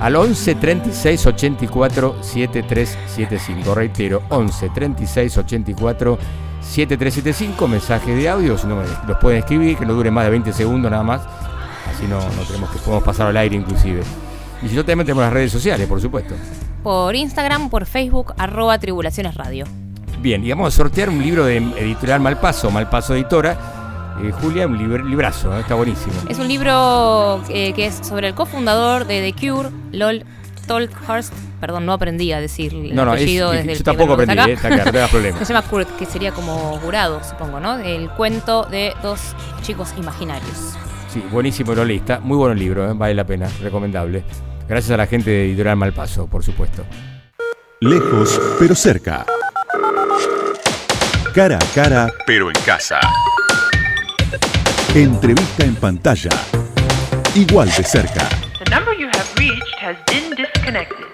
al 0.00 0.16
11 0.16 0.54
36 0.56 1.26
84 1.26 2.16
7375. 2.22 3.74
Reitero, 3.74 4.22
11 4.30 4.70
36 4.70 5.38
84 5.38 6.18
7375. 6.60 7.68
Mensajes 7.68 8.16
de 8.16 8.28
audio, 8.28 8.56
si 8.58 8.66
no 8.66 8.76
me- 8.76 8.84
los 9.06 9.18
pueden 9.18 9.38
escribir, 9.38 9.76
que 9.76 9.86
no 9.86 9.94
dure 9.94 10.10
más 10.10 10.24
de 10.24 10.30
20 10.30 10.52
segundos 10.52 10.90
nada 10.90 11.02
más. 11.02 11.20
Así 11.94 12.06
no, 12.08 12.18
no 12.18 12.42
tenemos 12.46 12.70
que 12.70 12.78
podemos 12.78 13.04
pasar 13.04 13.28
al 13.28 13.36
aire 13.36 13.56
inclusive. 13.56 14.02
Y 14.62 14.68
si 14.68 14.74
no, 14.76 14.84
también 14.84 15.06
tenemos 15.06 15.24
las 15.24 15.32
redes 15.32 15.52
sociales, 15.52 15.86
por 15.86 16.00
supuesto. 16.00 16.34
Por 16.82 17.14
Instagram, 17.14 17.70
por 17.70 17.86
Facebook, 17.86 18.34
arroba 18.38 18.78
Tribulaciones 18.78 19.34
Radio. 19.34 19.66
Bien, 20.20 20.42
y 20.44 20.50
vamos 20.50 20.72
a 20.72 20.76
sortear 20.76 21.10
un 21.10 21.22
libro 21.22 21.44
de 21.44 21.58
editorial 21.58 22.20
Malpaso, 22.20 22.70
Malpaso 22.70 23.14
Editora. 23.14 23.83
Eh, 24.22 24.32
Julia, 24.40 24.66
un 24.66 24.78
libr- 24.78 25.04
librazo, 25.04 25.48
¿no? 25.50 25.58
está 25.58 25.74
buenísimo. 25.74 26.14
Es 26.28 26.38
un 26.38 26.48
libro 26.48 27.42
eh, 27.48 27.72
que 27.74 27.86
es 27.86 27.96
sobre 27.96 28.28
el 28.28 28.34
cofundador 28.34 29.06
de 29.06 29.20
The 29.32 29.46
Cure, 29.48 29.70
Lol 29.92 30.24
Tolhurst. 30.66 31.32
Perdón, 31.60 31.86
no 31.86 31.92
aprendí 31.94 32.30
a 32.32 32.40
decir 32.40 32.72
el 32.74 32.94
No, 32.94 33.04
no, 33.04 33.14
es- 33.14 33.22
apellido 33.22 33.52
yo 33.52 33.58
desde 33.58 33.72
el 33.72 33.82
tampoco 33.82 34.12
aprendí, 34.14 34.34
acá. 34.38 34.48
eh, 34.48 34.52
está 34.52 34.68
claro, 34.68 34.84
no 34.86 34.92
te 34.92 34.98
das 34.98 35.10
problema. 35.10 35.38
Se 35.44 35.52
llama 35.52 35.66
Kurt, 35.66 35.88
que 35.96 36.06
sería 36.06 36.32
como 36.32 36.78
jurado, 36.78 37.20
supongo, 37.24 37.58
¿no? 37.60 37.78
El 37.78 38.08
cuento 38.10 38.64
de 38.64 38.94
dos 39.02 39.20
chicos 39.62 39.92
imaginarios. 39.98 40.74
Sí, 41.12 41.22
buenísimo 41.30 41.74
lo 41.74 41.84
leí, 41.84 41.98
está 41.98 42.20
muy 42.20 42.36
bueno 42.36 42.52
el 42.52 42.58
libro, 42.58 42.90
¿eh? 42.90 42.92
vale 42.94 43.14
la 43.14 43.24
pena, 43.24 43.48
recomendable. 43.62 44.24
Gracias 44.68 44.90
a 44.92 44.96
la 44.96 45.06
gente 45.06 45.30
de 45.30 45.46
Editorial 45.46 45.76
Malpaso, 45.76 46.26
por 46.26 46.42
supuesto. 46.44 46.84
Lejos, 47.80 48.40
pero 48.58 48.74
cerca. 48.74 49.24
Cara 51.34 51.56
a 51.58 51.74
cara, 51.74 52.12
pero 52.26 52.48
en 52.48 52.54
casa. 52.64 53.00
Entrevista 54.94 55.64
en 55.64 55.74
pantalla. 55.74 56.30
Igual 57.34 57.68
de 57.76 57.82
cerca. 57.82 58.28
The 58.62 58.70
number 58.70 58.94
you 58.96 59.08
have 59.08 59.28
reached 59.36 59.74
has 59.80 59.96
been 60.06 60.30
disconnected. 60.36 61.13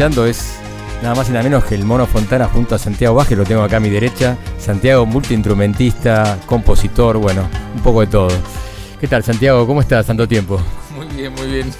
Escuchando 0.00 0.24
es 0.24 0.54
nada 1.02 1.14
más 1.14 1.28
y 1.28 1.32
nada 1.32 1.42
menos 1.42 1.62
que 1.64 1.74
el 1.74 1.84
Mono 1.84 2.06
Fontana 2.06 2.46
junto 2.48 2.74
a 2.74 2.78
Santiago 2.78 3.16
Vázquez, 3.16 3.36
lo 3.36 3.44
tengo 3.44 3.62
acá 3.62 3.76
a 3.76 3.80
mi 3.80 3.90
derecha. 3.90 4.34
Santiago, 4.58 5.04
multiinstrumentista, 5.04 6.38
compositor, 6.46 7.18
bueno, 7.18 7.42
un 7.76 7.82
poco 7.82 8.00
de 8.00 8.06
todo. 8.06 8.28
¿Qué 8.98 9.06
tal, 9.06 9.22
Santiago? 9.22 9.66
¿Cómo 9.66 9.82
estás? 9.82 10.06
Tanto 10.06 10.26
tiempo. 10.26 10.58
Muy 10.96 11.06
bien, 11.14 11.34
muy 11.34 11.46
bien. 11.48 11.70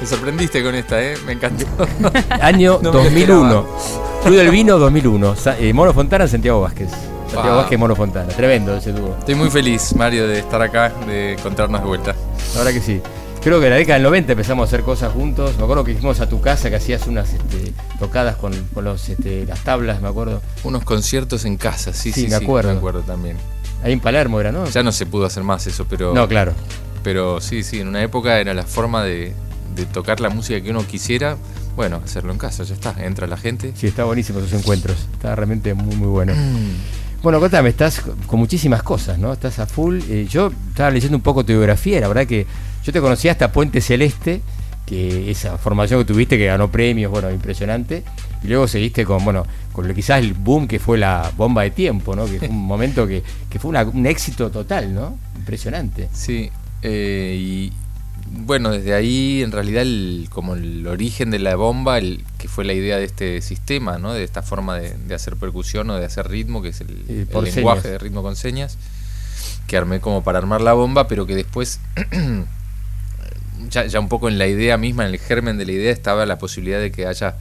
Me 0.00 0.06
sorprendiste 0.06 0.62
con 0.62 0.72
esta, 0.76 1.02
¿eh? 1.02 1.16
Me 1.26 1.32
encantó. 1.32 1.66
Año 2.40 2.78
No 2.80 2.92
me 2.92 2.98
lo 2.98 3.02
2001. 3.04 3.58
esperaba. 3.58 4.22
Club 4.22 4.36
del 4.36 4.50
Vino 4.50 4.78
2001. 4.78 5.34
Sa- 5.34 5.58
eh, 5.58 5.72
Mono 5.72 5.92
Fontana, 5.92 6.28
Santiago 6.28 6.60
Vázquez. 6.60 6.90
Santiago 6.92 7.48
Wow. 7.48 7.56
Vázquez, 7.56 7.78
Mono 7.80 7.96
Fontana. 7.96 8.28
Tremendo 8.28 8.76
ese 8.76 8.92
dúo. 8.92 9.16
Estoy 9.18 9.34
muy 9.34 9.50
feliz, 9.50 9.96
Mario, 9.96 10.28
de 10.28 10.38
estar 10.38 10.62
acá, 10.62 10.92
de 11.08 11.32
encontrarnos 11.32 11.80
de 11.80 11.86
vuelta. 11.88 12.14
La 12.52 12.58
verdad 12.60 12.72
que 12.72 12.80
sí. 12.80 13.02
Creo 13.42 13.60
que 13.60 13.66
en 13.66 13.72
la 13.72 13.76
década 13.76 13.96
del 13.96 14.04
90 14.04 14.32
empezamos 14.32 14.62
a 14.62 14.66
hacer 14.68 14.80
cosas 14.82 15.12
juntos. 15.12 15.54
Me 15.58 15.64
acuerdo 15.64 15.84
que 15.84 15.92
fuimos 15.92 16.18
a 16.20 16.26
tu 16.26 16.40
casa 16.40 16.70
que 16.70 16.76
hacías 16.76 17.06
unas 17.06 17.30
este, 17.34 17.63
tocadas 18.06 18.36
con, 18.36 18.52
con 18.74 18.84
los, 18.84 19.08
este, 19.08 19.46
las 19.46 19.60
tablas, 19.64 20.00
me 20.02 20.08
acuerdo. 20.08 20.42
Unos 20.62 20.84
conciertos 20.84 21.44
en 21.44 21.56
casa, 21.56 21.92
sí, 21.92 22.12
Sí, 22.12 22.22
sí, 22.22 22.28
me 22.28 22.38
sí, 22.38 22.44
acuerdo. 22.44 22.70
me 22.72 22.76
acuerdo 22.78 23.00
también. 23.00 23.36
Ahí 23.82 23.92
en 23.92 24.00
Palermo 24.00 24.40
era, 24.40 24.52
¿no? 24.52 24.66
Ya 24.66 24.82
no 24.82 24.92
se 24.92 25.06
pudo 25.06 25.26
hacer 25.26 25.42
más 25.42 25.66
eso, 25.66 25.86
pero. 25.88 26.14
No, 26.14 26.28
claro. 26.28 26.52
Pero 27.02 27.40
sí, 27.40 27.62
sí, 27.62 27.80
en 27.80 27.88
una 27.88 28.02
época 28.02 28.38
era 28.40 28.54
la 28.54 28.62
forma 28.64 29.02
de, 29.04 29.32
de 29.74 29.86
tocar 29.86 30.20
la 30.20 30.28
música 30.30 30.60
que 30.60 30.70
uno 30.70 30.86
quisiera. 30.86 31.36
Bueno, 31.76 32.00
hacerlo 32.04 32.32
en 32.32 32.38
casa, 32.38 32.62
ya 32.64 32.74
está. 32.74 32.94
Entra 33.04 33.26
la 33.26 33.36
gente. 33.36 33.72
Sí, 33.76 33.86
está 33.86 34.04
buenísimo 34.04 34.38
esos 34.38 34.52
encuentros. 34.52 34.96
Está 35.14 35.34
realmente 35.34 35.74
muy, 35.74 35.96
muy 35.96 36.08
bueno. 36.08 36.32
Bueno, 37.22 37.40
contame, 37.40 37.70
estás 37.70 38.00
con 38.26 38.38
muchísimas 38.38 38.82
cosas, 38.82 39.18
¿no? 39.18 39.32
Estás 39.32 39.58
a 39.58 39.66
full. 39.66 40.00
Eh, 40.08 40.26
yo 40.30 40.52
estaba 40.68 40.90
leyendo 40.90 41.16
un 41.16 41.22
poco 41.22 41.42
tu 41.44 41.52
biografía, 41.52 42.00
la 42.00 42.08
verdad 42.08 42.26
que 42.26 42.46
yo 42.84 42.92
te 42.92 43.00
conocí 43.00 43.28
hasta 43.28 43.50
Puente 43.50 43.80
Celeste, 43.80 44.42
que 44.86 45.30
esa 45.30 45.56
formación 45.58 46.00
que 46.00 46.04
tuviste 46.04 46.36
que 46.36 46.46
ganó 46.46 46.70
premios, 46.70 47.10
bueno, 47.10 47.30
impresionante. 47.30 48.02
Y 48.42 48.48
luego 48.48 48.68
seguiste 48.68 49.04
con, 49.06 49.24
bueno, 49.24 49.46
con 49.72 49.88
lo, 49.88 49.94
quizás 49.94 50.20
el 50.22 50.34
boom 50.34 50.68
que 50.68 50.78
fue 50.78 50.98
la 50.98 51.32
bomba 51.36 51.62
de 51.62 51.70
tiempo, 51.70 52.14
¿no? 52.14 52.26
Que 52.26 52.38
fue 52.38 52.48
un 52.48 52.66
momento 52.66 53.06
que, 53.06 53.22
que 53.48 53.58
fue 53.58 53.70
una- 53.70 53.84
un 53.84 54.06
éxito 54.06 54.50
total, 54.50 54.92
¿no? 54.94 55.18
Impresionante. 55.36 56.08
Sí, 56.12 56.50
eh, 56.82 57.36
y 57.40 57.72
bueno, 58.26 58.70
desde 58.72 58.94
ahí 58.94 59.42
en 59.42 59.52
realidad 59.52 59.82
el, 59.82 60.26
como 60.30 60.54
el 60.54 60.86
origen 60.86 61.30
de 61.30 61.38
la 61.38 61.56
bomba, 61.56 61.98
el, 61.98 62.22
que 62.38 62.48
fue 62.48 62.64
la 62.64 62.72
idea 62.74 62.98
de 62.98 63.04
este 63.04 63.40
sistema, 63.42 63.98
¿no? 63.98 64.12
de 64.12 64.24
esta 64.24 64.42
forma 64.42 64.78
de, 64.78 64.94
de 64.96 65.14
hacer 65.14 65.36
percusión 65.36 65.88
o 65.90 65.96
de 65.96 66.04
hacer 66.06 66.28
ritmo, 66.28 66.60
que 66.62 66.68
es 66.68 66.80
el, 66.80 66.88
Eh, 67.08 67.26
el 67.32 67.44
lenguaje 67.44 67.82
señas. 67.82 67.92
de 67.92 67.98
ritmo 67.98 68.22
con 68.22 68.34
señas, 68.36 68.76
que 69.66 69.76
armé 69.76 70.00
como 70.00 70.22
para 70.24 70.38
armar 70.38 70.60
la 70.60 70.72
bomba, 70.74 71.06
pero 71.08 71.26
que 71.26 71.34
después, 71.34 71.80
ya, 73.70 73.86
ya 73.86 74.00
un 74.00 74.08
poco 74.08 74.28
en 74.28 74.38
la 74.38 74.46
idea 74.46 74.76
misma, 74.76 75.06
en 75.06 75.12
el 75.12 75.18
germen 75.20 75.58
de 75.58 75.66
la 75.66 75.72
idea, 75.72 75.92
estaba 75.92 76.26
la 76.26 76.38
posibilidad 76.38 76.80
de 76.80 76.90
que 76.92 77.06
haya 77.06 77.36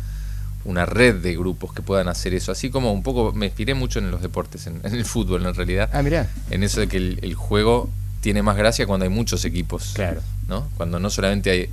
una 0.66 0.86
red 0.86 1.16
de 1.16 1.36
grupos 1.36 1.74
que 1.74 1.82
puedan 1.82 2.08
hacer 2.08 2.34
eso. 2.34 2.52
Así 2.52 2.70
como 2.70 2.94
un 2.94 3.04
poco 3.04 3.34
me 3.34 3.48
inspiré 3.48 3.74
mucho 3.74 4.00
en 4.00 4.12
los 4.12 4.22
deportes, 4.22 4.66
en, 4.68 4.80
en 4.84 4.94
el 4.96 5.06
fútbol 5.06 5.46
en 5.46 5.54
realidad. 5.54 5.90
Ah, 5.94 6.02
mirá. 6.02 6.30
En 6.50 6.64
eso 6.64 6.80
de 6.80 6.88
que 6.88 6.98
el, 6.98 7.20
el 7.22 7.34
juego 7.36 7.90
tiene 8.22 8.42
más 8.42 8.56
gracia 8.56 8.86
cuando 8.88 9.04
hay 9.04 9.10
muchos 9.10 9.44
equipos. 9.46 9.92
Claro. 9.94 10.22
¿no? 10.48 10.70
Cuando 10.78 11.00
no 11.00 11.10
solamente 11.10 11.50
hay, 11.52 11.70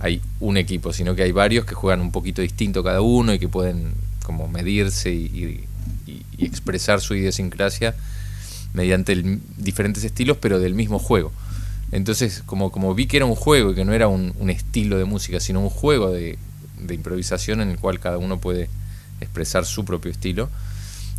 hay 0.00 0.20
un 0.40 0.58
equipo, 0.58 0.92
sino 0.92 1.14
que 1.14 1.22
hay 1.22 1.32
varios 1.32 1.64
que 1.64 1.74
juegan 1.74 2.00
un 2.02 2.12
poquito 2.12 2.42
distinto 2.42 2.84
cada 2.84 3.00
uno 3.00 3.32
y 3.32 3.38
que 3.38 3.48
pueden 3.48 3.94
como 4.22 4.46
medirse 4.48 5.10
y, 5.12 5.24
y- 6.06 6.10
y- 6.10 6.22
y 6.36 6.44
expresar 6.46 7.00
su 7.00 7.14
idiosincrasia 7.14 7.94
mediante 8.74 9.12
el- 9.12 9.40
diferentes 9.56 10.04
estilos, 10.04 10.36
pero 10.38 10.58
del 10.58 10.74
mismo 10.74 10.98
juego. 10.98 11.32
Entonces, 11.92 12.42
como, 12.46 12.72
como 12.72 12.94
vi 12.94 13.06
que 13.06 13.18
era 13.18 13.26
un 13.26 13.34
juego 13.34 13.72
y 13.72 13.74
que 13.74 13.84
no 13.84 13.92
era 13.92 14.08
un, 14.08 14.34
un 14.38 14.50
estilo 14.50 14.98
de 14.98 15.04
música, 15.04 15.40
sino 15.40 15.60
un 15.60 15.70
juego 15.70 16.10
de, 16.10 16.38
de 16.80 16.94
improvisación 16.94 17.60
en 17.60 17.70
el 17.70 17.78
cual 17.78 18.00
cada 18.00 18.18
uno 18.18 18.38
puede 18.38 18.68
expresar 19.20 19.64
su 19.64 19.84
propio 19.84 20.10
estilo, 20.10 20.48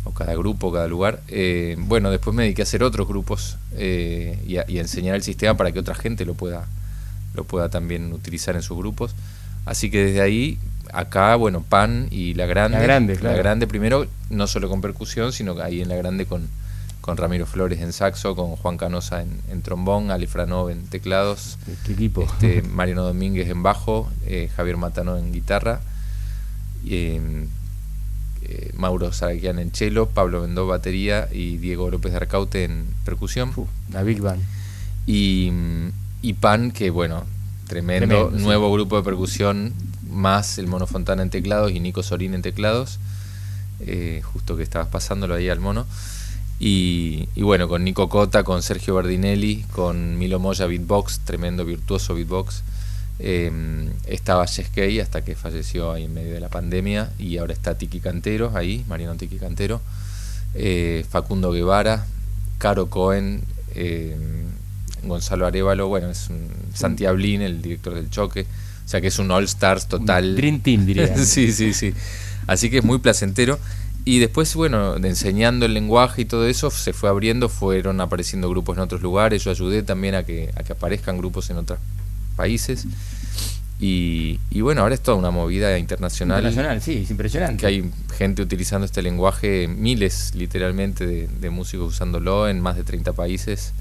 o 0.04 0.12
cada 0.12 0.34
grupo, 0.34 0.72
cada 0.72 0.86
lugar, 0.86 1.20
eh, 1.28 1.74
bueno, 1.78 2.10
después 2.10 2.34
me 2.34 2.44
dediqué 2.44 2.62
a 2.62 2.64
hacer 2.64 2.84
otros 2.84 3.08
grupos 3.08 3.58
eh, 3.72 4.38
y, 4.46 4.58
a, 4.58 4.64
y 4.68 4.78
a 4.78 4.82
enseñar 4.82 5.16
el 5.16 5.22
sistema 5.22 5.56
para 5.56 5.72
que 5.72 5.80
otra 5.80 5.96
gente 5.96 6.24
lo 6.24 6.34
pueda, 6.34 6.66
lo 7.34 7.44
pueda 7.44 7.70
también 7.70 8.12
utilizar 8.12 8.54
en 8.54 8.62
sus 8.62 8.76
grupos. 8.76 9.16
Así 9.64 9.90
que 9.90 10.04
desde 10.04 10.20
ahí, 10.20 10.58
acá, 10.92 11.34
bueno, 11.34 11.64
Pan 11.68 12.06
y 12.12 12.34
La 12.34 12.46
Grande. 12.46 12.78
La 12.78 12.84
Grande, 12.84 13.16
claro. 13.16 13.36
La 13.36 13.42
Grande 13.42 13.66
primero, 13.66 14.06
no 14.30 14.46
solo 14.46 14.68
con 14.68 14.80
percusión, 14.80 15.32
sino 15.32 15.56
que 15.56 15.62
ahí 15.62 15.80
en 15.80 15.88
La 15.88 15.96
Grande 15.96 16.24
con, 16.24 16.48
con 17.06 17.16
Ramiro 17.16 17.46
Flores 17.46 17.80
en 17.80 17.92
saxo, 17.92 18.34
con 18.34 18.56
Juan 18.56 18.76
Canosa 18.76 19.22
en, 19.22 19.40
en 19.48 19.62
trombón, 19.62 20.10
Ali 20.10 20.26
Franov 20.26 20.70
en 20.70 20.84
teclados, 20.86 21.56
Qué 21.86 21.92
equipo. 21.92 22.22
este, 22.22 22.62
Mariano 22.62 23.04
Domínguez 23.04 23.48
en 23.48 23.62
bajo, 23.62 24.10
eh, 24.26 24.50
Javier 24.56 24.76
Matano 24.76 25.16
en 25.16 25.32
guitarra, 25.32 25.80
eh, 26.84 27.46
eh, 28.42 28.72
Mauro 28.76 29.12
Saraquian 29.12 29.60
en 29.60 29.70
cello, 29.70 30.06
Pablo 30.06 30.42
Mendó 30.42 30.66
batería 30.66 31.28
y 31.32 31.58
Diego 31.58 31.90
López 31.90 32.10
de 32.10 32.16
Arcaute 32.16 32.64
en 32.64 32.86
percusión. 33.04 33.52
La 33.92 34.02
Big 34.02 34.20
Band. 34.20 34.42
Y, 35.06 35.52
y 36.22 36.32
Pan, 36.32 36.72
que 36.72 36.90
bueno, 36.90 37.24
tremendo, 37.68 38.06
Tremendo, 38.08 38.36
sí. 38.36 38.42
nuevo 38.44 38.72
grupo 38.72 38.96
de 38.96 39.04
percusión, 39.04 39.72
más 40.10 40.58
el 40.58 40.66
Mono 40.66 40.88
Fontana 40.88 41.22
en 41.22 41.30
teclados 41.30 41.70
y 41.70 41.78
Nico 41.78 42.02
Sorín 42.02 42.34
en 42.34 42.42
teclados, 42.42 42.98
justo 44.32 44.56
que 44.56 44.64
estabas 44.64 44.88
pasándolo 44.88 45.34
ahí 45.34 45.48
al 45.48 45.60
mono. 45.60 45.86
Y, 46.58 47.28
y 47.34 47.42
bueno, 47.42 47.68
con 47.68 47.84
Nico 47.84 48.08
Cota, 48.08 48.42
con 48.42 48.62
Sergio 48.62 48.94
Bardinelli, 48.94 49.64
con 49.72 50.18
Milo 50.18 50.38
Moya 50.38 50.66
beatbox, 50.66 51.20
tremendo 51.20 51.64
virtuoso 51.64 52.14
beatbox. 52.14 52.62
Eh, 53.18 53.50
estaba 54.06 54.46
Jeskei 54.46 55.00
hasta 55.00 55.24
que 55.24 55.34
falleció 55.34 55.92
ahí 55.92 56.04
en 56.04 56.12
medio 56.12 56.34
de 56.34 56.40
la 56.40 56.50
pandemia 56.50 57.10
y 57.18 57.38
ahora 57.38 57.54
está 57.54 57.78
Tiki 57.78 58.00
Cantero 58.00 58.52
ahí, 58.54 58.84
Mariano 58.88 59.16
Tiki 59.16 59.38
Cantero, 59.38 59.80
eh, 60.54 61.04
Facundo 61.08 61.50
Guevara, 61.50 62.06
Caro 62.58 62.90
Cohen, 62.90 63.42
eh, 63.74 64.16
Gonzalo 65.02 65.46
Arevalo, 65.46 65.88
bueno, 65.88 66.10
es 66.10 66.28
un 66.28 66.48
Santiago 66.74 67.16
Blin, 67.16 67.40
el 67.40 67.62
director 67.62 67.94
del 67.94 68.10
choque, 68.10 68.46
o 68.84 68.88
sea 68.88 69.00
que 69.00 69.08
es 69.08 69.18
un 69.18 69.30
All 69.30 69.44
Stars 69.44 69.86
total. 69.86 70.36
Dream 70.36 70.60
Team, 70.60 70.84
diría. 70.84 71.16
sí, 71.24 71.52
sí, 71.52 71.72
sí. 71.72 71.94
Así 72.46 72.70
que 72.70 72.78
es 72.78 72.84
muy 72.84 72.98
placentero. 72.98 73.58
Y 74.08 74.20
después, 74.20 74.54
bueno, 74.54 75.00
de 75.00 75.08
enseñando 75.08 75.66
el 75.66 75.74
lenguaje 75.74 76.22
y 76.22 76.24
todo 76.26 76.46
eso, 76.46 76.70
se 76.70 76.92
fue 76.92 77.08
abriendo, 77.08 77.48
fueron 77.48 78.00
apareciendo 78.00 78.48
grupos 78.48 78.76
en 78.76 78.84
otros 78.84 79.02
lugares. 79.02 79.42
Yo 79.42 79.50
ayudé 79.50 79.82
también 79.82 80.14
a 80.14 80.22
que, 80.22 80.50
a 80.56 80.62
que 80.62 80.72
aparezcan 80.74 81.18
grupos 81.18 81.50
en 81.50 81.56
otros 81.56 81.80
países. 82.36 82.86
Y, 83.78 84.38
y 84.50 84.60
bueno, 84.60 84.82
ahora 84.82 84.94
es 84.94 85.02
toda 85.02 85.16
una 85.18 85.30
movida 85.32 85.76
internacional. 85.76 86.38
Internacional, 86.38 86.80
sí, 86.80 87.02
es 87.02 87.10
impresionante. 87.10 87.60
Que 87.60 87.66
hay 87.66 87.90
gente 88.16 88.42
utilizando 88.42 88.86
este 88.86 89.02
lenguaje, 89.02 89.66
miles 89.68 90.34
literalmente 90.36 91.04
de, 91.04 91.26
de 91.26 91.50
músicos 91.50 91.92
usándolo 91.94 92.48
en 92.48 92.60
más 92.60 92.76
de 92.76 92.84
30 92.84 93.12
países. 93.12 93.72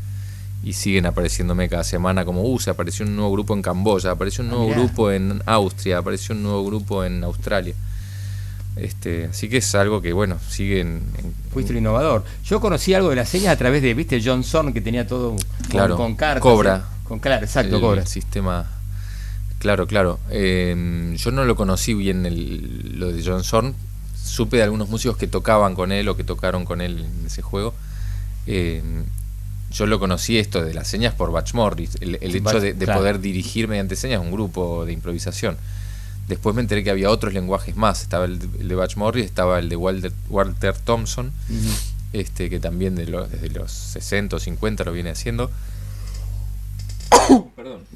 Y 0.64 0.73
siguen 0.73 1.06
apareciéndome 1.06 1.69
cada 1.69 1.84
semana 1.84 2.26
como, 2.26 2.41
uh, 2.41 2.60
se 2.60 2.72
apareció 2.72 3.06
un 3.06 3.15
nuevo 3.15 3.31
grupo 3.31 3.53
en 3.53 3.61
Camboya, 3.61 4.10
apareció 4.11 4.43
un 4.43 4.49
Ah, 4.49 4.53
nuevo 4.53 4.65
mirá. 4.69 4.80
grupo 4.80 5.11
en 5.11 5.43
Austria, 5.45 5.99
apareció 5.99 6.34
un 6.34 6.41
nuevo 6.41 6.65
grupo 6.65 7.06
en 7.06 7.23
Australia. 7.23 7.76
Este, 8.76 9.26
así 9.26 9.47
que 9.47 9.57
es 9.57 9.76
algo 9.76 10.02
que, 10.02 10.11
bueno, 10.11 10.38
sigue 10.49 10.81
en, 10.81 11.02
en- 11.18 11.34
Fuiste 11.53 11.72
el 11.72 11.77
innovador. 11.80 12.26
Yo 12.45 12.60
conocí 12.60 12.93
algo 12.93 13.10
de 13.10 13.15
las 13.15 13.30
señas 13.30 13.53
a 13.53 13.57
través 13.57 13.81
de, 13.81 13.93
viste, 13.93 14.22
John 14.23 14.43
Zorn, 14.43 14.73
que 14.73 14.81
tenía 14.81 15.07
todo 15.07 15.35
Claro, 15.69 15.95
con 15.95 16.15
cartas. 16.15 16.41
Cobra. 16.41 16.85
Con, 17.06 17.19
claro, 17.19 17.45
exacto, 17.45 17.76
el 17.76 17.81
Cobra. 17.81 18.06
sistema. 18.06 18.69
Claro, 19.60 19.88
claro. 19.88 20.19
Eh, 20.30 21.14
yo 21.18 21.31
no 21.31 21.45
lo 21.45 21.56
conocí 21.56 21.93
bien 21.93 22.26
el- 22.26 22.99
lo 22.99 23.11
de 23.14 23.23
John 23.26 23.43
Zorn. 23.43 23.73
Supe 24.22 24.57
de 24.57 24.64
algunos 24.64 24.89
músicos 24.89 25.15
que 25.18 25.27
tocaban 25.27 25.76
con 25.76 25.91
él 25.93 26.10
o 26.10 26.18
que 26.18 26.23
tocaron 26.26 26.65
con 26.65 26.81
él 26.81 27.06
en 27.19 27.26
ese 27.27 27.41
juego. 27.41 27.73
Eh, 28.47 28.81
yo 29.72 29.85
lo 29.85 29.99
conocí 29.99 30.38
esto 30.38 30.61
de 30.64 30.73
las 30.73 30.88
señas 30.88 31.14
por 31.14 31.31
Batch 31.31 31.53
Morris. 31.53 31.91
El, 32.02 32.18
el 32.22 32.35
hecho 32.35 32.60
de, 32.60 32.73
de 32.73 32.85
claro. 32.85 32.99
poder 32.99 33.19
dirigir 33.19 33.68
mediante 33.68 33.95
señas 33.95 34.19
un 34.19 34.31
grupo 34.31 34.85
de 34.85 34.91
improvisación. 34.91 35.57
Después 36.27 36.56
me 36.56 36.61
enteré 36.61 36.84
que 36.84 36.89
había 36.89 37.10
otros 37.11 37.34
lenguajes 37.34 37.76
más. 37.76 38.02
Estaba 38.02 38.26
el 38.26 38.39
de, 38.39 38.61
el 38.61 38.68
de 38.68 38.76
Batch 38.76 38.95
Morris, 38.97 39.26
estaba 39.26 39.60
el 39.60 39.69
de 39.69 39.76
Walter, 39.76 40.11
Walter 40.30 40.76
Thompson, 40.77 41.31
este 42.14 42.49
que 42.49 42.60
también 42.60 42.95
de 42.95 43.06
los- 43.07 43.30
desde 43.31 43.49
los 43.49 43.72
60 43.72 44.35
o 44.38 44.39
50 44.39 44.84
lo 44.85 44.91
viene 44.91 45.11
haciendo. 45.11 45.52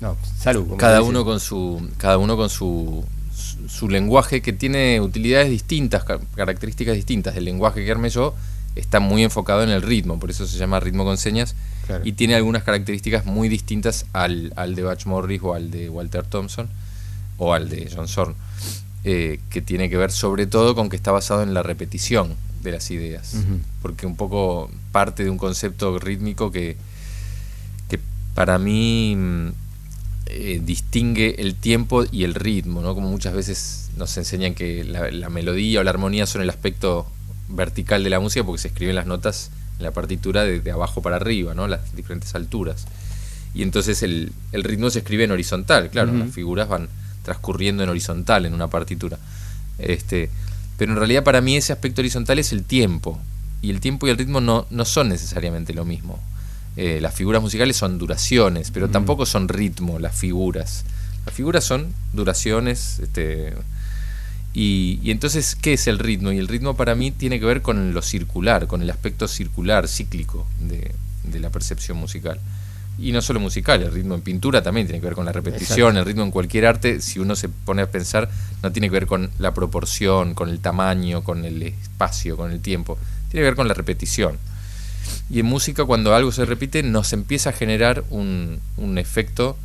No, 0.01 0.18
salud. 0.38 0.76
cada 0.77 1.01
uno 1.01 1.26
con 1.26 1.39
su 1.39 1.89
cada 1.97 2.18
uno 2.18 2.38
con 2.38 2.49
su, 2.49 3.03
su, 3.35 3.68
su 3.69 3.89
lenguaje 3.89 4.41
que 4.41 4.53
tiene 4.53 5.01
utilidades 5.01 5.49
distintas 5.49 6.03
ca- 6.03 6.19
características 6.35 6.95
distintas 6.95 7.35
el 7.35 7.45
lenguaje 7.45 7.84
que 7.84 7.91
armé 7.91 8.10
yo 8.10 8.34
está 8.76 8.99
muy 8.99 9.23
enfocado 9.23 9.64
en 9.64 9.69
el 9.69 9.81
ritmo 9.81 10.19
por 10.19 10.30
eso 10.30 10.47
se 10.47 10.57
llama 10.57 10.80
ritmo 10.80 11.03
con 11.03 11.18
señas 11.18 11.56
Claro. 11.85 12.03
y 12.06 12.14
tiene 12.14 12.35
algunas 12.35 12.64
características 12.64 13.26
muy 13.26 13.49
distintas 13.49 14.06
al, 14.14 14.53
al 14.56 14.76
de 14.76 14.84
Batch 14.84 15.06
Morris 15.07 15.41
o 15.43 15.53
al 15.56 15.69
de 15.72 15.89
Walter 15.89 16.23
Thompson 16.23 16.69
o 17.40 17.53
al 17.53 17.70
de 17.70 17.90
John 17.94 18.07
Zorn 18.07 18.36
eh, 19.03 19.40
que 19.49 19.61
tiene 19.61 19.90
que 19.90 19.98
ver 19.98 20.11
sobre 20.11 20.45
todo 20.45 20.76
con 20.76 20.90
que 20.90 20.95
está 20.95 21.11
basado 21.11 21.41
en 21.41 21.53
la 21.53 21.64
repetición 21.64 22.36
de 22.61 22.72
las 22.74 22.91
ideas 22.91 23.36
porque 23.82 24.06
un 24.06 24.16
poco 24.16 24.70
parte 24.91 25.24
de 25.24 25.30
un 25.30 25.38
concepto 25.38 25.98
rítmico 25.98 26.52
que, 26.52 26.76
que 27.90 27.99
para 28.36 28.60
mí 28.60 29.16
mm, 29.18 29.48
eh, 30.32 30.61
distingue 30.64 31.36
el 31.40 31.56
tiempo 31.56 32.03
y 32.11 32.24
el 32.24 32.36
ritmo, 32.36 32.82
¿no? 32.82 32.94
Como 32.94 33.10
muchas 33.10 33.34
veces 33.34 33.90
nos 33.98 34.16
enseñan 34.18 34.53
que 34.53 34.84
la, 34.84 35.10
la 35.10 35.30
melodía 35.30 35.80
o 35.80 35.84
la 35.84 35.90
armonía 35.90 36.28
son 36.28 36.44
el 36.44 36.49
aspecto 36.52 37.07
vertical 37.48 38.03
de 38.03 38.11
la 38.11 38.20
música 38.20 38.45
porque 38.45 38.61
se 38.61 38.68
escriben 38.68 38.95
las 38.95 39.07
notas 39.07 39.49
en 39.80 39.86
la 39.86 39.91
partitura 39.91 40.44
de, 40.44 40.60
de 40.60 40.72
abajo 40.72 41.02
para 41.02 41.16
arriba, 41.16 41.56
¿no? 41.56 41.68
Las 41.68 41.95
diferentes 41.95 42.36
alturas. 42.36 42.86
Y 43.56 43.64
entonces 43.64 44.03
el, 44.03 44.32
el 44.52 44.64
ritmo 44.64 44.90
se 44.91 44.99
escribe 44.99 45.24
en 45.24 45.32
horizontal, 45.32 45.90
claro, 45.90 46.14
las 46.14 46.32
figuras 46.32 46.70
van 46.70 46.90
transcurriendo 47.23 47.83
en 47.83 47.89
horizontal 47.89 48.45
en 48.45 48.53
una 48.53 48.67
partitura. 48.67 49.17
Este, 49.77 50.29
pero 50.77 50.91
en 50.91 50.97
realidad 50.97 51.23
para 51.23 51.41
mí 51.41 51.55
ese 51.57 51.73
aspecto 51.73 52.01
horizontal 52.01 52.39
es 52.39 52.51
el 52.51 52.63
tiempo. 52.63 53.19
Y 53.61 53.71
el 53.71 53.81
tiempo 53.81 54.07
y 54.07 54.09
el 54.09 54.17
ritmo 54.17 54.39
no, 54.41 54.65
no 54.69 54.85
son 54.85 55.09
necesariamente 55.09 55.73
lo 55.73 55.83
mismo. 55.85 56.19
Eh, 56.77 56.99
las 57.01 57.13
figuras 57.13 57.41
musicales 57.41 57.75
son 57.75 57.97
duraciones, 57.97 58.71
pero 58.71 58.85
Ujú. 58.85 58.93
tampoco 58.93 59.25
son 59.25 59.49
ritmo 59.49 59.99
las 59.99 60.15
figuras. 60.15 60.85
Las 61.25 61.35
figuras 61.35 61.65
son 61.65 61.93
duraciones. 62.13 62.99
Este, 62.99 63.53
y, 64.53 64.99
y 65.03 65.11
entonces, 65.11 65.55
¿qué 65.55 65.73
es 65.73 65.87
el 65.87 65.99
ritmo? 65.99 66.31
Y 66.31 66.37
el 66.37 66.47
ritmo 66.47 66.75
para 66.75 66.95
mí 66.95 67.11
tiene 67.11 67.39
que 67.39 67.45
ver 67.45 67.61
con 67.61 67.93
lo 67.93 68.01
circular, 68.01 68.67
con 68.67 68.81
el 68.81 68.89
aspecto 68.89 69.27
circular, 69.27 69.87
cíclico 69.87 70.47
de, 70.59 70.91
de 71.23 71.39
la 71.39 71.49
percepción 71.49 71.97
musical. 71.97 72.39
Y 73.01 73.11
no 73.11 73.21
solo 73.21 73.39
musical, 73.39 73.81
el 73.81 73.91
ritmo 73.91 74.15
en 74.15 74.21
pintura 74.21 74.61
también 74.61 74.88
tiene 74.88 74.99
que 74.99 75.05
ver 75.05 75.15
con 75.15 75.26
la 75.26 75.31
repetición, 75.31 75.89
Exacto. 75.89 75.99
el 75.99 76.05
ritmo 76.05 76.23
en 76.23 76.31
cualquier 76.31 76.65
arte, 76.65 77.01
si 77.01 77.19
uno 77.19 77.35
se 77.35 77.47
pone 77.47 77.81
a 77.81 77.89
pensar, 77.89 78.30
no 78.61 78.71
tiene 78.71 78.88
que 78.88 78.93
ver 78.93 79.07
con 79.07 79.31
la 79.39 79.53
proporción, 79.53 80.34
con 80.34 80.49
el 80.49 80.59
tamaño, 80.59 81.23
con 81.23 81.45
el 81.45 81.63
espacio, 81.63 82.35
con 82.35 82.51
el 82.51 82.59
tiempo, 82.59 82.97
tiene 83.30 83.43
que 83.43 83.49
ver 83.49 83.55
con 83.55 83.67
la 83.67 83.73
repetición. 83.73 84.38
Y 85.30 85.39
en 85.39 85.45
música, 85.45 85.85
cuando 85.85 86.13
algo 86.13 86.31
se 86.31 86.45
repite, 86.45 86.84
nos 86.84 87.13
empieza 87.13 87.51
a 87.51 87.53
generar 87.53 88.03
un, 88.09 88.59
un 88.77 88.97
efecto 88.97 89.57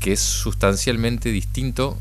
que 0.00 0.12
es 0.12 0.20
sustancialmente 0.20 1.30
distinto 1.30 1.98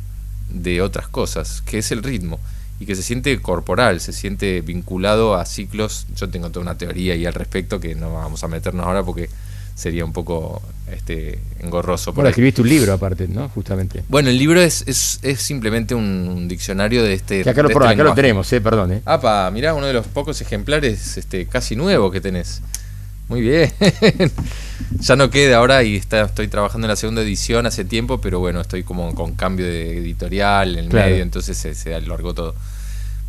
de 0.50 0.82
otras 0.82 1.08
cosas, 1.08 1.62
que 1.62 1.80
es 1.80 1.92
el 1.92 2.04
ritmo, 2.04 2.40
y 2.80 2.86
que 2.86 2.96
se 2.96 3.04
siente 3.04 3.40
corporal, 3.42 4.02
se 4.02 4.14
siente 4.14 4.62
vinculado 4.62 5.36
a 5.36 5.46
ciclos. 5.46 6.06
Yo 6.16 6.30
tengo 6.30 6.50
toda 6.52 6.64
una 6.64 6.78
teoría 6.78 7.14
ahí 7.14 7.26
al 7.26 7.34
respecto 7.34 7.80
que 7.80 7.96
no 7.96 8.14
vamos 8.14 8.44
a 8.44 8.48
meternos 8.48 8.86
ahora 8.86 9.04
porque 9.04 9.30
sería 9.78 10.04
un 10.04 10.12
poco 10.12 10.62
este, 10.92 11.40
engorroso. 11.60 12.12
por 12.14 12.16
Bueno, 12.16 12.28
ahí. 12.28 12.32
escribiste 12.32 12.62
un 12.64 12.70
libro 12.70 12.94
aparte, 12.94 13.28
¿no? 13.28 13.48
Justamente. 13.50 14.04
Bueno, 14.10 14.30
el 14.30 14.38
libro 14.38 14.60
es, 14.60 14.84
es, 14.88 15.20
es 15.22 15.40
simplemente 15.40 15.94
un, 15.94 16.04
un 16.28 16.48
diccionario 16.48 17.04
de 17.04 17.14
este. 17.14 17.44
Que 17.44 17.50
acá, 17.52 17.62
lo, 17.62 17.70
de 17.70 17.74
este 17.74 17.86
acá 17.86 17.94
lo 17.94 17.98
lenguaje. 18.00 18.16
tenemos, 18.22 18.52
eh, 18.54 18.60
perdón, 18.60 18.92
eh. 18.94 19.02
Apa, 19.06 19.50
mirá, 19.52 19.74
uno 19.76 19.86
de 19.86 19.94
los 19.94 20.08
pocos 20.08 20.42
ejemplares 20.42 21.18
este, 21.18 21.46
casi 21.46 21.76
nuevo 21.76 22.10
que 22.12 22.20
tenés. 22.22 22.62
Muy 23.30 23.42
bien. 23.42 23.72
ya 25.00 25.16
no 25.16 25.30
queda 25.30 25.58
ahora 25.58 25.84
y 25.84 25.98
está, 25.98 26.22
estoy 26.24 26.48
trabajando 26.48 26.86
en 26.88 26.90
la 26.90 26.96
segunda 26.96 27.22
edición 27.22 27.66
hace 27.66 27.84
tiempo, 27.86 28.20
pero 28.22 28.40
bueno, 28.40 28.62
estoy 28.62 28.84
como 28.84 29.14
con 29.14 29.36
cambio 29.36 29.66
de 29.66 29.98
editorial 29.98 30.78
en 30.78 30.86
el 30.86 30.90
Claro. 30.90 31.10
medio, 31.10 31.24
entonces 31.24 31.58
se, 31.58 31.76
se 31.76 31.94
alargó 31.94 32.34
todo. 32.34 32.56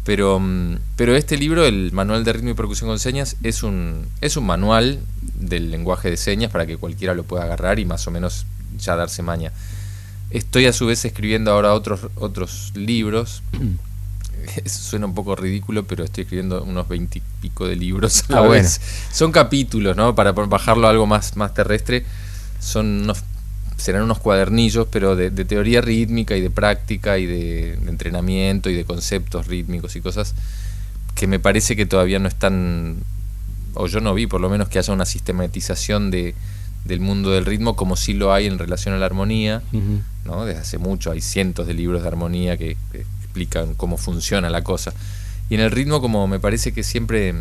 Pero, 0.09 0.41
mm, 0.41 0.79
pero 0.97 1.15
este 1.17 1.37
libro, 1.37 1.67
el 1.67 1.93
Manual 1.93 2.25
de 2.25 2.33
Ritmo 2.33 2.49
y 2.49 2.55
Percusión 2.55 2.89
con 2.89 2.99
Señas, 2.99 3.37
es 3.43 3.63
un, 3.63 4.07
es 4.23 4.39
un 4.39 4.47
manual 4.47 5.01
del 5.35 5.71
lenguaje 5.71 6.09
de 6.09 6.17
señas 6.17 6.51
para 6.51 6.65
que 6.65 6.79
cualquiera 6.79 7.13
lo 7.13 7.25
pueda 7.25 7.45
agarrar 7.45 7.79
y 7.79 7.85
más 7.85 8.07
o 8.07 8.11
menos 8.11 8.47
ya 8.79 8.97
darse 8.97 9.23
maña. 9.23 9.53
Estoy 10.31 10.65
a 10.65 10.73
su 10.73 10.87
vez 10.87 11.05
escribiendo 11.05 11.53
ahora 11.53 11.75
otros, 11.75 12.07
otros 12.15 12.73
libros. 12.75 13.43
Eso 14.65 14.81
suena 14.81 15.05
un 15.05 15.15
poco 15.15 15.37
ridículo, 15.37 15.85
pero 15.85 16.05
estoy 16.05 16.23
escribiendo 16.23 16.63
unos 16.63 16.89
veintipico 16.89 17.69
de 17.69 17.77
libros 17.77 18.25
a 18.31 18.33
la 18.33 18.39
Ah, 18.39 18.41
bueno. 18.47 18.63
vez. 18.63 18.81
Son 19.13 19.31
capítulos, 19.31 19.95
¿no? 19.95 20.15
Para 20.15 20.33
bajarlo 20.33 20.87
a 20.87 20.91
algo 20.91 21.07
más, 21.07 21.37
más 21.37 21.53
terrestre. 21.53 22.07
Son 22.61 23.03
unos, 23.03 23.25
serán 23.79 24.03
unos 24.03 24.19
cuadernillos, 24.19 24.89
pero 24.91 25.17
de, 25.17 25.31
de 25.31 25.45
teoría 25.45 25.81
rítmica 25.81 26.37
y 26.37 26.41
de 26.41 26.51
práctica 26.51 27.19
y 27.19 27.27
de, 27.27 27.77
de 27.77 27.91
entrenamiento 27.91 28.69
y 28.69 28.75
de 28.75 28.85
conceptos 28.85 29.47
rítmicos 29.47 29.97
y 29.97 30.01
cosas 30.01 30.35
que 31.15 31.27
me 31.27 31.41
parece 31.41 31.75
que 31.75 31.87
todavía 31.87 32.19
no 32.19 32.29
están, 32.29 32.97
o 33.75 33.87
yo 33.87 34.01
no 34.01 34.15
vi 34.15 34.27
por 34.27 34.41
lo 34.41 34.51
menos 34.51 34.69
que 34.69 34.79
haya 34.79 34.93
una 34.93 35.05
sistematización 35.07 36.11
de, 36.11 36.35
del 36.85 37.01
mundo 37.01 37.31
del 37.31 37.45
ritmo 37.45 37.75
como 37.77 37.97
sí 37.97 38.15
lo 38.15 38.33
hay 38.33 38.47
en 38.47 38.59
relación 38.59 38.95
a 38.95 38.99
la 38.99 39.07
armonía. 39.07 39.63
¿no? 40.25 40.45
Desde 40.45 40.61
hace 40.61 40.79
mucho 40.79 41.11
hay 41.11 41.21
cientos 41.21 41.67
de 41.67 41.75
libros 41.75 42.03
de 42.03 42.09
armonía 42.09 42.57
que, 42.57 42.77
que 42.93 43.05
explican 43.23 43.75
cómo 43.75 43.97
funciona 43.97 44.49
la 44.51 44.63
cosa. 44.63 44.93
Y 45.51 45.55
en 45.55 45.61
el 45.61 45.71
ritmo, 45.71 46.01
como 46.01 46.29
me 46.29 46.39
parece 46.39 46.73
que 46.73 46.83
siempre 46.83 47.35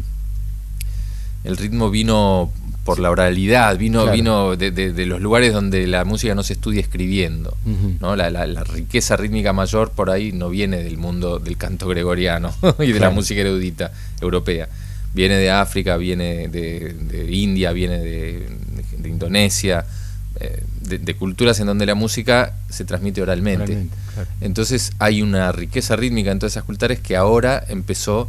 el 1.43 1.57
ritmo 1.57 1.89
vino 1.89 2.51
por 2.87 2.99
la 2.99 3.11
oralidad, 3.11 3.77
vino, 3.77 4.01
Claro. 4.03 4.15
vino 4.15 4.55
de, 4.55 4.71
de- 4.71 4.93
de 4.93 5.05
los 5.05 5.21
lugares 5.21 5.53
donde 5.53 5.85
la 5.87 6.03
música 6.05 6.33
no 6.33 6.41
se 6.41 6.53
estudia 6.53 6.81
escribiendo. 6.81 7.55
¿no? 7.99 8.15
La, 8.15 8.29
la- 8.31 8.47
la 8.47 8.63
riqueza 8.63 9.15
rítmica 9.17 9.53
mayor 9.53 9.91
por 9.91 10.09
ahí 10.09 10.31
no 10.31 10.49
viene 10.49 10.77
del 10.83 10.97
mundo 10.97 11.37
del 11.39 11.57
canto 11.57 11.87
gregoriano 11.87 12.53
y 12.79 12.91
de 12.93 12.99
la 12.99 13.09
música 13.11 13.41
erudita 13.41 13.91
europea. 14.21 14.67
Viene 15.13 15.35
de 15.35 15.51
África, 15.51 15.97
viene 15.97 16.47
de, 16.47 16.93
de 16.93 17.31
India, 17.31 17.71
viene 17.71 17.99
de, 17.99 18.47
Indonesia, 19.05 19.85
eh, 20.39 20.63
de, 20.81 20.97
de 20.99 21.15
culturas 21.15 21.59
en 21.59 21.67
donde 21.67 21.85
la 21.85 21.95
música 21.95 22.53
se 22.69 22.85
transmite 22.85 23.21
oralmente. 23.21 23.63
Oralmente, 23.63 23.95
claro. 24.13 24.29
Entonces 24.41 24.91
hay 24.99 25.21
una 25.21 25.51
riqueza 25.51 25.95
rítmica 25.95 26.31
en 26.31 26.39
todas 26.39 26.53
esas 26.53 26.63
culturas 26.65 26.99
que 26.99 27.15
ahora 27.15 27.63
empezó 27.67 28.27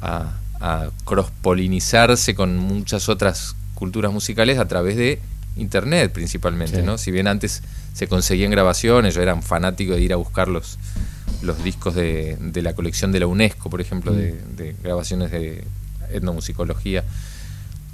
a, 0.00 0.32
a 0.60 0.88
cross-polinizarse 1.04 2.34
con 2.34 2.56
muchas 2.58 3.08
otras 3.08 3.54
culturas 3.76 4.12
musicales 4.12 4.58
a 4.58 4.66
través 4.66 4.96
de 4.96 5.20
internet 5.56 6.10
principalmente, 6.12 6.80
Sí. 6.80 6.82
¿no? 6.82 6.98
Si 6.98 7.10
bien 7.12 7.28
antes 7.28 7.62
se 7.94 8.08
conseguían 8.08 8.50
grabaciones, 8.50 9.14
yo 9.14 9.22
era 9.22 9.32
un 9.34 9.42
fanático 9.42 9.92
de 9.94 10.00
ir 10.02 10.12
a 10.12 10.16
buscar 10.16 10.48
los, 10.48 10.78
los 11.42 11.62
discos 11.62 11.94
de, 11.94 12.36
de 12.40 12.62
la 12.62 12.74
colección 12.74 13.12
de 13.12 13.20
la 13.20 13.26
UNESCO, 13.28 13.70
por 13.70 13.80
ejemplo, 13.80 14.12
Mm. 14.12 14.16
de, 14.16 14.32
de 14.56 14.76
grabaciones 14.82 15.30
de 15.30 15.62
etnomusicología. 16.10 17.04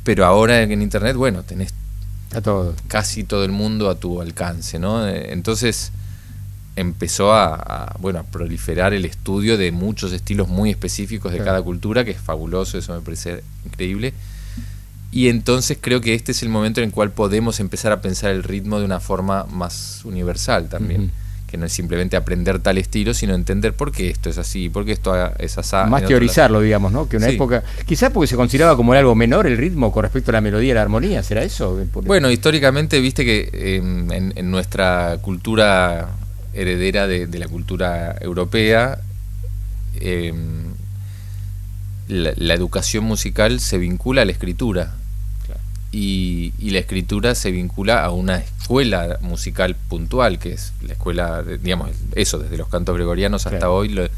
Pero 0.05 0.25
ahora 0.27 0.63
en 0.63 0.83
internet, 0.83 1.15
bueno, 1.17 1.43
tenés 1.45 1.73
A 2.35 2.41
todo. 2.41 2.75
casi 2.89 3.23
todo 3.25 3.45
el 3.45 3.53
mundo 3.53 3.89
a 3.91 3.95
tu 3.95 4.21
alcance, 4.21 4.79
¿no? 4.79 5.07
Eh, 5.07 5.33
Entonces 5.33 5.93
empezó 6.75 7.33
a, 7.35 7.55
a, 7.55 7.97
bueno 7.99 8.19
a 8.21 8.23
proliferar 8.25 8.95
el 8.95 9.05
estudio 9.05 9.59
de 9.59 9.71
muchos 9.73 10.13
estilos 10.13 10.49
muy 10.49 10.71
específicos 10.71 11.31
de 11.31 11.39
Claro. 11.39 11.51
cada 11.51 11.63
cultura, 11.63 12.05
que 12.05 12.13
es 12.13 12.19
fabuloso, 12.21 12.79
eso 12.79 12.95
me 12.95 13.01
parece 13.03 13.43
increíble. 13.67 14.15
Y 15.13 15.29
entonces 15.29 15.77
creo 15.81 16.01
que 16.01 16.15
este 16.15 16.33
es 16.33 16.43
el 16.43 16.49
momento 16.49 16.81
en 16.81 16.87
el 16.87 16.93
cual 16.93 17.11
podemos 17.13 17.61
empezar 17.61 17.93
a 17.93 18.01
pensar 18.01 18.31
el 18.31 18.43
ritmo 18.43 18.79
de 18.79 18.87
una 18.87 18.99
forma 18.99 19.45
más 19.45 20.01
universal 20.05 20.69
también. 20.71 21.11
Que 21.47 21.59
no 21.59 21.67
es 21.67 21.73
simplemente 21.75 22.17
aprender 22.17 22.61
tal 22.61 22.79
estilo, 22.79 23.13
sino 23.13 23.35
entender 23.35 23.75
por 23.75 23.93
qué 23.93 24.09
esto 24.09 24.31
es 24.31 24.39
así, 24.39 24.71
por 24.71 24.87
qué 24.87 24.93
esto 24.93 25.15
es 25.39 25.59
así. 25.59 25.77
Más 25.91 26.07
teorizarlo, 26.07 26.63
digamos, 26.63 26.93
¿no? 26.93 27.11
Que 27.11 27.19
una 27.19 27.29
Sí. 27.29 27.35
época. 27.35 27.63
Quizás 27.85 28.11
porque 28.11 28.27
se 28.27 28.37
consideraba 28.37 28.75
como 28.75 28.95
algo 28.95 29.15
menor 29.15 29.47
el 29.47 29.59
ritmo 29.59 29.93
con 29.93 30.03
respecto 30.05 30.31
a 30.31 30.33
la 30.33 30.41
melodía 30.41 30.71
y 30.71 30.75
la 30.75 30.81
armonía, 30.81 31.23
¿será 31.23 31.43
eso? 31.43 31.79
Bueno, 31.93 32.31
históricamente, 32.31 32.99
viste 33.01 33.27
que 33.27 33.51
eh, 33.53 33.77
en, 33.77 34.33
en 34.35 34.51
nuestra 34.51 35.19
cultura 35.21 36.09
heredera 36.55 37.07
de, 37.07 37.27
de 37.27 37.39
la 37.39 37.49
cultura 37.49 38.17
europea, 38.19 38.99
eh, 40.01 40.33
la, 42.09 42.33
la 42.35 42.55
educación 42.55 43.05
musical 43.05 43.61
se 43.61 43.77
vincula 43.77 44.23
a 44.23 44.25
la 44.25 44.33
escritura. 44.33 44.95
Y, 45.95 46.55
y 46.59 46.71
la 46.71 46.79
escritura 46.79 47.35
se 47.35 47.51
vincula 47.51 48.03
a 48.03 48.11
una 48.11 48.39
escuela 48.39 49.19
musical 49.21 49.77
puntual, 49.77 50.39
que 50.39 50.53
es 50.55 50.73
la 50.83 50.95
escuela, 50.95 51.43
digamos, 51.43 51.91
eso, 52.15 52.39
desde 52.39 52.57
los 52.57 52.69
cantos 52.69 52.95
gregorianos 52.97 53.45
hasta 53.47 53.59
Claro. 53.59 53.75
hoy, 53.77 53.91
lo, 53.91 54.09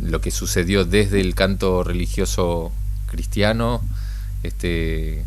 lo 0.00 0.20
que 0.20 0.30
sucedió 0.30 0.84
desde 0.84 1.20
el 1.20 1.34
canto 1.34 1.82
religioso 1.82 2.70
cristiano, 3.06 3.82
este, 4.44 5.24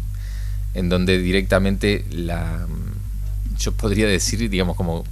en 0.73 0.87
donde 0.89 1.17
directamente 1.19 2.05
la 2.11 2.65
yo 3.59 3.71
podría 3.73 4.07
decir 4.07 4.49
digamos 4.49 4.75
como 4.75 5.01
un 5.01 5.05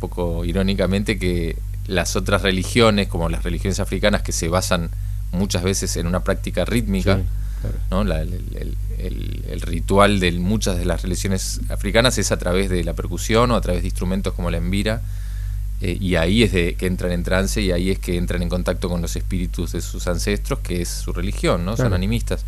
poco 0.00 0.44
irónicamente 0.44 1.18
que 1.18 1.56
las 1.86 2.16
otras 2.16 2.42
religiones 2.42 3.08
como 3.08 3.28
las 3.28 3.42
religiones 3.42 3.78
africanas 3.80 4.22
que 4.22 4.32
se 4.32 4.48
basan 4.48 4.90
muchas 5.32 5.62
veces 5.62 5.96
en 5.96 6.06
una 6.06 6.20
práctica 6.24 6.64
rítmica 6.64 7.16
Sí, 7.16 7.22
claro. 7.60 7.76
¿no? 7.90 8.04
La- 8.04 8.22
el, 8.22 8.32
el- 8.54 8.76
el- 8.98 9.44
el 9.50 9.60
ritual 9.60 10.20
de 10.20 10.32
muchas 10.32 10.76
de 10.78 10.84
las 10.84 11.02
religiones 11.02 11.60
africanas 11.68 12.18
es 12.18 12.32
a 12.32 12.36
través 12.36 12.68
de 12.70 12.82
la 12.84 12.94
percusión 12.94 13.50
o 13.50 13.56
a 13.56 13.60
través 13.60 13.82
de 13.82 13.88
instrumentos 13.88 14.34
como 14.34 14.50
la 14.50 14.56
envira 14.58 15.02
eh, 15.80 15.96
y 16.00 16.16
ahí 16.16 16.42
es 16.42 16.52
de 16.52 16.74
que 16.74 16.86
entran 16.86 17.12
en 17.12 17.22
trance 17.22 17.60
y 17.62 17.70
ahí 17.70 17.90
es 17.90 17.98
que 18.00 18.16
entran 18.16 18.42
en 18.42 18.48
contacto 18.48 18.88
con 18.88 19.00
los 19.00 19.14
espíritus 19.14 19.72
de 19.72 19.80
sus 19.80 20.08
ancestros, 20.08 20.58
que 20.58 20.82
es 20.82 20.88
su 20.88 21.12
religión, 21.12 21.64
¿no? 21.64 21.76
Son 21.76 21.92
animistas. 21.94 22.44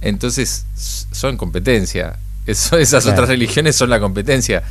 Entonces, 0.00 0.66
son 0.76 1.36
competencia. 1.36 2.16
Eso- 2.46 2.76
esas 2.76 3.04
Claro. 3.04 3.14
otras 3.16 3.28
religiones 3.30 3.74
son 3.76 3.88
la 3.90 3.98
competencia. 4.00 4.62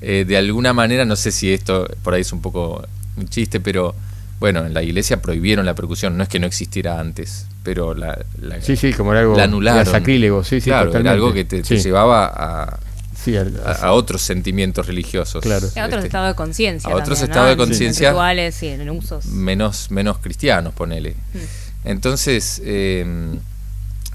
Eh, 0.00 0.24
de 0.28 0.36
alguna 0.36 0.72
manera, 0.72 1.04
no 1.04 1.16
sé 1.16 1.32
si 1.32 1.52
esto 1.52 1.88
por 2.04 2.14
ahí 2.14 2.20
es 2.20 2.32
un 2.32 2.40
poco 2.40 2.86
un 3.16 3.28
chiste, 3.28 3.58
pero 3.60 3.94
bueno, 4.40 4.64
en 4.66 4.74
la 4.74 4.82
iglesia 4.82 5.20
prohibieron 5.22 5.64
la 5.66 5.74
percusión. 5.74 6.16
No 6.16 6.22
es 6.22 6.28
que 6.28 6.38
no 6.38 6.46
existiera 6.46 7.00
antes, 7.00 7.46
pero 7.62 7.94
la, 7.94 8.18
la- 8.40 8.60
Sí, 8.60 8.76
sí, 8.76 8.92
como 8.92 9.12
era 9.12 9.20
algo 9.22 9.36
la 9.36 9.44
anularon. 9.44 9.80
era 9.80 9.90
sacrílego, 9.90 10.44
sí, 10.44 10.60
sí, 10.60 10.70
claro, 10.70 10.86
totalmente. 10.86 11.08
era 11.08 11.14
algo 11.14 11.32
que 11.32 11.44
te, 11.44 11.62
te 11.62 11.78
Sí. 11.78 11.82
llevaba 11.84 12.26
a, 12.26 12.78
Sí, 13.14 13.36
al- 13.36 13.60
a, 13.64 13.72
a 13.72 13.92
otros 13.92 14.22
sentimientos 14.22 14.86
religiosos. 14.86 15.42
Claro. 15.42 15.66
A 15.66 15.84
otros 15.86 15.94
Este, 15.98 16.06
estados 16.06 16.28
de 16.28 16.34
conciencia. 16.34 16.90
a 16.92 16.96
otros 16.96 17.22
estados 17.22 17.48
de 17.50 17.56
conciencia. 17.56 18.08
En 18.08 18.14
rituales 18.14 18.62
y 18.62 18.68
en 18.68 18.90
usos. 18.90 19.26
menos, 19.26 19.90
menos 19.90 20.18
cristianos, 20.18 20.74
ponele. 20.74 21.12
Mm. 21.34 21.88
Entonces, 21.88 22.60
eh, 22.64 23.04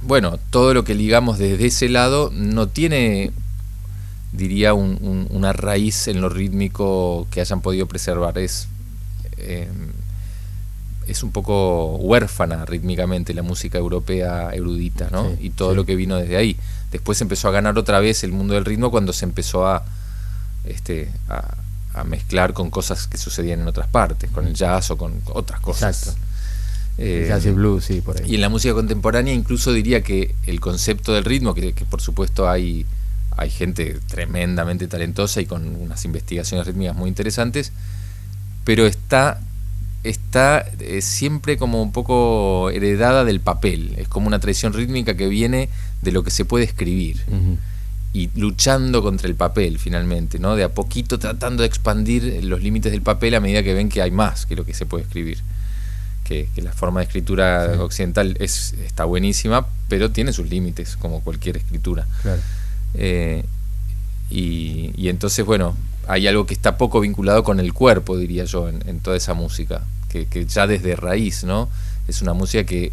bueno, 0.03 0.39
todo 0.49 0.73
lo 0.73 0.83
que 0.83 0.93
ligamos 0.95 1.39
desde 1.39 1.65
ese 1.65 1.89
lado 1.89 2.31
no 2.33 2.67
tiene, 2.67 3.31
diría, 4.33 4.73
un- 4.73 4.97
un- 5.01 5.27
una 5.29 5.51
raíz 5.53 6.07
en 6.07 6.21
lo 6.21 6.29
rítmico 6.29 7.27
que 7.31 7.41
hayan 7.41 7.61
podido 7.61 7.87
preservar. 7.87 8.37
Es, 8.37 8.67
eh, 9.37 9.67
es 11.07 11.23
un 11.23 11.31
poco 11.31 11.95
huérfana 11.97 12.65
rítmicamente 12.65 13.33
la 13.33 13.41
música 13.43 13.77
europea 13.77 14.51
erudita, 14.53 15.09
¿no? 15.11 15.29
Sí, 15.31 15.37
y 15.41 15.49
todo 15.49 15.71
sí. 15.71 15.75
lo 15.75 15.85
que 15.85 15.95
vino 15.95 16.17
desde 16.17 16.37
ahí. 16.37 16.57
Después 16.91 17.21
empezó 17.21 17.47
a 17.47 17.51
ganar 17.51 17.77
otra 17.77 17.99
vez 17.99 18.23
el 18.23 18.31
mundo 18.31 18.53
del 18.53 18.65
ritmo 18.65 18.91
cuando 18.91 19.13
se 19.13 19.25
empezó 19.25 19.67
a, 19.67 19.83
este, 20.65 21.11
a, 21.29 21.55
a 21.93 22.03
mezclar 22.03 22.53
con 22.53 22.69
cosas 22.69 23.07
que 23.07 23.17
sucedían 23.17 23.61
en 23.61 23.67
otras 23.67 23.87
partes, 23.87 24.29
con 24.31 24.47
el 24.47 24.53
jazz 24.53 24.91
o 24.91 24.97
con 24.97 25.21
otras 25.33 25.59
cosas. 25.59 26.07
Exacto. 26.07 26.21
Eh, 26.97 27.25
Jazz 27.27 27.45
y 27.45 27.51
blues, 27.51 27.85
sí, 27.85 28.01
por 28.01 28.17
ahí. 28.17 28.29
y 28.29 28.35
en 28.35 28.41
la 28.41 28.49
música 28.49 28.73
contemporánea 28.73 29.33
incluso 29.33 29.71
diría 29.71 30.01
que 30.03 30.35
el 30.45 30.59
concepto 30.59 31.13
del 31.13 31.23
ritmo, 31.23 31.53
que, 31.53 31.73
que 31.73 31.85
por 31.85 32.01
supuesto 32.01 32.49
hay, 32.49 32.85
hay 33.37 33.49
gente 33.49 33.97
tremendamente 34.07 34.87
talentosa 34.87 35.41
y 35.41 35.45
con 35.45 35.75
unas 35.75 36.03
investigaciones 36.05 36.67
rítmicas 36.67 36.95
muy 36.95 37.07
interesantes, 37.07 37.71
pero 38.65 38.85
está, 38.85 39.39
está 40.03 40.65
eh, 40.79 41.01
siempre 41.01 41.57
como 41.57 41.81
un 41.81 41.91
poco 41.91 42.69
heredada 42.71 43.23
del 43.23 43.39
papel, 43.39 43.93
es 43.97 44.07
como 44.07 44.27
una 44.27 44.39
tradición 44.39 44.73
rítmica 44.73 45.15
que 45.15 45.27
viene 45.27 45.69
de 46.01 46.11
lo 46.11 46.23
que 46.23 46.31
se 46.31 46.45
puede 46.45 46.65
escribir 46.65 47.21
y 48.13 48.29
luchando 48.35 49.01
contra 49.01 49.27
el 49.27 49.35
papel 49.35 49.77
finalmente, 49.77 50.37
¿no? 50.37 50.55
De 50.55 50.63
a 50.63 50.69
poquito 50.69 51.17
tratando 51.17 51.63
de 51.63 51.67
expandir 51.67 52.43
los 52.43 52.61
límites 52.61 52.91
del 52.91 53.01
papel 53.01 53.35
a 53.35 53.39
medida 53.39 53.63
que 53.63 53.73
ven 53.73 53.89
que 53.89 54.01
hay 54.01 54.11
más 54.11 54.45
que 54.45 54.55
lo 54.55 54.65
que 54.65 54.73
se 54.73 54.85
puede 54.85 55.03
escribir. 55.03 55.39
Que, 56.23 56.47
que 56.55 56.61
la 56.61 56.71
forma 56.71 57.01
de 57.01 57.07
escritura 57.07 57.75
occidental 57.79 58.37
es, 58.39 58.73
está 58.85 59.03
buenísima, 59.03 59.67
pero 59.89 60.11
tiene 60.11 60.31
sus 60.31 60.49
límites, 60.49 60.95
como 60.95 61.21
cualquier 61.21 61.57
escritura. 61.57 62.07
Claro. 62.21 62.41
Eh, 62.93 63.43
y, 64.29 64.91
y 64.95 65.09
entonces, 65.09 65.45
bueno, 65.45 65.75
hay 66.11 66.27
algo 66.27 66.45
que 66.45 66.53
está 66.53 66.77
poco 66.77 66.99
vinculado 66.99 67.43
con 67.43 67.59
el 67.59 67.73
cuerpo, 67.73 68.17
diría 68.17 68.43
yo, 68.45 68.67
en, 68.69 68.83
en 68.87 68.99
toda 68.99 69.15
esa 69.17 69.33
música, 69.33 69.81
que, 70.09 70.25
que 70.27 70.45
ya 70.45 70.67
desde 70.67 70.95
raíz, 70.95 71.43
¿no? 71.43 71.69
Es 72.07 72.21
una 72.21 72.33
música 72.33 72.65
que 72.65 72.91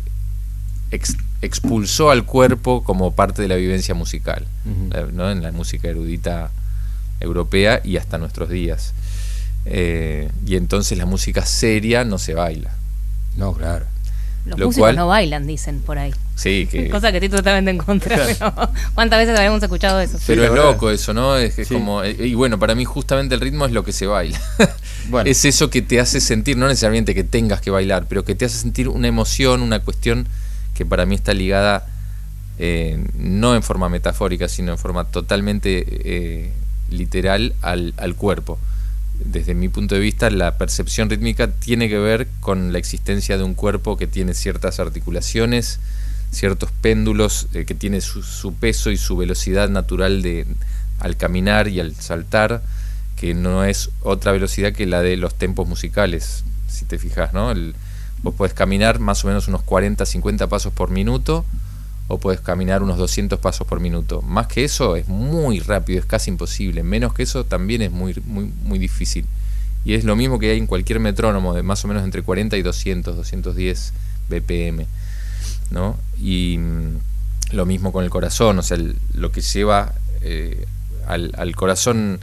ex- 0.91 1.17
expulsó 1.43 2.11
al 2.11 2.25
cuerpo 2.25 2.85
como 2.85 3.13
parte 3.15 3.43
de 3.43 3.49
la 3.49 3.57
vivencia 3.57 3.95
musical, 3.95 4.47
eh, 4.95 5.07
¿no? 5.13 5.31
en 5.31 5.43
la 5.43 5.51
música 5.53 5.89
erudita 5.89 6.51
europea 7.21 7.81
y 7.85 7.97
hasta 7.97 8.19
nuestros 8.19 8.49
días. 8.49 8.93
Eh, 9.65 10.31
y 10.47 10.57
entonces 10.57 10.97
la 10.97 11.07
música 11.07 11.45
seria 11.45 12.05
no 12.05 12.19
se 12.19 12.35
baila. 12.35 12.71
No, 13.37 13.53
claro. 13.53 13.87
Los 14.49 14.59
Lo 14.59 14.67
músicos 14.67 14.83
cual- 14.89 14.97
no 14.97 15.07
bailan, 15.09 15.47
dicen 15.47 15.81
por 15.81 15.99
ahí. 15.99 16.13
Sí, 16.37 16.67
que... 16.71 16.89
Cosa 16.91 17.11
que 17.11 17.19
estoy 17.19 17.29
totalmente 17.29 17.71
en 17.71 17.79
contra. 17.79 18.17
Claro. 18.17 18.53
pero 18.57 18.71
¿Cuántas 18.95 19.19
veces 19.21 19.39
habíamos 19.39 19.63
escuchado 19.63 20.01
eso? 20.01 20.19
Pero 20.27 20.45
es 20.45 20.51
verdad. 20.51 20.65
loco 20.73 20.91
eso, 20.91 21.13
¿no? 21.15 21.37
Es, 21.37 21.55
que 21.55 21.63
es 21.63 21.69
Sí. 21.69 21.75
como 21.75 22.03
eh, 22.03 22.17
y 22.19 22.35
bueno, 22.35 22.59
para 22.59 22.75
mí 22.75 22.85
justamente 22.85 23.35
el 23.35 23.41
ritmo 23.41 23.67
es 23.67 23.73
lo 23.73 23.85
que 23.85 23.93
se 23.93 24.07
baila. 24.07 24.41
Bueno. 25.11 25.31
Es 25.31 25.47
eso 25.47 25.71
que 25.71 25.81
te 25.81 26.01
hace 26.01 26.21
sentir, 26.21 26.59
no 26.59 26.67
necesariamente 26.67 27.15
que 27.15 27.25
tengas 27.25 27.63
que 27.63 27.71
bailar, 27.71 28.05
pero 28.11 28.25
que 28.27 28.35
te 28.35 28.45
hace 28.45 28.59
sentir 28.59 28.89
una 28.91 29.09
emoción, 29.09 29.63
una 29.63 29.79
cuestión 29.81 30.29
que 30.75 30.85
para 30.85 31.07
mí 31.07 31.15
está 31.15 31.33
ligada 31.33 31.87
eh, 32.59 33.03
no 33.15 33.55
en 33.55 33.63
forma 33.63 33.89
metafórica, 33.89 34.49
sino 34.49 34.73
en 34.73 34.77
forma 34.77 35.05
totalmente 35.05 35.87
eh, 35.89 36.53
literal 36.91 37.55
al, 37.63 37.95
al 37.97 38.17
cuerpo. 38.17 38.59
Desde 39.25 39.55
mi 39.55 39.69
punto 39.69 39.95
de 39.95 40.01
vista, 40.01 40.31
la 40.31 40.57
percepción 40.59 41.11
rítmica 41.11 41.51
tiene 41.51 41.89
que 41.89 41.99
ver 41.99 42.29
con 42.41 42.73
la 42.73 42.79
existencia 42.79 43.37
de 43.37 43.43
un 43.43 43.55
cuerpo 43.55 43.97
que 43.97 44.07
tiene 44.07 44.33
ciertas 44.33 44.79
articulaciones, 44.79 45.81
ciertos 46.31 46.71
péndulos, 46.81 47.49
eh, 47.53 47.65
que 47.65 47.75
tiene 47.75 48.01
su, 48.01 48.23
su 48.23 48.55
peso 48.55 48.91
y 48.91 48.97
su 48.97 49.17
velocidad 49.17 49.69
natural 49.69 50.23
de, 50.23 50.47
al 51.01 51.17
caminar 51.17 51.69
y 51.69 51.81
al 51.81 51.95
saltar, 51.97 52.63
que 53.17 53.35
no 53.35 53.65
es 53.65 53.91
otra 54.03 54.31
velocidad 54.33 54.73
que 54.73 54.87
la 54.87 55.03
de 55.03 55.17
los 55.17 55.35
tempos 55.35 55.67
musicales, 55.69 56.45
si 56.69 56.85
te 56.85 56.99
fijas, 56.99 57.33
¿no? 57.33 57.51
El- 57.51 57.75
vos 58.23 58.35
podés 58.35 58.53
caminar 58.55 58.99
más 58.99 59.25
o 59.25 59.29
menos 59.29 59.47
unos 59.49 59.63
40, 59.63 60.05
50 60.07 60.47
pasos 60.49 60.73
por 60.73 60.91
minuto, 60.91 61.45
o 62.09 62.19
podés 62.19 62.41
caminar 62.41 62.83
unos 62.83 62.97
200 62.97 63.39
pasos 63.39 63.67
por 63.67 63.81
minuto. 63.81 64.23
Más 64.23 64.47
que 64.47 64.65
eso 64.65 64.97
es 64.97 65.09
muy 65.09 65.61
rápido, 65.61 66.01
es 66.01 66.07
casi 66.07 66.31
imposible. 66.31 66.83
Menos 66.83 67.13
que 67.13 67.23
eso 67.23 67.45
también 67.45 67.83
es 67.83 67.93
muy, 67.93 68.15
muy, 68.27 68.51
muy 68.65 68.79
difícil. 68.79 69.27
Y 69.85 69.95
es 69.95 70.05
lo 70.05 70.17
mismo 70.17 70.39
que 70.39 70.51
hay 70.51 70.59
en 70.59 70.67
cualquier 70.67 71.01
metrónomo, 71.01 71.55
de 71.55 71.63
más 71.63 71.85
o 71.85 71.89
menos 71.89 72.03
entre 72.03 72.23
40 72.23 72.57
y 72.57 72.63
200, 72.63 73.17
210 73.17 73.93
BPM. 74.29 74.87
¿no? 75.71 75.97
Y 76.19 76.59
mm, 76.59 76.97
lo 77.53 77.67
mismo 77.67 77.93
con 77.93 78.05
el 78.05 78.11
corazón, 78.11 78.59
o 78.59 78.63
sea, 78.63 78.79
lo 79.15 79.31
que 79.31 79.41
lleva 79.43 79.95
eh, 80.23 80.67
al 81.07 81.57
corazón 81.57 82.21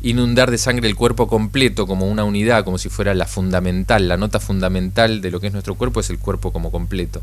inundar 0.00 0.50
de 0.50 0.58
sangre 0.58 0.88
el 0.88 0.94
cuerpo 0.94 1.26
completo 1.26 1.86
como 1.86 2.06
una 2.06 2.24
unidad, 2.24 2.64
como 2.64 2.78
si 2.78 2.88
fuera 2.88 3.14
la 3.14 3.26
fundamental, 3.26 4.08
la 4.08 4.16
nota 4.16 4.38
fundamental 4.38 5.20
de 5.20 5.30
lo 5.30 5.40
que 5.40 5.48
es 5.48 5.52
nuestro 5.52 5.74
cuerpo 5.74 6.00
es 6.00 6.10
el 6.10 6.18
cuerpo 6.18 6.52
como 6.52 6.70
completo. 6.70 7.22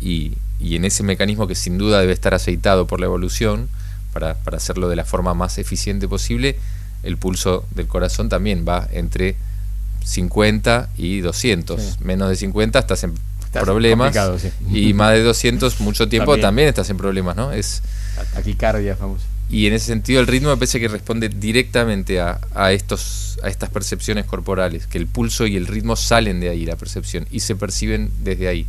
Y, 0.00 0.32
y 0.58 0.76
en 0.76 0.84
ese 0.84 1.02
mecanismo 1.02 1.46
que 1.46 1.54
sin 1.54 1.78
duda 1.78 2.00
debe 2.00 2.12
estar 2.12 2.34
aceitado 2.34 2.86
por 2.86 3.00
la 3.00 3.06
evolución, 3.06 3.68
para, 4.12 4.34
para 4.34 4.56
hacerlo 4.56 4.88
de 4.88 4.96
la 4.96 5.04
forma 5.04 5.34
más 5.34 5.58
eficiente 5.58 6.08
posible, 6.08 6.56
el 7.02 7.16
pulso 7.16 7.64
del 7.74 7.86
corazón 7.86 8.28
también 8.28 8.64
va 8.68 8.88
entre 8.92 9.36
50 10.04 10.90
y 10.96 11.20
200. 11.20 11.80
Sí. 11.80 11.88
Menos 12.00 12.28
de 12.28 12.36
50 12.36 12.78
estás 12.78 13.04
en 13.04 13.14
Estás 13.44 13.64
problemas. 13.64 14.14
sí. 14.40 14.50
Y 14.72 14.94
más 14.94 15.12
de 15.12 15.22
200 15.22 15.80
mucho 15.80 16.08
tiempo 16.08 16.32
También. 16.32 16.42
también. 16.46 16.68
estás 16.68 16.90
en 16.90 16.96
problemas, 16.96 17.36
¿no? 17.36 17.52
Es, 17.52 17.82
taquicardia 18.34 18.94
famosa. 18.96 19.24
y 19.50 19.66
en 19.66 19.72
ese 19.72 19.86
sentido 19.86 20.20
el 20.20 20.26
ritmo 20.28 20.50
me 20.50 20.56
parece 20.56 20.78
que 20.78 20.86
responde 20.88 21.28
directamente 21.28 22.20
a, 22.20 22.40
a 22.54 22.70
estos, 22.72 23.38
a 23.42 23.48
estas 23.48 23.70
percepciones 23.70 24.24
corporales, 24.26 24.86
que 24.86 24.98
el 24.98 25.06
pulso 25.08 25.46
y 25.46 25.56
el 25.56 25.66
ritmo 25.66 25.96
salen 25.96 26.38
de 26.38 26.48
ahí, 26.50 26.64
la 26.64 26.76
percepción, 26.76 27.26
y 27.30 27.40
se 27.40 27.56
perciben 27.56 28.10
desde 28.22 28.46
ahí. 28.48 28.66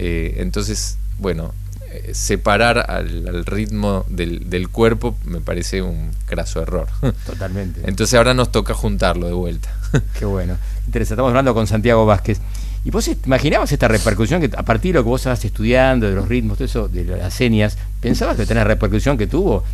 Eh, 0.00 0.36
entonces, 0.38 0.96
bueno, 1.18 1.52
eh, 1.90 2.12
separar 2.14 2.88
al, 2.88 3.26
al 3.26 3.44
ritmo 3.44 4.04
del, 4.08 4.48
del 4.48 4.68
cuerpo 4.68 5.16
me 5.24 5.40
parece 5.40 5.82
un 5.82 6.12
craso 6.26 6.62
error. 6.62 6.86
Totalmente. 7.26 7.80
Entonces 7.84 8.14
ahora 8.14 8.32
nos 8.32 8.52
toca 8.52 8.74
juntarlo 8.74 9.26
de 9.26 9.32
vuelta. 9.32 9.74
Qué 10.18 10.24
bueno. 10.24 10.56
Interesante. 10.86 11.14
Estamos 11.14 11.30
hablando 11.30 11.52
con 11.52 11.66
Santiago 11.66 12.06
Vázquez. 12.06 12.40
¿Y 12.84 12.90
vos 12.90 13.08
imaginabas 13.08 13.72
esta 13.72 13.88
repercusión 13.88 14.40
que 14.40 14.50
a 14.56 14.62
partir 14.62 14.92
de 14.92 15.00
lo 15.00 15.04
que 15.04 15.08
vos 15.08 15.20
estabas 15.20 15.44
estudiando, 15.44 16.08
de 16.08 16.14
los 16.14 16.28
ritmos, 16.28 16.58
todo 16.58 16.66
eso, 16.66 16.88
de 16.88 17.04
las 17.04 17.34
señas, 17.34 17.76
pensabas 18.00 18.36
que 18.36 18.46
tenía 18.46 18.62
la 18.62 18.68
repercusión 18.68 19.18
que 19.18 19.26
tuvo? 19.26 19.64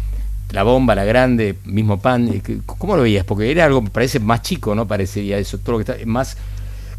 La 0.52 0.62
bomba, 0.62 0.94
la 0.94 1.04
grande, 1.04 1.58
mismo 1.64 2.00
pan, 2.00 2.28
eh, 2.28 2.60
¿cómo 2.64 2.96
lo 2.96 3.02
veías? 3.02 3.24
Porque 3.24 3.50
era 3.50 3.66
algo, 3.66 3.84
parece 3.84 4.20
más 4.20 4.42
chico, 4.42 4.74
¿no? 4.74 4.86
Parecería 4.86 5.36
eso, 5.38 5.58
todo 5.58 5.78
lo 5.78 5.84
que 5.84 5.92
está 5.92 6.06
más, 6.06 6.36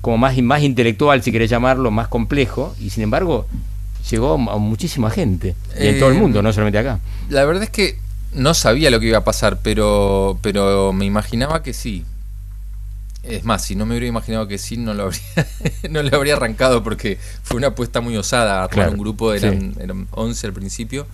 como 0.06 0.18
más, 0.20 0.38
más 0.42 0.62
intelectual, 0.62 1.24
si 1.24 1.32
querés 1.32 1.50
llamarlo, 1.50 1.90
más 1.92 2.08
complejo, 2.08 2.76
y 2.80 2.92
sin 2.92 3.04
embargo 3.04 3.48
llegó 4.12 4.34
a 4.36 4.58
muchísima 4.60 5.10
gente, 5.10 5.56
y 5.80 5.88
en 5.88 5.98
todo 6.00 6.10
el 6.10 6.16
Eh, 6.16 6.20
mundo, 6.22 6.42
no 6.44 6.54
solamente 6.54 6.78
acá. 6.78 7.00
La 7.30 7.44
verdad 7.46 7.64
es 7.64 7.70
que 7.72 7.98
no 8.34 8.54
sabía 8.54 8.92
lo 8.92 9.00
que 9.00 9.08
iba 9.08 9.18
a 9.20 9.24
pasar, 9.24 9.60
pero, 9.64 10.38
pero 10.42 10.94
me 10.94 11.06
imaginaba 11.06 11.64
que 11.64 11.74
sí. 11.74 12.06
Es 13.24 13.44
más, 13.44 13.64
si 13.64 13.76
no 13.76 13.86
me 13.88 13.94
hubiera 13.94 14.06
imaginado 14.08 14.48
que 14.48 14.60
sí, 14.60 14.78
no 14.78 14.94
lo 14.94 15.04
habría, 15.06 15.22
no 15.90 16.04
lo 16.04 16.16
habría 16.16 16.36
arrancado 16.36 16.84
porque 16.84 17.18
fue 17.44 17.58
una 17.58 17.68
apuesta 17.68 18.00
muy 18.02 18.16
osada. 18.18 18.64
Armar 18.64 18.70
Claro, 18.70 18.92
un 18.92 18.98
grupo, 19.00 19.34
eran, 19.34 19.74
sí. 19.74 19.80
eran 19.80 20.08
11 20.12 20.46
al 20.48 20.54
principio. 20.54 21.08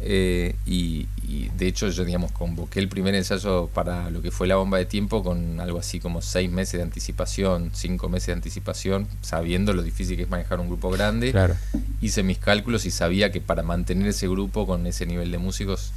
Eh, 0.00 0.54
y, 0.66 1.06
y 1.26 1.48
de 1.56 1.66
hecho 1.66 1.88
yo, 1.88 2.04
digamos, 2.04 2.32
convoqué 2.32 2.80
el 2.80 2.88
primer 2.88 3.14
ensayo 3.14 3.68
para 3.72 4.10
lo 4.10 4.20
que 4.22 4.30
fue 4.30 4.46
la 4.46 4.56
bomba 4.56 4.78
de 4.78 4.84
tiempo 4.86 5.22
con 5.22 5.60
algo 5.60 5.78
así 5.78 6.00
como 6.00 6.20
6 6.20 6.50
meses 6.50 6.74
de 6.74 6.82
anticipación, 6.82 7.70
5 7.72 8.08
meses 8.08 8.26
de 8.28 8.32
anticipación, 8.34 9.06
sabiendo 9.22 9.72
lo 9.72 9.82
difícil 9.82 10.16
que 10.16 10.24
es 10.24 10.30
manejar 10.30 10.60
un 10.60 10.66
grupo 10.68 10.90
grande 10.90 11.30
Claro. 11.30 11.56
hice 12.00 12.22
mis 12.22 12.38
cálculos 12.38 12.84
y 12.86 12.90
sabía 12.90 13.32
que 13.32 13.40
para 13.40 13.62
mantener 13.62 14.08
ese 14.08 14.28
grupo 14.28 14.66
con 14.66 14.86
ese 14.86 15.06
nivel 15.06 15.30
de 15.30 15.38
músicos 15.38 15.92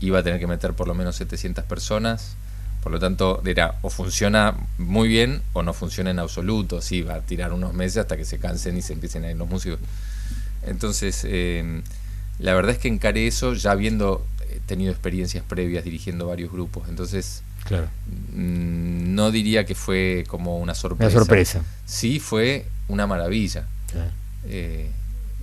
iba 0.00 0.20
a 0.20 0.22
tener 0.22 0.40
que 0.40 0.46
meter 0.46 0.72
por 0.72 0.86
lo 0.88 0.94
menos 0.94 1.16
700 1.16 1.64
personas. 1.64 2.36
Por 2.82 2.92
lo 2.92 2.98
tanto, 2.98 3.42
era 3.44 3.74
o 3.82 3.90
funciona 3.90 4.54
muy 4.78 5.06
bien 5.08 5.42
o 5.52 5.62
no 5.62 5.74
funciona 5.74 6.10
en 6.10 6.18
absoluto. 6.18 6.80
Sí, 6.80 7.02
va 7.02 7.16
a 7.16 7.20
tirar 7.20 7.52
unos 7.52 7.74
meses 7.74 7.98
hasta 7.98 8.16
que 8.16 8.24
se 8.24 8.38
cansen 8.38 8.78
y 8.78 8.80
se 8.82 8.94
empiecen 8.94 9.24
a 9.24 9.30
ir 9.30 9.36
los 9.36 9.46
músicos. 9.50 9.78
Entonces, 10.62 11.22
eh, 11.24 11.82
la 12.40 12.54
verdad 12.54 12.72
es 12.72 12.78
que 12.78 12.88
encaré 12.88 13.26
eso 13.26 13.54
ya 13.54 13.70
habiendo 13.72 14.26
eh, 14.48 14.60
tenido 14.66 14.90
experiencias 14.90 15.44
previas 15.46 15.84
dirigiendo 15.84 16.26
varios 16.26 16.50
grupos. 16.50 16.88
Entonces, 16.88 17.42
Claro. 17.64 17.88
mm, 18.32 19.14
no 19.14 19.30
diría 19.30 19.64
que 19.66 19.74
fue 19.74 20.24
como 20.28 20.58
una 20.58 20.74
sorpresa. 20.74 21.18
sorpresa. 21.18 21.62
Sí, 21.86 22.18
fue 22.20 22.66
una 22.88 23.06
maravilla. 23.06 23.66
Claro. 23.92 24.10
Eh, 24.46 24.90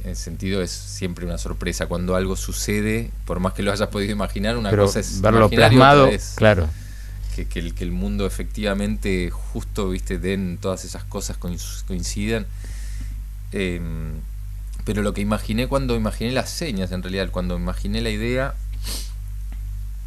en 0.03 0.10
el 0.11 0.15
sentido 0.15 0.61
es 0.61 0.72
siempre 0.72 1.26
una 1.26 1.38
sorpresa 1.38 1.86
cuando 1.88 2.15
algo 2.15 2.36
sucede, 2.36 3.11
por 3.26 3.40
más 3.40 3.53
que 3.53 3.61
lo 3.64 3.72
hayas 3.72 3.90
podido 3.90 4.11
imaginar, 4.11 4.57
una 4.57 4.69
Pero 4.69 4.86
cosa 4.86 4.99
es 4.99 5.22
verlo 5.22 5.49
plasmado, 5.49 6.03
otra 6.06 6.15
es 6.15 6.34
claro. 6.36 6.68
que, 7.36 7.45
que 7.45 7.60
el, 7.60 7.74
que 7.74 7.84
el 7.84 7.91
mundo 7.91 8.26
efectivamente 8.26 9.30
justo 9.32 9.90
viste 9.90 10.18
den 10.18 10.57
todas 10.61 10.86
esas 10.86 11.03
cosas 11.03 11.40
coinc- 11.40 11.84
coincidan. 11.88 12.45
Eh, 13.52 13.82
pero 14.88 15.01
lo 15.01 15.14
que 15.14 15.19
imaginé 15.19 15.68
cuando 15.68 15.97
imaginé 15.97 16.31
las 16.31 16.49
señas, 16.49 16.93
en 16.93 17.03
realidad, 17.03 17.27
cuando 17.30 17.57
imaginé 17.57 17.99
la 17.99 18.09
idea, 18.09 18.55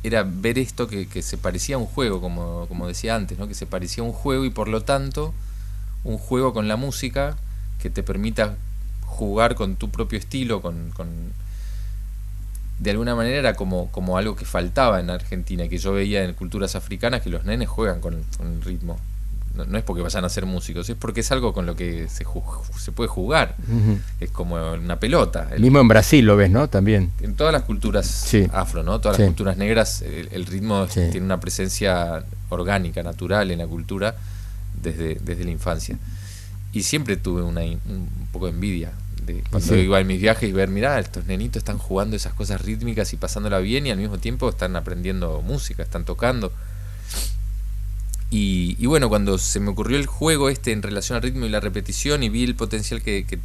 era 0.02 0.22
ver 0.26 0.58
esto 0.58 0.88
que, 0.88 1.06
que 1.06 1.20
se 1.20 1.36
parecía 1.36 1.76
a 1.76 1.78
un 1.78 1.84
juego, 1.84 2.22
como, 2.22 2.64
como 2.66 2.88
decía 2.88 3.14
antes, 3.14 3.38
¿no? 3.38 3.46
que 3.46 3.54
se 3.54 3.66
parecía 3.66 4.02
a 4.02 4.06
un 4.06 4.14
juego 4.14 4.46
y 4.46 4.50
por 4.50 4.68
lo 4.68 4.82
tanto 4.82 5.34
un 6.02 6.16
juego 6.16 6.54
con 6.54 6.66
la 6.66 6.76
música 6.76 7.36
que 7.82 7.90
te 7.90 8.02
permita 8.02 8.56
jugar 9.04 9.54
con 9.54 9.76
tu 9.76 9.90
propio 9.90 10.18
estilo, 10.18 10.62
con, 10.62 10.90
con- 10.92 11.34
de 12.78 12.90
alguna 12.92 13.14
manera 13.14 13.36
era 13.36 13.54
como, 13.54 13.90
como 13.92 14.16
algo 14.16 14.36
que 14.36 14.46
faltaba 14.46 15.00
en 15.00 15.10
Argentina, 15.10 15.68
que 15.68 15.76
yo 15.76 15.92
veía 15.92 16.24
en 16.24 16.32
culturas 16.32 16.74
africanas 16.74 17.20
que 17.20 17.28
los 17.28 17.44
nenes 17.44 17.68
juegan 17.68 18.00
con, 18.00 18.22
con 18.38 18.46
el 18.54 18.62
ritmo. 18.62 18.98
No, 19.54 19.64
no 19.64 19.78
es 19.78 19.84
porque 19.84 20.02
vayan 20.02 20.24
a 20.24 20.28
ser 20.28 20.46
músicos, 20.46 20.88
es 20.88 20.96
porque 20.96 21.20
es 21.20 21.32
algo 21.32 21.52
con 21.52 21.66
lo 21.66 21.74
que 21.76 22.08
se, 22.08 22.24
se 22.78 22.92
puede 22.92 23.08
jugar. 23.08 23.56
Es 24.20 24.30
como 24.30 24.56
una 24.72 24.98
pelota. 25.00 25.48
El- 25.52 25.60
Mismo 25.60 25.80
en 25.80 25.88
Brasil 25.88 26.24
lo 26.24 26.36
ves, 26.36 26.50
¿no? 26.50 26.68
También. 26.68 27.10
en 27.20 27.34
todas 27.34 27.52
las 27.52 27.62
culturas 27.62 28.06
Sí. 28.06 28.46
afro, 28.52 28.82
¿no? 28.82 29.00
Todas 29.00 29.16
Sí. 29.16 29.22
las 29.22 29.28
culturas 29.30 29.56
negras, 29.56 30.02
el, 30.02 30.28
el 30.32 30.46
ritmo 30.46 30.86
Sí. 30.88 31.00
tiene 31.10 31.26
una 31.26 31.40
presencia 31.40 32.24
orgánica, 32.48 33.02
natural 33.02 33.50
en 33.50 33.58
la 33.58 33.66
cultura 33.66 34.14
desde, 34.80 35.16
desde 35.16 35.44
la 35.44 35.50
infancia. 35.50 35.98
Y 36.72 36.82
siempre 36.84 37.16
tuve 37.16 37.42
una, 37.42 37.62
un 37.62 38.08
poco 38.32 38.46
de 38.46 38.52
envidia 38.52 38.92
de 39.26 39.42
cuando 39.50 39.76
iba 39.76 40.00
en 40.00 40.06
mis 40.06 40.20
viajes 40.20 40.48
y 40.48 40.52
ver, 40.52 40.68
mirá, 40.68 40.98
estos 40.98 41.26
nenitos 41.26 41.60
están 41.60 41.76
jugando 41.78 42.16
esas 42.16 42.32
cosas 42.32 42.60
rítmicas 42.62 43.12
y 43.12 43.16
pasándola 43.16 43.58
bien 43.58 43.86
y 43.86 43.90
al 43.90 43.98
mismo 43.98 44.18
tiempo 44.18 44.48
están 44.48 44.76
aprendiendo 44.76 45.42
música, 45.42 45.82
están 45.82 46.04
tocando. 46.04 46.52
Y, 48.30 48.76
y 48.78 48.86
bueno, 48.86 49.08
cuando 49.08 49.38
se 49.38 49.58
me 49.60 49.70
ocurrió 49.70 49.98
el 49.98 50.06
juego 50.06 50.48
este 50.50 50.72
en 50.72 50.82
relación 50.82 51.16
al 51.16 51.22
ritmo 51.22 51.46
y 51.46 51.48
la 51.48 51.60
repetición 51.60 52.22
y 52.22 52.28
vi 52.28 52.44
el 52.44 52.54
potencial 52.54 53.02
que, 53.02 53.24
que- 53.26 53.38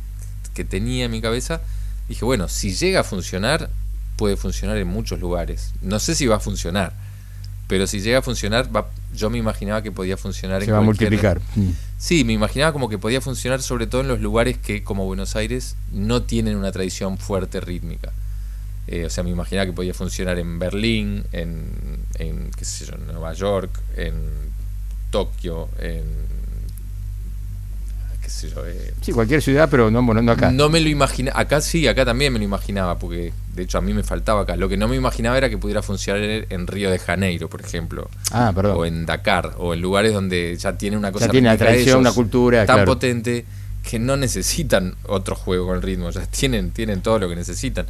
que 0.53 0.63
tenía 0.63 1.05
en 1.05 1.11
mi 1.11 1.19
cabeza, 1.21 1.61
dije, 2.07 2.23
bueno, 2.23 2.47
si 2.47 2.73
llega 2.73 3.01
a 3.01 3.03
funcionar, 3.03 3.69
puede 4.15 4.37
funcionar 4.37 4.77
en 4.77 4.87
muchos 4.87 5.19
lugares. 5.19 5.73
No 5.81 5.99
sé 5.99 6.15
si 6.15 6.27
va 6.27 6.37
a 6.37 6.39
funcionar, 6.39 6.93
pero 7.67 7.87
si 7.87 7.99
llega 7.99 8.19
a 8.19 8.21
funcionar, 8.21 8.73
va- 8.73 8.89
yo 9.13 9.29
me 9.29 9.37
imaginaba 9.37 9.81
que 9.81 9.91
podía 9.91 10.15
funcionar 10.17 10.61
Se 10.61 10.67
en 10.69 10.73
va 10.75 10.77
a 10.77 10.81
multiplicar. 10.81 11.41
Mm. 11.55 11.69
Sí, 11.97 12.23
me 12.23 12.31
imaginaba 12.33 12.71
como 12.73 12.87
que 12.89 12.97
podía 12.97 13.19
funcionar 13.21 13.61
sobre 13.61 13.87
todo 13.87 14.01
en 14.01 14.07
los 14.07 14.21
lugares 14.21 14.57
que, 14.57 14.83
como 14.83 15.05
Buenos 15.05 15.35
Aires, 15.35 15.75
no 15.91 16.21
tienen 16.23 16.55
una 16.57 16.71
tradición 16.71 17.17
fuerte 17.17 17.59
rítmica. 17.59 18.13
Eh, 18.87 19.05
o 19.05 19.09
sea, 19.09 19.23
me 19.23 19.31
imaginaba 19.31 19.65
que 19.65 19.73
podía 19.73 19.93
funcionar 19.95 20.37
en 20.37 20.59
Berlín, 20.59 21.23
en, 21.31 21.65
en 22.19 22.51
qué 22.55 22.63
sé 22.65 22.85
yo, 22.85 22.93
en 22.95 23.07
Nueva 23.07 23.33
York, 23.33 23.71
en 23.97 24.13
Tokio, 25.15 25.69
en 25.79 26.03
qué 28.21 28.29
sé 28.29 28.49
yo, 28.49 28.67
eh, 28.67 28.93
Sí, 28.99 29.13
cualquier 29.13 29.41
ciudad, 29.41 29.69
pero 29.71 29.89
no, 29.89 30.01
no 30.01 30.31
acá. 30.33 30.51
no 30.51 30.67
me 30.67 30.81
lo 30.81 30.89
imaginaba. 30.89 31.39
Acá 31.39 31.61
sí, 31.61 31.87
acá 31.87 32.03
también 32.03 32.33
me 32.33 32.39
lo 32.39 32.43
imaginaba, 32.43 32.99
porque 32.99 33.31
de 33.53 33.63
hecho 33.63 33.77
a 33.77 33.81
mí 33.81 33.93
me 33.93 34.03
faltaba 34.03 34.41
acá. 34.41 34.57
Lo 34.57 34.67
que 34.67 34.75
no 34.75 34.89
me 34.89 34.97
imaginaba 34.97 35.37
era 35.37 35.49
que 35.49 35.57
pudiera 35.57 35.81
funcionar 35.81 36.21
en, 36.49 36.67
Río 36.67 36.91
de 36.91 36.99
Janeiro, 36.99 37.47
por 37.47 37.61
ejemplo. 37.61 38.09
Ah, 38.33 38.51
perdón. 38.53 38.75
O 38.77 38.85
en 38.85 39.05
Dakar, 39.05 39.53
o 39.57 39.73
en 39.73 39.79
lugares 39.79 40.11
donde 40.11 40.57
ya 40.57 40.77
tiene 40.77 40.97
una 40.97 41.13
cosa 41.13 41.27
Ya 41.27 41.31
tiene 41.31 41.47
una 41.47 41.57
tradición, 41.57 41.99
una 41.99 42.11
cultura, 42.11 42.65
tan 42.65 42.75
claro. 42.75 42.91
potente 42.91 43.45
que 43.89 43.99
no 43.99 44.17
necesitan 44.17 44.95
otro 45.07 45.37
juego 45.37 45.67
con 45.67 45.81
ritmo. 45.81 46.09
Ya 46.09 46.25
tienen, 46.25 46.71
tienen 46.71 47.01
todo 47.01 47.19
lo 47.19 47.29
que 47.29 47.37
necesitan. 47.37 47.85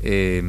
Eh, 0.00 0.42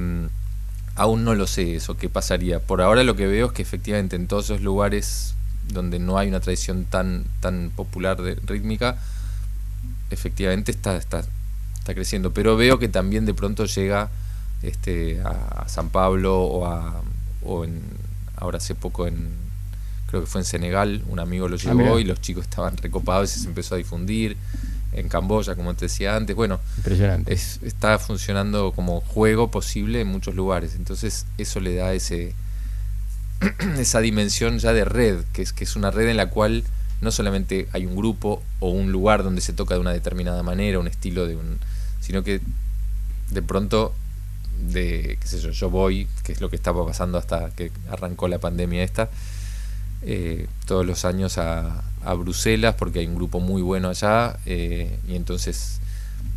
aún 0.95 1.23
no 1.23 1.35
lo 1.35 1.45
sé 1.45 1.75
eso, 1.75 1.97
qué 1.97 2.09
pasaría. 2.09 2.57
Por 2.57 2.81
ahora 2.81 3.03
lo 3.03 3.15
que 3.15 3.27
veo 3.27 3.45
es 3.45 3.51
que 3.51 3.61
efectivamente 3.61 4.15
en 4.15 4.25
todos 4.25 4.45
esos 4.45 4.61
lugares 4.61 5.35
donde 5.69 5.99
no 5.99 6.17
hay 6.17 6.27
una 6.27 6.39
tradición 6.39 6.85
tan, 6.85 7.25
tan 7.39 7.71
popular 7.75 8.21
de 8.21 8.35
rítmica, 8.35 8.97
efectivamente 10.09 10.71
está, 10.71 10.95
está, 10.97 11.23
está 11.77 11.93
creciendo. 11.93 12.33
Pero 12.33 12.55
veo 12.57 12.79
que 12.79 12.89
también 12.89 13.25
de 13.25 13.33
pronto 13.33 13.65
llega 13.65 14.09
este, 14.61 15.21
a, 15.21 15.65
San 15.67 15.89
Pablo 15.89 16.41
o, 16.41 16.65
a, 16.65 17.01
o 17.43 17.65
en, 17.65 17.81
ahora 18.37 18.57
hace 18.57 18.75
poco 18.75 19.07
en, 19.07 19.29
creo 20.07 20.21
que 20.21 20.27
fue 20.27 20.41
en 20.41 20.45
Senegal, 20.45 21.03
un 21.07 21.19
amigo 21.19 21.47
lo 21.47 21.55
Ah, 21.55 21.59
llevó 21.59 21.99
y 21.99 22.03
los 22.03 22.21
chicos 22.21 22.43
estaban 22.43 22.77
recopados 22.77 23.35
y 23.35 23.39
se 23.39 23.47
empezó 23.47 23.75
a 23.75 23.77
difundir. 23.77 24.37
En 24.95 25.09
Camboya, 25.09 25.55
como 25.55 25.73
te 25.73 25.85
decía 25.85 26.15
antes, 26.15 26.35
bueno, 26.35 26.59
Impresionante. 26.77 27.33
es- 27.33 27.59
está 27.63 27.97
funcionando 27.97 28.73
como 28.73 29.01
juego 29.01 29.49
posible 29.49 30.01
en 30.01 30.07
muchos 30.07 30.35
lugares. 30.35 30.75
Entonces 30.75 31.25
eso 31.39 31.59
le 31.59 31.73
da 31.73 31.93
ese 31.95 32.35
esa 33.77 33.99
dimensión 33.99 34.59
ya 34.59 34.73
de 34.73 34.85
red, 34.85 35.23
que 35.33 35.41
es, 35.41 35.53
que 35.53 35.63
es 35.63 35.75
una 35.75 35.91
red 35.91 36.09
en 36.09 36.17
la 36.17 36.29
cual 36.29 36.63
no 37.01 37.11
solamente 37.11 37.67
hay 37.73 37.85
un 37.85 37.95
grupo 37.95 38.41
o 38.59 38.69
un 38.69 38.91
lugar 38.91 39.23
donde 39.23 39.41
se 39.41 39.53
toca 39.53 39.73
de 39.73 39.79
una 39.79 39.91
determinada 39.91 40.41
manera, 40.43 40.79
un 40.79 40.87
estilo 40.87 41.27
de 41.27 41.35
un. 41.35 41.59
sino 41.99 42.23
que 42.23 42.41
de 43.31 43.41
pronto 43.41 43.93
de 44.59 45.17
qué 45.19 45.27
sé 45.27 45.39
yo, 45.39 45.51
yo 45.51 45.69
voy, 45.69 46.07
que 46.23 46.31
es 46.31 46.41
lo 46.41 46.49
que 46.49 46.55
estaba 46.55 46.85
pasando 46.85 47.17
hasta 47.17 47.49
que 47.51 47.71
arrancó 47.89 48.27
la 48.27 48.39
pandemia 48.39 48.83
esta, 48.83 49.09
eh, 50.03 50.47
todos 50.65 50.85
los 50.85 51.05
años 51.05 51.37
a, 51.37 51.83
a 52.03 52.13
Bruselas 52.13 52.75
porque 52.75 52.99
hay 52.99 53.07
un 53.07 53.15
grupo 53.15 53.39
muy 53.39 53.61
bueno 53.61 53.89
allá 53.89 54.37
eh, 54.45 54.99
y 55.07 55.15
entonces 55.15 55.79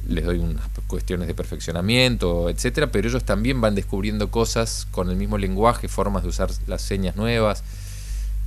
les 0.08 0.24
doy 0.24 0.38
unas 0.38 0.64
cuestiones 0.86 1.28
de 1.28 1.34
perfeccionamiento, 1.34 2.48
etcétera, 2.48 2.90
pero 2.92 3.08
ellos 3.08 3.24
también 3.24 3.60
van 3.60 3.74
descubriendo 3.74 4.30
cosas 4.30 4.86
con 4.90 5.10
el 5.10 5.16
mismo 5.16 5.38
lenguaje, 5.38 5.88
formas 5.88 6.22
de 6.22 6.28
usar 6.28 6.50
las 6.66 6.82
señas 6.82 7.16
nuevas. 7.16 7.62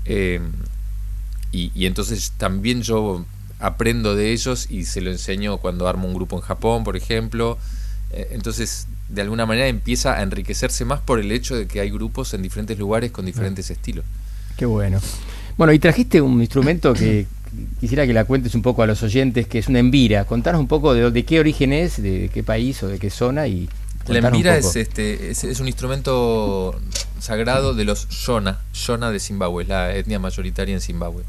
eh, 0.06 0.40
y, 1.52 1.72
y 1.74 1.88
entonces 1.88 2.32
también 2.38 2.84
yo 2.84 3.26
aprendo 3.60 4.16
de 4.16 4.32
ellos 4.32 4.68
y 4.70 4.86
se 4.86 5.02
lo 5.02 5.12
enseño 5.12 5.58
cuando 5.58 5.88
armo 5.88 6.08
un 6.08 6.14
grupo 6.14 6.36
en 6.36 6.42
Japón, 6.42 6.84
por 6.84 6.96
ejemplo. 6.96 7.58
Eh, 8.12 8.30
entonces, 8.32 8.88
de 9.10 9.22
alguna 9.22 9.46
manera 9.46 9.68
empieza 9.68 10.18
a 10.18 10.22
enriquecerse 10.22 10.86
más 10.86 11.02
por 11.02 11.20
el 11.20 11.32
hecho 11.32 11.56
de 11.56 11.68
que 11.68 11.80
hay 11.80 11.90
grupos 11.90 12.34
en 12.34 12.42
diferentes 12.42 12.78
lugares 12.78 13.12
con 13.12 13.26
diferentes 13.26 13.70
estilos. 13.70 14.06
Qué 14.58 14.66
bueno. 14.66 15.00
Bueno, 15.58 15.74
y 15.74 15.80
trajiste 15.80 16.22
un 16.22 16.40
instrumento 16.40 16.94
que 16.94 17.28
quisiera 17.80 18.06
que 18.06 18.14
la 18.14 18.26
cuentes 18.26 18.56
un 18.56 18.62
poco 18.62 18.84
a 18.84 18.88
los 18.88 19.04
oyentes, 19.04 19.48
que 19.48 19.60
es 19.60 19.68
una 19.68 19.80
envira. 19.80 20.26
Contanos 20.26 20.60
un 20.60 20.68
poco 20.68 20.94
de, 20.94 21.12
de 21.12 21.26
qué 21.26 21.40
origen 21.40 21.74
es, 21.74 22.02
de, 22.02 22.30
qué 22.34 22.44
país 22.44 22.82
o 22.84 22.88
de 22.88 23.00
qué 23.00 23.10
zona 23.10 23.48
y 23.48 23.70
La 24.08 24.20
envira 24.20 24.58
es, 24.58 24.76
este, 24.76 25.32
es, 25.32 25.44
es 25.44 25.60
un 25.60 25.68
instrumento 25.68 26.80
sagrado 27.20 27.74
de 27.74 27.86
los 27.86 28.08
Shona, 28.10 28.60
Shona 28.74 29.12
de 29.12 29.20
Zimbabue, 29.20 29.64
es 29.64 29.70
la 29.70 29.96
etnia 29.96 30.20
mayoritaria 30.20 30.74
en 30.74 30.82
Zimbabue. 30.82 31.24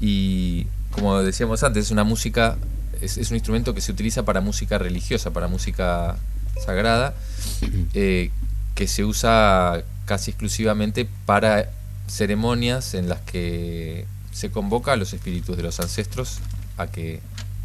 Y 0.00 0.66
como 0.90 1.22
decíamos 1.22 1.62
antes, 1.62 1.86
es 1.86 1.90
una 1.90 2.04
música, 2.04 2.56
es, 3.00 3.16
es 3.18 3.30
un 3.30 3.36
instrumento 3.36 3.74
que 3.74 3.80
se 3.80 3.92
utiliza 3.92 4.24
para 4.24 4.40
música 4.40 4.78
religiosa, 4.78 5.32
para 5.32 5.48
música 5.48 6.16
sagrada, 6.64 7.14
eh, 7.94 8.30
que 8.74 8.86
se 8.86 9.04
usa 9.04 9.82
casi 10.04 10.32
exclusivamente 10.32 11.08
para 11.26 11.70
ceremonias 12.06 12.94
en 12.94 13.08
las 13.08 13.20
que 13.20 14.06
se 14.34 14.50
convoca 14.50 14.92
a 14.92 14.96
los 14.96 15.12
espíritus 15.14 15.56
de 15.56 15.62
los 15.62 15.78
ancestros 15.80 16.40
a 16.76 16.88
que 16.88 17.20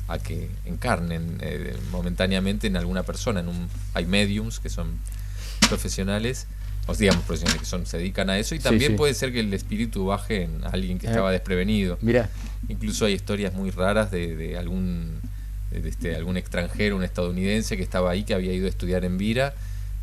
a 0.07 0.17
que 0.17 0.49
encarnen 0.65 1.37
eh, 1.41 1.75
momentáneamente 1.91 2.65
en 2.67 2.77
alguna 2.77 3.03
persona. 3.03 3.41
En 3.41 3.47
un, 3.47 3.67
hay 3.93 4.05
mediums 4.05 4.59
que 4.59 4.69
son 4.69 4.97
profesionales, 5.67 6.47
o 6.87 6.95
digamos 6.95 7.23
profesionales 7.25 7.61
que 7.61 7.67
son, 7.67 7.85
se 7.85 7.97
dedican 7.97 8.29
a 8.31 8.39
eso, 8.39 8.55
y 8.55 8.59
también 8.59 8.93
sí. 8.93 8.97
puede 8.97 9.13
ser 9.13 9.31
que 9.31 9.41
el 9.41 9.53
espíritu 9.53 10.05
baje 10.05 10.43
en 10.43 10.63
alguien 10.63 10.97
que 10.97 11.05
Eh, 11.05 11.09
estaba 11.11 11.31
desprevenido. 11.31 11.99
Mirá. 12.01 12.27
Incluso 12.69 13.05
hay 13.05 13.13
historias 13.13 13.53
muy 13.53 13.69
raras 13.69 14.09
de, 14.09 14.35
de 14.35 14.57
algún 14.57 15.19
de 15.69 15.87
este, 15.87 16.15
algún 16.15 16.37
extranjero, 16.37 16.95
un 16.95 17.03
estadounidense 17.03 17.77
que 17.77 17.83
estaba 17.83 18.09
ahí, 18.09 18.23
que 18.23 18.33
había 18.33 18.53
ido 18.53 18.65
a 18.65 18.69
estudiar 18.69 19.05
en 19.05 19.19
Vira 19.19 19.53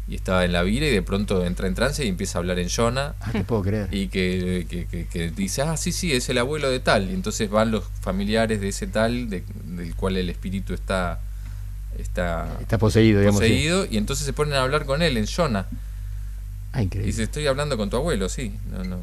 y 0.09 0.15
estaba 0.15 0.45
en 0.45 0.53
la 0.53 0.63
Vira 0.63 0.87
y 0.87 0.91
de 0.91 1.03
pronto 1.03 1.45
entra 1.45 1.67
en 1.67 1.75
trance 1.75 2.05
y 2.05 2.09
empieza 2.09 2.39
a 2.39 2.41
hablar 2.41 2.59
en 2.61 2.69
Shona 2.69 3.15
Ah, 3.21 3.33
te 3.33 3.43
puedo 3.45 3.63
creer. 3.63 3.89
y 3.93 4.07
que, 4.09 4.67
que- 4.71 4.87
que- 4.87 5.07
que 5.07 5.31
dice, 5.31 5.63
ah, 5.63 5.77
sí, 5.77 5.91
sí, 5.91 6.13
es 6.13 6.29
el 6.29 6.39
abuelo 6.39 6.71
de 6.71 6.79
tal. 6.81 7.11
Y 7.11 7.15
entonces 7.15 7.51
van 7.51 7.71
los 7.73 7.83
familiares 8.03 8.61
de 8.61 8.69
ese 8.69 8.87
tal, 8.87 9.29
de- 9.29 9.43
del 9.65 9.95
cual 9.97 10.17
el 10.17 10.31
espíritu 10.31 10.75
está, 10.75 11.21
está, 11.99 12.57
Está 12.61 12.79
poseído, 12.79 13.21
digamos. 13.21 13.41
sí. 13.41 13.47
poseído, 13.49 13.87
y 13.91 13.97
entonces 13.97 14.25
se 14.27 14.33
ponen 14.33 14.55
a 14.55 14.63
hablar 14.63 14.87
con 14.87 15.03
él 15.03 15.17
en 15.17 15.25
Shona. 15.25 15.67
Ah, 16.73 16.83
Y 16.83 16.85
increíble. 16.85 17.07
dice, 17.11 17.23
estoy 17.25 17.47
hablando 17.47 17.77
con 17.77 17.91
tu 17.91 17.97
abuelo, 17.97 18.29
sí. 18.29 18.55
No, 18.71 18.85
no, 18.85 19.01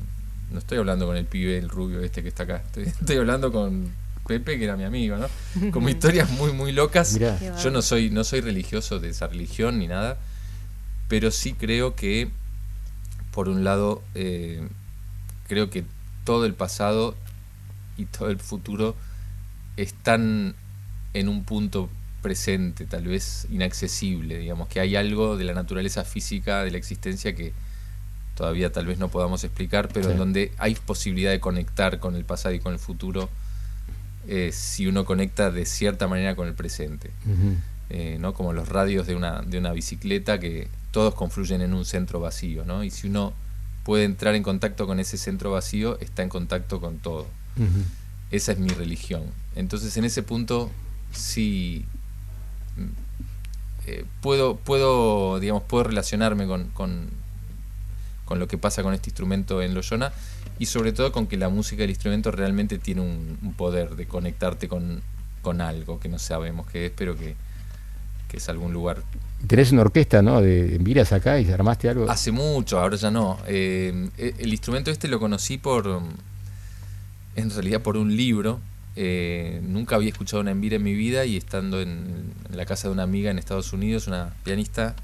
no 0.52 0.60
estoy 0.60 0.78
hablando 0.78 1.06
con 1.08 1.18
el 1.18 1.26
pibe, 1.26 1.58
el 1.58 1.70
rubio 1.70 2.02
este 2.02 2.22
que 2.22 2.30
está 2.30 2.44
acá. 2.44 2.62
Estoy, 2.66 2.84
estoy 3.02 3.18
hablando 3.18 3.52
con 3.52 3.92
Pepe, 4.28 4.58
que 4.58 4.64
era 4.66 4.78
mi 4.78 4.84
amigo, 4.86 5.18
¿no? 5.18 5.28
Como 5.72 5.90
historias 5.90 6.30
muy, 6.30 6.54
muy 6.54 6.72
locas. 6.72 7.14
Mirá. 7.14 7.38
Yo 7.62 7.72
no 7.72 7.82
soy, 7.82 8.10
no 8.10 8.24
soy 8.24 8.40
religioso 8.42 9.00
de 9.00 9.10
esa 9.10 9.28
religión 9.28 9.80
ni 9.80 9.88
nada, 9.88 10.18
pero 11.14 11.30
sí 11.30 11.54
creo 11.54 11.96
que, 11.96 12.28
por 13.32 13.48
un 13.48 13.64
lado, 13.64 14.02
eh, 14.16 14.68
creo 15.48 15.70
que 15.70 15.84
todo 16.24 16.48
el 16.48 16.56
pasado 16.56 17.14
y 17.98 18.06
todo 18.06 18.32
el 18.32 18.40
futuro 18.40 18.96
están 19.78 20.56
en 21.14 21.30
un 21.30 21.44
punto 21.44 21.88
presente, 22.24 22.88
tal 22.88 23.04
vez 23.06 23.46
inaccesible, 23.52 24.40
digamos, 24.40 24.68
que 24.70 24.80
hay 24.80 24.96
algo 24.96 25.38
de 25.38 25.44
la 25.44 25.54
naturaleza 25.54 26.04
física 26.04 26.64
de 26.64 26.72
la 26.72 26.80
existencia 26.80 27.36
que 27.36 27.54
todavía 28.34 28.72
tal 28.72 28.88
vez 28.88 28.98
no 28.98 29.10
podamos 29.10 29.44
explicar, 29.44 29.90
pero 29.94 30.08
Sí. 30.08 30.14
en 30.14 30.18
donde 30.18 30.52
hay 30.58 30.74
posibilidad 30.74 31.30
de 31.30 31.40
conectar 31.40 32.00
con 32.00 32.16
el 32.16 32.26
pasado 32.26 32.56
y 32.56 32.60
con 32.60 32.74
el 32.74 32.80
futuro 32.80 33.30
eh, 34.28 34.50
si 34.52 34.88
uno 34.88 35.06
conecta 35.06 35.52
de 35.52 35.68
cierta 35.68 36.08
manera 36.08 36.36
con 36.36 36.48
el 36.48 36.56
presente. 36.56 37.12
Eh, 37.92 38.18
¿no? 38.20 38.34
Como 38.34 38.52
los 38.52 38.68
radios 38.68 39.06
de 39.06 39.14
una, 39.16 39.44
de 39.44 39.60
una 39.60 39.74
bicicleta 39.74 40.40
que 40.40 40.70
todos 40.94 41.16
confluyen 41.16 41.62
en 41.62 41.74
un 41.74 41.86
centro 41.86 42.20
vacío, 42.20 42.66
¿no? 42.66 42.84
Y 42.84 42.92
si 42.92 43.08
uno 43.08 43.34
puede 43.84 44.06
entrar 44.06 44.36
en 44.36 44.44
contacto 44.44 44.86
con 44.86 45.00
ese 45.00 45.18
centro 45.18 45.52
vacío, 45.52 46.00
está 46.00 46.22
en 46.22 46.30
contacto 46.30 46.80
con 46.80 47.00
todo. 47.00 47.26
Esa 48.30 48.52
es 48.52 48.60
mi 48.60 48.70
religión. 48.70 49.24
Entonces 49.56 49.98
en 49.98 50.06
ese 50.06 50.22
punto 50.22 50.70
sí 51.12 51.86
mm, 52.78 53.88
eh, 53.88 54.06
puedo, 54.22 54.56
puedo, 54.56 55.40
digamos, 55.40 55.64
puedo 55.64 55.84
relacionarme 55.84 56.46
con, 56.46 56.70
con, 56.70 57.10
con 58.26 58.38
lo 58.38 58.48
que 58.48 58.60
pasa 58.60 58.84
con 58.84 58.94
este 58.94 59.10
instrumento 59.10 59.64
en 59.64 59.74
Loyona 59.74 60.14
y 60.60 60.68
sobre 60.68 60.94
todo 60.94 61.12
con 61.12 61.26
que 61.26 61.38
la 61.38 61.50
música 61.50 61.82
del 61.82 61.90
instrumento 61.90 62.30
realmente 62.30 62.78
tiene 62.78 63.02
un, 63.02 63.40
un 63.42 63.54
poder 63.54 63.96
de 63.96 64.08
conectarte 64.08 64.68
con, 64.68 65.02
con 65.42 65.60
algo 65.60 66.00
que 66.00 66.08
no 66.08 66.20
sabemos 66.20 66.68
qué 66.68 66.86
es, 66.86 66.92
pero 66.96 67.18
que, 67.18 67.36
que 68.30 68.38
es 68.38 68.48
algún 68.48 68.74
lugar 68.74 69.04
Tenés 69.48 69.72
una 69.72 69.82
orquesta, 69.82 70.22
¿no? 70.22 70.42
De 70.42 70.76
Enviras 70.76 71.12
acá 71.12 71.40
y 71.40 71.52
armaste 71.52 71.90
algo. 71.90 72.10
Hace 72.10 72.32
mucho, 72.32 72.80
ahora 72.80 72.96
ya 72.96 73.12
no. 73.12 73.40
Eh, 73.48 74.10
el 74.18 74.52
instrumento 74.52 74.90
este 74.90 75.08
lo 75.08 75.20
conocí 75.20 75.58
por, 75.58 76.02
en 77.36 77.50
realidad 77.50 77.82
por 77.82 77.98
un 77.98 78.16
libro. 78.16 78.60
Eh, 78.96 79.60
nunca 79.64 79.96
había 79.96 80.10
escuchado 80.10 80.42
una 80.42 80.52
envira 80.52 80.76
en 80.76 80.84
mi 80.84 80.94
vida 80.94 81.26
y 81.26 81.36
estando 81.36 81.82
en, 81.82 82.34
en 82.50 82.58
la 82.58 82.66
casa 82.66 82.88
de 82.88 82.94
una 82.94 83.04
amiga 83.04 83.32
en 83.32 83.40
Estados 83.40 83.74
Unidos, 83.74 84.08
una 84.08 84.34
pianista, 84.44 84.96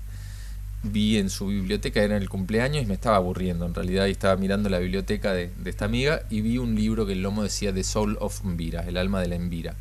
vi 0.84 1.18
en 1.18 1.30
su 1.30 1.48
biblioteca, 1.48 2.02
era 2.02 2.16
el 2.16 2.30
cumpleaños 2.30 2.84
y 2.84 2.86
me 2.86 2.94
estaba 2.94 3.18
aburriendo 3.18 3.66
en 3.66 3.74
realidad 3.74 4.06
y 4.06 4.12
estaba 4.12 4.36
mirando 4.38 4.70
la 4.70 4.80
biblioteca 4.80 5.34
de, 5.34 5.52
de 5.58 5.70
esta 5.70 5.86
amiga 5.86 6.22
y 6.30 6.42
vi 6.42 6.60
un 6.60 6.76
libro 6.76 7.06
que 7.06 7.14
el 7.14 7.22
lomo 7.24 7.44
decía 7.44 7.74
The 7.74 7.84
Soul 7.84 8.18
of 8.20 8.46
Envira, 8.46 8.88
el 8.88 8.96
alma 8.96 9.22
de 9.22 9.28
la 9.28 9.36
envira. 9.36 9.76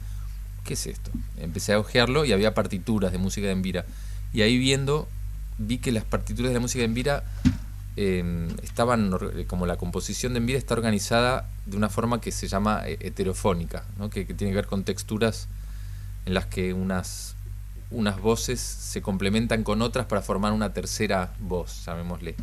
¿Qué 0.65 0.75
es 0.75 0.87
esto? 0.87 1.11
Empecé 1.39 1.75
a 1.75 1.79
hojearlo 1.79 2.25
y 2.25 2.33
había 2.33 2.55
partituras 2.55 3.13
de 3.13 3.19
música 3.19 3.47
de 3.47 3.53
envira. 3.53 3.85
Y 4.33 4.43
ahí 4.43 4.59
viendo, 4.59 5.09
vi 5.59 5.79
que 5.79 5.93
las 5.93 6.05
partituras 6.05 6.51
de 6.51 6.55
la 6.55 6.61
música 6.61 6.81
de 6.81 6.85
Envira 6.87 7.25
eh, 7.97 8.49
estaban, 8.63 9.13
or- 9.13 9.47
como 9.47 9.67
la 9.67 9.77
composición 9.77 10.33
de 10.35 10.39
Envira 10.39 10.59
está 10.59 10.75
organizada 10.75 11.49
de 11.67 11.77
una 11.77 11.89
forma 11.89 12.21
que 12.21 12.31
se 12.31 12.47
llama 12.47 12.83
eh, 12.87 12.99
heterofónica, 13.01 13.85
¿no? 13.99 14.11
que, 14.11 14.25
tiene 14.25 14.53
que 14.53 14.57
ver 14.57 14.67
con 14.67 14.85
texturas 14.85 15.49
en 16.27 16.35
las 16.35 16.47
que 16.47 16.75
unas, 16.75 17.35
unas 17.91 18.21
voces 18.21 18.61
se 18.61 19.03
complementan 19.03 19.65
con 19.65 19.83
otras 19.83 20.07
para 20.07 20.23
formar 20.23 20.53
una 20.53 20.73
tercera 20.73 21.33
voz, 21.41 21.85
llamémosle. 21.87 22.35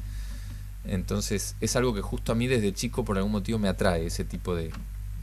Entonces 0.85 1.55
es 1.61 1.75
algo 1.75 1.93
que 1.93 2.01
justo 2.01 2.31
a 2.31 2.35
mí 2.35 2.47
desde 2.47 2.73
chico 2.73 3.05
por 3.05 3.17
algún 3.17 3.31
motivo 3.31 3.57
me 3.57 3.67
atrae, 3.69 4.05
ese 4.07 4.23
tipo 4.25 4.55
de 4.55 4.71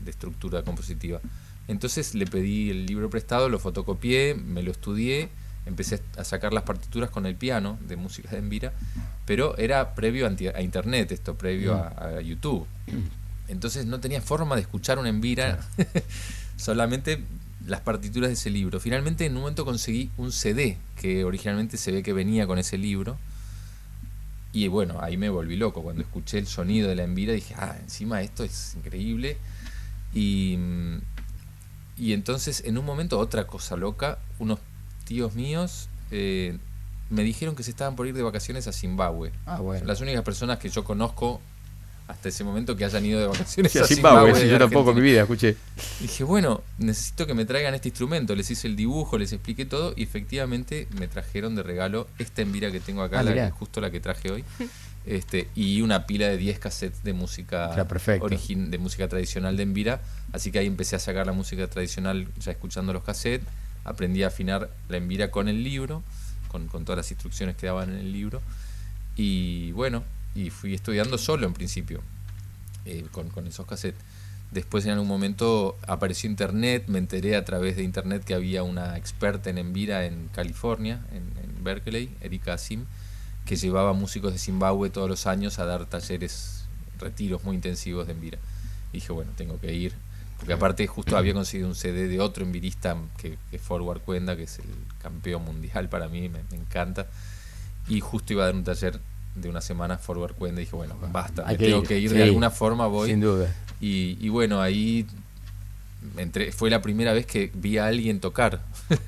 estructura 0.06 0.62
compositiva. 0.62 1.20
Entonces 1.68 2.14
le 2.14 2.26
pedí 2.26 2.70
el 2.70 2.86
libro 2.86 3.09
prestado, 3.10 3.48
lo 3.48 3.59
fotocopié, 3.59 4.34
me 4.34 4.62
lo 4.62 4.70
estudié, 4.72 5.28
empecé 5.66 6.02
a 6.16 6.24
sacar 6.24 6.52
las 6.52 6.64
partituras 6.64 7.10
con 7.10 7.26
el 7.26 7.36
piano 7.36 7.78
de 7.86 7.97
música 7.97 8.30
de 8.30 8.39
Envira, 8.39 8.72
pero 9.26 9.56
era 9.59 9.94
previo 9.94 10.26
a, 10.26 10.60
internet, 10.60 11.12
esto 11.12 11.36
previo 11.36 11.74
a, 11.74 11.89
a 11.89 12.20
YouTube. 12.20 12.66
Entonces 13.48 13.86
no 13.86 14.01
tenía 14.01 14.20
forma 14.20 14.55
de 14.56 14.62
escuchar 14.62 14.98
una 14.98 15.09
Envira, 15.09 15.60
solamente 16.56 17.22
las 17.66 17.80
partituras 17.80 18.28
de 18.28 18.34
ese 18.34 18.51
libro. 18.51 18.80
Finalmente 18.80 19.26
en 19.26 19.34
un 19.34 19.43
momento 19.43 19.64
conseguí 19.64 20.10
un 20.16 20.32
CD 20.32 20.78
que 20.97 21.24
originalmente 21.24 21.76
se 21.76 21.93
ve 21.93 22.02
que 22.02 22.12
venía 22.12 22.47
con 22.47 22.59
ese 22.59 22.78
libro. 22.78 23.18
Y 24.52 24.68
bueno, 24.68 24.98
ahí 25.01 25.16
me 25.16 25.30
volví 25.30 25.56
loco. 25.56 25.82
Cuando 25.82 26.02
escuché 26.02 26.39
el 26.39 26.47
sonido 26.47 26.89
de 26.89 26.97
la 26.97 27.05
Envira 27.05 27.32
dije, 27.32 27.55
ah, 27.56 27.76
encima 27.80 28.20
esto 28.22 28.44
es 28.44 28.74
increíble. 28.76 29.39
Y, 30.12 30.56
mm, 30.59 30.98
y 31.98 32.12
entonces 32.12 32.62
en 32.66 32.78
un 32.78 32.84
momento, 32.84 33.18
otra 33.18 33.47
cosa 33.47 33.76
loca, 33.76 34.18
unos 34.39 34.59
tíos 35.04 35.34
míos 35.34 35.88
eh, 36.10 36.56
me 37.10 37.22
dijeron 37.22 37.54
que 37.56 37.62
se 37.62 37.70
estaban 37.70 37.94
por 37.96 38.06
ir 38.06 38.14
de 38.14 38.22
vacaciones 38.22 38.66
a 38.68 38.72
Zimbabue. 38.72 39.32
Ah, 39.46 39.58
bueno. 39.60 39.80
Son 39.80 39.88
las 39.88 40.00
únicas 40.00 40.22
personas 40.22 40.58
que 40.58 40.68
yo 40.68 40.82
conozco 40.84 41.40
hasta 42.08 42.28
ese 42.28 42.42
momento 42.44 42.76
que 42.76 42.84
hayan 42.84 43.06
ido 43.06 43.20
de 43.20 43.26
vacaciones 43.26 43.72
Sí, 43.72 43.78
a 43.78 43.82
a 43.82 43.86
Zimbabue, 43.86 44.30
Zimbabue. 44.34 44.48
yo 44.50 44.58
tampoco 44.58 44.90
en 44.90 44.96
mi 44.96 45.02
vida 45.02 45.22
escuché. 45.22 45.56
Dije, 46.00 46.24
bueno, 46.24 46.62
necesito 46.78 47.26
que 47.26 47.32
me 47.34 47.44
traigan 47.44 47.74
este 47.74 47.88
instrumento. 47.88 48.34
Les 48.34 48.50
hice 48.50 48.66
el 48.66 48.76
dibujo, 48.76 49.16
les 49.18 49.32
expliqué 49.32 49.64
todo 49.66 49.94
y 49.96 50.02
efectivamente 50.02 50.88
me 50.98 51.06
trajeron 51.08 51.54
de 51.54 51.62
regalo 51.62 52.08
esta 52.18 52.42
envira 52.42 52.70
que 52.72 52.80
tengo 52.80 53.02
acá, 53.02 53.20
Ah, 53.20 53.22
la 53.22 53.50
justo 53.50 53.80
la 53.80 53.90
que 53.90 54.00
traje 54.00 54.30
hoy. 54.30 54.44
Este, 55.04 55.48
y 55.56 55.80
una 55.82 56.06
pila 56.06 56.28
de 56.28 56.36
10 56.36 56.60
cassettes 56.60 57.02
de 57.02 57.12
música 57.12 57.70
Claro, 57.74 57.88
perfecto. 57.88 58.24
origin- 58.24 58.70
de 58.70 58.78
música 58.78 59.08
tradicional 59.08 59.56
de 59.56 59.64
Envira, 59.64 60.00
así 60.32 60.52
que 60.52 60.60
ahí 60.60 60.66
empecé 60.68 60.94
a 60.94 61.00
sacar 61.00 61.26
la 61.26 61.32
música 61.32 61.66
tradicional 61.66 62.28
ya 62.38 62.52
escuchando 62.52 62.92
los 62.92 63.02
cassettes, 63.02 63.44
aprendí 63.84 64.22
a 64.22 64.28
afinar 64.28 64.70
la 64.88 64.96
Envira 64.96 65.30
con 65.30 65.48
el 65.48 65.62
libro, 65.62 66.02
con, 66.48 66.68
con 66.68 66.84
todas 66.84 66.98
las 66.98 67.10
instrucciones 67.10 67.56
que 67.56 67.66
daban 67.66 67.90
en 67.90 67.98
el 67.98 68.12
libro, 68.12 68.42
y 69.16 69.72
bueno, 69.72 70.04
y 70.34 70.50
fui 70.50 70.74
estudiando 70.74 71.18
solo 71.18 71.46
en 71.46 71.52
principio, 71.52 72.00
eh, 72.84 73.04
con, 73.10 73.28
con 73.30 73.46
esos 73.46 73.66
cassettes. 73.66 74.00
Después 74.50 74.84
en 74.84 74.92
algún 74.92 75.09
momento 75.09 75.78
apareció 75.86 76.28
internet, 76.28 76.84
me 76.86 76.98
enteré 76.98 77.36
a 77.36 77.44
través 77.44 77.76
de 77.76 77.84
internet 77.84 78.22
que 78.22 78.34
había 78.34 78.62
una 78.62 78.98
experta 78.98 79.48
en 79.48 79.56
Envira 79.56 80.04
en 80.04 80.28
California, 80.28 81.00
en, 81.10 81.22
en 81.42 81.64
Berkeley, 81.64 82.14
Erika 82.20 82.59
Sim, 82.59 82.84
que 83.46 83.56
llevaba 83.56 83.94
músicos 83.94 84.32
de 84.32 84.38
Zimbabue 84.38 84.90
todos 84.90 85.09
los 85.09 85.26
años 85.26 85.59
a 85.59 85.64
dar 85.64 85.86
talleres, 85.86 86.64
retiros 86.98 87.44
muy 87.44 87.56
intensivos 87.56 88.06
de 88.06 88.12
Envira. 88.12 88.38
Y 88.92 88.98
dije, 88.98 89.12
bueno, 89.12 89.32
tengo 89.36 89.59
que 89.59 89.72
ir, 89.72 89.94
porque 90.43 90.55
aparte 90.55 90.85
justo 90.89 91.16
había 91.16 91.35
conseguido 91.35 91.69
un 91.69 91.77
CD 91.77 92.09
de 92.09 92.19
otro 92.19 92.43
envirista 92.43 92.97
que, 93.16 93.39
que 93.48 93.56
es 93.59 93.62
Forward 93.62 94.01
Cuenda, 94.01 94.35
que 94.35 94.43
es 94.43 94.59
el 94.59 94.64
campeón 95.01 95.44
mundial 95.44 95.89
para 95.89 96.09
mí, 96.09 96.28
me, 96.28 96.40
me 96.51 96.56
encanta. 96.56 97.06
Y 97.86 98.01
justo 98.01 98.32
iba 98.32 98.43
a 98.43 98.47
dar 98.47 98.56
un 98.56 98.64
taller 98.64 98.98
de 99.36 99.48
una 99.48 99.60
semana 99.60 99.98
Forward 99.98 100.35
Cuenda 100.35 100.60
y 100.60 100.64
dije, 100.64 100.74
bueno, 100.74 100.97
basta, 101.12 101.44
me 101.44 101.56
tengo 101.56 101.82
ir, 101.82 101.86
que 101.86 101.97
ir 101.97 102.10
sí, 102.10 102.16
de 102.16 102.24
alguna 102.24 102.51
forma, 102.51 102.89
voy. 102.89 103.09
sin 103.09 103.20
duda. 103.20 103.55
Y, 103.81 104.19
y 104.20 104.31
bueno, 104.31 104.60
ahí 104.60 105.06
fue 106.52 106.70
la 106.70 106.82
primera 106.82 107.12
vez 107.12 107.26
que 107.26 107.50
vi 107.54 107.78
a 107.78 107.86
alguien 107.86 108.20
tocar. 108.20 108.62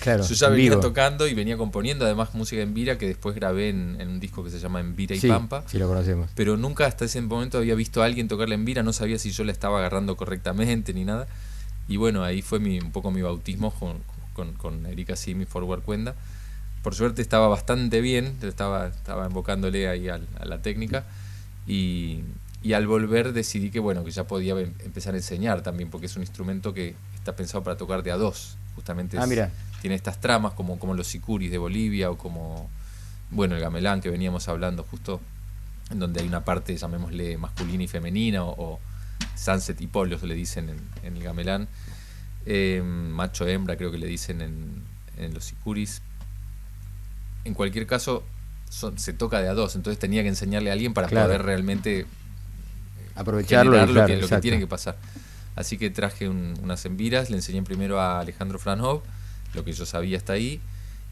Claro, 0.00 0.24
Yo 0.24 0.34
ya 0.34 0.46
en 0.46 0.52
venía 0.52 0.70
vivo. 0.70 0.80
tocando 0.80 1.26
y 1.26 1.34
venía 1.34 1.56
componiendo 1.56 2.04
además 2.04 2.32
música 2.32 2.62
en 2.62 2.72
Vira 2.72 2.96
que 2.98 3.06
después 3.08 3.34
grabé 3.34 3.68
en, 3.70 3.96
en 4.00 4.08
un 4.08 4.20
disco 4.20 4.44
que 4.44 4.50
se 4.50 4.60
llama 4.60 4.78
Envira 4.78 5.16
y 5.16 5.18
Sí, 5.20 5.26
Pampa. 5.28 5.64
sí 5.66 5.76
lo 5.76 5.88
conocemos. 5.88 6.30
Pero 6.36 6.56
nunca 6.56 6.86
hasta 6.86 7.04
ese 7.04 7.20
momento 7.20 7.58
había 7.58 7.74
visto 7.74 8.00
a 8.00 8.06
alguien 8.06 8.28
tocar 8.28 8.48
la 8.48 8.54
Envira, 8.54 8.84
no 8.84 8.92
sabía 8.92 9.18
si 9.18 9.32
yo 9.32 9.42
la 9.42 9.50
estaba 9.50 9.78
agarrando 9.78 10.16
correctamente 10.16 10.94
ni 10.94 11.04
nada. 11.04 11.26
Y 11.88 11.96
bueno, 11.96 12.22
ahí 12.22 12.42
fue 12.42 12.60
mi, 12.60 12.78
un 12.78 12.92
poco 12.92 13.10
mi 13.10 13.22
bautismo 13.22 13.72
con, 13.72 13.96
con, 14.34 14.52
con 14.54 14.86
Erika 14.86 15.16
Simi 15.16 15.46
Forward 15.46 15.82
Cuenda. 15.82 16.14
Por 16.84 16.94
suerte 16.94 17.20
estaba 17.22 17.48
bastante 17.48 18.00
bien, 18.00 18.36
estaba, 18.42 18.86
estaba 18.86 19.26
invocándole 19.26 19.88
ahí 19.88 20.08
al- 20.08 20.28
a, 20.38 20.44
la 20.44 20.62
técnica. 20.62 21.04
Y, 21.66 22.20
y 22.62 22.72
al 22.72 22.86
volver 22.86 23.32
decidí 23.32 23.70
que 23.70 23.78
bueno, 23.80 24.04
que 24.04 24.10
ya 24.10 24.24
podía 24.26 24.58
em- 24.58 24.74
empezar 24.84 25.14
a 25.14 25.16
enseñar 25.18 25.62
también, 25.62 25.90
porque 25.90 26.06
es 26.06 26.16
un 26.16 26.22
instrumento 26.22 26.74
que 26.74 26.94
está 27.14 27.36
pensado 27.36 27.62
para 27.62 27.76
tocar 27.76 28.02
de 28.02 28.10
a 28.10 28.16
dos. 28.16 28.56
Justamente 28.74 29.18
Ah, 29.18 29.22
es- 29.24 29.28
mira. 29.28 29.50
tiene 29.80 29.94
estas 29.96 30.20
tramas 30.20 30.52
como, 30.54 30.78
como 30.78 30.94
los 30.94 31.06
sicuris 31.06 31.50
de 31.50 31.58
Bolivia 31.58 32.10
o 32.10 32.18
como 32.18 32.68
bueno 33.30 33.54
el 33.54 33.60
gamelán 33.60 34.00
que 34.00 34.10
veníamos 34.10 34.48
hablando 34.48 34.82
justo 34.84 35.20
en 35.90 35.98
donde 35.98 36.20
hay 36.20 36.26
una 36.28 36.44
parte 36.44 36.76
llamémosle 36.76 37.36
masculina 37.38 37.82
y 37.84 37.88
femenina 37.88 38.42
o, 38.44 38.54
o 38.74 38.80
sunset 39.36 39.80
y 39.80 39.86
polos 39.86 40.22
le 40.22 40.34
dicen 40.34 40.68
en, 40.70 40.78
en 41.02 41.16
el 41.16 41.22
gamelán 41.22 41.68
Eh, 42.46 42.82
macho 42.82 43.46
hembra 43.46 43.76
creo 43.76 43.90
que 43.92 43.98
le 43.98 44.06
dicen 44.06 44.40
en, 44.40 44.82
en 45.18 45.34
los 45.34 45.44
sicuris 45.44 46.00
en 47.44 47.54
cualquier 47.54 47.86
caso 47.86 48.22
son- 48.70 48.98
se 48.98 49.12
toca 49.12 49.40
de 49.40 49.48
a 49.48 49.54
dos 49.54 49.76
entonces 49.76 49.98
tenía 49.98 50.22
que 50.22 50.28
enseñarle 50.28 50.70
a 50.70 50.72
alguien 50.72 50.94
para 50.94 51.08
Claro. 51.08 51.26
poder 51.28 51.42
realmente 51.42 52.06
Aprovecharlo 53.20 53.76
y 53.76 53.80
lo, 53.94 54.06
que, 54.06 54.12
lo 54.20 54.28
que 54.28 54.40
tiene 54.42 54.56
que 54.60 54.66
pasar. 54.66 54.96
Así 55.56 55.76
que 55.76 55.90
traje 55.90 56.28
un- 56.28 56.54
unas 56.62 56.84
enviras, 56.86 57.30
le 57.30 57.36
enseñé 57.36 57.62
primero 57.62 58.00
a 58.00 58.20
Alejandro 58.20 58.58
Franhov, 58.58 59.02
lo 59.54 59.64
que 59.64 59.72
yo 59.72 59.84
sabía 59.86 60.16
hasta 60.18 60.32
ahí, 60.34 60.60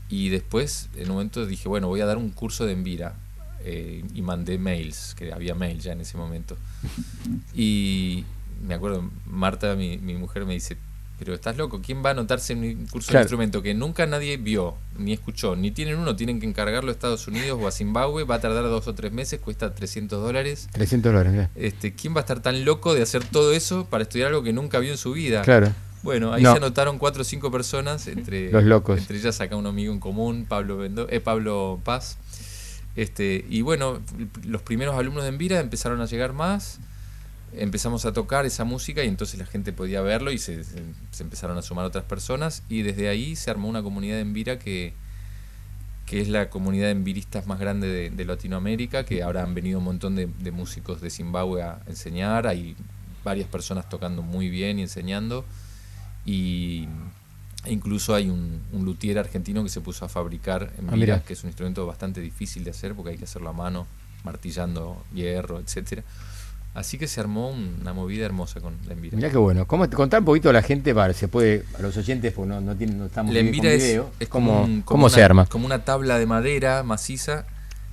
y 0.09 0.28
después 0.28 0.89
en 0.97 1.09
un 1.11 1.15
momento 1.16 1.47
dije, 1.47 1.69
bueno, 1.69 1.89
voy 1.89 2.01
a 2.01 2.07
dar 2.07 2.16
un 2.16 2.31
curso 2.31 2.65
de 2.66 2.73
envira. 2.73 3.15
eh, 3.69 4.05
y 4.15 4.23
mandé 4.23 4.59
mails, 4.59 5.16
que 5.19 5.33
había 5.33 5.57
mail 5.57 5.81
ya 5.81 5.91
en 5.93 6.01
ese 6.01 6.16
momento. 6.16 6.57
Y 7.55 8.24
me 8.65 8.74
acuerdo, 8.74 9.11
Marta, 9.27 9.74
mi, 9.74 9.99
mi 9.99 10.15
mujer, 10.15 10.45
me 10.47 10.55
dice, 10.55 10.77
pero 11.18 11.34
estás 11.34 11.56
loco, 11.56 11.80
¿quién 11.80 12.05
va 12.05 12.10
a 12.10 12.12
anotarse 12.12 12.52
en 12.52 12.59
un 12.62 12.86
curso 12.86 13.12
de 13.12 13.20
instrumento 13.20 13.62
que 13.62 13.72
nunca 13.74 14.05
nadie 14.06 14.36
vio, 14.36 14.76
ni 14.98 15.12
escuchó, 15.14 15.56
ni 15.56 15.70
tienen 15.70 15.97
uno, 15.98 16.14
tienen 16.14 16.40
que 16.40 16.47
encargarlo 16.47 16.90
a 16.90 16.93
Estados 16.93 17.26
Unidos 17.26 17.59
o 17.62 17.66
a 17.66 17.70
Zimbabue, 17.72 18.24
va 18.24 18.34
a 18.36 18.40
tardar 18.40 18.64
dos 18.64 18.86
o 18.86 18.94
tres 18.94 19.12
meses, 19.12 19.40
cuesta 19.40 19.74
300 19.74 20.20
dólares. 20.22 20.68
300 20.72 21.10
dólares, 21.12 21.32
mirá. 21.32 21.51
Este, 21.55 21.94
¿Quién 21.94 22.14
va 22.14 22.18
a 22.18 22.20
estar 22.20 22.40
tan 22.40 22.64
loco 22.64 22.94
de 22.94 23.02
hacer 23.02 23.24
todo 23.24 23.52
eso 23.52 23.86
para 23.86 24.02
estudiar 24.02 24.28
algo 24.28 24.43
que 24.43 24.52
nunca 24.52 24.78
vio 24.78 24.93
en 24.93 24.98
su 24.98 25.12
vida? 25.12 25.43
Claro. 25.43 25.72
Bueno, 26.02 26.32
ahí 26.32 26.43
No. 26.43 26.52
se 26.52 26.59
anotaron 26.59 26.98
cuatro 26.98 27.22
o 27.22 27.24
cinco 27.24 27.51
personas, 27.51 28.06
entre, 28.06 28.51
Los 28.52 28.64
locos. 28.64 28.98
entre 28.98 29.16
ellas 29.16 29.40
acá 29.40 29.56
un 29.56 29.66
amigo 29.66 29.93
en 29.93 30.01
común, 30.01 30.44
Pablo 30.48 30.78
Bendo- 30.78 31.06
eh, 31.10 31.20
Pablo 31.20 31.80
Paz. 31.82 32.18
Este, 32.94 33.44
y 33.48 33.60
bueno, 33.62 34.01
los 34.44 34.62
primeros 34.62 34.97
alumnos 34.97 35.22
de 35.24 35.28
Envira 35.30 35.60
empezaron 35.60 36.01
a 36.01 36.06
llegar 36.06 36.32
más, 36.32 36.78
empezamos 37.52 38.05
a 38.05 38.12
tocar 38.12 38.47
esa 38.47 38.64
música 38.64 39.05
y 39.05 39.09
entonces 39.09 39.39
la 39.39 39.47
gente 39.47 39.73
podía 39.73 40.01
verlo 40.02 40.31
y 40.32 40.39
se, 40.39 40.62
empezaron 41.20 41.56
a 41.59 41.62
sumar 41.62 41.85
otras 41.85 42.05
personas 42.05 42.62
y 42.68 42.82
desde 42.82 43.09
ahí 43.09 43.36
se 43.36 43.51
armó 43.51 43.68
una 43.68 43.82
comunidad 43.82 44.16
de 44.16 44.23
Envira 44.23 44.59
que, 44.59 44.93
que 46.06 46.20
es 46.20 46.28
la 46.28 46.51
comunidad 46.51 46.86
de 46.86 46.93
enviristas 46.93 47.47
más 47.47 47.59
grande 47.59 47.89
de, 47.89 48.10
de 48.10 48.24
Latinoamérica, 48.24 49.05
que 49.05 49.23
ahora 49.23 49.43
han 49.43 49.55
venido 49.55 49.78
un 49.78 49.85
montón 49.85 50.16
de, 50.16 50.27
de 50.27 50.51
músicos 50.51 51.01
de 51.01 51.10
Zimbabue 51.10 51.62
a 51.62 51.81
enseñar, 51.86 52.47
hay 52.47 52.77
varias 53.24 53.48
personas 53.48 53.89
tocando 53.89 54.23
muy 54.23 54.48
bien 54.51 54.78
y 54.78 54.82
enseñando, 54.82 55.44
y 56.24 56.86
e 57.64 57.73
incluso 57.73 58.14
hay 58.14 58.28
un, 58.31 58.62
un 58.73 58.85
luthier 58.85 59.18
argentino 59.18 59.62
que 59.64 59.68
se 59.68 59.81
puso 59.81 60.05
a 60.05 60.09
fabricar 60.09 60.70
Ah, 60.73 60.78
envira, 60.78 60.97
mira. 60.97 61.23
que 61.24 61.32
es 61.32 61.43
un 61.43 61.48
instrumento 61.48 61.85
bastante 61.85 62.20
difícil 62.20 62.62
de 62.62 62.70
hacer 62.70 62.94
porque 62.94 63.10
hay 63.10 63.18
que 63.18 63.24
hacerlo 63.24 63.48
a 63.48 63.52
mano, 63.52 63.89
martillando 64.23 65.05
hierro, 65.12 65.59
etcétera. 65.59 66.05
Así 66.77 66.98
que 66.98 67.09
se 67.09 67.20
armó 67.20 67.48
una 67.51 67.94
movida 67.94 68.27
hermosa 68.27 68.61
con 68.61 68.77
la 68.86 68.93
Envira. 68.93 69.16
Mirá 69.16 69.31
qué 69.31 69.39
bueno. 69.39 69.66
¿Cómo, 69.66 69.89
contá 69.89 70.19
un 70.19 70.27
poquito 70.27 70.51
a 70.51 70.53
la 70.53 70.61
gente, 70.61 70.94
para, 70.94 71.15
se 71.15 71.27
puede, 71.27 71.65
a 71.78 71.81
los 71.81 71.97
oyentes, 71.97 72.35
pues 72.35 72.47
no, 72.47 72.61
no, 72.61 72.77
tienen, 72.77 72.98
no 72.98 73.07
estamos 73.07 73.32
La 73.32 73.40
con 73.40 73.47
Envira 73.47 73.73
es, 73.73 73.82
video, 73.82 74.11
es 74.20 74.28
¿cómo, 74.28 74.51
como, 74.51 74.65
un- 74.65 74.82
como 74.82 74.85
cómo 74.85 75.09
se 75.09 75.20
una- 75.20 75.24
arma? 75.24 75.47
Como 75.47 75.65
una 75.65 75.85
tabla 75.86 76.19
de 76.19 76.27
madera 76.27 76.82
maciza 76.82 77.47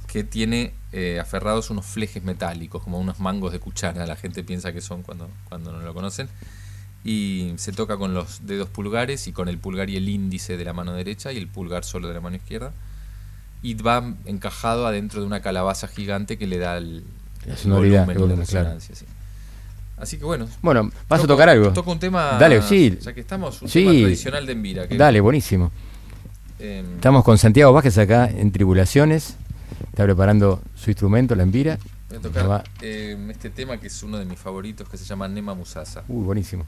que 0.08 0.26
tiene 0.26 0.74
eh, 0.92 1.18
aferrados 1.22 1.70
unos 1.70 1.86
flejes 1.86 2.24
metálicos, 2.26 2.84
como 2.84 3.00
unos 3.00 3.20
mangos 3.22 3.54
de 3.54 3.60
cuchara. 3.60 4.06
La 4.06 4.18
gente 4.18 4.44
piensa 4.44 4.74
que 4.74 4.82
son 4.82 5.02
cuando, 5.02 5.30
cuando 5.48 5.72
no 5.72 5.80
lo 5.80 5.94
conocen. 5.94 6.28
Y 7.06 7.54
se 7.56 7.72
toca 7.72 7.98
con 7.98 8.14
los 8.14 8.46
dedos 8.46 8.70
pulgares 8.70 9.28
y 9.28 9.32
con 9.32 9.48
el 9.48 9.58
pulgar 9.60 9.90
y 9.90 9.96
el 9.98 10.08
índice 10.10 10.56
de 10.58 10.66
la 10.66 10.74
mano 10.74 10.94
derecha 10.94 11.32
y 11.32 11.38
el 11.38 11.48
pulgar 11.48 11.84
solo 11.86 12.10
de 12.10 12.14
la 12.16 12.22
mano 12.22 12.36
izquierda. 12.36 12.74
Y 13.62 13.76
va 13.76 14.14
encajado 14.26 14.88
adentro 14.88 15.22
de 15.22 15.28
una 15.28 15.42
calabaza 15.42 15.88
gigante 15.88 16.38
que 16.38 16.48
le 16.48 16.58
da 16.60 16.78
el, 16.78 17.04
La 17.46 17.54
el 17.54 17.58
sonoridad, 17.60 18.06
volumen 18.06 18.16
la 18.16 18.22
volumen, 18.22 18.46
claro. 18.46 18.80
sí. 18.80 19.06
Así 19.98 20.18
que 20.18 20.26
bueno. 20.26 20.48
Bueno, 20.62 20.90
¿vas 21.08 21.24
a 21.24 21.28
tocar 21.28 21.48
algo? 21.50 21.72
Toco 21.72 21.92
un 21.92 22.00
tema. 22.00 22.38
Dale, 22.40 22.62
sí. 22.62 22.98
Ya 23.02 23.14
que 23.14 23.22
estamos, 23.22 23.62
un 23.62 23.70
Sí. 23.70 23.80
tema 23.86 23.92
tradicional 24.02 24.46
de 24.46 24.52
Envira. 24.52 24.88
que- 24.88 24.98
Dale, 24.98 25.22
buenísimo. 25.22 25.72
Em, 26.60 26.96
Estamos 26.96 27.24
con 27.24 27.38
Santiago 27.38 27.72
Vázquez 27.74 27.98
acá 27.98 28.30
en 28.30 28.52
Tribulaciones. 28.52 29.36
Está 29.90 30.04
preparando 30.04 30.62
su 30.76 30.90
instrumento, 30.90 31.36
la 31.36 31.44
Envira. 31.44 31.78
Voy 32.10 32.18
a 32.18 32.22
tocar 32.22 32.50
va- 32.50 32.64
eh, 32.82 33.18
este 33.30 33.50
tema 33.50 33.78
que 33.78 33.88
es 33.88 34.04
uno 34.04 34.18
de 34.18 34.26
mis 34.26 34.40
favoritos 34.40 34.88
que 34.90 34.98
se 34.98 35.06
llama 35.06 35.28
Nema 35.28 35.54
Musasa. 35.54 36.04
Uy, 36.08 36.24
buenísimo. 36.26 36.66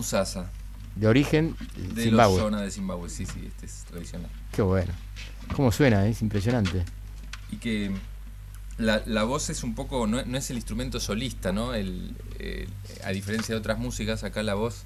Musasa. 0.00 0.50
de 0.96 1.06
origen 1.06 1.54
De 1.94 2.04
Zimbabue. 2.04 2.36
los 2.38 2.44
Shona 2.44 2.60
de 2.62 2.70
Zimbabue, 2.70 3.08
sí, 3.10 3.26
sí, 3.26 3.44
este 3.46 3.66
es 3.66 3.84
tradicional. 3.90 4.30
Qué 4.52 4.62
bueno. 4.62 4.92
¿Cómo 5.54 5.70
suena? 5.72 6.06
Es 6.06 6.22
impresionante. 6.22 6.84
Y 7.52 7.56
que 7.56 7.90
la, 8.78 9.02
la 9.06 9.24
voz 9.24 9.50
es 9.50 9.62
un 9.62 9.74
poco, 9.74 10.06
no, 10.06 10.22
no 10.24 10.38
es 10.38 10.50
el 10.50 10.56
instrumento 10.56 11.00
solista, 11.00 11.52
¿no? 11.52 11.74
El, 11.74 12.16
el- 12.38 12.68
a 13.04 13.10
diferencia 13.10 13.54
de 13.54 13.58
otras 13.58 13.78
músicas, 13.78 14.24
acá 14.24 14.42
la 14.42 14.54
voz 14.54 14.84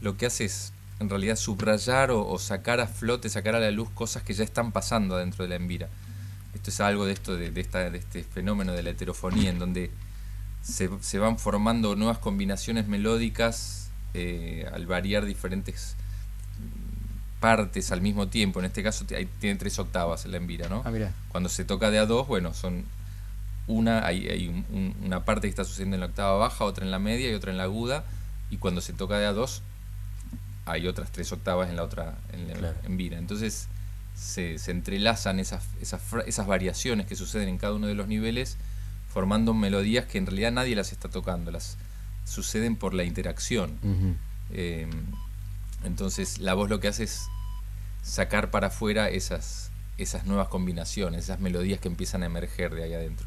lo 0.00 0.16
que 0.16 0.26
hace 0.26 0.44
es 0.44 0.72
en 1.00 1.08
realidad 1.10 1.36
subrayar 1.36 2.10
o, 2.10 2.26
o 2.28 2.38
sacar 2.38 2.78
a 2.80 2.86
flote, 2.86 3.28
sacar 3.28 3.54
a 3.56 3.60
la 3.60 3.70
luz 3.70 3.88
cosas 3.90 4.22
que 4.22 4.34
ya 4.34 4.44
están 4.44 4.70
pasando 4.72 5.16
adentro 5.16 5.42
de 5.44 5.48
la 5.50 5.56
envira. 5.56 5.88
Esto 6.54 6.70
es 6.70 6.80
algo 6.80 7.04
de 7.06 7.12
esto, 7.12 7.36
de, 7.36 7.50
de 7.50 7.60
esta, 7.60 7.90
de 7.90 7.98
este 7.98 8.22
fenómeno 8.22 8.72
de 8.72 8.82
la 8.82 8.90
heterofonía, 8.90 9.50
en 9.50 9.58
donde 9.58 9.90
se, 10.62 10.88
se 11.00 11.18
van 11.18 11.38
formando 11.38 11.96
nuevas 11.96 12.18
combinaciones 12.18 12.86
melódicas 12.86 13.83
eh, 14.14 14.68
al 14.72 14.86
variar 14.86 15.24
diferentes 15.24 15.96
partes 17.40 17.92
al 17.92 18.00
mismo 18.00 18.28
tiempo. 18.28 18.58
En 18.60 18.64
este 18.66 18.82
caso 18.82 19.04
hay- 19.14 19.26
tiene 19.40 19.58
tres 19.58 19.78
octavas 19.78 20.24
en 20.24 20.30
la 20.30 20.38
envira, 20.38 20.68
¿no? 20.68 20.82
Ah, 20.84 20.90
mirá. 20.90 21.12
Cuando 21.28 21.48
se 21.48 21.64
toca 21.64 21.90
de 21.90 21.98
a 21.98 22.06
dos, 22.06 22.26
bueno, 22.26 22.54
son 22.54 22.84
una, 23.66 24.06
hay, 24.06 24.28
hay 24.28 24.48
un- 24.48 24.64
un- 24.70 24.96
una 25.04 25.24
parte 25.24 25.42
que 25.46 25.50
está 25.50 25.64
sucediendo 25.64 25.96
en 25.96 26.00
la 26.00 26.06
octava 26.06 26.36
baja, 26.36 26.64
otra 26.64 26.84
en 26.84 26.90
la 26.90 26.98
media 26.98 27.30
y 27.30 27.34
otra 27.34 27.50
en 27.50 27.58
la 27.58 27.64
aguda. 27.64 28.04
Y 28.50 28.56
cuando 28.58 28.80
se 28.80 28.92
toca 28.92 29.18
de 29.18 29.26
a 29.26 29.32
dos, 29.32 29.62
hay 30.66 30.86
otras 30.86 31.10
tres 31.12 31.30
octavas 31.32 31.68
en 31.68 31.76
la 31.76 31.82
otra, 31.82 32.14
en, 32.32 32.48
la, 32.48 32.54
Claro. 32.54 32.76
en 32.84 32.96
vira. 32.96 33.18
Entonces 33.18 33.68
se, 34.14 34.58
se 34.58 34.70
entrelazan 34.70 35.38
esas, 35.40 35.64
esas 35.80 36.46
variaciones 36.46 37.06
que 37.06 37.16
suceden 37.16 37.48
en 37.48 37.58
cada 37.58 37.74
uno 37.74 37.86
de 37.88 37.94
los 37.94 38.06
niveles, 38.08 38.56
formando 39.12 39.52
melodías 39.54 40.06
que 40.06 40.18
en 40.18 40.26
realidad 40.26 40.52
nadie 40.52 40.74
las 40.76 40.92
está 40.92 41.08
tocando, 41.08 41.50
las 41.50 41.76
suceden 42.24 42.76
por 42.76 42.94
la 42.94 43.04
interacción. 43.04 43.78
Eh, 44.50 44.88
entonces 45.84 46.38
la 46.38 46.54
voz 46.54 46.70
lo 46.70 46.80
que 46.80 46.88
hace 46.88 47.04
es 47.04 47.28
sacar 48.02 48.50
para 48.50 48.68
afuera 48.68 49.08
esas, 49.08 49.70
esas 49.98 50.26
nuevas 50.26 50.48
combinaciones, 50.48 51.24
esas 51.24 51.40
melodías 51.40 51.80
que 51.80 51.88
empiezan 51.88 52.22
a 52.22 52.26
emerger 52.26 52.74
de 52.74 52.84
ahí 52.84 52.94
adentro. 52.94 53.26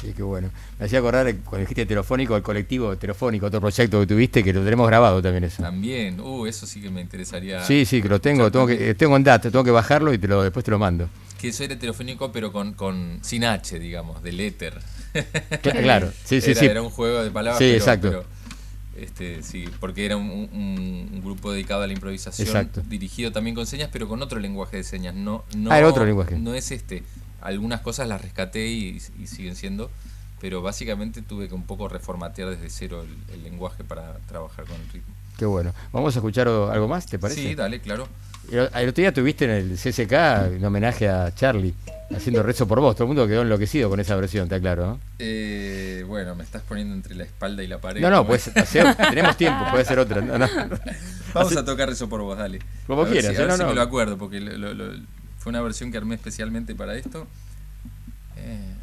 Sí, 0.00 0.12
qué 0.16 0.22
bueno. 0.22 0.50
Me 0.78 0.86
hacía 0.86 1.00
acordar 1.00 1.26
eh, 1.26 1.38
cuando 1.44 1.60
dijiste 1.60 1.84
telefónico, 1.84 2.36
el 2.36 2.42
colectivo 2.42 2.96
telefónico, 2.96 3.46
otro 3.46 3.60
proyecto 3.60 3.98
que 4.00 4.06
tuviste, 4.06 4.44
que 4.44 4.52
lo 4.52 4.62
tenemos 4.62 4.86
grabado 4.86 5.20
también 5.20 5.44
eso. 5.44 5.60
También, 5.60 6.20
uh, 6.20 6.46
eso 6.46 6.66
sí 6.66 6.80
que 6.80 6.88
me 6.88 7.00
interesaría. 7.00 7.64
Sí, 7.64 7.84
sí, 7.84 8.00
que 8.00 8.08
lo 8.08 8.20
tengo, 8.20 8.50
tengo 8.50 8.66
que, 8.66 8.90
eh, 8.90 8.94
tengo 8.94 9.16
en 9.16 9.24
data, 9.24 9.50
tengo 9.50 9.64
que 9.64 9.72
bajarlo 9.72 10.12
y 10.12 10.18
te 10.18 10.28
lo, 10.28 10.42
después 10.42 10.64
te 10.64 10.70
lo 10.70 10.78
mando. 10.78 11.08
Que 11.38 11.48
eso 11.48 11.64
era 11.64 11.78
telefónico, 11.78 12.32
pero 12.32 12.52
con, 12.52 12.74
con 12.74 13.18
sin 13.22 13.44
H, 13.44 13.78
digamos, 13.78 14.22
del 14.22 14.40
éter. 14.40 14.78
Cla- 15.14 15.80
claro, 15.82 16.12
sí, 16.24 16.40
sí, 16.40 16.50
era, 16.50 16.60
sí. 16.60 16.66
Era 16.66 16.82
un 16.82 16.90
juego 16.90 17.22
de 17.22 17.30
palabras. 17.30 17.58
Sí, 17.58 17.64
pero- 17.66 17.76
exacto. 17.76 18.08
pero, 18.10 18.24
este, 18.96 19.42
sí, 19.44 19.64
porque 19.78 20.04
era 20.04 20.16
un, 20.16 20.28
un- 20.30 21.08
un 21.12 21.20
grupo 21.22 21.52
dedicado 21.52 21.82
a 21.82 21.86
la 21.86 21.92
improvisación, 21.92 22.46
Exacto. 22.48 22.82
dirigido 22.88 23.30
también 23.32 23.54
con 23.54 23.66
señas, 23.66 23.88
pero 23.92 24.08
con 24.08 24.20
otro 24.22 24.40
lenguaje 24.40 24.78
de 24.78 24.84
señas. 24.84 25.14
No, 25.14 25.44
no, 25.56 25.70
Ah, 25.70 25.78
era 25.78 25.88
otro 25.88 26.04
lenguaje. 26.04 26.36
No 26.36 26.54
es 26.54 26.70
este. 26.72 27.04
Algunas 27.40 27.80
cosas 27.82 28.08
las 28.08 28.20
rescaté 28.20 28.66
y, 28.66 29.00
y 29.20 29.26
siguen 29.28 29.54
siendo, 29.54 29.90
pero 30.40 30.60
básicamente 30.60 31.22
tuve 31.22 31.46
que 31.48 31.54
un 31.54 31.62
poco 31.62 31.88
reformatear 31.88 32.50
desde 32.50 32.68
cero 32.68 33.04
el, 33.04 33.34
el 33.34 33.44
lenguaje 33.44 33.84
para 33.84 34.14
trabajar 34.26 34.64
con 34.64 34.74
el 34.80 34.88
ritmo. 34.88 35.14
Qué 35.36 35.44
bueno. 35.46 35.72
Vamos 35.92 36.16
a 36.16 36.18
escuchar 36.18 36.48
algo 36.48 36.88
más, 36.88 37.06
¿te 37.06 37.16
parece? 37.20 37.40
Sí, 37.42 37.54
dale, 37.54 37.78
claro. 37.80 38.08
El, 38.50 38.58
el 38.74 38.88
otro 38.88 39.02
día 39.02 39.12
tuviste 39.12 39.44
en 39.44 39.50
el 39.50 39.72
CSK 39.74 40.12
en 40.56 40.64
homenaje 40.64 41.08
a 41.08 41.34
Charlie, 41.34 41.74
haciendo 42.14 42.42
rezo 42.42 42.66
por 42.66 42.80
vos. 42.80 42.94
Todo 42.96 43.04
el 43.04 43.08
mundo 43.08 43.26
quedó 43.28 43.42
enloquecido 43.42 43.90
con 43.90 44.00
esa 44.00 44.16
versión, 44.16 44.44
está 44.44 44.58
claro, 44.58 44.86
¿no? 44.86 45.00
Eh, 45.18 46.02
bueno, 46.06 46.34
me 46.34 46.44
estás 46.44 46.62
poniendo 46.62 46.94
entre 46.94 47.14
la 47.14 47.24
espalda 47.24 47.62
y 47.62 47.66
la 47.66 47.78
pared. 47.78 48.00
No, 48.00 48.08
no, 48.10 48.22
¿cómo 48.22 48.34
es? 48.34 48.48
hacer, 48.56 48.94
tenemos 48.96 49.36
tiempo, 49.36 49.64
puede 49.70 49.84
ser 49.84 49.98
otra. 49.98 50.20
no, 50.22 50.38
no. 50.38 50.48
Vamos 51.34 51.56
a 51.56 51.64
tocar 51.64 51.90
eso 51.90 52.08
por 52.08 52.22
vos, 52.22 52.38
dale. 52.38 52.58
Como 52.86 53.02
A 53.02 53.08
quieras, 53.08 53.36
si- 53.36 53.42
a 53.42 53.46
ver 53.46 53.56
si 53.58 53.64
me 53.64 53.74
lo 53.74 53.82
acuerdo, 53.82 54.16
porque 54.16 54.40
lo- 54.40 54.56
lo- 54.56 54.72
lo- 54.74 54.94
fue 55.38 55.50
una 55.50 55.60
versión 55.60 55.92
que 55.92 55.98
armé 55.98 56.14
especialmente 56.14 56.74
para 56.74 56.96
esto. 56.96 57.26
Eh, 58.36 58.74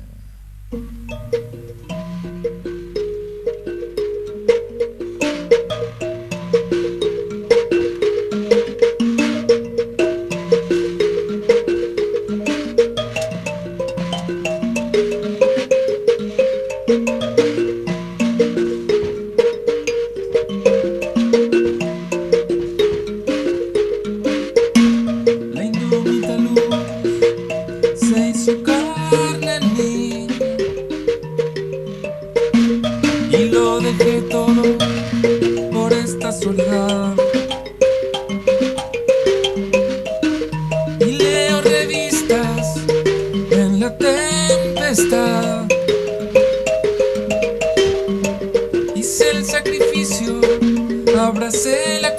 Y 41.00 41.06
leo 41.06 41.62
revistas 41.62 42.76
en 43.52 43.80
la 43.80 43.98
tempestad. 43.98 45.66
Hice 48.96 49.30
el 49.32 49.46
sacrificio, 49.46 50.42
abracé 51.18 52.00
la 52.02 52.15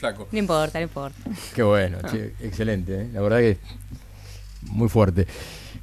flaco. 0.00 0.26
No 0.32 0.38
importa, 0.38 0.78
no 0.78 0.84
importa. 0.84 1.18
Qué 1.54 1.62
bueno, 1.62 1.98
che, 2.10 2.34
excelente. 2.40 3.02
¿eh? 3.02 3.08
La 3.12 3.20
verdad 3.20 3.38
que 3.38 3.58
muy 4.62 4.88
fuerte. 4.88 5.26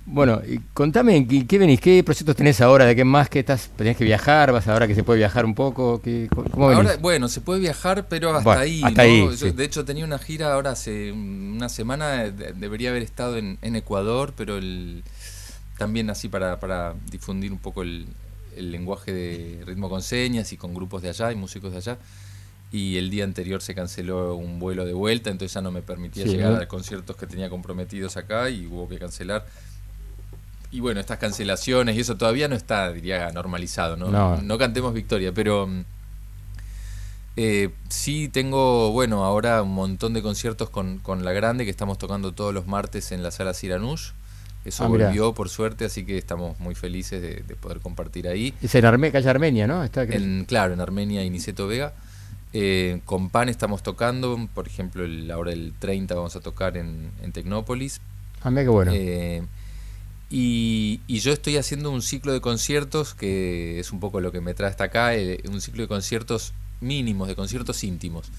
Bueno, 0.10 0.42
y 0.48 0.60
contame, 0.74 1.28
¿qué, 1.28 1.46
qué 1.46 1.58
venís? 1.58 1.82
¿Qué 1.82 2.02
proyectos 2.02 2.34
tenés 2.36 2.62
ahora? 2.62 2.86
¿De 2.86 2.96
qué 2.96 3.04
más? 3.04 3.28
¿Qué 3.30 3.40
estás? 3.40 3.70
¿Tenés 3.76 3.98
que 3.98 4.06
viajar? 4.06 4.54
¿Vas 4.54 4.66
ahora 4.70 4.88
que 4.88 4.96
se 4.96 5.04
puede 5.04 5.18
viajar 5.20 5.44
un 5.44 5.54
poco? 5.54 6.02
¿Qué, 6.02 6.30
¿Cómo 6.34 6.68
venís? 6.70 6.86
Ahora, 6.86 6.98
bueno, 7.02 7.28
se 7.28 7.42
puede 7.42 7.60
viajar, 7.60 8.08
pero 8.08 8.30
hasta 8.30 8.44
Bueno, 8.44 8.62
ahí. 8.62 8.82
hasta 8.84 9.04
¿no? 9.04 9.10
ahí, 9.10 9.20
Yo, 9.32 9.32
sí. 9.36 9.52
De 9.52 9.66
hecho, 9.66 9.84
tenía 9.84 10.06
una 10.06 10.18
gira 10.18 10.54
ahora 10.54 10.72
hace 10.72 11.12
una 11.12 11.68
semana. 11.68 12.30
de- 12.32 12.54
debería 12.54 12.92
haber 12.92 13.02
estado 13.04 13.38
en, 13.38 13.58
en 13.62 13.76
Ecuador, 13.76 14.34
pero 14.38 14.58
el, 14.58 15.04
también 15.78 16.10
así 16.10 16.30
para, 16.30 16.58
para 16.62 16.94
difundir 17.12 17.52
un 17.52 17.60
poco 17.60 17.82
el, 17.82 18.06
el 18.56 18.72
lenguaje 18.72 19.12
de 19.12 19.64
ritmo 19.66 19.90
con 19.90 20.02
señas 20.02 20.54
y 20.54 20.58
con 20.58 20.74
grupos 20.74 21.02
de 21.02 21.10
allá 21.10 21.34
y 21.34 21.36
músicos 21.36 21.72
de 21.72 21.78
allá. 21.80 21.98
Y 22.72 22.98
el 22.98 23.10
día 23.10 23.24
anterior 23.24 23.62
se 23.62 23.74
canceló 23.74 24.36
un 24.36 24.60
vuelo 24.60 24.86
de 24.86 24.94
vuelta, 24.94 25.30
entonces 25.30 25.54
ya 25.54 25.62
no 25.62 25.72
me 25.72 25.82
permitía 25.82 26.24
Sí, 26.24 26.32
llegar 26.32 26.52
¿no? 26.54 26.58
a 26.60 26.66
conciertos 26.68 27.16
que 27.16 27.26
tenía 27.26 27.50
comprometidos 27.50 28.18
acá 28.18 28.50
y 28.50 28.66
hubo 28.68 28.90
que 28.90 29.00
cancelar. 29.00 29.46
Y 30.70 30.82
bueno, 30.82 31.00
estas 31.00 31.18
cancelaciones 31.18 31.96
y 31.96 32.02
eso 32.02 32.18
todavía 32.18 32.50
no 32.50 32.56
está, 32.56 32.92
diría, 32.92 33.32
normalizado, 33.32 33.96
¿no? 33.96 34.42
No. 34.42 34.58
cantemos 34.58 34.94
victoria, 34.94 35.32
pero 35.32 35.66
mm, 35.66 35.84
eh, 37.38 37.70
sí 37.88 38.28
tengo, 38.30 38.92
bueno, 38.92 39.24
ahora 39.24 39.62
un 39.62 39.74
montón 39.74 40.14
de 40.14 40.22
conciertos 40.22 40.70
con, 40.70 40.98
con 41.00 41.24
La 41.24 41.32
Grande 41.32 41.64
que 41.64 41.72
estamos 41.72 41.98
tocando 41.98 42.34
todos 42.34 42.54
los 42.54 42.68
martes 42.68 43.12
en 43.14 43.24
la 43.24 43.32
sala 43.32 43.54
Siranush. 43.54 44.10
Eso 44.66 44.84
Ah, 44.84 44.88
volvió 44.88 45.34
por 45.34 45.48
suerte, 45.48 45.86
así 45.86 46.04
que 46.06 46.18
estamos 46.18 46.60
muy 46.60 46.76
felices 46.76 47.22
de, 47.22 47.36
de 47.48 47.56
poder 47.56 47.80
compartir 47.80 48.28
ahí. 48.28 48.54
Es 48.62 48.76
en 48.76 48.84
Arme 48.84 49.12
calle 49.14 49.30
Armenia, 49.30 49.68
¿no? 49.68 49.84
Está, 49.86 50.04
En, 50.04 50.44
claro, 50.46 50.74
en 50.74 50.82
Armenia 50.82 51.24
y 51.24 51.30
Niceto 51.30 51.68
Vega. 51.68 51.94
Eh, 52.60 53.02
con 53.06 53.30
Pan 53.30 53.50
estamos 53.50 53.84
tocando, 53.84 54.50
por 54.56 54.66
ejemplo, 54.68 55.06
el, 55.06 55.30
ahora 55.30 55.52
el 55.52 55.74
30 55.78 56.16
vamos 56.16 56.36
a 56.36 56.40
tocar 56.40 56.76
en, 56.76 57.12
en 57.22 57.32
Tecnópolis. 57.32 58.02
Mira 58.44 58.64
qué 58.64 58.70
bueno. 58.70 58.92
Eh, 58.96 59.44
y, 60.32 61.00
y 61.06 61.20
yo 61.20 61.34
estoy 61.34 61.58
haciendo 61.58 61.92
un 61.92 62.02
ciclo 62.02 62.34
de 62.34 62.42
conciertos, 62.42 63.14
que 63.14 63.80
es 63.80 63.92
un 63.92 64.00
poco 64.00 64.22
lo 64.22 64.32
que 64.32 64.42
me 64.42 64.56
trae 64.56 64.72
hasta 64.72 64.86
acá, 64.86 65.16
eh, 65.16 65.40
un 65.48 65.62
ciclo 65.62 65.84
de 65.84 65.88
conciertos 65.88 66.54
mínimos, 66.82 67.28
de 67.28 67.36
conciertos 67.36 67.84
íntimos. 67.84 68.32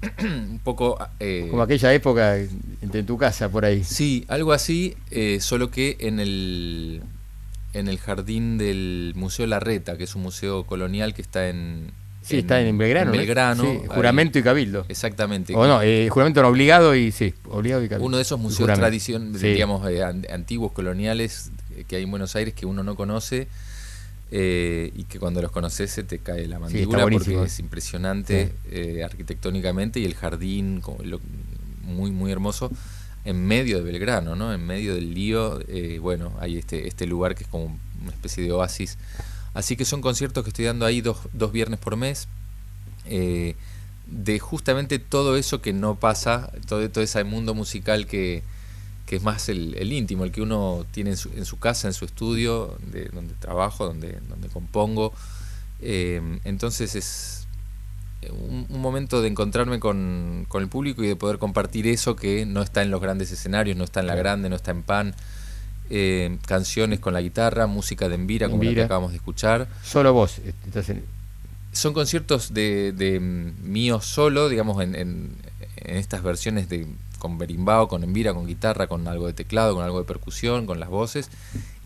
un 0.18 0.60
poco... 0.64 0.98
eh, 1.20 1.46
Como 1.48 1.62
aquella 1.62 1.94
época 1.94 2.38
en, 2.38 3.06
tu 3.06 3.16
casa, 3.16 3.48
por 3.48 3.64
ahí. 3.64 3.84
Sí, 3.84 4.24
algo 4.26 4.52
así, 4.52 4.96
solo 5.38 5.70
que 5.70 5.98
en 6.00 6.18
el, 6.18 7.02
en 7.74 7.86
el 7.86 7.98
jardín 7.98 8.58
del 8.58 9.12
Museo 9.14 9.46
Larreta, 9.46 9.96
que 9.96 10.02
es 10.02 10.16
un 10.16 10.22
museo 10.22 10.64
colonial 10.66 11.14
que 11.14 11.22
está 11.22 11.48
en... 11.48 11.92
Sí, 12.22 12.38
está 12.38 12.60
en 12.60 12.78
Belgrano. 12.78 13.10
en 13.10 13.16
¿no? 13.16 13.18
Belgrano, 13.18 13.62
Sí, 13.64 13.68
ahí. 13.68 13.82
juramento 13.88 14.38
y 14.38 14.42
cabildo. 14.42 14.84
Exactamente. 14.88 15.54
O 15.56 15.66
no, 15.66 15.82
eh, 15.82 16.08
juramento 16.08 16.40
no 16.42 16.48
obligado 16.48 16.94
y 16.94 17.10
sí, 17.12 17.34
obligado 17.48 17.82
y 17.84 17.88
cabildo. 17.88 18.06
Uno 18.06 18.16
de 18.16 18.22
esos 18.22 18.38
museos 18.38 18.72
tradición, 18.78 19.34
Sí. 19.38 19.48
digamos, 19.48 19.88
eh, 19.90 20.02
an- 20.04 20.26
antiguos, 20.32 20.72
coloniales, 20.72 21.50
que 21.88 21.96
hay 21.96 22.04
en 22.04 22.10
Buenos 22.10 22.36
Aires 22.36 22.54
que 22.54 22.64
uno 22.66 22.82
no 22.84 22.94
conoce 22.94 23.48
eh, 24.30 24.92
y 24.94 25.04
que 25.04 25.18
cuando 25.18 25.42
los 25.42 25.50
conoces 25.50 25.90
se 25.90 26.04
te 26.04 26.18
cae 26.18 26.46
la 26.48 26.58
mandíbula 26.58 27.06
porque 27.06 27.42
es 27.44 27.58
impresionante 27.58 28.52
eh, 28.70 29.02
arquitectónicamente 29.04 30.00
y 30.00 30.04
el 30.06 30.14
jardín 30.14 30.80
como 30.80 31.02
lo- 31.02 31.20
muy, 31.82 32.10
muy 32.12 32.32
hermoso 32.32 32.70
en 33.24 33.44
medio 33.44 33.76
de 33.76 33.82
Belgrano, 33.84 34.34
¿no? 34.34 34.52
En 34.54 34.64
medio 34.66 34.94
del 34.94 35.12
lío, 35.14 35.60
eh, 35.68 35.98
bueno, 36.00 36.32
hay 36.40 36.56
este, 36.58 36.88
este 36.88 37.06
lugar 37.06 37.34
que 37.34 37.44
es 37.44 37.48
como 37.50 37.78
una 38.02 38.10
especie 38.12 38.42
de 38.42 38.52
oasis. 38.52 38.96
Así 39.54 39.76
que 39.76 39.84
son 39.84 40.00
conciertos 40.00 40.44
que 40.44 40.50
estoy 40.50 40.64
dando 40.64 40.86
ahí 40.86 41.00
dos, 41.00 41.18
dos 41.32 41.52
viernes 41.52 41.78
por 41.78 41.96
mes 41.96 42.26
eh, 43.06 43.54
de 44.06 44.38
justamente 44.38 44.98
todo 44.98 45.36
eso 45.36 45.60
que 45.60 45.72
no 45.72 45.96
pasa, 45.96 46.50
todo, 46.68 46.88
todo 46.90 47.04
ese 47.04 47.22
mundo 47.24 47.54
musical 47.54 48.06
que, 48.06 48.42
que 49.06 49.16
es 49.16 49.22
más 49.22 49.48
el, 49.48 49.74
el 49.76 49.92
íntimo, 49.92 50.24
el 50.24 50.32
que 50.32 50.42
uno 50.42 50.86
tiene 50.90 51.10
en 51.10 51.16
su, 51.16 51.30
en 51.30 51.44
su 51.44 51.58
casa, 51.58 51.88
en 51.88 51.94
su 51.94 52.04
estudio, 52.04 52.76
de, 52.92 53.06
donde 53.06 53.34
trabajo, 53.34 53.86
donde, 53.86 54.18
donde 54.28 54.48
compongo. 54.48 55.12
Eh, 55.80 56.20
entonces 56.44 56.94
es 56.94 57.46
un, 58.30 58.66
un 58.68 58.80
momento 58.80 59.20
de 59.20 59.28
encontrarme 59.28 59.80
con, 59.80 60.46
con 60.48 60.62
el 60.62 60.68
público 60.68 61.02
y 61.02 61.08
de 61.08 61.16
poder 61.16 61.38
compartir 61.38 61.86
eso 61.86 62.14
que 62.16 62.46
no 62.46 62.62
está 62.62 62.82
en 62.82 62.90
los 62.90 63.00
grandes 63.00 63.32
escenarios, 63.32 63.76
no 63.76 63.84
está 63.84 64.00
en 64.00 64.06
la 64.06 64.14
grande, 64.14 64.48
no 64.48 64.56
está 64.56 64.70
en 64.70 64.82
pan. 64.82 65.14
Eh, 65.94 66.38
canciones 66.46 67.00
con 67.00 67.12
la 67.12 67.20
guitarra, 67.20 67.66
música 67.66 68.08
de 68.08 68.14
Envira, 68.14 68.46
como 68.48 68.62
la 68.62 68.62
que 68.62 68.68
Envira. 68.70 68.84
acabamos 68.86 69.10
de 69.10 69.16
escuchar. 69.18 69.68
Solo 69.84 70.14
vos 70.14 70.38
eh, 70.38 70.54
estás 70.66 70.88
en... 70.88 71.04
Son 71.72 71.92
conciertos 71.92 72.54
de, 72.54 72.92
de 72.92 73.20
mm, 73.20 73.70
míos 73.70 74.06
solo, 74.06 74.48
digamos, 74.48 74.82
en, 74.82 74.94
en- 74.94 75.36
en 75.76 75.96
estas 75.96 76.22
versiones 76.22 76.68
de 76.70 76.86
con 77.18 77.36
berimbau, 77.38 77.88
con 77.88 78.02
envira, 78.04 78.32
con 78.34 78.46
guitarra, 78.46 78.86
con 78.86 79.06
algo 79.06 79.26
de 79.26 79.32
teclado, 79.34 79.74
con 79.74 79.84
algo 79.84 79.98
de 79.98 80.04
percusión, 80.04 80.64
con 80.66 80.80
las 80.80 80.88
voces. 80.88 81.28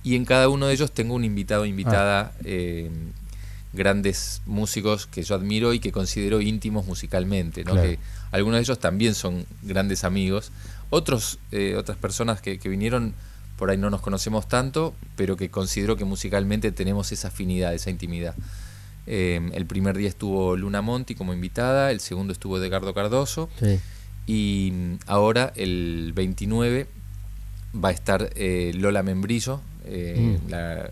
Y 0.04 0.14
en 0.14 0.24
cada 0.24 0.48
uno 0.48 0.66
de 0.68 0.74
ellos 0.74 0.92
tengo 0.92 1.14
un 1.14 1.24
invitado 1.24 1.62
o 1.62 1.66
invitada, 1.66 2.32
eh, 2.44 2.90
grandes 3.72 4.40
músicos 4.46 5.06
que 5.06 5.22
yo 5.22 5.34
admiro 5.34 5.72
y 5.74 5.80
que 5.80 5.92
considero 5.92 6.40
íntimos 6.40 6.86
musicalmente, 6.86 7.64
¿no? 7.64 7.72
Claro. 7.72 7.88
Que 7.88 7.98
algunos 8.30 8.58
de 8.58 8.62
ellos 8.62 8.78
también 8.78 9.14
son 9.14 9.44
grandes 9.62 10.04
amigos. 10.04 10.52
Otros, 10.90 11.38
eh, 11.52 11.74
otras 11.76 11.98
personas 11.98 12.40
que, 12.40 12.58
que 12.58 12.68
vinieron 12.68 13.12
por 13.56 13.70
ahí 13.70 13.76
no 13.78 13.90
nos 13.90 14.00
conocemos 14.02 14.48
tanto, 14.48 14.94
pero 15.16 15.36
que 15.36 15.50
considero 15.50 15.96
que 15.96 16.04
musicalmente 16.04 16.72
tenemos 16.72 17.10
esa 17.12 17.28
afinidad, 17.28 17.74
esa 17.74 17.90
intimidad. 17.90 18.34
Eh, 19.06 19.50
el 19.54 19.66
primer 19.66 19.96
día 19.96 20.08
estuvo 20.08 20.56
Luna 20.56 20.82
Monti 20.82 21.14
como 21.14 21.32
invitada, 21.32 21.90
el 21.90 22.00
segundo 22.00 22.32
estuvo 22.32 22.58
Edgardo 22.58 22.92
Cardoso 22.92 23.48
Sí. 23.60 23.78
y 24.26 24.72
ahora 25.06 25.52
el 25.56 26.12
29 26.14 26.88
va 27.82 27.90
a 27.90 27.92
estar 27.92 28.30
eh, 28.34 28.72
Lola 28.74 29.02
Membrillo, 29.02 29.60
eh, 29.84 30.38
Mm. 30.46 30.50
la- 30.50 30.90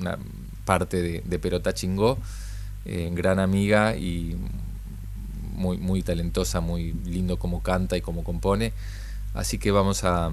una 0.00 0.18
parte 0.64 1.02
de, 1.02 1.22
de 1.24 1.38
Perota 1.38 1.74
Chingó, 1.74 2.18
gran 3.12 3.38
amiga 3.38 3.96
y 3.96 4.34
muy, 5.54 5.76
muy 5.76 6.02
talentosa, 6.02 6.60
muy 6.60 6.94
lindo 7.04 7.36
como 7.38 7.62
canta 7.62 7.96
y 7.96 8.00
como 8.00 8.24
compone. 8.24 8.72
Así 9.34 9.58
que 9.58 9.70
vamos 9.72 10.04
a, 10.04 10.30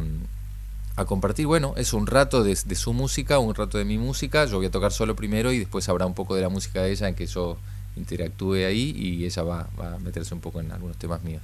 a 0.98 1.06
compartir, 1.06 1.46
bueno, 1.48 1.74
es 1.78 1.94
un 1.94 2.08
rato 2.08 2.44
de, 2.44 2.58
de 2.66 2.76
su 2.76 2.94
música, 2.94 3.40
un 3.40 3.54
rato 3.54 3.78
de 3.78 3.86
mi 3.86 3.98
música. 3.98 4.46
Yo 4.46 4.58
voy 4.58 4.68
a 4.68 4.72
tocar 4.72 4.92
solo 4.94 5.16
primero 5.16 5.52
y 5.52 5.60
después 5.60 5.90
habrá 5.90 6.06
un 6.06 6.14
poco 6.14 6.36
de 6.36 6.42
la 6.42 6.50
música 6.50 6.82
de 6.82 6.92
ella 6.92 7.10
en 7.10 7.16
que 7.16 7.26
yo 7.26 7.58
interactúe 7.98 8.66
ahí 8.66 8.94
y 8.98 9.26
ella 9.26 9.44
va, 9.44 9.70
va 9.80 9.96
a 9.96 10.00
meterse 10.00 10.34
un 10.34 10.40
poco 10.42 10.60
en 10.62 10.72
algunos 10.72 10.98
temas 10.98 11.24
míos. 11.24 11.42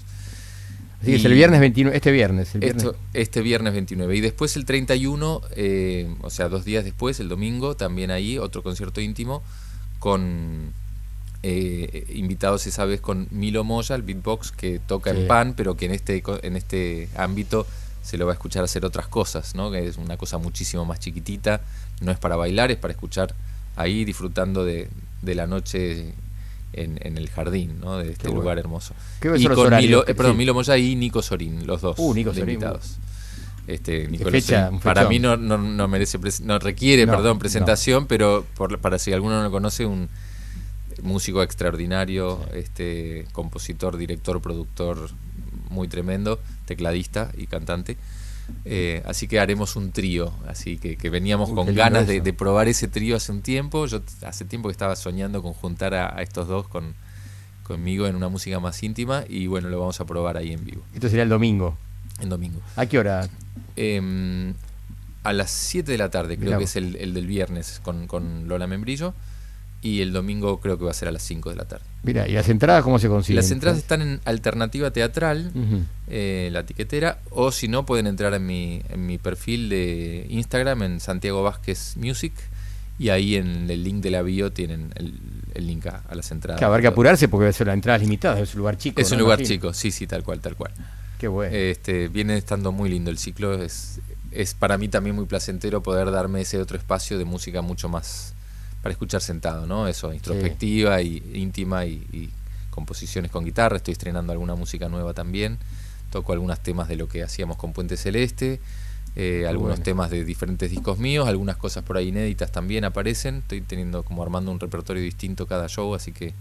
Así 1.02 1.12
que 1.12 1.16
es 1.18 1.26
el 1.26 1.34
viernes 1.34 1.60
29, 1.60 1.98
este 1.98 2.12
viernes. 2.12 2.54
El 2.54 2.62
viernes. 2.62 2.84
esto, 2.84 2.96
este 3.14 3.42
viernes 3.42 3.74
29. 3.74 4.16
Y 4.16 4.22
después 4.22 4.56
el 4.56 4.66
31, 4.66 5.42
eh, 5.56 6.14
o 6.22 6.30
sea, 6.30 6.48
dos 6.48 6.64
días 6.64 6.84
después, 6.86 7.20
el 7.20 7.28
domingo, 7.28 7.76
también 7.76 8.12
ahí 8.12 8.38
otro 8.38 8.62
concierto 8.62 9.02
íntimo 9.02 9.42
con 10.00 10.74
eh, 11.44 12.06
invitados 12.14 12.68
esa 12.68 12.86
vez 12.86 13.02
con 13.02 13.28
Milo 13.32 13.64
Moya, 13.64 13.96
el 13.96 14.04
beatbox 14.04 14.52
que 14.52 14.80
toca 14.80 15.12
Sí. 15.12 15.22
en 15.22 15.28
pan, 15.28 15.54
pero 15.58 15.76
que 15.76 15.86
en 15.86 15.92
este, 15.92 16.22
en 16.44 16.56
este 16.56 17.10
ámbito 17.16 17.66
se 18.02 18.18
lo 18.18 18.26
va 18.26 18.32
a 18.32 18.36
escuchar 18.36 18.64
hacer 18.64 18.86
otras 18.86 19.08
cosas, 19.08 19.56
¿no? 19.56 19.72
Que 19.72 19.88
es 19.88 19.98
una 19.98 20.18
cosa 20.18 20.38
muchísimo 20.38 20.86
más 20.86 21.00
chiquitita, 21.00 21.62
no 22.02 22.12
es 22.12 22.18
para 22.18 22.36
bailar, 22.36 22.72
es 22.72 22.78
para 22.78 22.92
escuchar 22.94 23.34
ahí 23.76 24.06
disfrutando 24.06 24.66
de, 24.66 24.90
de 25.22 25.36
la 25.36 25.48
noche 25.48 26.14
en, 26.74 27.00
en 27.02 27.18
el 27.18 27.30
jardín, 27.30 27.80
¿no? 27.80 27.98
De 27.98 28.12
este 28.12 28.30
lugar 28.30 28.58
hermoso. 28.60 28.94
¿Qué 29.20 29.32
y 29.38 29.46
con 29.46 29.60
horarios? 29.60 29.90
Milo, 29.90 30.08
eh, 30.08 30.16
perdón, 30.16 30.34
sí. 30.34 30.38
Milo 30.38 30.54
Moya 30.54 30.78
y 30.78 30.96
Nico 30.96 31.22
Sorín, 31.22 31.68
los 31.68 31.82
dos 31.82 31.96
Uh, 32.00 32.14
Nico 32.14 32.34
Sorín, 32.34 32.50
invitados. 32.50 32.98
Este, 33.68 34.08
fecha, 34.30 34.72
para 34.84 35.08
mí 35.08 35.20
no, 35.20 35.38
no, 35.38 35.58
no 35.58 35.88
merece, 35.88 36.20
no 36.44 36.58
requiere, 36.60 37.06
No, 37.06 37.14
perdón, 37.14 37.40
presentación, 37.40 38.08
pero 38.08 38.46
por, 38.56 38.80
para 38.80 38.98
si 38.98 39.14
alguno 39.14 39.38
no 39.38 39.44
lo 39.44 39.52
conoce, 39.52 39.86
un 39.86 40.10
músico 41.04 41.44
extraordinario, 41.44 42.40
este 42.54 43.28
compositor, 43.32 43.98
director, 43.98 44.42
productor 44.42 45.12
muy 45.72 45.88
tremendo, 45.88 46.40
tecladista 46.66 47.32
y 47.36 47.48
cantante. 47.48 47.98
Eh, 48.66 49.02
así 49.06 49.28
que 49.28 49.40
haremos 49.40 49.76
un 49.76 49.92
trío, 49.92 50.34
así 50.48 50.78
que, 50.78 50.98
que 50.98 51.10
veníamos 51.10 51.50
Uy, 51.50 51.56
con 51.56 51.74
ganas 51.74 52.06
de, 52.06 52.34
probar 52.34 52.68
ese 52.68 52.88
trío 52.88 53.16
hace 53.16 53.32
un 53.32 53.42
tiempo. 53.42 53.86
Yo 53.88 54.02
hace 54.26 54.46
tiempo 54.46 54.68
que 54.70 54.74
estaba 54.74 54.96
soñando 54.96 55.42
con 55.42 55.54
juntar 55.54 55.94
a, 55.94 56.16
a 56.16 56.22
estos 56.22 56.48
dos 56.48 56.68
con, 56.68 56.94
conmigo 57.72 58.08
en 58.08 58.16
una 58.16 58.28
música 58.28 58.60
más 58.60 58.82
íntima 58.84 59.24
y 59.28 59.48
bueno, 59.48 59.70
lo 59.70 59.80
vamos 59.80 60.00
a 60.02 60.06
probar 60.06 60.38
ahí 60.38 60.52
en 60.52 60.66
vivo, 60.66 60.84
Esto 60.94 61.08
sería 61.08 61.24
el 61.24 61.30
domingo. 61.30 61.78
en 62.20 62.30
domingo. 62.30 62.60
¿A 62.76 62.86
qué 62.86 63.00
hora? 63.00 63.30
Em, 63.76 64.54
a 65.24 65.34
las 65.34 65.52
7 65.52 65.92
de 65.92 65.98
la 65.98 66.10
tarde, 66.10 66.36
creo 66.36 66.48
Mirá 66.48 66.58
que 66.58 66.66
es 66.66 66.76
el, 66.76 66.96
el 66.98 67.14
del 67.14 67.28
viernes 67.28 67.80
con, 67.84 68.08
con 68.08 68.48
Lola 68.48 68.68
Membrillo. 68.68 69.14
Y 69.82 70.02
el 70.02 70.14
domingo 70.14 70.60
creo 70.60 70.78
que 70.78 70.86
va 70.86 70.92
a 70.92 70.94
ser 70.94 71.08
a 71.08 71.12
las 71.12 71.24
5 71.24 71.50
de 71.50 71.56
la 71.56 71.66
tarde. 71.66 71.86
Mira, 72.04 72.28
¿y 72.28 72.34
las 72.34 72.48
entradas 72.50 72.84
cómo 72.84 73.00
se 73.00 73.08
consiguen? 73.08 73.38
Las 73.38 73.50
entradas 73.50 73.80
están 73.80 74.02
en 74.02 74.22
Alternativa 74.26 74.92
Teatral, 74.92 75.52
eh, 76.08 76.50
la 76.52 76.66
tiquetera, 76.66 77.20
o 77.32 77.52
si 77.52 77.68
no, 77.68 77.86
pueden 77.86 78.06
entrar 78.06 78.34
en 78.36 78.46
mi, 78.46 78.82
en 78.90 79.06
mi 79.06 79.18
perfil 79.18 79.70
de 79.70 80.28
Instagram, 80.30 80.84
en 80.84 81.00
Santiago 81.00 81.42
Vázquez 81.42 81.98
Music, 81.98 82.34
y 83.00 83.10
ahí 83.10 83.36
en 83.36 83.70
el 83.72 83.84
link 83.84 84.04
de 84.04 84.12
la 84.12 84.22
bio 84.22 84.52
tienen 84.52 84.92
el, 84.96 85.20
el 85.56 85.66
link 85.66 85.88
a, 85.88 86.04
a 86.08 86.14
las 86.14 86.30
entradas. 86.32 86.60
Claro, 86.60 86.74
habrá 86.74 86.82
que 86.82 86.88
apurarse 86.88 87.28
porque 87.28 87.46
va 87.46 87.50
a 87.50 87.54
ser 87.54 87.66
la 87.68 87.74
entrada 87.74 87.98
limitada, 87.98 88.40
es 88.40 88.54
un 88.54 88.60
lugar 88.60 88.78
chico. 88.78 89.02
Es 89.02 89.10
¿no? 89.10 89.16
un 89.16 89.22
lugar 89.24 89.40
Imagino. 89.40 89.56
chico, 89.56 89.74
sí, 89.74 89.90
sí, 89.90 90.06
tal 90.06 90.24
cual, 90.24 90.40
tal 90.42 90.56
cual. 90.56 90.72
Qué 91.18 91.28
bueno. 91.28 91.56
Este, 91.56 92.08
viene 92.08 92.38
estando 92.38 92.72
muy 92.72 92.90
lindo 92.90 93.10
el 93.10 93.18
ciclo, 93.18 93.60
es 93.62 94.00
es 94.32 94.54
para 94.54 94.78
mí 94.78 94.88
también 94.88 95.16
muy 95.16 95.26
placentero 95.26 95.84
poder 95.84 96.10
darme 96.10 96.42
ese 96.42 96.58
otro 96.60 96.78
espacio 96.78 97.18
de 97.18 97.26
música 97.26 97.62
mucho 97.62 97.90
más 97.90 98.34
para 98.82 98.92
escuchar 98.94 99.22
sentado, 99.22 99.66
¿no? 99.68 99.88
Eso, 99.88 100.14
introspectiva 100.14 101.02
y 101.02 101.22
íntima 101.34 101.86
y, 101.86 102.04
y 102.12 102.30
composiciones 102.70 103.32
con 103.32 103.46
guitarra. 103.46 103.78
Estoy 103.78 103.92
estrenando 103.94 104.32
alguna 104.32 104.56
música 104.56 104.90
nueva 104.90 105.14
también. 105.14 105.58
Toco 106.12 106.34
algunos 106.34 106.60
temas 106.60 106.88
de 106.88 106.96
lo 106.96 107.08
que 107.08 107.24
hacíamos 107.24 107.58
con 107.58 107.74
Puente 107.74 107.96
Celeste. 107.98 108.60
eh, 109.16 109.46
algunos 109.48 109.72
bueno. 109.72 109.84
temas 109.84 110.10
de 110.10 110.24
diferentes 110.24 110.72
discos 110.72 110.98
míos, 110.98 111.28
algunas 111.28 111.58
cosas 111.58 111.84
por 111.84 111.98
ahí 111.98 112.08
inéditas 112.10 112.52
también 112.52 112.84
aparecen. 112.86 113.38
Estoy 113.40 113.62
teniendo 113.62 114.04
como 114.04 114.24
armando 114.24 114.52
un 114.52 114.60
repertorio 114.60 115.04
distinto 115.04 115.46
cada 115.48 115.68
show, 115.68 115.94
así 115.96 116.12
que 116.14 116.34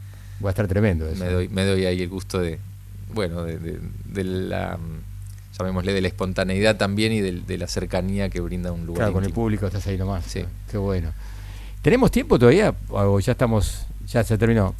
Va 0.44 0.50
a 0.50 0.52
estar 0.52 0.66
tremendo 0.68 1.06
eso. 1.08 1.22
me 1.22 1.30
doy, 1.30 1.48
me 1.48 1.64
doy 1.66 1.84
ahí 1.84 2.00
el 2.02 2.08
gusto 2.08 2.38
de, 2.38 2.58
bueno, 3.12 3.42
de, 3.44 3.58
de- 3.58 3.80
de 4.06 4.24
la, 4.24 4.78
llamémosle, 5.58 5.92
de 5.92 6.00
la 6.00 6.08
espontaneidad 6.08 6.76
también 6.76 7.12
y 7.12 7.20
del- 7.20 7.44
de, 7.46 7.58
la 7.58 7.66
cercanía 7.66 8.28
que 8.30 8.40
brinda 8.40 8.72
un 8.72 8.86
lugar. 8.86 9.00
Claro, 9.00 9.12
con 9.12 9.24
el 9.24 9.32
público 9.32 9.66
estás 9.66 9.86
ahí 9.88 9.98
nomás. 9.98 10.24
Sí. 10.26 10.44
Qué 10.70 10.78
bueno. 10.78 11.12
¿Tenemos 11.82 12.10
tiempo 12.10 12.38
todavía? 12.38 12.74
¿O 12.88 13.20
ya 13.20 13.32
estamos, 13.32 13.86
ya 14.06 14.22
se 14.22 14.36
terminó? 14.36 14.74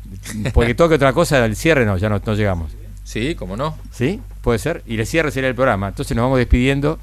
Porque 0.53 0.75
toque 0.75 0.97
otra 0.97 1.13
cosa, 1.13 1.45
el 1.45 1.57
cierre 1.57 1.87
no, 1.87 1.97
ya 1.97 2.09
no, 2.09 2.21
no 2.25 2.35
llegamos. 2.35 2.73
Sí, 3.05 3.35
cómo 3.35 3.57
no. 3.57 3.77
¿Sí? 3.91 4.21
Puede 4.43 4.59
ser. 4.59 4.83
Y 4.87 4.99
el 4.99 5.07
cierre 5.07 5.31
sería 5.31 5.49
el 5.49 5.55
programa. 5.55 5.89
Entonces 5.89 6.17
nos 6.17 6.25
vamos 6.25 6.39
despidiendo 6.39 6.99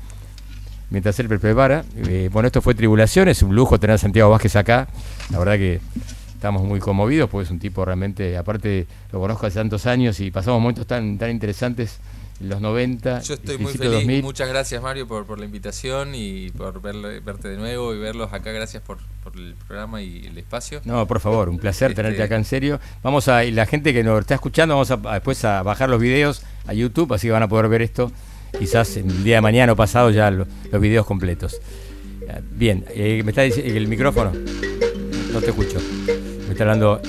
mientras 0.89 1.19
él 1.19 1.27
prepara. 1.27 1.83
Eh, 1.95 2.29
bueno, 2.31 2.47
esto 2.47 2.61
fue 2.61 2.75
Tribulaciones, 2.75 3.41
un 3.43 3.55
lujo 3.55 3.79
tener 3.79 3.95
a 3.95 3.97
Santiago 3.97 4.29
Vázquez 4.29 4.55
acá. 4.55 4.87
La 5.31 5.39
verdad 5.39 5.55
que 5.55 5.81
estamos 6.33 6.63
muy 6.63 6.79
conmovidos, 6.79 7.29
porque 7.29 7.45
es 7.45 7.51
un 7.51 7.59
tipo 7.59 7.83
realmente, 7.83 8.37
aparte 8.37 8.85
lo 9.11 9.19
conozco 9.19 9.47
hace 9.47 9.57
tantos 9.57 9.87
años 9.87 10.19
y 10.19 10.29
pasamos 10.29 10.61
momentos 10.61 10.85
tan, 10.85 11.17
tan 11.17 11.31
interesantes 11.31 11.97
los 12.39 12.61
90. 12.61 13.22
Yo 13.22 13.34
estoy 13.34 13.57
muy 13.57 13.73
feliz. 13.73 13.93
2000. 13.93 14.23
Muchas 14.23 14.47
gracias, 14.49 14.81
Mario, 14.81 15.07
por, 15.07 15.26
por 15.26 15.39
la 15.39 15.45
invitación 15.45 16.14
y 16.14 16.49
por 16.51 16.81
verle- 16.81 17.23
verte 17.23 17.47
de 17.49 17.57
nuevo 17.57 17.93
y 17.93 17.97
verlos 17.99 18.31
acá. 18.34 18.51
Gracias 18.51 18.84
por, 18.84 18.97
por 19.23 19.35
el 19.35 19.55
programa 19.68 20.01
y 20.01 20.26
el 20.27 20.38
espacio. 20.38 20.81
No, 20.85 21.05
por 21.07 21.19
favor, 21.19 21.49
un 21.49 21.57
placer 21.57 21.91
Este- 21.91 22.03
tenerte 22.03 22.22
acá 22.23 22.35
en 22.35 22.45
serio. 22.45 22.80
Vamos 23.03 23.27
a, 23.27 23.43
y 23.43 23.51
la 23.51 23.65
gente 23.65 23.93
que 23.93 24.03
nos 24.03 24.19
está 24.22 24.35
escuchando, 24.35 24.76
vamos 24.76 24.91
a, 24.91 24.99
a 25.05 25.14
después 25.15 25.43
a 25.45 25.64
bajar 25.64 25.89
los 25.89 25.99
videos 25.99 26.43
a 26.68 26.73
YouTube, 26.73 27.11
así 27.14 27.27
que 27.27 27.31
van 27.31 27.43
a 27.43 27.47
poder 27.47 27.68
ver 27.69 27.81
esto. 27.81 28.11
Quizás 28.57 28.95
el 28.97 29.23
día 29.23 29.35
de 29.35 29.41
mañana 29.41 29.73
o 29.73 29.76
pasado 29.76 30.09
ya 30.11 30.30
lo- 30.31 30.47
los 30.72 30.81
videos 30.81 31.05
completos. 31.05 31.59
Eh, 32.22 32.41
Bien, 32.51 32.85
eh, 32.89 33.22
me 33.23 33.31
está 33.31 33.41
diciendo 33.41 33.73
el 33.76 33.88
micrófono. 33.88 34.31
No 35.34 35.39
te 35.41 35.47
escucho. 35.49 35.77
Me 36.45 36.51
está 36.51 36.64
hablando. 36.64 37.01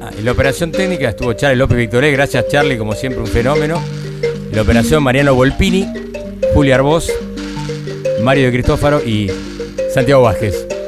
Ah, 0.00 0.10
en 0.16 0.24
la 0.24 0.32
operación 0.32 0.72
técnica 0.72 1.10
estuvo 1.10 1.34
Charlie 1.34 1.58
López 1.58 1.76
Victoré. 1.76 2.10
Gracias, 2.10 2.48
Charlie, 2.48 2.78
como 2.78 2.94
siempre, 2.94 3.20
un 3.20 3.26
fenómeno. 3.26 3.82
En 4.22 4.56
la 4.56 4.62
operación 4.62 5.02
Mariano 5.02 5.34
Volpini, 5.34 5.86
Julia 6.54 6.76
Arbós, 6.76 7.12
Mario 8.22 8.46
de 8.46 8.52
Cristófaro 8.52 9.02
y 9.04 9.30
Santiago 9.92 10.22
Vázquez. 10.22 10.79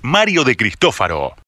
Mario 0.00 0.44
de 0.44 0.54
Cristófaro. 0.54 1.34